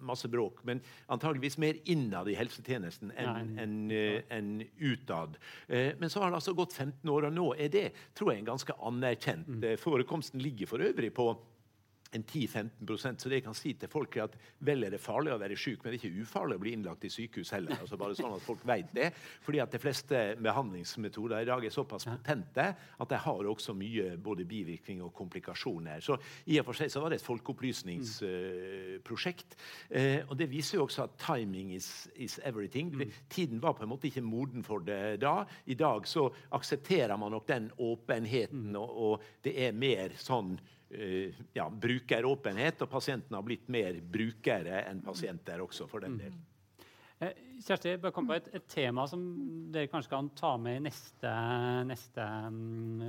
masse 0.00 0.28
bråk. 0.32 0.62
Men 0.68 0.82
antageligvis 1.12 1.58
mer 1.62 1.80
innad 1.84 2.28
i 2.32 2.36
helsetjenesten 2.38 3.12
enn 3.14 3.58
en, 3.60 3.78
enn, 4.32 4.52
eh, 4.60 4.68
utad. 4.84 5.38
Eh, 5.68 5.92
Men 5.98 6.10
så 6.10 6.22
har 6.22 6.30
det 6.32 6.40
altså 6.40 6.54
gått 6.56 6.72
15 6.74 7.10
år, 7.10 7.28
og 7.28 7.34
nå 7.36 7.48
er 7.60 7.72
det 7.72 7.88
tror 8.16 8.32
jeg, 8.32 8.42
en 8.42 8.52
ganske 8.52 8.76
anerkjent. 8.80 9.50
Eh, 9.64 9.76
Forekomsten 9.80 10.42
ligger 10.42 10.70
for 10.70 10.84
øvrig 10.84 11.12
på 11.14 11.28
en 12.14 12.24
10-15% 12.24 13.18
Så 13.18 13.28
det 13.28 13.36
jeg 13.40 13.46
kan 13.46 13.54
si 13.58 13.72
til 13.78 13.88
folk 13.90 14.16
er 14.16 14.22
at 14.28 14.34
vel 14.64 14.80
er 14.86 14.90
det 14.94 15.00
farlig 15.02 15.32
å 15.34 15.40
være 15.40 15.56
syk, 15.58 15.78
men 15.82 15.88
det 15.92 15.96
er 15.98 16.02
ikke 16.04 16.22
ufarlig 16.24 16.56
å 16.58 16.62
bli 16.62 16.72
innlagt 16.76 17.06
i 17.06 17.12
sykehus 17.12 17.50
heller. 17.54 17.74
Altså 17.80 17.96
bare 18.00 18.14
sånn 18.18 18.36
at 18.36 18.44
folk 18.44 18.62
vet 18.68 18.88
det. 18.94 19.08
Fordi 19.44 19.58
at 19.64 19.72
de 19.74 19.82
fleste 19.82 20.16
behandlingsmetoder 20.42 21.38
i 21.42 21.48
dag 21.48 21.60
er 21.64 21.72
såpass 21.74 22.04
potente 22.08 22.66
at 22.74 23.08
de 23.10 23.18
har 23.24 23.42
også 23.50 23.72
mye 23.78 24.06
både 24.22 24.42
bivirkninger 24.48 25.04
og 25.06 25.16
komplikasjoner. 25.16 25.98
Så 26.04 26.14
i 26.50 26.54
og 26.60 26.66
for 26.68 26.74
seg 26.78 26.88
så 26.92 27.00
var 27.02 27.08
det 27.10 27.18
et 27.20 27.28
folkeopplysningsprosjekt. 27.28 29.50
Eh, 29.90 30.20
og 30.28 30.34
det 30.38 30.52
viser 30.52 30.74
jo 30.78 30.84
også 30.86 31.00
at 31.08 31.18
timing 31.22 31.68
is, 31.76 31.88
is 32.14 32.34
everything. 32.44 32.88
Tiden 33.32 33.58
var 33.62 33.72
på 33.74 33.82
en 33.84 33.92
måte 33.94 34.06
ikke 34.10 34.24
moden 34.24 34.62
for 34.66 34.78
det 34.84 35.20
da. 35.24 35.36
I 35.66 35.74
dag 35.78 36.00
så 36.08 36.22
aksepterer 36.54 37.16
man 37.20 37.32
nok 37.34 37.48
den 37.48 37.70
åpenheten, 37.78 38.76
og, 38.76 38.90
og 39.06 39.22
det 39.44 39.54
er 39.66 39.72
mer 39.76 40.10
sånn 40.20 40.58
ja, 41.54 41.68
brukeråpenhet, 41.68 42.82
og 42.84 42.90
pasientene 42.92 43.38
har 43.38 43.46
blitt 43.46 43.70
mer 43.72 44.00
brukere 44.00 44.84
enn 44.88 45.02
pasienter 45.04 45.62
også, 45.64 45.88
for 45.90 46.04
den 46.06 46.18
del. 46.20 46.34
Eh, 47.22 47.34
Kjersti, 47.62 47.92
jeg 47.92 48.00
bare 48.02 48.12
kom 48.12 48.26
på 48.26 48.34
et, 48.34 48.48
et 48.58 48.64
tema 48.68 49.04
som 49.08 49.20
dere 49.72 49.88
kanskje 49.90 50.10
kan 50.10 50.28
ta 50.36 50.54
med 50.60 50.80
i 50.80 50.84
neste, 50.88 51.30
neste 51.86 52.24
mm, 52.50 53.04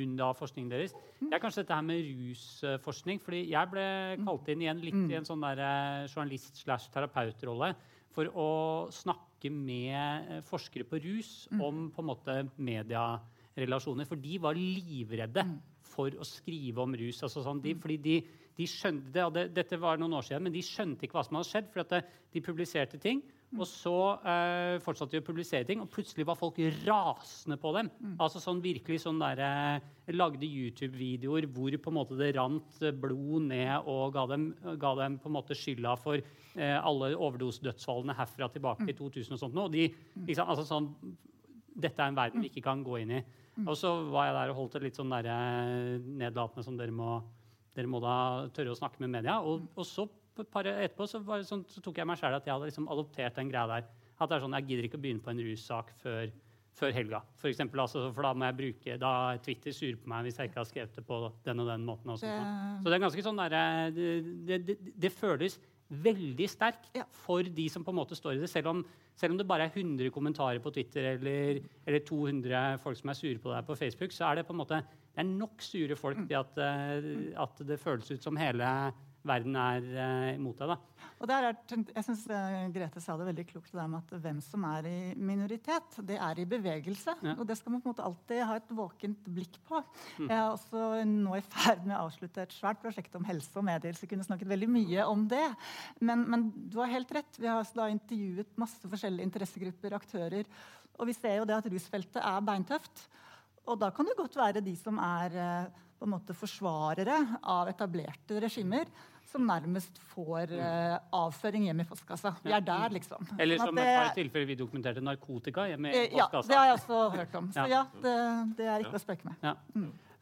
runde 0.00 0.26
av 0.26 0.38
forskningen 0.38 0.72
deres. 0.72 0.94
Det 1.20 1.30
er 1.30 1.42
kanskje 1.42 1.62
dette 1.62 1.78
her 1.78 1.86
med 1.86 2.02
rusforskning. 2.08 3.22
fordi 3.22 3.44
jeg 3.52 3.70
ble 3.70 3.86
kalt 4.26 4.50
inn 4.50 4.64
igjen 4.66 4.82
litt 4.82 4.98
i 5.06 5.18
en 5.20 5.28
sånn 5.28 5.46
der, 5.46 5.62
eh, 5.62 6.08
journalist-slash-terapeutrolle 6.10 7.70
for 8.14 8.30
å 8.34 8.50
snakke 8.94 9.52
med 9.54 10.34
eh, 10.34 10.42
forskere 10.46 10.88
på 10.90 11.00
rus 11.06 11.30
om 11.54 11.88
på 11.94 12.02
en 12.02 12.10
måte 12.10 12.36
medierelasjoner. 12.58 14.10
For 14.10 14.20
de 14.20 14.40
var 14.42 14.58
livredde 14.58 15.46
for 15.94 16.14
å 16.18 16.26
skrive 16.28 16.82
om 16.84 16.96
rus. 16.98 17.22
Altså 17.24 17.44
sånn, 17.44 17.62
de, 17.64 17.76
fordi 17.80 18.00
de, 18.02 18.18
de 18.58 18.68
skjønte 18.70 19.14
det, 19.14 19.24
det, 19.36 19.46
Dette 19.62 19.80
var 19.80 20.00
noen 20.00 20.18
år 20.18 20.26
siden, 20.26 20.44
men 20.46 20.54
de 20.54 20.64
skjønte 20.64 21.06
ikke 21.06 21.18
hva 21.18 21.24
som 21.26 21.38
hadde 21.38 21.50
skjedd. 21.50 21.72
for 21.72 21.94
det, 21.94 22.04
de 22.34 22.42
publiserte 22.44 23.00
ting, 23.02 23.22
og 23.54 23.66
så 23.70 23.98
eh, 24.26 24.76
fortsatte 24.82 25.14
de 25.14 25.20
å 25.22 25.26
publisere 25.26 25.66
ting, 25.68 25.82
og 25.82 25.90
plutselig 25.92 26.26
var 26.26 26.38
folk 26.38 26.56
rasende 26.82 27.58
på 27.60 27.70
dem. 27.76 27.90
Altså 28.22 28.42
sånn 28.42 28.62
virkelig 28.64 29.04
sånn 29.04 29.20
der, 29.22 29.42
eh, 29.44 29.92
Lagde 30.14 30.44
YouTube-videoer 30.44 31.46
hvor 31.54 31.76
på 31.80 31.92
en 31.92 31.96
måte 31.96 32.18
det 32.18 32.32
rant 32.36 32.80
eh, 32.82 32.90
blod 32.90 33.46
ned 33.46 33.86
og 33.90 34.16
ga 34.16 34.26
dem, 34.32 34.48
ga 34.80 34.94
dem 34.98 35.20
på 35.22 35.30
en 35.30 35.36
måte 35.38 35.56
skylda 35.58 35.94
for 36.00 36.18
eh, 36.18 36.78
alle 36.80 37.14
overdosedødsfallene 37.14 38.18
herfra 38.18 38.50
tilbake 38.52 38.88
til 38.90 38.98
2000 38.98 39.38
og 39.38 39.44
sånt. 39.44 39.54
nå. 39.54 39.68
Og 39.68 39.72
de, 39.76 39.86
liksom, 40.26 40.50
altså 40.50 40.66
sånn, 40.68 40.90
dette 41.74 42.02
er 42.02 42.10
en 42.10 42.18
verden 42.18 42.42
vi 42.42 42.50
ikke 42.50 42.66
kan 42.66 42.82
gå 42.86 43.00
inn 43.04 43.18
i. 43.20 43.24
Og 43.66 43.76
så 43.78 43.90
var 44.10 44.26
jeg 44.26 44.34
der 44.34 44.50
og 44.50 44.56
holdt 44.58 44.74
et 44.76 44.82
litt 44.88 44.96
sånn 44.98 45.10
der, 45.14 45.26
eh, 45.30 45.98
nedlatende 46.02 46.64
som 46.66 46.76
dere 46.76 46.90
må, 46.94 47.22
dere 47.76 47.86
må 47.90 48.00
da 48.02 48.48
tørre 48.54 48.72
å 48.74 48.78
snakke 48.78 48.98
med 49.04 49.10
media. 49.14 49.36
Og, 49.40 49.68
og 49.76 49.86
så 49.86 50.08
par 50.50 50.66
etterpå 50.66 51.06
så, 51.06 51.20
var 51.22 51.38
det 51.38 51.46
sånn, 51.46 51.62
så 51.70 51.80
tok 51.80 52.00
jeg 52.00 52.06
meg 52.10 52.18
sjæl 52.18 52.34
at 52.34 52.44
jeg 52.48 52.54
hadde 52.56 52.66
liksom 52.66 52.88
adoptert 52.90 53.36
den 53.38 53.52
greia 53.52 53.68
der. 53.70 53.84
At 54.18 54.28
det 54.30 54.36
er 54.36 54.42
sånn, 54.42 54.56
Jeg 54.58 54.66
gidder 54.66 54.88
ikke 54.88 54.98
å 54.98 55.02
begynne 55.04 55.22
på 55.22 55.30
en 55.30 55.42
russak 55.46 55.92
før, 56.02 56.32
før 56.74 56.90
helga. 56.96 57.20
For, 57.38 57.48
eksempel, 57.52 57.78
altså, 57.84 58.08
for 58.14 58.22
da 58.26 58.32
må 58.34 58.48
jeg 58.48 58.56
bruke, 58.58 58.96
da 58.98 59.12
er 59.34 59.38
Twitter 59.38 59.70
sur 59.74 59.94
på 60.02 60.10
meg 60.10 60.24
hvis 60.26 60.38
jeg 60.42 60.50
ikke 60.50 60.58
har 60.62 60.66
skrevet 60.70 60.98
det 60.98 61.04
på 61.06 61.20
den 61.46 61.60
og 61.62 61.70
den 61.70 61.86
måten. 61.86 62.10
Og. 62.10 62.18
Det- 62.18 62.82
Så 62.82 62.90
det 62.90 62.94
er 62.98 63.04
ganske 63.06 63.22
sånn 63.22 63.38
der, 63.44 63.54
det, 63.94 64.46
det, 64.50 64.58
det, 64.66 64.76
det 65.06 65.12
føles 65.14 65.58
veldig 66.02 66.48
sterk 66.50 66.88
Ja. 66.94 67.04
for 67.10 67.42
de 67.42 67.68
som 67.68 67.84
på 67.84 67.90
en 67.90 67.98
måte 68.00 68.16
står 68.16 68.34
i 68.36 68.40
det. 68.42 68.50
Selv 68.50 68.66
om, 68.68 68.84
selv 69.16 69.32
om 69.32 69.38
det 69.38 69.46
bare 69.46 69.68
er 69.68 69.70
100 69.74 70.10
kommentarer 70.10 70.58
på 70.60 70.72
Twitter 70.74 71.12
eller, 71.14 71.60
eller 71.86 72.00
200 72.00 72.78
folk 72.82 72.96
som 72.98 73.10
er 73.10 73.14
sure 73.14 73.38
på 73.38 73.52
deg 73.54 73.66
på 73.66 73.76
Facebook, 73.78 74.12
så 74.12 74.30
er 74.30 74.36
det 74.36 74.46
på 74.46 74.52
en 74.52 74.62
måte 74.62 74.82
det 75.14 75.22
er 75.22 75.30
nok 75.30 75.62
sure 75.62 75.94
folk 75.96 76.18
til 76.26 76.34
at, 76.34 76.56
eh, 76.58 77.32
at 77.38 77.60
det 77.66 77.78
føles 77.78 78.10
ut 78.10 78.22
som 78.22 78.36
hele 78.36 78.92
verden 79.24 79.56
er 79.58 79.86
eh, 80.04 80.34
imot 80.36 80.60
deg. 80.60 80.74
da. 80.74 81.08
Og 81.22 81.28
der 81.30 81.46
er, 81.48 81.56
jeg 81.70 82.04
synes 82.04 82.24
Grete 82.74 83.00
sa 83.00 83.14
det 83.16 83.28
veldig 83.30 83.44
klokt, 83.48 83.70
det 83.72 83.78
der 83.78 83.88
med 83.88 84.02
at 84.02 84.22
hvem 84.26 84.40
som 84.44 84.64
er 84.68 84.88
i 84.88 84.98
minoritet, 85.16 85.98
det 86.04 86.18
er 86.20 86.40
i 86.40 86.46
bevegelse. 86.48 87.14
Ja. 87.24 87.36
Og 87.38 87.46
det 87.48 87.56
skal 87.58 87.74
man 87.74 87.82
på 87.82 87.88
en 87.88 87.94
måte 87.94 88.04
alltid 88.04 88.42
ha 88.44 88.58
et 88.58 88.74
våkent 88.76 89.30
blikk 89.36 89.56
på. 89.68 89.80
Jeg 90.18 90.34
er 90.34 90.50
også 90.50 91.04
nå 91.08 91.38
i 91.38 91.44
ferd 91.46 91.86
med 91.86 91.96
å 91.96 92.04
avslutte 92.08 92.44
et 92.44 92.54
svært 92.56 92.82
prosjekt 92.82 93.14
om 93.16 93.26
helse 93.28 93.52
og 93.60 93.66
medier, 93.66 93.96
så 93.96 94.04
jeg 94.04 94.12
kunne 94.14 94.26
snakket 94.26 94.50
veldig 94.50 94.70
mye 94.74 95.08
om 95.08 95.26
det. 95.30 95.46
Men, 96.04 96.26
men 96.28 96.48
du 96.52 96.80
har 96.82 96.92
helt 96.92 97.12
rett. 97.14 97.40
Vi 97.40 97.48
har 97.48 97.64
da 97.74 97.88
intervjuet 97.92 98.58
masse 98.60 98.90
forskjellige 98.90 99.30
interessegrupper, 99.30 99.96
aktører. 99.96 100.50
Og 100.98 101.08
vi 101.08 101.16
ser 101.16 101.40
jo 101.40 101.48
det 101.48 101.56
at 101.56 101.70
rusfeltet 101.72 102.20
er 102.20 102.44
beintøft. 102.44 103.06
Og 103.64 103.80
da 103.80 103.88
kan 103.94 104.06
det 104.06 104.18
godt 104.18 104.36
være 104.36 104.62
de 104.64 104.74
som 104.76 104.98
er 105.00 105.40
eh, 105.40 105.82
på 105.98 106.06
en 106.06 106.12
måte 106.12 106.36
forsvarere 106.36 107.16
av 107.40 107.70
etablerte 107.70 108.40
regimer, 108.44 108.90
som 109.34 109.42
nærmest 109.48 109.98
får 110.12 110.52
uh, 110.54 110.94
avføring 111.18 111.66
hjem 111.66 111.82
i 111.82 111.86
postkassa. 111.88 112.34
Vi 112.44 112.52
er 112.54 112.62
der, 112.64 112.88
liksom. 112.94 113.26
Eller 113.42 113.58
som 113.58 113.74
at 113.78 113.84
et 113.90 113.98
par 113.98 114.14
tilfeller 114.14 114.46
vi 114.52 114.56
dokumenterte 114.60 115.02
narkotika 115.02 115.66
hjemme 115.72 115.90
i 115.90 116.06
postkassa. 116.12 116.46
Ja, 116.46 116.48
det 116.52 116.58
har 116.60 116.66
jeg 116.70 116.78
også 116.78 117.02
hørt 117.18 117.34
om. 117.40 117.50
Så 117.56 117.66
Ja. 117.72 117.82
det, 118.04 118.16
det 118.60 118.68
er 118.70 118.84
ikke 118.86 119.00
å 119.00 119.02
spøke 119.02 119.26
med. 119.30 119.34
Ja. 119.42 119.54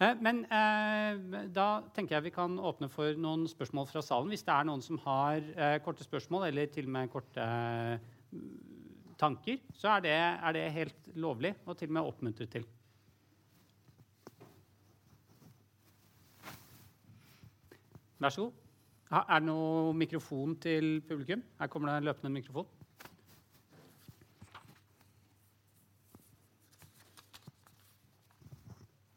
Eh, 0.03 0.15
Men 0.25 0.41
eh, 0.49 1.47
da 1.55 1.67
tenker 1.95 2.17
jeg 2.17 2.25
vi 2.31 2.35
kan 2.35 2.57
åpne 2.59 2.89
for 2.91 3.13
noen 3.21 3.45
spørsmål 3.51 3.87
fra 3.93 4.03
salen. 4.03 4.33
Hvis 4.33 4.43
det 4.49 4.55
er 4.57 4.65
noen 4.67 4.83
som 4.83 4.99
har 5.05 5.37
eh, 5.55 5.77
korte 5.85 6.03
spørsmål, 6.07 6.49
eller 6.49 6.67
til 6.73 6.89
og 6.89 6.95
med 6.97 7.13
korte 7.13 7.45
eh, 7.45 7.99
tanker, 9.21 9.61
så 9.79 9.99
er 9.99 10.07
det, 10.09 10.17
er 10.17 10.57
det 10.57 10.65
helt 10.75 11.13
lovlig 11.15 11.53
og 11.69 11.77
til 11.79 11.93
og 11.93 11.99
med 12.01 12.09
oppmuntret 12.15 12.51
til. 12.57 12.65
Vær 18.23 18.31
så 18.31 18.45
god. 18.49 18.62
Er 19.13 19.43
det 19.43 19.45
noe 19.45 19.93
mikrofon 19.93 20.55
til 20.57 21.03
publikum? 21.05 21.43
Her 21.61 21.69
kommer 21.69 21.91
det 21.91 21.97
en 22.01 22.07
løpende 22.07 22.33
mikrofon. 22.33 22.65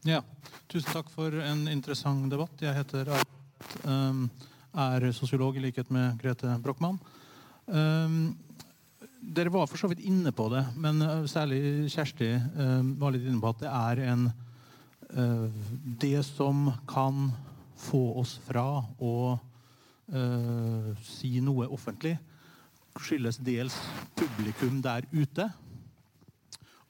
Ja, 0.06 0.20
tusen 0.68 0.92
takk 0.92 1.08
for 1.14 1.34
en 1.40 1.64
interessant 1.72 2.28
debatt. 2.30 2.60
Jeg 2.62 2.76
heter 2.76 3.14
Arnt, 3.16 3.72
ehm, 3.88 4.28
er 4.76 5.08
sosiolog 5.16 5.56
i 5.56 5.64
likhet 5.64 5.88
med 5.90 6.20
Grete 6.20 6.60
Brochmann. 6.60 7.00
Ehm, 7.72 8.36
dere 9.24 9.50
var 9.50 9.66
for 9.72 9.80
så 9.80 9.88
vidt 9.88 10.04
inne 10.04 10.36
på 10.36 10.50
det, 10.52 10.66
men 10.76 11.02
eh, 11.02 11.24
særlig 11.26 11.90
Kjersti 11.90 12.34
ehm, 12.36 13.00
var 13.00 13.16
litt 13.16 13.24
inne 13.24 13.40
på 13.40 13.56
at 13.56 13.64
det 13.64 13.72
er 13.72 14.06
en 14.12 14.28
eh, 15.10 15.50
Det 16.04 16.20
som 16.28 16.68
kan 16.86 17.32
få 17.80 18.20
oss 18.20 18.38
fra 18.44 18.84
å 19.00 19.40
si 21.02 21.32
noe 21.42 21.66
offentlig, 21.74 22.14
skyldes 23.02 23.40
dels 23.44 23.76
publikum 24.16 24.78
der 24.86 25.08
ute 25.12 25.50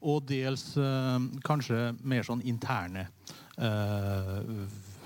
og 0.06 0.26
dels 0.30 0.74
eh, 0.78 1.30
kanskje 1.46 1.80
mer 2.06 2.26
sånn 2.28 2.44
interne 2.46 3.08
eh, 3.58 4.52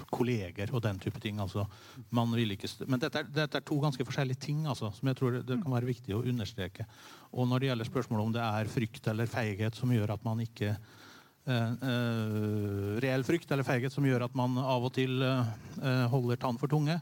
kolleger 0.10 0.72
og 0.74 0.84
den 0.84 1.00
type 1.02 1.22
ting. 1.22 1.40
Altså, 1.40 1.66
Men 2.10 3.00
dette 3.00 3.22
er, 3.22 3.30
dette 3.30 3.60
er, 3.60 3.66
to 3.66 3.78
ganske 3.80 4.06
forskjellige 4.06 4.42
ting 4.48 4.66
altså, 4.68 4.92
som 4.96 5.12
jeg 5.12 5.20
tror 5.20 5.38
det, 5.38 5.44
det, 5.48 5.60
kan 5.64 5.76
være 5.76 5.90
viktig 5.90 6.18
å 6.18 6.24
understreke. 6.26 6.88
Og 7.32 7.48
når 7.48 7.60
det 7.62 7.70
gjelder 7.72 7.92
spørsmålet 7.92 8.26
om 8.26 8.34
det 8.36 8.46
er 8.46 8.74
frykt 8.74 9.12
eller 9.12 9.30
feighet 9.30 9.78
som 9.78 9.94
gjør 9.94 10.16
at 10.16 10.26
man 10.26 10.42
ikke 10.44 10.74
eh, 10.74 11.74
eh, 11.94 12.96
Reell 13.06 13.26
frykt 13.28 13.52
eller 13.54 13.68
feighet 13.68 13.96
som 13.96 14.08
gjør 14.08 14.28
at 14.28 14.38
man 14.38 14.58
av 14.60 14.90
og 14.90 14.96
til 14.98 15.22
eh, 15.24 16.08
holder 16.12 16.42
tann 16.42 16.60
for 16.60 16.72
tunge, 16.72 17.00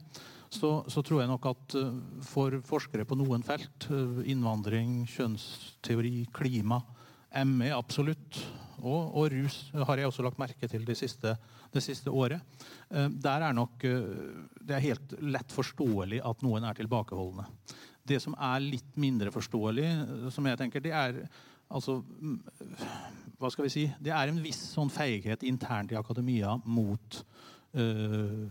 så, 0.49 0.83
så, 0.87 1.03
tror 1.03 1.21
jeg 1.21 1.31
nok 1.31 1.49
at 1.49 1.77
uh, 1.79 1.95
for 2.23 2.59
forskere 2.65 3.05
på 3.07 3.17
noen 3.19 3.43
felt, 3.45 3.89
uh, 3.91 4.21
innvandring, 4.23 5.01
kjønnsteori, 5.11 6.27
klima, 6.35 6.81
ME 7.45 7.73
absolutt. 7.75 8.39
Og, 8.77 9.15
og, 9.17 9.31
rus 9.33 9.57
har 9.73 9.97
jeg 9.97 10.09
også 10.09 10.23
lagt 10.25 10.39
merke 10.41 10.69
til 10.69 10.85
det 10.85 10.97
siste, 10.99 11.33
det 11.73 11.81
siste 11.83 12.13
året. 12.13 12.43
Eh, 12.91 13.07
der 13.09 13.47
er 13.47 13.55
nok 13.57 13.83
eh, 13.89 14.43
Det 14.61 14.75
er 14.77 14.85
helt 14.85 15.15
lett 15.21 15.53
forståelig 15.53 16.21
at 16.21 16.43
noen 16.45 16.67
er 16.67 16.77
tilbakeholdne. 16.77 17.47
Det 18.07 18.21
som 18.23 18.37
er 18.37 18.61
litt 18.61 18.93
mindre 18.99 19.33
forståelig, 19.33 19.87
eh, 19.87 20.29
som 20.33 20.45
jeg 20.45 20.61
tenker, 20.61 20.83
det 20.83 20.93
er 20.93 21.23
altså 21.67 21.99
Hva 23.37 23.49
skal 23.51 23.65
vi 23.65 23.73
si? 23.73 23.87
Det 23.99 24.13
er 24.13 24.29
en 24.29 24.39
viss 24.43 24.61
sånn 24.75 24.93
feighet 24.93 25.43
internt 25.45 25.91
i 25.91 25.97
akademia 25.99 26.53
mot 26.65 27.17
øh, 27.77 28.45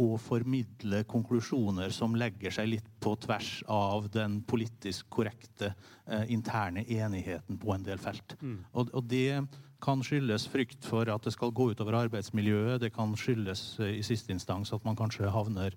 å 0.00 0.16
formidle 0.18 1.04
konklusjoner 1.06 1.92
som 1.94 2.16
legger 2.18 2.54
seg 2.54 2.70
litt 2.72 2.88
på 3.02 3.14
tvers 3.22 3.60
av 3.70 4.08
den 4.14 4.40
politisk 4.42 5.06
korrekte 5.12 5.70
eh, 5.70 6.24
interne 6.34 6.82
enigheten 6.82 7.60
på 7.62 7.74
en 7.74 7.86
del 7.86 8.02
felt. 8.02 8.34
Mm. 8.40 8.58
Og, 8.72 8.90
og, 8.90 9.06
det 9.10 9.44
kan 9.84 10.02
skyldes 10.02 10.48
frykt 10.50 10.86
for 10.88 11.06
at 11.12 11.26
det 11.26 11.34
skal 11.34 11.52
gå 11.54 11.70
utover 11.74 11.98
arbeidsmiljøet. 12.00 12.80
Det 12.82 12.90
kan 12.94 13.14
skyldes 13.18 13.62
eh, 13.84 13.98
i 14.00 14.04
siste 14.06 14.34
instans 14.34 14.74
at 14.74 14.86
man 14.86 14.98
kanskje 14.98 15.30
havner 15.30 15.76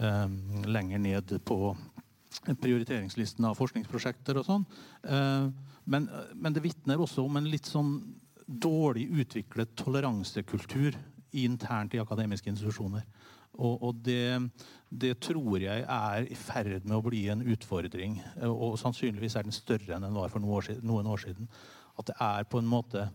eh, 0.00 0.26
lenger 0.64 1.04
ned 1.04 1.36
på 1.44 1.74
prioriteringslisten 2.46 3.44
av 3.48 3.58
forskningsprosjekter 3.58 4.40
og 4.40 4.48
sånn. 4.48 4.66
Eh, 5.04 5.50
men, 5.88 6.08
men, 6.34 6.56
det 6.56 6.64
vitner 6.64 7.00
også 7.00 7.24
om 7.24 7.36
en 7.40 7.48
litt 7.50 7.68
sånn 7.68 7.98
dårlig 8.48 9.08
utviklet 9.12 9.76
toleransekultur 9.76 10.96
internt 11.36 11.92
i 11.92 12.00
akademiske 12.00 12.48
institusjoner. 12.48 13.04
Og, 13.58 13.82
og 13.82 14.02
det, 14.06 14.38
det, 14.88 15.16
tror 15.24 15.58
jeg 15.62 15.82
er 15.82 16.28
i 16.30 16.38
ferd 16.38 16.86
med 16.86 16.96
å 16.98 17.04
bli 17.04 17.24
en 17.32 17.42
utfordring. 17.42 18.20
Og 18.46 18.78
sannsynligvis 18.80 19.38
er 19.38 19.48
den 19.48 19.56
større 19.56 19.96
enn 19.96 20.06
den 20.06 20.18
var 20.18 20.30
for 20.32 20.42
noen 20.42 20.60
år, 20.60 20.68
siden, 20.70 20.86
noen 20.86 21.10
år 21.10 21.24
siden. 21.24 21.50
At 21.98 22.10
det 22.10 22.18
er 22.22 22.48
på 22.50 22.62
en 22.62 22.70
måte 22.70 23.08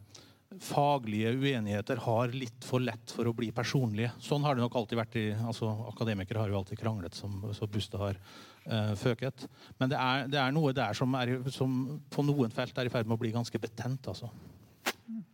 Faglige 0.62 1.32
uenigheter 1.34 1.98
har 2.06 2.34
litt 2.38 2.66
for 2.68 2.84
lett 2.84 3.10
for 3.10 3.26
å 3.26 3.34
bli 3.34 3.48
personlige. 3.56 4.12
Sånn 4.22 4.44
har 4.46 4.54
det 4.54 4.62
nok 4.62 4.76
alltid 4.78 5.00
vært. 5.00 5.16
i, 5.18 5.24
altså 5.34 5.72
Akademikere 5.90 6.44
har 6.44 6.52
jo 6.52 6.60
alltid 6.60 6.78
kranglet, 6.78 7.18
som 7.18 7.40
så 7.58 7.66
Busta 7.66 7.98
har 7.98 8.20
uh, 8.20 8.94
føket. 9.00 9.48
Men 9.80 9.90
det 9.90 9.98
er, 9.98 10.28
det 10.30 10.38
er, 10.38 10.54
noe 10.54 10.76
der 10.78 10.94
som, 10.94 11.16
er, 11.18 11.40
som 11.50 11.80
på 12.06 12.26
noen 12.28 12.54
felt 12.54 12.78
er 12.78 12.86
i 12.86 12.94
ferd 12.94 13.10
med 13.10 13.18
å 13.18 13.24
bli 13.24 13.34
ganske 13.34 13.64
betent. 13.66 14.12
altså. 14.14 14.30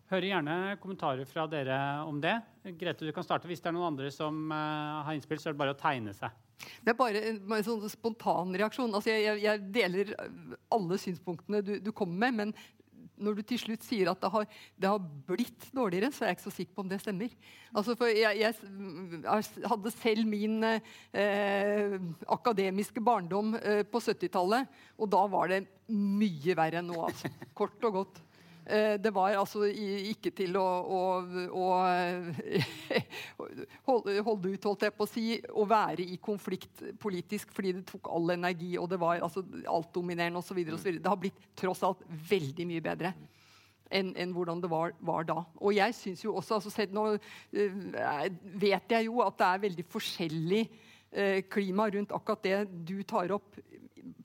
Hører 0.10 0.26
gjerne 0.32 0.54
kommentarer 0.82 1.28
fra 1.30 1.44
dere 1.46 1.76
om 2.10 2.18
det. 2.22 2.34
Grete, 2.80 3.06
du 3.06 3.14
kan 3.14 3.26
starte. 3.26 3.46
Hvis 3.50 3.62
det 3.62 3.70
er 3.70 3.76
noen 3.76 3.92
andre 3.92 4.10
som 4.14 4.48
uh, 4.50 5.04
har 5.06 5.14
innspill, 5.14 5.38
så 5.38 5.52
er 5.52 5.54
det 5.54 5.62
bare 5.62 5.76
å 5.76 5.78
tegne 5.78 6.16
seg. 6.18 6.34
Det 6.82 6.92
er 6.92 6.98
bare 6.98 7.22
en, 7.30 7.38
en 7.54 7.68
sånn 7.68 7.86
spontan 7.92 8.56
reaksjon. 8.58 8.90
Altså, 8.90 9.14
jeg, 9.14 9.38
jeg, 9.44 9.62
deler 9.76 10.16
alle 10.74 10.98
synspunktene 11.00 11.62
du, 11.62 11.76
du, 11.86 11.92
kommer 11.96 12.26
med, 12.26 12.40
men 12.40 12.56
når 13.20 13.38
du 13.38 13.42
til 13.52 13.62
slutt 13.62 13.86
sier 13.86 14.10
at 14.10 14.22
det 14.24 14.32
har, 14.34 14.48
det 14.80 14.90
har, 14.90 15.04
blitt 15.30 15.68
dårligere, 15.76 16.10
så 16.16 16.24
er 16.24 16.32
jeg 16.32 16.40
ikke 16.40 16.46
så 16.48 16.56
sikker 16.56 16.74
på 16.76 16.86
om 16.86 16.90
det 16.90 17.00
stemmer. 17.04 17.36
Altså, 17.78 17.96
jeg, 18.10 18.40
jeg, 18.40 19.68
hadde 19.74 19.94
selv 19.94 20.32
min 20.32 20.58
eh, 20.66 22.00
akademiske 22.34 23.04
barndom 23.06 23.54
eh, 23.60 23.84
på 23.86 24.02
70-tallet, 24.02 24.82
og 24.98 25.14
da 25.14 25.22
var 25.30 25.54
det 25.54 25.62
mye 25.94 26.58
verre 26.58 26.82
enn 26.82 26.90
nå. 26.90 26.98
Altså. 27.12 27.30
Kort 27.60 27.86
og 27.86 28.00
godt. 28.00 28.24
Eh, 28.70 29.00
det 29.02 29.10
var 29.10 29.34
altså 29.34 29.64
ikke 29.66 30.30
til 30.38 30.54
å, 30.60 30.64
å, 30.86 31.00
å 31.58 31.70
holde 33.90 34.52
ut, 34.54 34.68
holdt 34.68 34.86
jeg 34.86 34.94
på 34.94 35.08
å 35.08 35.10
si, 35.10 35.24
å 35.50 35.66
være 35.70 36.06
i 36.06 36.20
konflikt 36.22 36.84
politisk 37.02 37.50
fordi 37.56 37.74
det 37.80 37.88
tok 37.90 38.12
all 38.14 38.36
energi, 38.36 38.76
og 38.78 38.92
det 38.92 39.00
var 39.02 39.24
altså, 39.26 39.42
altdominerende 39.66 40.44
osv. 40.44 40.62
Det 40.62 41.10
har 41.10 41.18
blitt 41.18 41.50
tross 41.58 41.82
alt 41.88 42.04
veldig 42.30 42.68
mye 42.70 42.86
bedre. 42.86 43.14
Enn, 43.90 44.12
en 44.22 44.36
hvordan 44.36 44.62
det 44.62 44.70
var, 44.70 44.94
var, 45.02 45.26
da. 45.26 45.40
Og 45.58 45.74
jeg 45.74 45.96
synes 45.98 46.22
jo 46.22 46.36
også, 46.38 46.60
altså, 46.60 46.86
Nå 46.94 47.08
uh, 47.16 48.20
vet 48.62 48.94
jeg 48.94 49.08
jo 49.08 49.18
at 49.26 49.40
det 49.40 49.48
er 49.48 49.64
veldig 49.64 49.86
forskjellig 49.90 50.62
uh, 50.70 51.40
klima 51.50 51.90
rundt 51.90 52.14
akkurat 52.14 52.46
det 52.46 52.60
du 52.86 53.00
tar 53.02 53.34
opp, 53.34 53.58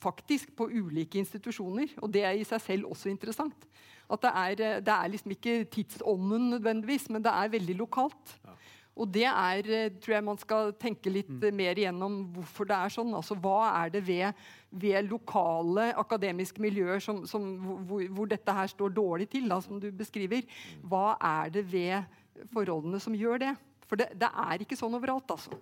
faktisk 0.03 0.55
på 0.57 0.69
ulike 0.73 1.19
institusjoner. 1.21 1.97
Og 2.03 2.13
det 2.13 2.25
er 2.25 2.39
i 2.39 2.47
seg 2.47 2.63
selv 2.63 2.91
også 2.93 3.11
interessant. 3.13 3.67
At 4.11 4.23
det 4.23 4.33
er, 4.35 4.51
eh, 4.53 4.81
det 4.85 4.95
er 4.95 5.13
liksom 5.13 5.35
ikke 5.35 5.65
tidsånden 5.65 6.51
nødvendigvis, 6.57 7.09
men 7.11 7.25
det 7.25 7.33
er 7.33 7.53
veldig 7.55 7.77
lokalt. 7.77 8.37
Ja. 8.45 8.57
Og 8.95 9.11
det 9.11 9.25
er, 9.27 9.67
eh, 9.67 9.91
tror 9.99 10.15
jeg 10.15 10.25
man 10.25 10.39
skal 10.39 10.73
tenke 10.79 11.11
litt 11.11 11.31
mm. 11.31 11.55
mer 11.55 11.75
igjennom 11.75 12.21
hvorfor 12.35 12.69
det 12.69 12.77
er 12.77 12.93
sånn. 12.95 13.15
Altså, 13.15 13.35
hva 13.35 13.83
er 13.83 13.91
det 13.91 14.05
ved, 14.07 14.33
ved 14.71 15.09
lokale 15.09 15.93
akademiske 15.99 16.63
miljøer 16.63 17.03
som, 17.03 17.25
som, 17.27 17.57
hvor, 17.89 18.07
hvor, 18.07 18.27
dette 18.31 18.53
her 18.53 18.71
står 18.71 18.95
dårlig 18.95 19.29
til, 19.33 19.49
da, 19.51 19.59
som 19.61 19.81
du 19.83 19.91
beskriver? 19.91 20.47
Mm. 20.47 20.89
Hva 20.93 21.17
er 21.19 21.51
det 21.51 21.67
ved 21.73 22.47
forholdene 22.55 23.01
som 23.03 23.17
gjør 23.19 23.43
det? 23.43 23.55
For 23.95 24.03
det, 24.03 24.19
det 24.19 24.27
er 24.27 24.59
ikke 24.59 24.75
sånn 24.75 24.99
overalt, 24.99 25.31
altså. 25.31 25.55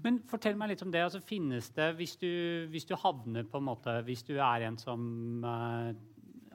Men 0.00 0.16
fortell 0.30 0.54
meg 0.56 0.70
litt 0.70 0.80
om 0.86 0.88
det. 0.88 1.02
Altså, 1.04 1.18
finnes 1.20 1.66
det, 1.76 1.92
hvis 1.98 2.14
du, 2.16 2.30
hvis 2.72 2.88
du 2.88 2.96
havner 2.96 3.44
på 3.44 3.60
en 3.60 3.66
måte, 3.66 4.00
hvis 4.06 4.24
du 4.24 4.40
er 4.40 4.64
en 4.64 4.78
som 4.80 5.44
uh, 5.44 5.92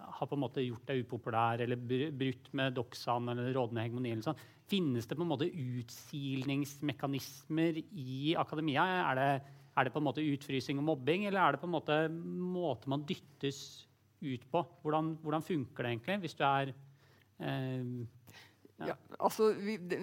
har 0.09 0.25
på 0.25 0.33
en 0.33 0.41
måte 0.41 0.65
gjort 0.65 0.89
deg 0.89 1.03
upopulær 1.03 1.61
eller 1.61 1.77
brutt 1.77 2.49
med 2.57 2.73
doxaen 2.79 3.29
eller 3.29 3.53
rådende 3.53 3.85
hegemoni. 3.85 4.09
eller 4.15 4.25
sånn. 4.25 4.41
Finnes 4.73 5.05
det 5.05 5.13
på 5.19 5.25
en 5.27 5.33
måte 5.35 5.53
utsilningsmekanismer 5.53 7.77
i 7.77 8.33
akademia? 8.41 8.81
Er 9.11 9.15
det, 9.21 9.29
er 9.69 9.81
det, 9.85 9.93
på 9.93 10.01
en 10.01 10.09
måte 10.09 10.25
utfrysing 10.25 10.81
og 10.81 10.89
mobbing, 10.95 11.29
eller 11.29 11.41
er 11.43 11.49
det 11.53 11.61
på 11.61 11.69
en 11.69 11.77
måte 11.77 12.09
måte 12.09 12.89
man 12.89 13.05
dyttes 13.05 13.85
ut 14.25 14.49
på? 14.49 14.65
Hvordan, 14.81 15.21
hvordan 15.21 15.45
funker 15.45 15.85
det 15.85 15.93
egentlig, 15.93 16.25
hvis 16.25 16.37
du 16.41 16.43
er 16.49 16.73
eh, 16.73 17.85
ja. 18.81 18.95
ja. 18.95 18.97
altså 19.19 19.53
vi, 19.61 19.77
det, 19.77 19.97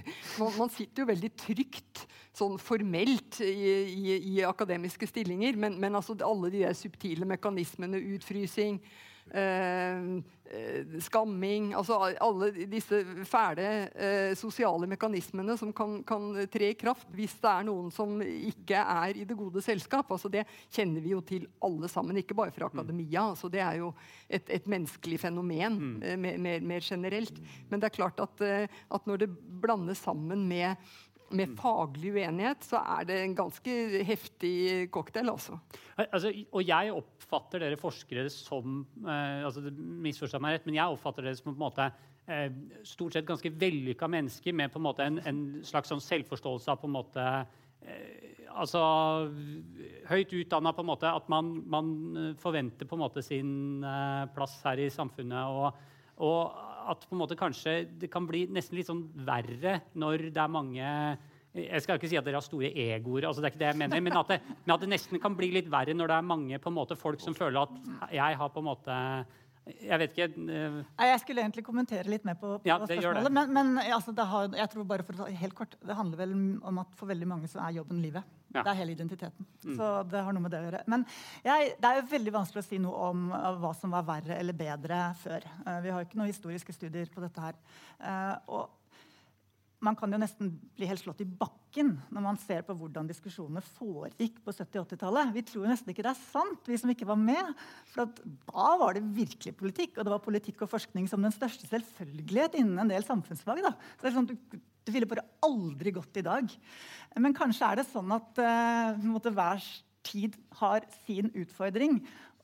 man, 0.40 0.72
sitter 0.72 1.02
jo 1.02 1.08
veldig 1.10 1.30
trygt 1.38 2.04
sånn 2.36 2.58
formelt 2.60 3.40
i, 3.44 3.52
i, 3.92 4.18
i 4.32 4.34
akademiske 4.46 5.08
stillinger, 5.10 5.58
men, 5.60 5.78
men 5.80 5.98
altså 5.98 6.16
alle 6.24 6.52
de 6.54 6.64
subtile 6.76 7.28
mekanismene, 7.28 8.00
utfrysing, 8.16 8.80
skamming 11.00 11.70
altså 11.78 11.96
Alle 12.20 12.50
disse 12.68 12.98
fæle 13.28 13.68
eh, 13.94 14.32
sosiale 14.36 14.88
mekanismene 14.90 15.56
som 15.56 15.72
kan, 15.72 16.00
kan, 16.04 16.26
tre 16.52 16.72
i 16.72 16.78
kraft 16.78 17.08
hvis 17.16 17.38
det 17.40 17.50
er 17.50 17.66
noen 17.68 17.90
som 17.94 18.20
ikke 18.22 18.76
er 18.76 19.16
i 19.16 19.24
det 19.28 19.36
gode 19.38 19.62
selskap. 19.64 20.10
Altså 20.12 20.30
det 20.32 20.44
kjenner 20.72 21.04
vi 21.04 21.14
jo 21.14 21.22
til 21.24 21.46
alle 21.64 21.88
sammen, 21.88 22.18
ikke 22.20 22.36
bare 22.36 22.52
fra 22.54 22.68
akademia. 22.68 23.30
Altså 23.30 23.48
det 23.52 23.62
er 23.64 23.80
jo 23.80 23.92
et, 24.28 24.44
et 24.52 24.68
menneskelig 24.68 25.20
fenomen 25.22 25.78
mm. 25.78 25.94
eh, 26.02 26.18
mer, 26.20 26.60
mer, 26.60 26.84
generelt. 26.84 27.40
Men 27.70 27.80
det 27.80 27.88
er 27.88 27.96
klart 27.96 28.20
at, 28.20 28.44
eh, 28.44 28.68
at 28.92 29.08
når 29.08 29.24
det 29.24 29.32
blandes 29.62 30.04
sammen 30.04 30.44
med 30.48 30.76
med 31.36 31.52
faglig 31.58 32.12
uenighet, 32.16 32.64
så 32.66 32.80
er 32.96 33.08
det 33.08 33.18
en 33.22 33.36
ganske 33.36 33.74
heftig 34.08 34.54
cocktail. 34.94 35.32
Altså. 35.32 35.58
altså 36.04 36.32
og 36.32 36.64
jeg 36.66 36.94
oppfatter 36.94 37.64
dere 37.64 37.80
forskere 37.80 38.26
som 38.32 38.82
eh, 39.06 39.44
altså 39.46 39.64
misforstå 39.72 40.40
meg 40.42 40.56
rett, 40.56 40.66
men 40.68 40.78
jeg 40.78 40.96
oppfatter 40.96 41.28
dere 41.28 41.38
som 41.38 41.50
på 41.50 41.56
en 41.56 41.64
måte 41.64 41.88
eh, 42.26 42.48
stort 42.88 43.16
sett 43.16 43.28
ganske 43.28 43.54
vellykka 43.60 44.10
mennesker 44.10 44.56
med 44.56 44.72
på 44.72 44.82
en 44.82 44.88
måte 44.88 45.06
en, 45.06 45.22
en 45.26 45.42
slags 45.66 45.92
sånn 45.92 46.04
selvforståelse 46.04 46.72
av 46.72 46.82
på 46.82 46.90
en 46.90 46.96
måte 46.98 47.28
eh, 47.86 48.32
altså 48.52 48.82
høyt 50.10 50.34
utdanna 50.36 50.74
på 50.76 50.84
en 50.84 50.90
måte 50.90 51.08
at 51.08 51.30
man, 51.32 51.54
man, 51.72 51.88
forventer 52.42 52.88
på 52.88 52.98
en 52.98 53.04
måte 53.06 53.24
sin 53.24 53.54
eh, 53.80 54.28
plass 54.36 54.58
her 54.66 54.82
i 54.82 54.92
samfunnet. 54.92 55.48
og 55.48 55.90
og 56.22 56.52
at 56.90 57.04
på 57.06 57.14
en 57.14 57.20
måte 57.22 57.38
kanskje 57.38 57.82
det 58.00 58.10
kan 58.12 58.26
bli 58.28 58.46
nesten 58.50 58.78
litt 58.78 58.88
sånn 58.90 59.04
verre 59.26 59.80
når 59.98 60.30
det 60.32 60.42
er 60.42 60.52
mange 60.52 60.88
jeg 61.52 61.84
skal 61.84 61.98
ikke 61.98 62.08
si 62.08 62.16
at 62.16 62.24
dere 62.24 62.38
har 62.40 62.44
store 62.44 62.70
egoer, 62.72 63.26
altså 63.28 63.42
det 63.42 63.50
er 63.50 63.52
ikke 63.52 63.60
det 63.60 63.66
jeg 63.68 63.78
mener, 63.82 64.00
men 64.00 64.14
at, 64.16 64.30
det, 64.30 64.56
men 64.64 64.72
at 64.72 64.84
det 64.84 64.88
nesten 64.88 65.20
kan 65.20 65.34
bli 65.36 65.50
litt 65.52 65.68
verre 65.72 65.92
når 65.92 66.08
det 66.08 66.16
er 66.16 66.30
mange 66.30 66.60
på 66.62 66.70
en 66.72 66.78
måte, 66.78 66.96
folk 66.96 67.20
som 67.20 67.36
føler 67.36 67.66
at 67.66 68.14
jeg 68.16 68.38
har 68.40 68.52
på 68.54 68.62
en 68.62 68.68
måte 68.70 68.96
jeg 69.62 69.98
vet 70.02 70.16
ikke 70.16 70.26
uh... 70.48 70.78
Jeg 71.06 71.20
skulle 71.22 71.42
egentlig 71.44 71.62
kommentere 71.66 72.10
litt 72.10 72.24
mer 72.26 72.34
på, 72.38 72.56
på 72.62 72.68
ja, 72.68 72.80
spørsmålet. 72.82 73.28
Men, 73.30 73.52
men 73.54 73.78
altså, 73.84 74.14
har, 74.26 74.48
jeg 74.58 74.70
tror 74.72 74.88
bare 74.90 75.06
for 75.06 75.22
helt 75.42 75.56
kort, 75.58 75.76
det 75.78 75.96
handler 75.98 76.18
vel 76.24 76.34
om 76.66 76.80
at 76.82 76.96
for 76.98 77.10
veldig 77.10 77.28
mange 77.30 77.50
så 77.50 77.62
er 77.62 77.76
jobben 77.78 78.02
livet. 78.02 78.26
Ja. 78.52 78.64
Det 78.64 78.72
er 78.72 78.80
hele 78.82 78.96
identiteten. 78.96 79.46
Mm. 79.62 79.76
Så 79.78 79.92
det 80.10 80.24
har 80.26 80.34
noe 80.34 80.44
med 80.44 80.52
det 80.52 80.60
å 80.60 80.66
gjøre. 80.66 80.82
Men 80.90 81.06
jeg, 81.46 81.72
det 81.78 81.88
er 81.88 82.00
jo 82.00 82.10
veldig 82.10 82.34
vanskelig 82.34 82.64
å 82.64 82.68
si 82.68 82.82
noe 82.82 83.08
om 83.12 83.24
uh, 83.32 83.48
hva 83.62 83.72
som 83.78 83.94
var 83.94 84.06
verre 84.08 84.36
eller 84.42 84.56
bedre 84.56 85.00
før. 85.22 85.46
Uh, 85.62 85.78
vi 85.84 85.94
har 85.94 86.02
jo 86.02 86.10
ikke 86.10 86.20
noen 86.20 86.32
historiske 86.32 86.76
studier 86.76 87.12
på 87.12 87.22
dette 87.24 87.50
her. 87.50 87.58
og 88.50 88.81
man 89.82 89.96
kan 89.98 90.12
jo 90.14 90.20
nesten 90.20 90.52
bli 90.76 90.86
helt 90.86 91.02
slått 91.02 91.22
i 91.24 91.26
bakken 91.26 91.96
når 92.14 92.24
man 92.24 92.38
ser 92.40 92.62
på 92.66 92.74
hvordan 92.78 93.08
diskusjonene 93.10 93.62
foregikk 93.64 94.38
på 94.44 94.54
70- 94.54 94.84
80-tallet. 94.84 95.32
Vi 95.34 95.44
tror 95.48 95.66
nesten 95.66 95.90
ikke 95.92 96.04
det 96.06 96.12
er 96.12 96.20
sant, 96.20 96.68
vi 96.70 96.78
som 96.78 96.92
ikke 96.92 97.08
var 97.08 97.18
med. 97.18 97.52
For 97.90 98.10
da 98.22 98.68
var 98.80 98.96
det 98.96 99.04
virkelig 99.16 99.56
politikk, 99.58 99.96
og 99.96 100.06
det 100.06 100.14
var 100.14 100.24
politikk 100.24 100.62
og 100.64 100.70
forskning 100.72 101.08
som 101.10 101.24
den 101.24 101.34
største 101.34 101.66
selvfølgelighet 101.70 102.58
innen 102.60 102.84
en 102.84 102.92
del 102.92 103.06
samfunnsfag. 103.06 103.64
Da. 103.66 103.74
Så 103.96 104.04
det, 104.04 104.12
er 104.12 104.16
sånn, 104.18 104.30
du, 104.30 104.58
du 104.86 104.94
ville 104.94 105.10
bare 105.10 105.26
aldri 105.46 105.94
gått 105.98 106.22
i 106.22 106.26
dag. 106.26 106.54
Men 107.18 107.36
kanskje 107.36 107.68
er 107.72 107.82
det 107.82 107.88
sånn 107.90 108.14
at 108.14 108.38
uh, 108.38 109.32
hver 109.32 109.66
tid 110.06 110.38
har 110.62 110.86
sin 111.02 111.32
utfordring. 111.34 111.98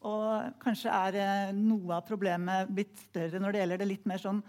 Og 0.09 0.59
kanskje 0.63 0.91
er 0.91 1.23
uh, 1.23 1.55
noe 1.55 2.01
av 2.01 2.07
problemet 2.11 2.75
blitt 2.75 2.99
større 3.09 3.39
når 3.43 3.55
det 3.55 3.65
gjelder 3.65 3.85
det 3.85 3.93
litt 3.95 4.11
mer 4.11 4.27
sånn 4.27 4.43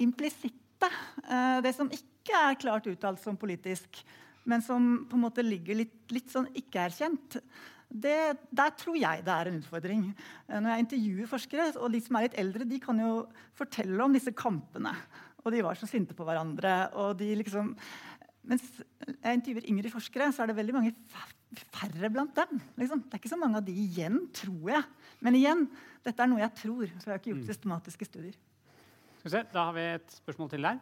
implisitte. 0.00 0.61
Uh, 0.88 1.60
det 1.64 1.74
som 1.76 1.90
ikke 1.92 2.12
ikke 2.22 2.38
er 2.38 2.60
klart 2.60 2.86
uttalt 2.86 3.20
som 3.22 3.38
politisk, 3.38 4.02
men 4.46 4.62
som 4.62 5.04
på 5.10 5.18
en 5.18 5.24
måte 5.24 5.44
ligger 5.44 5.78
litt, 5.82 5.96
litt 6.14 6.30
sånn 6.30 6.48
ikke-erkjent, 6.58 7.40
der 7.92 8.70
tror 8.78 8.96
jeg 8.96 9.24
det 9.26 9.34
er 9.34 9.50
en 9.50 9.58
utfordring. 9.58 10.06
Eh, 10.48 10.56
når 10.56 10.70
jeg 10.72 10.84
intervjuer 10.86 11.28
forskere, 11.28 11.66
og 11.76 11.92
de 11.92 12.00
som 12.00 12.16
er 12.16 12.26
litt 12.28 12.38
eldre, 12.40 12.66
de 12.68 12.78
kan 12.82 12.98
jo 13.02 13.10
fortelle 13.58 14.00
om 14.00 14.14
disse 14.16 14.32
kampene. 14.32 14.94
Og 15.42 15.52
de 15.52 15.60
var 15.66 15.76
så 15.76 15.88
sinte 15.90 16.16
på 16.16 16.26
hverandre. 16.26 16.94
og 16.94 17.18
de 17.20 17.34
liksom... 17.42 17.74
Mens 18.42 18.64
jeg 19.06 19.36
intervjuer 19.38 19.68
yngre 19.70 19.90
forskere, 19.92 20.32
så 20.34 20.42
er 20.42 20.50
det 20.50 20.56
veldig 20.56 20.74
mange 20.74 20.94
færre 21.70 22.08
blant 22.10 22.34
dem. 22.34 22.62
Liksom. 22.80 23.04
Det 23.04 23.14
er 23.14 23.20
ikke 23.20 23.30
så 23.30 23.38
mange 23.38 23.60
av 23.60 23.66
de 23.66 23.74
igjen, 23.84 24.16
tror 24.34 24.72
jeg. 24.72 24.82
Men 25.22 25.36
igjen, 25.38 25.62
dette 26.02 26.24
er 26.24 26.30
noe 26.32 26.42
jeg 26.42 26.56
tror. 26.58 26.88
Så 26.96 27.06
jeg 27.06 27.12
har 27.12 27.20
ikke 27.20 27.30
gjort 27.34 27.44
mm. 27.44 27.50
systematiske 27.52 28.08
studier. 28.08 28.40
Skal 29.22 29.30
vi 29.30 29.36
se, 29.36 29.48
Da 29.54 29.62
har 29.68 29.72
vi 29.72 29.82
et 29.94 30.14
spørsmål 30.16 30.48
til 30.50 30.64
der. 30.66 30.78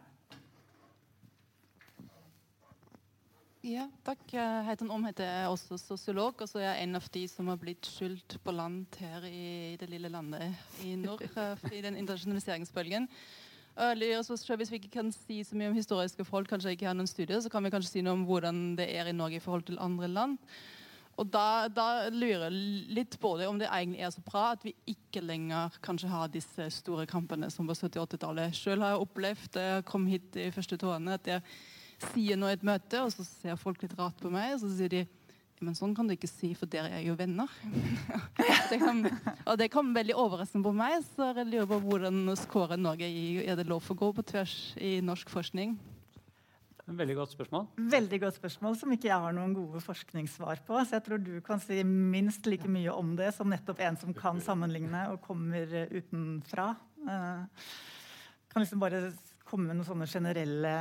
Ja, 3.61 3.83
takk. 4.01 4.23
Heitan 4.33 4.65
heter 4.65 4.89
Om 4.95 5.03
heter 5.05 5.27
jeg 5.27 5.51
også 5.51 5.77
sosiolog, 5.77 6.41
og 6.41 6.49
så 6.49 6.57
er 6.57 6.63
jeg 6.71 6.87
en 6.87 6.97
av 6.97 7.05
de 7.13 7.27
som 7.29 7.51
har 7.53 7.59
blitt 7.61 7.85
skyldt 7.85 8.39
på 8.41 8.51
land 8.51 8.97
her 8.97 9.27
i 9.29 9.77
det 9.77 9.91
lille 9.91 10.09
landet 10.09 10.57
i 10.81 10.95
nord 10.95 11.21
eh, 11.37 11.69
i 11.69 11.83
den 11.85 12.01
internasjonaliseringsbølgen. 12.01 13.05
Hvis 13.77 14.71
vi 14.71 14.81
ikke 14.81 14.95
kan 14.97 15.13
si 15.13 15.43
så 15.43 15.55
mye 15.55 15.69
om 15.69 15.77
historiske 15.77 16.25
forhold, 16.25 16.49
kanskje 16.49 16.73
ikke 16.73 16.89
har 16.89 16.97
noen 16.97 17.05
studier, 17.05 17.45
så 17.45 17.49
kan 17.53 17.61
vi 17.63 17.69
kanskje 17.69 17.91
si 17.91 18.01
noe 18.01 18.17
om 18.17 18.25
hvordan 18.25 18.73
det 18.81 18.89
er 18.89 19.05
i 19.05 19.13
Norge 19.13 19.37
i 19.37 19.45
forhold 19.45 19.69
til 19.69 19.77
andre 19.77 20.09
land. 20.09 20.39
Og 21.21 21.27
da, 21.29 21.67
da 21.69 22.09
lurer 22.09 22.47
jeg 22.47 22.93
litt 22.97 23.15
på 23.21 23.35
det 23.37 23.45
om 23.45 23.59
det 23.61 23.67
egentlig 23.69 24.01
er 24.01 24.13
så 24.13 24.23
bra 24.25 24.47
at 24.55 24.63
vi 24.65 24.73
ikke 24.89 25.21
lenger 25.21 25.75
kanskje 25.85 26.09
har 26.09 26.31
disse 26.33 26.65
store 26.73 27.05
kampene 27.09 27.51
som 27.53 27.69
på 27.69 27.75
70-80-tallet. 27.77 28.57
Selv 28.57 28.81
har 28.81 28.95
jeg 28.95 29.03
opplevd 29.05 29.51
da 29.53 29.67
jeg 29.67 29.87
kom 29.91 30.07
hit 30.09 30.31
de 30.33 30.49
første 30.55 30.79
to 30.81 30.89
årene, 30.89 31.19
at 31.19 31.29
jeg 31.29 31.43
sier 32.09 32.39
noe 32.41 32.49
i 32.49 32.57
et 32.57 32.65
møte, 32.65 33.03
og 33.05 33.13
så 33.13 33.25
ser 33.27 33.59
folk 33.61 33.83
litt 33.85 33.93
rart 33.99 34.17
på 34.17 34.33
meg, 34.33 34.55
og 34.55 34.63
så 34.63 34.71
sier 34.73 34.95
de 34.95 35.03
men 35.61 35.75
sånn 35.77 35.91
kan 35.93 36.07
du 36.09 36.15
ikke 36.15 36.25
si, 36.25 36.55
for 36.57 36.65
dere 36.65 36.89
er 36.97 37.03
jo 37.05 37.13
venner. 37.13 37.51
det 38.71 38.79
kom, 38.81 39.03
og 39.05 39.59
det 39.61 39.67
kom 39.69 39.91
veldig 39.93 40.15
overraskende 40.17 40.65
på 40.65 40.73
meg, 40.73 41.03
så 41.13 41.27
jeg 41.37 41.51
lurer 41.51 41.67
på 41.69 41.77
hvordan 41.85 42.33
skårer 42.47 42.81
Norge 42.81 43.05
i 43.05 43.43
Er 43.45 43.59
det 43.59 43.67
lov 43.69 43.85
å 43.85 43.97
gå 43.99 44.09
på 44.17 44.25
tvers 44.25 44.55
i 44.81 44.95
norsk 45.05 45.29
forskning? 45.29 45.77
Veldig 46.97 47.15
godt 47.17 47.33
spørsmål. 47.35 47.65
Veldig 47.91 48.19
godt 48.23 48.37
spørsmål 48.39 48.77
som 48.79 48.93
ikke 48.95 49.09
jeg 49.09 49.23
har 49.25 49.35
noen 49.37 49.55
gode 49.55 49.81
forskningssvar 49.85 50.63
på. 50.67 50.77
Så 50.83 50.97
jeg 50.97 51.05
tror 51.07 51.23
du 51.23 51.33
kan 51.45 51.61
si 51.63 51.79
minst 51.87 52.47
like 52.49 52.69
mye 52.71 52.93
om 52.93 53.15
det 53.19 53.31
som 53.37 53.49
nettopp 53.51 53.81
en 53.85 53.99
som 54.01 54.15
kan 54.17 54.41
sammenligne 54.43 55.07
og 55.13 55.21
kommer 55.25 55.75
utenfra. 55.91 56.71
Uh, 57.01 57.43
kan 58.51 58.63
liksom 58.63 58.81
bare 58.81 59.09
komme 59.47 59.69
med 59.69 59.79
noen 59.79 59.87
sånne 59.87 60.09
generelle 60.09 60.75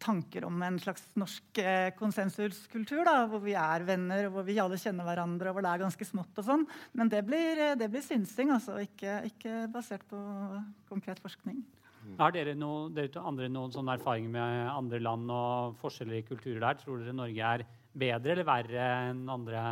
tanker 0.00 0.44
om 0.48 0.62
en 0.64 0.78
slags 0.80 1.04
norsk 1.20 1.60
eh, 1.60 1.90
konsensuskultur, 1.98 3.02
da, 3.04 3.26
hvor 3.28 3.42
vi 3.44 3.54
er 3.58 3.84
venner, 3.86 4.28
og 4.28 4.38
hvor 4.38 4.46
vi 4.48 4.56
alle 4.62 4.78
kjenner 4.80 5.06
hverandre, 5.06 5.50
og 5.50 5.58
hvor 5.58 5.66
det 5.66 5.72
er 5.74 5.82
ganske 5.84 6.08
smått 6.08 6.40
og 6.40 6.46
sånn. 6.46 6.64
Men 6.96 7.10
det 7.12 7.20
blir, 7.28 7.60
eh, 7.60 7.76
det 7.78 7.90
blir 7.92 8.04
synsing, 8.04 8.52
altså, 8.56 8.78
ikke, 8.80 9.20
ikke, 9.28 9.66
basert 9.72 10.06
på 10.08 10.20
konkret 10.88 11.20
forskning. 11.22 11.60
Har 12.18 12.34
dere, 12.34 12.56
noe, 12.58 12.90
dere 12.94 13.22
andre 13.22 13.48
noen 13.52 13.72
sånne 13.74 13.96
erfaringer 13.98 14.32
med 14.34 14.70
andre 14.72 15.00
land 15.02 15.30
og 15.34 15.80
forskjeller 15.80 16.20
i 16.20 16.26
kulturer 16.26 16.62
der? 16.64 16.78
Tror 16.80 17.02
dere 17.02 17.16
Norge 17.16 17.50
er 17.56 17.66
bedre 17.92 18.36
eller 18.36 18.48
verre 18.48 18.86
enn 19.10 19.26
andre 19.30 19.64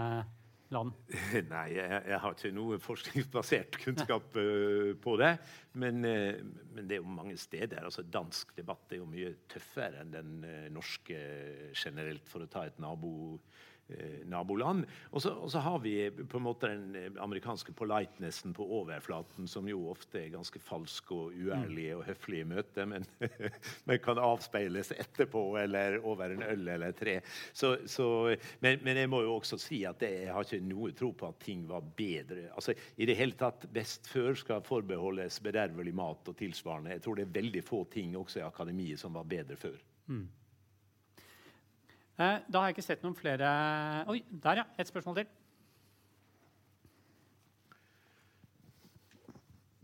land? 0.75 0.93
Nei, 1.53 1.65
jeg, 1.77 2.01
jeg, 2.11 2.21
har 2.23 2.37
ikke 2.37 2.53
noe 2.57 2.79
forskningsbasert 2.83 3.79
kunnskap 3.83 4.37
uh, 4.37 4.93
på 5.01 5.17
det. 5.21 5.33
Men, 5.81 6.03
uh, 6.05 6.43
men, 6.75 6.85
det 6.85 6.99
er 6.99 7.03
jo 7.03 7.17
mange 7.19 7.39
steder. 7.41 7.85
altså 7.85 8.05
Dansk 8.05 8.55
debatt 8.59 8.93
er 8.93 9.03
jo 9.03 9.09
mye 9.09 9.35
tøffere 9.51 10.03
enn 10.03 10.13
den 10.15 10.37
uh, 10.45 10.69
norske 10.75 11.19
generelt, 11.73 12.29
for 12.29 12.45
å 12.45 12.51
ta 12.53 12.67
et 12.69 12.79
nabo 12.83 13.39
naboland. 14.29 14.85
Og 15.11 15.23
så, 15.23 15.33
og 15.33 15.51
så, 15.51 15.63
har 15.65 15.79
vi 15.81 15.95
på 16.11 16.39
en 16.39 16.45
måte 16.45 16.69
den 16.71 16.97
eh, 16.99 17.09
amerikanske 17.23 17.73
politenessen 17.77 18.55
på 18.57 18.67
overflaten, 18.81 19.49
som 19.49 19.69
jo 19.69 19.87
ofte 19.91 20.21
er 20.21 20.35
ganske 20.35 20.61
falsk 20.63 21.13
og 21.17 21.37
uærlig 21.37 21.89
og 21.97 22.05
høflig 22.09 22.43
i 22.45 22.49
møte, 22.49 22.87
men, 22.89 23.07
men 23.89 24.03
kan 24.05 24.21
avspeiles 24.21 24.93
etterpå 24.93 25.43
eller 25.63 25.99
over 26.05 26.37
en 26.37 26.45
øl 26.47 26.73
eller 26.77 26.97
tre. 26.97 27.19
Så, 27.53 27.77
så, 27.89 28.09
men, 28.65 28.83
men, 28.85 29.03
jeg 29.03 29.11
må 29.11 29.23
jo 29.25 29.39
også 29.39 29.61
si 29.63 29.83
at 29.89 30.05
jeg 30.05 30.33
har 30.35 30.45
ikke 30.45 30.69
noe 30.69 30.93
tro 30.97 31.13
på 31.17 31.31
at 31.31 31.41
ting 31.45 31.65
var 31.69 31.85
bedre. 31.97 32.49
Altså, 32.55 32.77
I 32.97 33.09
det 33.09 33.17
hele 33.19 33.39
tatt 33.39 33.69
best 33.73 34.11
før 34.11 34.35
skal 34.39 34.65
forbeholdes 34.67 35.41
bedervelig 35.45 35.95
mat 35.97 36.29
og 36.29 36.37
tilsvarende. 36.39 36.97
Jeg 36.97 37.05
tror 37.07 37.19
det 37.19 37.29
er 37.29 37.39
veldig 37.41 37.65
få 37.65 37.85
ting 37.93 38.17
også 38.19 38.43
i 38.43 38.49
akademiet 38.49 39.01
som 39.01 39.17
var 39.17 39.29
bedre 39.29 39.57
før. 39.59 39.79
Mm. 40.09 40.27
Eh, 42.19 42.41
da 42.51 42.59
har 42.59 42.73
jeg 42.73 42.75
ikke 42.75 42.83
sett 42.83 43.05
noen 43.07 43.15
flere 43.15 43.49
Oi, 44.11 44.19
der, 44.43 44.59
ja. 44.59 44.65
Et 44.75 44.89
spørsmål 44.91 45.21
til. 45.21 45.29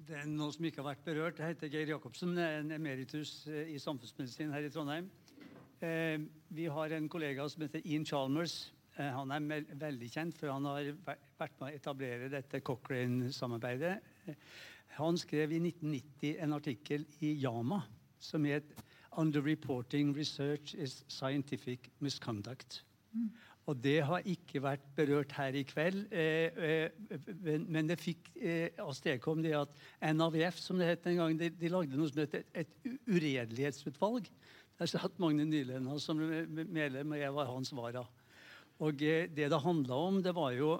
Det 0.05 0.17
er 0.19 0.27
noen 0.27 0.51
som 0.53 0.67
ikke 0.67 0.83
har 0.83 0.89
vært 0.89 1.05
berørt. 1.07 1.39
Jeg 1.39 1.55
heter 1.55 1.71
Geir 1.71 1.93
Jacobsen, 1.93 2.33
en 2.35 2.75
emeritus 2.75 3.37
eh, 3.47 3.71
i 3.71 3.79
samfunnsmedisin 3.79 4.51
her 4.51 4.67
i 4.67 4.73
Trondheim. 4.75 5.07
Eh, 5.79 6.25
vi 6.51 6.67
har 6.75 6.97
en 6.97 7.07
kollega 7.09 7.47
som 7.49 7.63
heter 7.63 7.87
Ian 7.87 8.07
Chalmers. 8.09 8.73
Han 8.99 9.31
er 9.35 9.65
veldig 9.75 10.07
kjent, 10.11 10.37
for 10.39 10.53
han 10.55 10.67
har 10.71 10.91
vært 11.07 11.57
med 11.59 11.65
å 11.67 11.71
etablere 11.75 12.29
dette 12.31 12.61
Cochrane-samarbeidet. 12.63 13.97
Han 15.01 15.19
skrev 15.19 15.51
i 15.55 15.59
1990 15.59 16.37
en 16.43 16.55
artikkel 16.55 17.07
i 17.27 17.33
Yama 17.43 17.81
som 18.23 18.47
het 18.47 18.71
underreporting 19.19 20.15
research 20.17 20.75
is 20.75 21.05
scientific 21.09 21.91
misconduct. 22.01 22.85
Mm. 23.13 23.31
Og 23.67 23.79
det 23.81 24.03
har 24.05 24.27
ikke 24.29 24.61
vært 24.61 24.83
berørt 24.97 25.33
her 25.39 25.57
i 25.57 25.63
kveld. 25.65 26.03
Eh, 26.13 26.53
eh, 26.53 27.21
men, 27.41 27.65
men, 27.73 27.89
det 27.89 27.97
fikk 28.01 28.29
eh, 28.37 28.75
avstedkom 28.83 29.41
det 29.45 29.55
at 29.57 29.79
NAVF, 30.15 30.59
som 30.61 30.81
det 30.81 30.91
het 30.91 31.07
den 31.07 31.17
gangen, 31.17 31.39
de, 31.41 31.49
de 31.49 31.71
lagde 31.73 31.97
noe 31.97 32.11
som 32.11 32.21
het 32.21 32.37
et, 32.43 32.51
et 32.53 32.99
uredelighetsutvalg. 33.09 34.29
Der 34.79 34.91
satt 34.91 35.21
Magne 35.23 35.47
Nylenda 35.49 35.97
som 36.03 36.19
medlem, 36.19 37.15
og 37.15 37.23
jeg 37.23 37.35
var 37.37 37.53
hans 37.53 37.73
vara. 37.73 38.03
Og 38.85 39.03
eh, 39.07 39.31
det 39.33 39.49
det 39.53 39.63
handla 39.65 40.01
om, 40.11 40.21
det 40.23 40.35
var 40.37 40.53
jo 40.53 40.75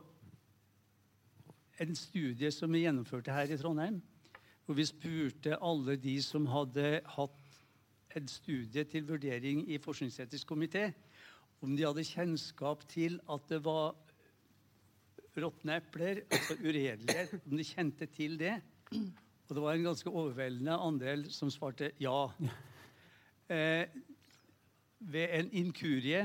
en 1.81 1.97
studie 1.97 2.51
som 2.55 2.73
vi 2.73 2.85
gjennomførte 2.85 3.33
her 3.33 3.49
i 3.51 3.59
Trondheim. 3.59 4.03
Hvor 4.65 4.77
vi 4.77 4.87
spurte 4.89 5.57
alle 5.63 5.97
de 6.01 6.19
som 6.25 6.47
hadde 6.53 6.99
hatt 7.17 7.41
en 8.17 8.29
studie 8.29 8.85
til 8.85 9.07
vurdering 9.09 9.65
i 9.71 9.79
Forskningsetisk 9.83 10.53
komité 10.53 10.89
om 11.65 11.77
de 11.77 11.87
hadde 11.87 12.05
kjennskap 12.05 12.85
til 12.91 13.19
at 13.31 13.47
det 13.49 13.61
var 13.65 13.95
råtne 15.35 15.79
epler, 15.81 16.23
altså 16.31 16.55
uredelighet, 16.61 17.33
om 17.47 17.57
de 17.59 17.65
kjente 17.67 18.07
til 18.07 18.39
det. 18.39 18.55
Og 19.49 19.57
det 19.57 19.63
var 19.63 19.75
en 19.75 19.89
ganske 19.89 20.11
overveldende 20.11 20.77
andel 20.77 21.25
som 21.33 21.51
svarte 21.51 21.91
ja. 22.01 22.29
Eh, 23.49 23.87
ved 24.99 25.35
en 25.37 25.51
inkurie 25.53 26.23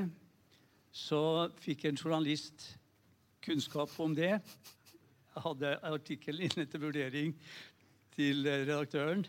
så 0.92 1.50
fikk 1.60 1.86
en 1.86 1.98
journalist 2.00 2.78
kunnskap 3.44 3.92
om 4.00 4.16
det. 4.16 4.38
Jeg 5.36 5.44
hadde 5.44 5.74
artikkelen 5.84 6.48
inne 6.48 6.66
til 6.66 6.82
vurdering 6.82 7.36
til 8.16 8.48
redaktøren. 8.48 9.26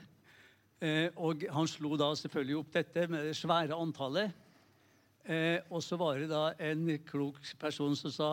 Eh, 0.80 1.10
og 1.20 1.44
han 1.52 1.68
slo 1.68 1.96
da 2.00 2.12
selvfølgelig 2.16 2.56
opp 2.62 2.70
dette 2.72 3.04
med 3.12 3.28
det 3.28 3.36
svære 3.36 3.76
antallet. 3.76 4.32
Eh, 5.28 5.58
og 5.68 5.82
så 5.84 5.98
var 6.00 6.18
det 6.18 6.30
da 6.30 6.46
en 6.70 6.86
klok 7.04 7.42
person 7.60 7.96
som 7.98 8.14
sa 8.14 8.30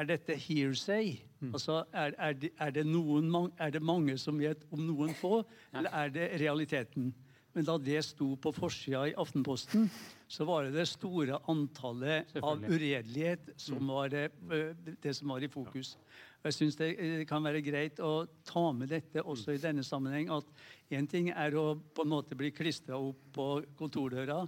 er 0.00 0.08
dette 0.08 0.36
hearsay? 0.46 1.18
Mm. 1.42 1.52
Altså, 1.52 1.82
er, 1.92 2.14
er, 2.16 2.32
det, 2.32 2.52
er, 2.56 2.72
det 2.72 2.86
noen, 2.88 3.28
er, 3.58 3.74
det 3.74 3.82
mange 3.84 4.16
som 4.20 4.40
vet 4.40 4.64
om 4.72 4.80
noen 4.86 5.12
få, 5.18 5.42
eller 5.74 5.92
er 5.92 6.14
det 6.14 6.30
realiteten? 6.40 7.12
Men 7.52 7.66
da 7.68 7.76
det 7.76 8.00
sto 8.06 8.30
på 8.40 8.52
forsida 8.56 9.04
i 9.10 9.16
Aftenposten, 9.20 9.90
så 10.32 10.46
var 10.48 10.64
det 10.64 10.78
det 10.78 10.86
store 10.88 11.36
antallet 11.52 12.32
av 12.40 12.62
uredelighet 12.64 13.52
som 13.60 13.82
mm. 13.82 13.90
var 13.92 14.12
det, 14.14 14.24
eh, 14.48 14.94
det, 15.04 15.12
som 15.18 15.34
var 15.34 15.44
i 15.44 15.52
fokus. 15.52 15.98
Og 16.42 16.48
jeg 16.50 16.56
syns 16.56 16.78
det 16.80 16.94
kan 17.30 17.44
være 17.44 17.62
greit 17.62 18.00
å 18.02 18.24
ta 18.46 18.64
med 18.74 18.90
dette 18.90 19.22
også 19.22 19.54
i 19.54 19.60
denne 19.62 19.84
sammenheng. 19.86 20.26
At 20.34 20.48
én 20.90 21.06
ting 21.06 21.30
er 21.30 21.54
å 21.54 21.76
på 21.78 22.02
en 22.02 22.10
måte 22.10 22.38
bli 22.38 22.50
klistra 22.50 22.98
opp 22.98 23.20
på 23.36 23.46
kontordøra. 23.78 24.40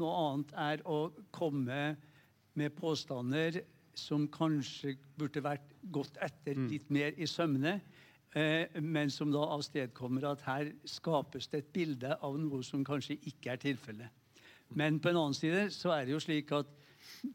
Noe 0.00 0.22
annet 0.22 0.54
er 0.56 0.84
å 0.88 1.02
komme 1.30 1.82
med 2.56 2.74
påstander 2.78 3.60
som 3.92 4.24
kanskje 4.32 4.96
burde 5.20 5.44
vært 5.44 5.76
gått 5.92 6.16
etter 6.24 6.56
mm. 6.56 6.70
litt 6.72 6.88
mer 6.88 7.20
i 7.20 7.28
sømne. 7.28 7.76
Eh, 8.32 8.80
men 8.80 9.12
som 9.12 9.28
da 9.28 9.44
avstedkommer 9.52 10.24
at 10.30 10.44
her 10.48 10.72
skapes 10.88 11.52
det 11.52 11.66
et 11.66 11.72
bilde 11.74 12.16
av 12.16 12.38
noe 12.40 12.62
som 12.64 12.84
kanskje 12.84 13.18
ikke 13.28 13.52
er 13.52 13.60
tilfellet. 13.60 14.08
Men 14.72 14.96
på 15.04 15.10
en 15.10 15.20
annen 15.20 15.36
side 15.36 15.66
så 15.74 15.92
er 15.92 16.06
det 16.08 16.14
jo 16.14 16.22
slik 16.24 16.54
at 16.56 16.70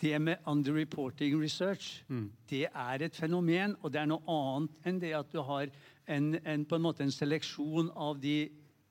det 0.01 0.21
med 0.21 0.43
underreporting 0.45 1.37
research 1.41 2.03
mm. 2.07 2.31
det 2.49 2.65
er 2.67 3.03
et 3.05 3.15
fenomen, 3.15 3.75
og 3.81 3.93
det 3.93 4.01
er 4.01 4.09
noe 4.11 4.23
annet 4.27 4.87
enn 4.87 5.01
det 5.01 5.13
at 5.17 5.31
du 5.33 5.41
har 5.45 5.69
en, 6.07 6.35
en, 6.35 6.65
på 6.65 6.77
en 6.77 6.85
måte 6.85 7.03
en 7.03 7.13
seleksjon 7.13 7.91
av 7.95 8.19
de 8.21 8.47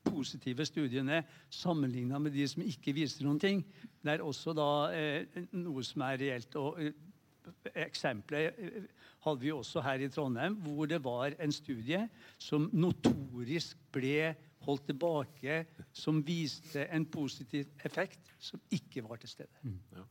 positive 0.07 0.67
studiene 0.67 1.23
sammenligna 1.51 2.21
med 2.23 2.35
de 2.37 2.47
som 2.49 2.65
ikke 2.65 2.95
viser 2.97 3.27
noen 3.27 3.41
ting. 3.43 3.65
Det 4.03 4.15
er 4.15 4.25
også 4.25 4.55
da 4.57 4.71
eh, 4.95 5.43
noe 5.57 5.85
som 5.87 6.05
er 6.07 6.21
reelt. 6.23 6.59
og 6.61 6.81
eh, 6.83 6.95
Eksempelet 7.87 8.59
eh, 8.59 8.83
hadde 9.27 9.43
vi 9.43 9.53
også 9.55 9.83
her 9.83 10.03
i 10.03 10.11
Trondheim, 10.13 10.59
hvor 10.63 10.87
det 10.91 11.03
var 11.05 11.35
en 11.43 11.55
studie 11.55 12.05
som 12.39 12.69
notorisk 12.73 13.81
ble 13.95 14.35
holdt 14.67 14.89
tilbake, 14.91 15.63
som 15.95 16.23
viste 16.27 16.87
en 16.91 17.07
positiv 17.11 17.69
effekt 17.87 18.33
som 18.39 18.63
ikke 18.75 19.05
var 19.07 19.21
til 19.23 19.31
stede. 19.31 19.63
Mm, 19.63 19.79
ja. 19.95 20.07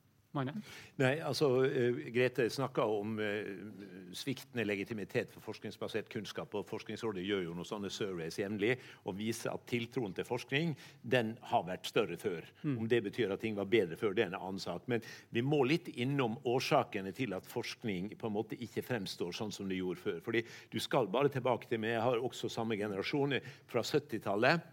Nei, 1.01 1.13
altså, 1.23 1.49
uh, 1.65 1.99
Grete 2.13 2.47
snakka 2.51 2.85
om 2.91 3.15
uh, 3.19 4.11
sviktende 4.15 4.65
legitimitet 4.67 5.33
for 5.33 5.43
forskningsbasert 5.45 6.09
kunnskap. 6.11 6.53
og 6.55 6.67
Forskningsrådet 6.69 7.23
gjør 7.25 7.45
jo 7.47 7.55
noen 7.55 7.67
sånne 7.67 7.91
surveys 7.93 8.39
jevnlig 8.39 8.75
og 9.05 9.17
viser 9.19 9.53
at 9.53 9.65
tiltroen 9.69 10.15
til 10.15 10.27
forskning 10.27 10.75
den 11.01 11.33
har 11.51 11.65
vært 11.67 11.89
større 11.89 12.17
før. 12.19 12.45
Mm. 12.63 12.77
Om 12.83 12.91
det 12.91 13.01
betyr 13.07 13.33
at 13.35 13.43
ting 13.43 13.57
var 13.57 13.69
bedre 13.71 13.97
før, 13.99 14.15
det 14.15 14.25
er 14.25 14.33
en 14.33 14.39
annen 14.39 14.61
sak. 14.61 14.87
Men 14.91 15.03
vi 15.35 15.43
må 15.45 15.63
litt 15.67 15.89
innom 15.95 16.37
årsakene 16.45 17.13
til 17.15 17.35
at 17.37 17.47
forskning 17.49 18.13
på 18.19 18.29
en 18.29 18.37
måte 18.37 18.59
ikke 18.59 18.85
fremstår 18.85 19.35
sånn 19.35 19.53
som 19.55 19.69
det 19.71 19.79
gjorde 19.81 20.03
før. 20.03 20.21
Fordi 20.25 20.45
Du 20.71 20.79
skal 20.79 21.07
bare 21.07 21.29
tilbake 21.29 21.67
til 21.69 21.79
meg, 21.79 21.95
jeg 21.95 22.05
har 22.05 22.23
også 22.23 22.49
samme 22.51 22.77
generasjon 22.79 23.39
fra 23.69 23.81
70-tallet 23.85 24.71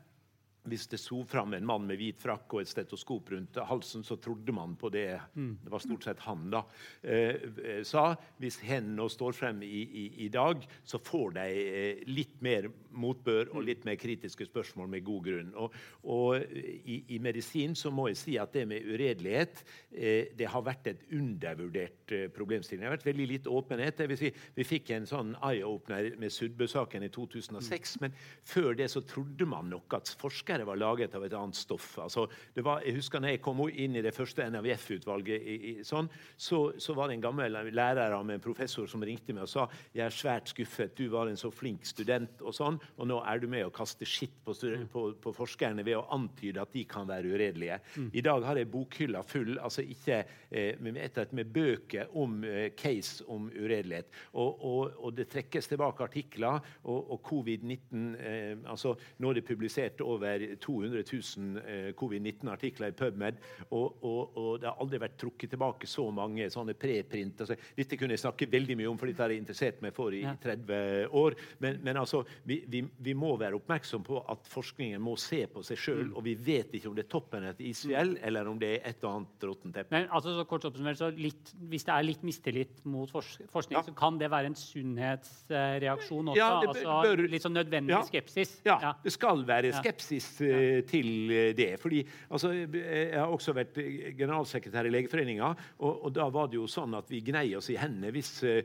hvis 0.70 0.86
det 0.92 1.00
sto 1.02 1.22
fram 1.26 1.54
en 1.56 1.66
mann 1.66 1.86
med 1.88 1.98
hvit 1.98 2.20
frakk 2.22 2.54
og 2.54 2.62
et 2.62 2.70
stetoskop 2.70 3.32
rundt 3.34 3.58
halsen, 3.66 4.04
så 4.06 4.16
trodde 4.22 4.54
man 4.54 4.76
på 4.78 4.92
det. 4.94 5.18
Mm. 5.34 5.56
Det 5.64 5.72
var 5.72 5.82
stort 5.82 6.06
sett 6.06 6.22
han, 6.22 6.44
da. 6.52 6.62
Eh, 7.02 7.82
sa 7.88 8.12
hvis 8.42 8.60
hen 8.68 8.92
nå 8.98 9.08
står 9.10 9.34
frem 9.34 9.62
i, 9.66 9.82
i, 9.82 10.04
i, 10.26 10.28
dag, 10.32 10.62
så 10.86 11.00
får 11.02 11.34
de 11.40 11.46
eh, 11.62 12.04
litt 12.06 12.38
mer 12.44 12.70
motbør 12.92 13.52
og 13.52 13.60
mm. 13.60 13.66
litt 13.66 13.86
mer 13.88 13.98
kritiske 14.00 14.46
spørsmål 14.48 14.90
med 14.92 15.04
god 15.06 15.26
grunn. 15.26 15.52
Og, 15.58 15.76
og 16.12 16.54
i, 16.56 17.02
i, 17.14 17.18
medisin 17.22 17.76
så 17.78 17.92
må 17.94 18.08
jeg 18.10 18.20
si 18.20 18.36
at 18.40 18.54
det 18.54 18.66
med 18.70 18.86
uredelighet 18.88 19.62
eh, 19.90 20.32
det 20.38 20.48
har 20.50 20.64
vært 20.66 20.92
et 20.92 21.04
undervurdert 21.14 22.14
eh, 22.14 22.26
problemstilling. 22.34 22.82
Det 22.82 22.90
har 22.90 22.96
vært 22.96 23.08
veldig 23.10 23.28
litt 23.30 23.50
åpenhet. 23.50 23.98
Det 23.98 24.08
vil 24.12 24.20
si, 24.20 24.32
vi 24.56 24.66
fikk 24.66 24.92
en 24.96 25.08
sånn 25.08 25.34
eye-opener 25.40 26.12
med 26.20 26.34
Sudbø-saken 26.34 27.06
i 27.06 27.12
2006, 27.12 27.96
mm. 27.96 28.04
men 28.04 28.16
før 28.48 28.72
det 28.78 28.90
så 28.92 29.04
trodde 29.06 29.48
man 29.48 29.70
nok 29.72 29.98
at 29.98 30.12
forskere 30.20 30.66
var 30.68 30.80
laget 30.80 31.16
av 31.18 31.26
et 31.26 31.36
annet 31.36 31.58
stoff. 31.58 31.94
Altså, 32.02 32.26
var, 32.58 32.82
jeg 32.86 32.98
husker 32.98 33.22
når 33.22 33.36
jeg 33.36 33.44
kom 33.44 33.62
inn 33.68 33.96
i 33.98 34.04
det 34.04 34.14
første 34.16 34.46
NAVF-utvalget, 34.50 35.84
sånn, 35.86 36.08
så, 36.36 36.64
så, 36.80 36.94
var 36.96 37.08
det 37.08 37.18
en 37.18 37.24
gammel 37.24 37.58
lærer 37.72 38.14
av 38.14 38.30
en 38.30 38.42
professor 38.42 38.88
som 38.90 39.04
ringte 39.04 39.34
meg 39.34 39.46
og 39.46 39.50
sa 39.50 39.66
jeg 39.92 40.04
er 40.06 40.14
svært 40.14 40.52
skuffet, 40.52 40.94
du 40.98 41.08
var 41.12 41.30
en 41.30 41.38
så 41.38 41.50
flink 41.52 41.86
student, 41.88 42.40
og 42.42 42.54
sånn, 42.56 42.78
og 42.96 43.08
nå 43.08 43.18
er 43.28 43.42
du 43.42 43.48
med 43.50 43.66
å 43.66 43.72
kaste 43.74 44.06
skitt 44.08 44.38
på, 44.44 44.54
på, 44.92 45.04
på 45.22 45.34
forskerne 45.36 45.84
ved 45.86 45.98
å 45.98 46.06
antyde 46.14 46.62
at 46.62 46.72
de 46.74 46.84
kan 46.88 47.08
være 47.08 47.32
uredelige. 47.32 47.78
Mm. 47.96 48.10
I 48.12 48.24
dag 48.24 48.46
har 48.46 48.60
jeg 48.60 48.70
bokhylla 48.72 49.22
full, 49.26 49.56
altså 49.62 49.84
ikke 49.84 50.22
eh, 50.50 50.80
med, 50.82 50.98
med 51.32 51.52
bøker 51.52 52.12
om 52.18 52.42
eh, 52.46 52.70
case 52.78 53.24
om 53.30 53.48
uredelighet. 53.50 54.10
Og, 54.32 54.64
og, 54.64 54.98
og, 54.98 55.10
det 55.16 55.28
trekkes 55.32 55.68
tilbake 55.70 56.04
artikler, 56.06 56.60
og, 56.82 57.12
og 57.12 57.22
covid-19 57.28 58.06
eh, 58.18 58.54
altså 58.70 58.94
Nå 59.22 59.30
er 59.30 59.38
det 59.38 59.44
publisert 59.46 60.00
over 60.04 60.42
200 60.60 61.02
000 61.06 61.62
eh, 61.62 61.88
covid-19-artikler 61.98 62.92
i 62.92 62.96
PubMed, 62.96 63.40
og, 63.70 64.02
og, 64.04 64.36
og, 64.36 64.50
det 64.62 64.68
har 64.68 64.80
aldri 64.82 65.00
vært 65.02 65.18
trukket 65.20 65.52
tilbake 65.52 65.88
så 65.90 66.08
mange 66.14 66.48
sånne 66.52 66.74
preprint. 66.78 67.42
Altså, 67.44 67.56
dette 67.76 67.98
kunne 67.98 68.16
jeg 68.16 68.22
snakke 68.24 68.48
veldig 68.52 68.76
mye 68.78 68.90
om, 68.90 68.98
for 69.00 69.10
dette 69.10 69.24
har 69.24 69.34
jeg 69.34 69.42
interessert 69.42 69.82
meg 69.84 69.94
for 69.96 70.14
i 70.16 70.24
ja. 70.24 70.34
30 70.42 71.12
år. 71.22 71.36
Men, 71.62 71.80
men 71.84 72.00
altså, 72.00 72.22
vi, 72.48 72.62
vi, 72.72 72.82
vi, 73.04 73.14
må 73.18 73.34
være 73.40 73.58
oppmerksom 73.58 74.04
på 74.06 74.20
at 74.32 74.48
forskningen 74.52 75.02
må 75.02 75.16
se 75.20 75.44
på 75.50 75.64
seg 75.66 75.80
sjøl, 75.80 76.04
mm. 76.10 76.14
og 76.18 76.26
vi 76.26 76.36
vet 76.50 76.76
ikke 76.78 76.90
om 76.90 76.96
det 76.98 77.06
er 77.06 77.10
toppen 77.12 77.46
av 77.46 77.54
et 77.54 77.64
isfjell, 77.72 78.14
mm. 78.16 78.22
eller 78.28 78.52
om 78.52 78.60
det 78.60 78.72
er 78.76 78.90
et 78.92 79.06
og 79.06 79.18
annet 79.18 79.48
råttent 79.48 79.76
teppe. 79.78 79.94
Men 79.94 80.08
altså, 80.10 80.36
så 80.38 80.46
kort 80.48 80.68
oppsummert, 80.68 81.00
så 81.00 81.10
litt, 81.16 81.54
Hvis 81.72 81.86
det 81.88 81.94
er 81.96 82.06
litt 82.06 82.24
mistillit 82.26 82.82
mot 82.88 83.10
forskning, 83.12 83.78
ja. 83.78 83.84
så 83.86 83.94
kan 83.96 84.18
det 84.20 84.30
være 84.32 84.52
en 84.52 84.58
sunnhetsreaksjon 84.58 86.32
også? 86.32 86.40
Ja, 86.40 86.50
altså, 86.60 86.98
bør, 87.06 87.24
litt 87.32 87.44
sånn 87.44 87.56
nødvendig 87.56 88.02
skepsis? 88.08 88.58
Ja, 88.68 88.94
det 89.02 89.14
skal 89.14 89.44
være 89.48 89.74
skepsis 89.80 90.30
Eh, 90.42 90.82
til 90.88 91.28
det. 91.56 91.80
Fordi 91.80 92.06
altså, 92.30 92.52
Jeg 92.52 93.18
har 93.18 93.26
også 93.26 93.52
vært 93.52 93.76
generalsekretær 94.18 94.86
i 94.86 94.92
Legeforeninga, 94.92 95.52
og, 95.78 96.04
og, 96.04 96.10
da 96.14 96.28
var 96.32 96.48
det 96.50 96.58
jo 96.58 96.66
sånn 96.70 96.94
at 96.98 97.10
vi 97.10 97.22
gnei 97.24 97.54
oss 97.56 97.70
i 97.72 97.78
hendene 97.80 98.12
hvis 98.14 98.42
eh, 98.46 98.62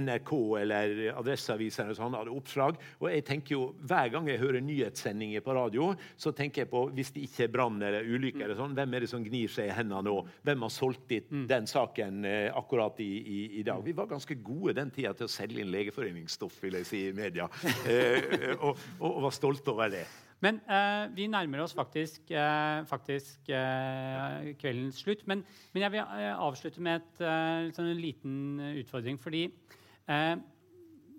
NRK 0.00 0.32
eller 0.60 0.94
Adresseavisen 1.14 1.94
sånn 1.96 2.16
hadde 2.18 2.34
oppslag. 2.34 2.78
Og 3.00 3.10
jeg 3.10 3.26
tenker 3.28 3.49
jo, 3.54 3.62
Hver 3.86 4.10
gang 4.14 4.28
jeg 4.30 4.40
hører 4.42 4.64
nyhetssendinger 4.64 5.44
på 5.44 5.54
radio, 5.56 5.90
så 6.20 6.32
tenker 6.36 6.64
jeg 6.64 6.70
på 6.72 6.84
hvis 6.94 7.12
det 7.16 7.26
ikke 7.28 7.46
er 7.46 7.52
brann 7.54 7.80
eller 7.82 8.06
ulykke, 8.06 8.44
eller 8.44 8.58
sånn, 8.58 8.76
hvem 8.78 8.96
er 8.96 9.04
det 9.04 9.10
som 9.12 9.24
gnir 9.24 9.52
seg 9.52 9.70
i 9.70 9.76
hendene 9.76 10.02
nå? 10.06 10.16
Hvem 10.46 10.66
har 10.66 10.74
solgt 10.74 11.06
dit 11.10 11.28
mm. 11.30 11.44
den 11.50 11.68
saken 11.70 12.24
akkurat 12.56 13.00
i, 13.02 13.10
i, 13.20 13.38
i, 13.60 13.66
dag? 13.66 13.82
Vi 13.84 13.96
var 13.96 14.10
ganske 14.10 14.36
gode 14.44 14.76
den 14.78 14.92
tida 14.94 15.12
til 15.16 15.28
å 15.28 15.32
selge 15.32 15.62
inn 15.62 15.72
legeforeningsstoff 15.74 16.58
vil 16.62 16.80
jeg 16.80 16.88
si, 16.88 17.04
i 17.10 17.14
media, 17.16 17.48
eh, 17.88 18.56
og, 18.56 18.74
og, 18.98 19.08
og 19.10 19.22
var 19.28 19.36
stolte 19.36 19.72
over 19.72 19.92
det. 19.92 20.04
Men 20.40 20.60
eh, 20.64 21.02
vi 21.12 21.26
nærmer 21.28 21.60
oss 21.64 21.74
faktisk, 21.76 22.30
eh, 22.32 22.80
faktisk 22.88 23.50
eh, 23.52 24.52
kveldens 24.60 25.02
slutt. 25.04 25.26
Men, 25.28 25.44
men, 25.74 25.82
jeg 25.84 25.92
vil 25.92 26.00
eh, 26.00 26.32
avslutte 26.32 26.84
med 26.84 27.02
et, 27.02 27.20
eh, 27.20 27.68
sånn 27.76 27.90
en 27.92 28.00
liten 28.00 28.38
utfordring. 28.80 29.20
Fordi 29.20 29.44
eh, 29.44 30.32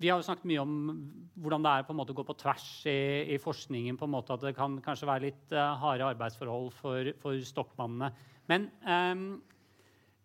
vi 0.02 0.10
har 0.10 0.20
jo 0.20 0.26
snakket 0.26 0.50
mye 0.50 0.64
om 0.64 0.76
hvordan 1.42 1.66
det 1.66 1.72
er 1.72 1.86
på 1.88 1.94
en 1.94 2.00
måte 2.02 2.16
å 2.16 2.18
gå 2.18 2.26
på 2.26 2.38
tvers 2.42 2.68
i, 2.90 3.00
i 3.36 3.40
forskningen. 3.42 4.00
på 4.00 4.10
en 4.10 4.16
måte 4.16 4.34
At 4.34 4.44
det 4.44 4.56
kan 4.58 4.80
kanskje 4.84 5.10
være 5.10 5.28
litt 5.30 5.54
harde 5.54 6.08
arbeidsforhold 6.10 6.72
for, 6.80 7.12
for 7.22 7.38
stokkmannene. 7.46 8.10
Men 8.50 8.68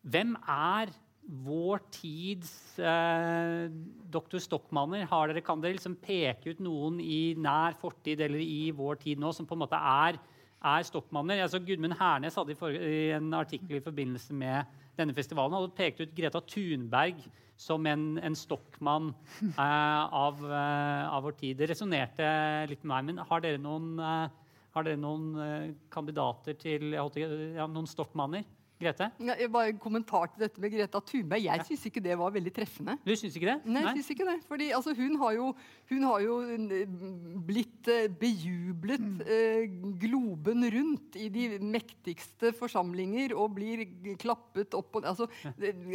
hvem 0.07 0.37
er 0.49 0.95
vår 1.27 1.83
tids 1.91 2.51
uh, 2.79 3.67
doktor 4.13 4.43
Stockmanner? 4.43 5.07
Har 5.11 5.31
dere, 5.31 5.43
kan 5.45 5.63
dere 5.63 5.77
liksom 5.77 5.99
peke 5.99 6.55
ut 6.55 6.63
noen 6.63 7.01
i 7.03 7.35
nær 7.39 7.75
fortid 7.81 8.23
eller 8.23 8.43
i 8.43 8.71
vår 8.75 9.01
tid 9.03 9.23
nå 9.23 9.33
som 9.35 9.49
på 9.49 9.57
en 9.57 9.65
måte 9.65 9.81
er, 9.81 10.21
er 10.67 10.87
stokkmanner. 10.87 11.43
Altså, 11.45 11.61
Gudmund 11.63 11.97
Hernes 11.99 12.37
hadde 12.39 12.55
i, 12.55 12.59
for, 12.59 12.75
i, 12.75 13.11
en 13.17 13.35
artikkel 13.37 13.79
i 13.79 13.85
forbindelse 13.85 14.35
med 14.37 14.79
denne 14.97 15.15
festivalen 15.17 15.55
hadde 15.57 15.75
pekt 15.77 16.01
ut 16.01 16.15
Greta 16.17 16.41
Thunberg 16.41 17.21
som 17.61 17.87
en, 17.89 18.19
en 18.21 18.37
stokkmann 18.37 19.13
eh, 19.43 20.03
av, 20.25 20.43
eh, 20.45 21.05
av, 21.09 21.23
vår 21.25 21.37
tid. 21.41 21.57
Det 21.61 21.71
resonnerte 21.73 22.27
litt 22.71 22.85
med 22.85 22.93
meg. 22.93 23.09
Men 23.09 23.25
har 23.31 23.45
dere 23.45 23.61
noen, 23.63 23.95
eh, 24.01 24.61
har 24.77 24.87
dere 24.87 25.01
noen 25.01 25.27
eh, 25.41 25.71
kandidater 25.93 26.59
til 26.61 26.93
ja, 26.97 27.07
noen 27.67 27.89
Stockmanner? 27.89 28.45
Grete? 28.77 29.07
Ja, 29.25 29.33
jeg 29.41 29.49
bare 29.53 29.71
en 29.73 29.79
kommentar 29.81 30.27
til 30.35 30.43
dette 30.45 30.61
med 30.61 30.73
Greta 30.75 31.01
Thunberg. 31.01 31.41
Jeg 31.47 31.65
syns 31.65 31.87
ikke 31.89 32.03
det 32.05 32.17
var 32.21 32.35
veldig 32.35 32.53
treffende. 32.53 32.99
Du 33.07 33.15
syns 33.17 33.37
ikke 33.39 33.49
det? 33.49 33.59
Nei, 33.73 33.83
jeg 33.87 34.03
syns 34.03 34.11
ikke 34.13 34.27
det. 34.29 34.35
Fordi 34.51 34.67
altså, 34.77 34.93
hun 34.99 35.17
har 35.23 35.33
jo, 35.39 35.47
hun 35.91 36.03
har 36.11 36.21
jo 36.27 36.35
eh, 36.45 36.97
blitt 37.49 37.89
bejublet 38.21 38.37
bejublet 38.87 39.23
eh, 39.27 39.65
globen 40.03 40.67
rundt 40.75 41.17
i 41.17 41.29
de 41.33 41.47
mektigste 41.63 42.53
forsamlinger 42.57 43.33
og 43.37 43.55
blir 43.57 43.87
klappet 44.21 44.75
opp 44.77 44.99
og 45.01 45.09
altså, 45.09 45.27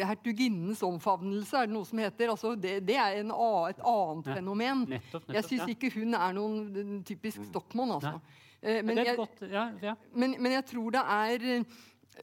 Hertuginnens 0.01 0.81
omfavnelse 0.85 1.61
er 1.61 1.69
det 1.69 1.75
noe 1.75 1.87
som 1.87 2.01
heter. 2.01 2.31
Altså, 2.33 2.53
det, 2.59 2.79
det 2.87 2.97
er 2.97 3.19
en, 3.21 3.31
et 3.69 3.81
annet 3.81 4.27
Ja. 4.31 4.35
fenomen. 4.37 4.85
Nettopp, 4.89 5.25
Jeg 5.27 5.35
nettopp, 5.35 5.49
syns 5.51 5.65
ja. 5.65 5.73
ikke 5.75 5.91
hun 5.99 6.13
er 6.17 6.33
noen 6.37 6.57
eh, 6.81 6.93
typisk 7.07 7.43
Stockmann, 7.49 7.91
altså. 7.97 8.17
Eh, 8.61 8.81
Men 8.85 8.97
jeg, 9.01 9.15
godt, 9.17 9.41
ja, 9.49 9.63
ja. 9.81 9.95
men, 10.13 10.35
men 10.39 10.51
jeg 10.53 10.65
tror 10.69 10.91
det 10.93 11.01
er 11.01 11.45
eh, 11.57 11.63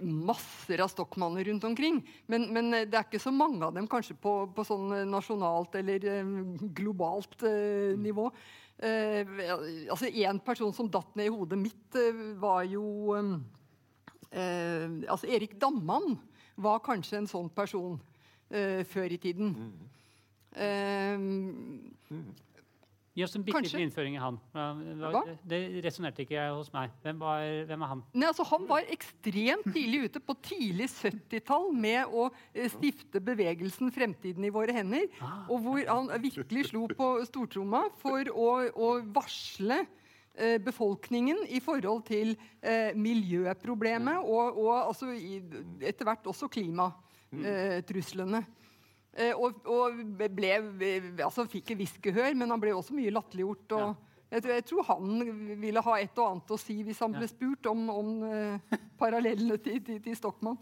masser 0.00 0.82
av 0.84 0.88
stokkmanner 0.92 1.44
rundt 1.44 1.64
omkring. 1.64 2.00
Men, 2.26 2.48
men 2.52 2.72
eh, 2.74 2.86
det 2.88 2.98
er 2.98 3.06
ikke 3.06 3.22
så 3.22 3.32
mange 3.34 3.64
av 3.66 3.74
dem 3.76 3.88
kanskje 3.90 4.16
på, 4.20 4.34
på 4.54 4.64
sånn 4.66 4.92
eh, 5.00 5.06
nasjonalt 5.08 5.78
eller 5.80 6.08
eh, 6.12 6.32
globalt 6.76 7.42
eh, 7.48 7.94
nivå. 7.98 8.28
Eh, 8.78 9.26
altså 9.90 10.10
En 10.22 10.40
person 10.44 10.74
som 10.74 10.90
datt 10.90 11.16
ned 11.18 11.30
i 11.30 11.34
hodet 11.34 11.58
mitt, 11.58 11.86
eh, 11.98 12.24
var 12.40 12.64
jo 12.68 13.16
Altså 14.28 15.24
Erik 15.24 15.54
Damman 15.56 16.18
var 16.60 16.82
kanskje 16.84 17.16
en 17.16 17.28
sånn 17.30 17.46
person 17.48 17.94
før 18.50 19.14
i 19.14 19.16
tiden. 19.22 19.54
Eh, 20.52 21.16
Gi 23.18 23.24
oss 23.26 23.34
en 23.34 23.42
bitte 23.42 23.60
liten 23.64 23.82
innføring 23.82 24.14
i 24.14 24.20
han. 24.22 24.36
Hva-? 24.54 25.24
Det 25.50 25.58
resonnerte 25.82 26.22
ikke 26.22 26.44
hos 26.54 26.68
meg. 26.70 26.92
Hvem, 27.02 27.18
var, 27.18 27.42
hvem 27.66 27.82
er 27.82 27.90
han? 27.90 28.02
Nei, 28.14 28.28
altså 28.30 28.44
Han 28.46 28.68
var 28.68 28.86
ekstremt 28.94 29.66
tidlig 29.74 30.04
ute, 30.06 30.22
på 30.22 30.36
tidlig 30.46 30.86
70-tall, 30.92 31.72
med 31.74 32.14
å 32.14 32.28
eh, 32.52 32.68
stifte 32.70 33.18
bevegelsen 33.24 33.90
'Fremtiden 33.94 34.46
i 34.46 34.52
våre 34.54 34.72
hender'. 34.76 35.10
Og 35.50 35.58
hvor 35.64 35.82
han 35.88 36.12
virkelig 36.22 36.68
slo 36.70 36.86
på 36.94 37.08
stortromma 37.26 37.82
for 37.98 38.22
å, 38.30 38.48
å 38.70 38.88
varsle 39.16 39.80
eh, 39.82 40.58
befolkningen 40.62 41.42
i 41.50 41.58
forhold 41.64 42.06
til 42.06 42.36
eh, 42.62 42.94
miljøproblemet 42.94 44.22
og, 44.22 44.62
og 44.62 44.72
altså, 44.76 45.10
i, 45.10 45.42
etter 45.82 46.06
hvert 46.06 46.30
også 46.30 46.46
klimatruslene. 46.54 48.44
Eh, 49.18 49.34
og, 49.34 49.64
og 49.66 49.98
ble, 50.30 50.52
altså 51.24 51.46
fikk 51.50 51.72
et 51.74 51.80
visst 51.80 51.98
gehør, 52.04 52.36
men 52.38 52.52
han 52.54 52.60
ble 52.62 52.74
også 52.76 52.94
mye 52.94 53.14
latterliggjort. 53.14 53.74
og 53.74 53.96
jeg, 54.28 54.44
tror, 54.44 54.52
jeg 54.52 54.66
tror 54.68 54.86
han 54.92 55.56
ville 55.62 55.82
ha 55.86 55.96
et 55.98 56.20
og 56.20 56.28
annet 56.28 56.52
å 56.54 56.60
si 56.60 56.76
hvis 56.86 57.00
han 57.02 57.16
ble 57.16 57.26
spurt 57.30 57.66
om, 57.70 57.88
om 57.90 58.12
eh, 58.28 58.76
parallellene 59.00 59.58
til, 59.64 59.80
til, 59.84 59.98
til 60.04 60.18
Stockmann. 60.18 60.60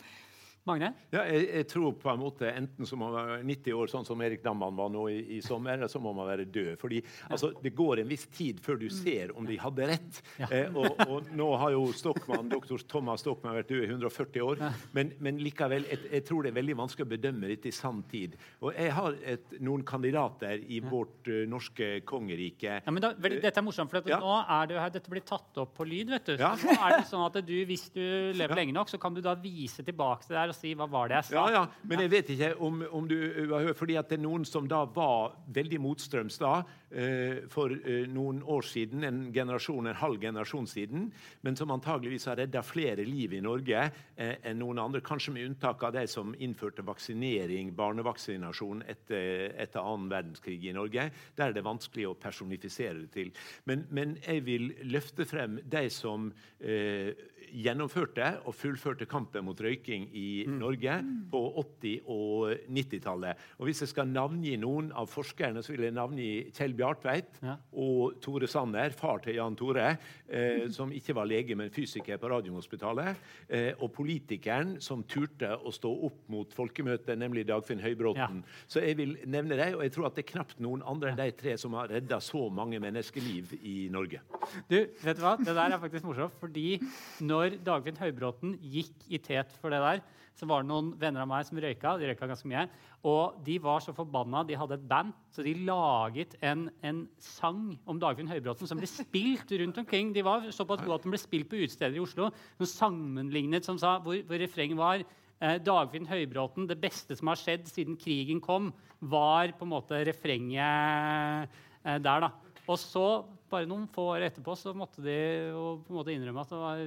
Magne? 0.66 0.92
Ja, 1.14 1.22
jeg, 1.30 1.46
jeg 1.52 1.66
tror 1.70 1.92
på 2.00 2.10
en 2.10 2.20
måte 2.20 2.50
enten 2.50 2.88
så 2.88 2.96
må 2.98 3.08
man 3.12 3.28
være 3.30 3.44
90 3.46 3.76
år, 3.78 3.90
sånn 3.92 4.06
som 4.08 4.22
Erik 4.26 4.42
Damman 4.44 4.76
var 4.78 4.90
nå 4.92 5.04
i, 5.12 5.18
i 5.36 5.40
sommer, 5.44 5.76
eller 5.76 5.90
så 5.92 6.00
må 6.02 6.12
man 6.16 6.26
være 6.28 6.46
død. 6.50 6.72
Fordi 6.80 7.00
altså, 7.30 7.52
det 7.62 7.72
går 7.78 8.02
en 8.02 8.10
viss 8.10 8.26
tid 8.34 8.60
før 8.64 8.80
du 8.80 8.88
ser 8.92 9.32
om 9.38 9.46
de 9.46 9.58
hadde 9.62 9.86
rett. 9.92 10.20
Eh, 10.50 10.74
og, 10.74 10.98
og 11.06 11.30
nå 11.36 11.46
har 11.62 11.74
jo 11.74 11.84
Stockmann, 11.96 12.48
doktor 12.50 12.82
Thomas 12.90 13.22
Stockmann 13.24 13.56
vært 13.58 13.70
død 13.72 13.84
i 13.84 13.90
140 13.92 14.44
år. 14.46 14.64
Men, 14.96 15.12
men 15.22 15.38
likevel, 15.42 15.86
jeg, 15.90 16.02
jeg 16.12 16.26
tror 16.28 16.44
det 16.46 16.52
er 16.52 16.58
veldig 16.58 16.76
vanskelig 16.82 17.06
å 17.06 17.12
bedømme 17.14 17.50
dette 17.52 17.70
i 17.70 17.74
sann 17.74 18.02
tid. 18.10 18.34
Og 18.62 18.74
jeg 18.74 18.92
har 18.96 19.16
et, 19.34 19.56
noen 19.64 19.84
kandidater 19.86 20.62
i 20.66 20.80
vårt 20.84 21.30
uh, 21.30 21.44
norske 21.50 21.90
kongerike. 22.08 22.80
Ja, 22.82 22.94
men 22.94 23.04
da, 23.04 23.12
vel, 23.22 23.38
dette 23.42 23.62
er 23.62 23.66
morsomt, 23.66 23.92
for 23.92 24.02
at 24.02 24.10
Ja. 24.10 24.18
nå 24.22 24.34
er 24.42 24.68
det 24.70 24.76
jo 24.76 24.82
her, 24.82 24.92
dette 24.94 25.12
blir 25.12 25.24
tatt 25.26 25.62
opp 25.62 25.74
på 25.78 25.86
lyd. 25.88 26.10
vet 26.16 26.32
du. 26.32 26.34
Ja. 26.40 26.52
Så 26.58 26.70
nå 26.70 26.76
er 26.76 26.96
det 26.98 27.06
sånn 27.10 27.24
at 27.26 27.38
du, 27.46 27.54
Hvis 27.68 27.88
du 27.94 28.02
lever 28.36 28.58
lenge 28.62 28.74
nok, 28.76 28.90
så 28.90 28.98
kan 29.02 29.14
du 29.14 29.22
da 29.24 29.34
vise 29.38 29.84
tilbake 29.86 30.26
til 30.26 30.34
det 30.34 30.40
der 30.42 30.55
og 30.56 30.62
si 30.62 30.72
hva 30.76 30.88
var 30.90 31.10
det 31.10 31.20
jeg 31.20 31.28
sa. 31.28 31.36
Ja, 31.36 31.46
ja, 31.52 31.62
men 31.88 32.02
jeg 32.04 32.12
vet 32.12 32.32
ikke 32.34 32.50
om, 32.64 32.80
om 32.96 33.06
du 33.08 33.16
har 33.52 33.68
hørt 33.68 33.78
Fordi 33.78 33.98
at 34.00 34.08
det 34.10 34.18
er 34.18 34.24
noen 34.24 34.46
som 34.48 34.66
da 34.70 34.82
var 34.88 35.36
veldig 35.52 35.78
motstrøms 35.84 36.38
da, 36.40 36.54
eh, 36.90 37.44
for 37.52 37.72
eh, 37.76 38.06
noen 38.10 38.40
år 38.42 38.64
siden, 38.66 39.04
en 39.04 39.20
generasjon, 39.34 39.90
en 39.90 40.00
halv 40.00 40.20
generasjon 40.22 40.68
siden, 40.70 41.10
men 41.44 41.58
som 41.58 41.72
antageligvis 41.74 42.28
har 42.30 42.40
redda 42.40 42.62
flere 42.64 43.04
liv 43.06 43.36
i 43.36 43.42
Norge 43.44 43.84
eh, 44.16 44.34
enn 44.46 44.60
noen 44.62 44.80
andre, 44.82 45.02
kanskje 45.04 45.34
med 45.36 45.50
unntak 45.50 45.84
av 45.86 45.94
de 45.98 46.06
som 46.10 46.34
innførte 46.40 46.84
vaksinering, 46.86 47.74
barnevaksinasjon 47.76 48.84
etter, 48.88 49.52
etter 49.60 49.82
annen 49.82 50.10
verdenskrig 50.12 50.58
i 50.64 50.74
Norge. 50.76 51.10
Der 51.36 51.50
er 51.50 51.56
det 51.56 51.66
vanskelig 51.66 52.10
å 52.10 52.16
personifisere 52.20 53.04
det 53.04 53.12
til. 53.14 53.32
Men, 53.68 53.84
men 53.90 54.16
jeg 54.24 54.44
vil 54.46 54.70
løfte 54.88 55.28
frem 55.28 55.60
de 55.66 55.86
som 55.92 56.30
eh, 56.60 57.12
gjennomførte 57.56 58.26
og 58.46 58.54
fullførte 58.56 59.06
kampen 59.08 59.44
mot 59.46 59.58
røyking 59.64 60.06
i 60.16 60.44
Norge 60.50 60.98
på 61.32 61.40
80- 61.62 62.08
og 62.12 62.52
90-tallet. 62.68 63.40
Og 63.58 63.66
Hvis 63.70 63.80
jeg 63.84 63.90
skal 63.94 64.10
navngi 64.12 64.56
noen 64.60 64.90
av 64.92 65.08
forskerne, 65.08 65.62
så 65.64 65.72
vil 65.72 65.86
jeg 65.86 65.94
navngi 65.96 66.28
Kjell 66.56 66.74
Bjartveit 66.76 67.40
Ja. 67.42 67.56
og 67.72 68.18
Tore 68.20 68.46
Sanner, 68.50 68.90
far 68.90 69.18
til 69.24 69.36
Jan 69.38 69.56
Tore, 69.56 69.96
eh, 70.28 70.68
som 70.70 70.92
ikke 70.92 71.14
var 71.16 71.24
lege, 71.26 71.56
men 71.56 71.70
fysiker 71.70 72.18
på 72.20 72.28
Radiumhospitalet. 72.30 73.16
Eh, 73.48 73.72
og 73.80 73.92
politikeren 73.96 74.76
som 74.82 75.02
turte 75.04 75.48
å 75.56 75.72
stå 75.72 75.92
opp 76.10 76.28
mot 76.28 76.52
folkemøtet, 76.52 77.16
nemlig 77.18 77.46
Dagfinn 77.48 77.80
Høybråten. 77.80 78.42
Så 78.68 78.82
jeg 78.84 78.96
vil 78.98 79.16
nevne 79.26 79.56
dem, 79.56 79.74
og 79.78 79.82
jeg 79.86 79.92
tror 79.92 80.06
at 80.10 80.14
det 80.18 80.26
er 80.26 80.32
knapt 80.34 80.60
noen 80.60 80.82
andre 80.86 81.10
enn 81.14 81.16
de 81.20 81.30
tre 81.32 81.56
som 81.58 81.72
har 81.78 81.88
redda 81.88 82.20
så 82.20 82.50
mange 82.52 82.78
menneskeliv 82.82 83.54
i 83.62 83.88
Norge. 83.92 84.20
Du, 84.68 84.76
vet 85.02 85.16
du 85.16 85.22
hva? 85.22 85.36
Det 85.38 85.54
der 85.54 85.72
er 85.72 85.78
faktisk 85.82 86.04
morsomt, 86.04 86.34
fordi 86.40 86.78
når 87.22 87.45
Dagfinn 87.66 87.98
Høybråten 88.00 88.54
gikk 88.60 89.06
i 89.12 89.20
tet 89.22 89.52
for 89.60 89.72
det 89.72 89.80
der, 89.82 90.02
så 90.36 90.44
var 90.48 90.62
det 90.62 90.68
noen 90.68 90.90
venner 91.00 91.24
av 91.24 91.30
meg 91.30 91.46
som 91.48 91.58
røyka. 91.60 91.94
De 91.96 92.08
røyka 92.10 92.28
ganske 92.28 92.48
mye. 92.50 92.66
Og 93.08 93.38
de 93.46 93.56
var 93.62 93.80
så 93.80 93.94
forbanna. 93.96 94.42
De 94.44 94.56
hadde 94.58 94.76
et 94.76 94.88
band, 94.90 95.14
så 95.32 95.44
de 95.46 95.54
laget 95.64 96.34
en, 96.44 96.66
en 96.84 97.04
sang 97.22 97.70
om 97.88 98.00
Dagfinn 98.02 98.28
Høybråten 98.28 98.68
som 98.68 98.80
ble 98.80 98.88
spilt 98.90 99.54
rundt 99.62 99.80
omkring. 99.80 100.12
De 100.12 100.24
var 100.26 100.44
såpass 100.52 100.82
gode 100.84 100.98
at 100.98 101.06
den 101.06 101.14
ble 101.14 101.22
spilt 101.22 101.48
på 101.48 101.62
utesteder 101.62 101.96
i 101.96 102.02
Oslo. 102.04 102.28
noen 102.60 102.72
sammenlignet 102.72 103.68
som 103.68 103.80
sa, 103.80 103.96
hvor, 104.04 104.18
hvor 104.28 104.42
refrenget 104.42 104.80
var 104.80 105.00
eh, 105.00 105.56
Dagfinn 105.64 106.10
Høybråten, 106.10 106.68
det 106.68 106.80
beste 106.84 107.16
som 107.16 107.32
har 107.32 107.40
skjedd 107.40 107.64
siden 107.70 107.96
krigen 108.00 108.42
kom, 108.44 108.74
var 109.00 109.56
på 109.56 109.64
en 109.64 109.72
måte 109.72 110.04
refrenget 110.08 111.48
eh, 111.80 111.96
der, 111.96 112.26
da. 112.28 112.32
Og 112.66 112.78
så, 112.82 113.06
bare 113.50 113.68
noen 113.70 113.86
få 113.92 114.10
år 114.16 114.26
etterpå, 114.26 114.56
så 114.58 114.72
måtte 114.76 115.04
de 115.04 115.16
jo 115.52 115.78
på 115.86 115.94
en 115.94 116.00
måte 116.00 116.12
innrømme 116.12 116.42
at 116.42 116.52
det 116.52 116.60
var, 116.60 116.82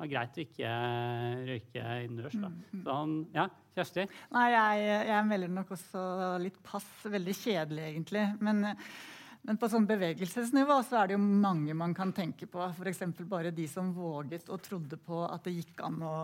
var 0.00 0.10
greit 0.10 0.36
å 0.38 0.42
ikke 0.44 0.66
eh, 0.66 1.40
røyke 1.50 1.86
innendørs. 2.06 2.36
Da. 2.40 2.50
Så 2.72 2.98
han, 2.98 3.14
ja, 3.36 3.46
Kjersti? 3.76 4.04
Nei, 4.34 4.44
jeg, 4.54 4.92
jeg 5.10 5.28
melder 5.30 5.54
nok 5.54 5.72
også 5.76 6.04
litt 6.42 6.60
pass. 6.66 6.86
Veldig 7.04 7.34
kjedelig, 7.36 7.88
egentlig. 7.92 8.26
Men, 8.44 8.62
men 9.46 9.60
på 9.60 9.70
sånn 9.72 9.88
bevegelsesnivå 9.90 10.78
så 10.88 11.02
er 11.02 11.10
det 11.10 11.18
jo 11.18 11.24
mange 11.24 11.76
man 11.76 11.96
kan 11.96 12.14
tenke 12.16 12.48
på. 12.50 12.64
F.eks. 12.72 13.04
bare 13.28 13.52
de 13.56 13.68
som 13.70 13.92
våget 13.96 14.48
og 14.52 14.62
trodde 14.64 15.00
på 15.00 15.24
at 15.28 15.44
det 15.46 15.58
gikk 15.58 15.84
an 15.86 16.00
å 16.06 16.16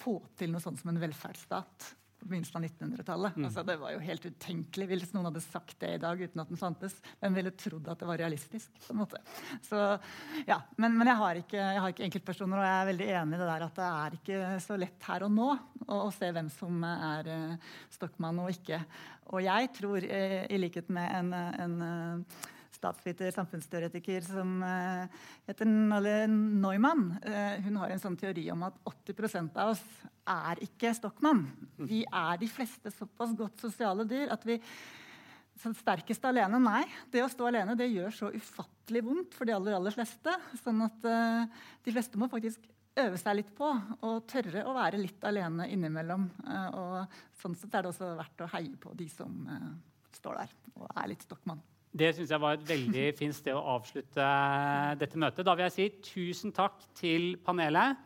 få 0.00 0.20
til 0.38 0.52
noe 0.52 0.62
sånt 0.64 0.80
som 0.80 0.92
en 0.92 1.00
velferdsstat 1.00 1.94
på 2.20 2.28
begynnelsen 2.28 2.60
av 2.60 2.66
1900-tallet. 2.68 3.38
Altså, 3.48 3.64
det 3.66 3.76
var 3.80 3.94
jo 3.94 4.02
helt 4.04 4.26
utenkelig 4.28 4.88
hvis 4.90 5.14
noen 5.14 5.30
hadde 5.30 5.42
sagt 5.44 5.76
det 5.82 5.94
i 5.96 6.02
dag 6.02 6.20
uten 6.20 6.42
at 6.42 6.52
den 6.52 6.60
fantes. 6.60 6.96
Hvem 7.22 7.38
ville 7.38 7.54
trodd 7.56 7.88
at 7.90 8.02
det 8.02 8.08
var 8.10 8.20
realistisk? 8.20 8.70
på 8.86 8.94
en 8.94 9.00
måte. 9.02 9.20
Så, 9.66 9.80
ja, 10.48 10.60
Men, 10.76 10.96
men 10.98 11.10
jeg, 11.10 11.20
har 11.20 11.40
ikke, 11.40 11.58
jeg 11.60 11.84
har 11.84 11.94
ikke 11.94 12.06
enkeltpersoner, 12.08 12.60
og 12.60 12.66
jeg 12.68 12.76
er 12.80 12.90
veldig 12.90 13.08
enig 13.22 13.38
i 13.38 13.42
det 13.42 13.50
der 13.50 13.66
at 13.66 13.80
det 13.80 13.88
er 13.88 14.18
ikke 14.20 14.40
så 14.66 14.78
lett 14.80 15.08
her 15.10 15.26
og 15.26 15.34
nå 15.34 15.48
å, 15.88 16.00
se 16.14 16.30
hvem 16.34 16.50
som 16.52 16.84
er 16.86 17.30
uh, 17.30 17.74
Stockmann 17.92 18.40
og 18.42 18.52
ikke. 18.52 18.80
Og 19.30 19.44
jeg 19.44 19.70
tror, 19.76 20.02
eh, 20.02 20.42
i 20.50 20.58
likhet 20.58 20.88
med 20.90 21.06
en, 21.14 21.34
en 21.34 21.74
eh, 21.86 22.48
statsviter, 22.80 23.32
samfunnsteoretiker 23.34 24.24
som 24.24 24.62
eh, 24.64 25.20
heter 25.48 25.68
Nalle 25.68 26.14
Neumann. 26.30 27.10
Eh, 27.20 27.60
hun 27.66 27.76
har 27.82 27.92
en 27.92 28.00
sånn 28.02 28.16
teori 28.20 28.46
om 28.54 28.64
at 28.68 28.78
80% 28.88 29.60
av 29.60 29.74
oss 29.74 29.84
er 30.30 30.62
ikke 30.64 30.94
Stockmann. 30.96 31.44
Vi 31.76 32.02
er 32.06 32.40
de 32.40 32.48
fleste 32.50 32.92
såpass 32.94 33.36
godt 33.38 33.60
sosiale 33.60 34.06
dyr 34.08 34.32
at 34.32 34.46
vi 34.48 34.58
så 35.60 35.74
sterkest 35.76 36.24
alene, 36.24 36.56
nei. 36.62 36.86
Det 37.12 37.20
å 37.20 37.28
stå 37.28 37.50
alene 37.50 37.76
det 37.76 37.90
gjør 37.90 38.14
så 38.16 38.30
ufattelig 38.32 39.02
vondt 39.04 39.34
for 39.36 39.48
de 39.48 39.52
aller, 39.52 39.76
aller 39.76 39.92
fleste. 39.92 40.32
Sånn 40.62 40.80
at 40.86 41.08
eh, 41.08 41.64
de 41.84 41.96
fleste 41.96 42.20
må 42.20 42.30
faktisk 42.32 42.64
øve 43.00 43.20
seg 43.20 43.36
litt 43.38 43.52
på 43.56 43.68
og 43.68 44.24
tørre 44.28 44.64
å 44.66 44.72
være 44.76 44.98
litt 44.98 45.22
alene 45.28 45.68
innimellom. 45.70 46.24
Og 46.74 47.20
sånn 47.38 47.54
sett 47.56 47.76
er 47.76 47.86
det 47.86 47.92
også 47.92 48.10
verdt 48.18 48.42
å 48.44 48.50
heie 48.56 48.74
på 48.82 48.92
de 48.98 49.06
som 49.12 49.46
står 50.18 50.42
der 50.42 50.56
og 50.74 50.88
er 50.90 51.12
litt 51.12 51.22
Stockmann. 51.24 51.62
Det 51.90 52.12
syns 52.14 52.30
jeg 52.30 52.42
var 52.42 52.54
et 52.54 52.68
veldig 52.68 53.06
fint 53.20 53.34
sted 53.34 53.56
å 53.56 53.64
avslutte 53.76 54.26
dette 55.00 55.18
møtet. 55.18 55.46
Da 55.46 55.56
vil 55.56 55.66
jeg 55.66 55.76
si 55.76 55.88
tusen 56.12 56.54
takk 56.54 56.78
til 56.98 57.34
panelet. 57.46 57.98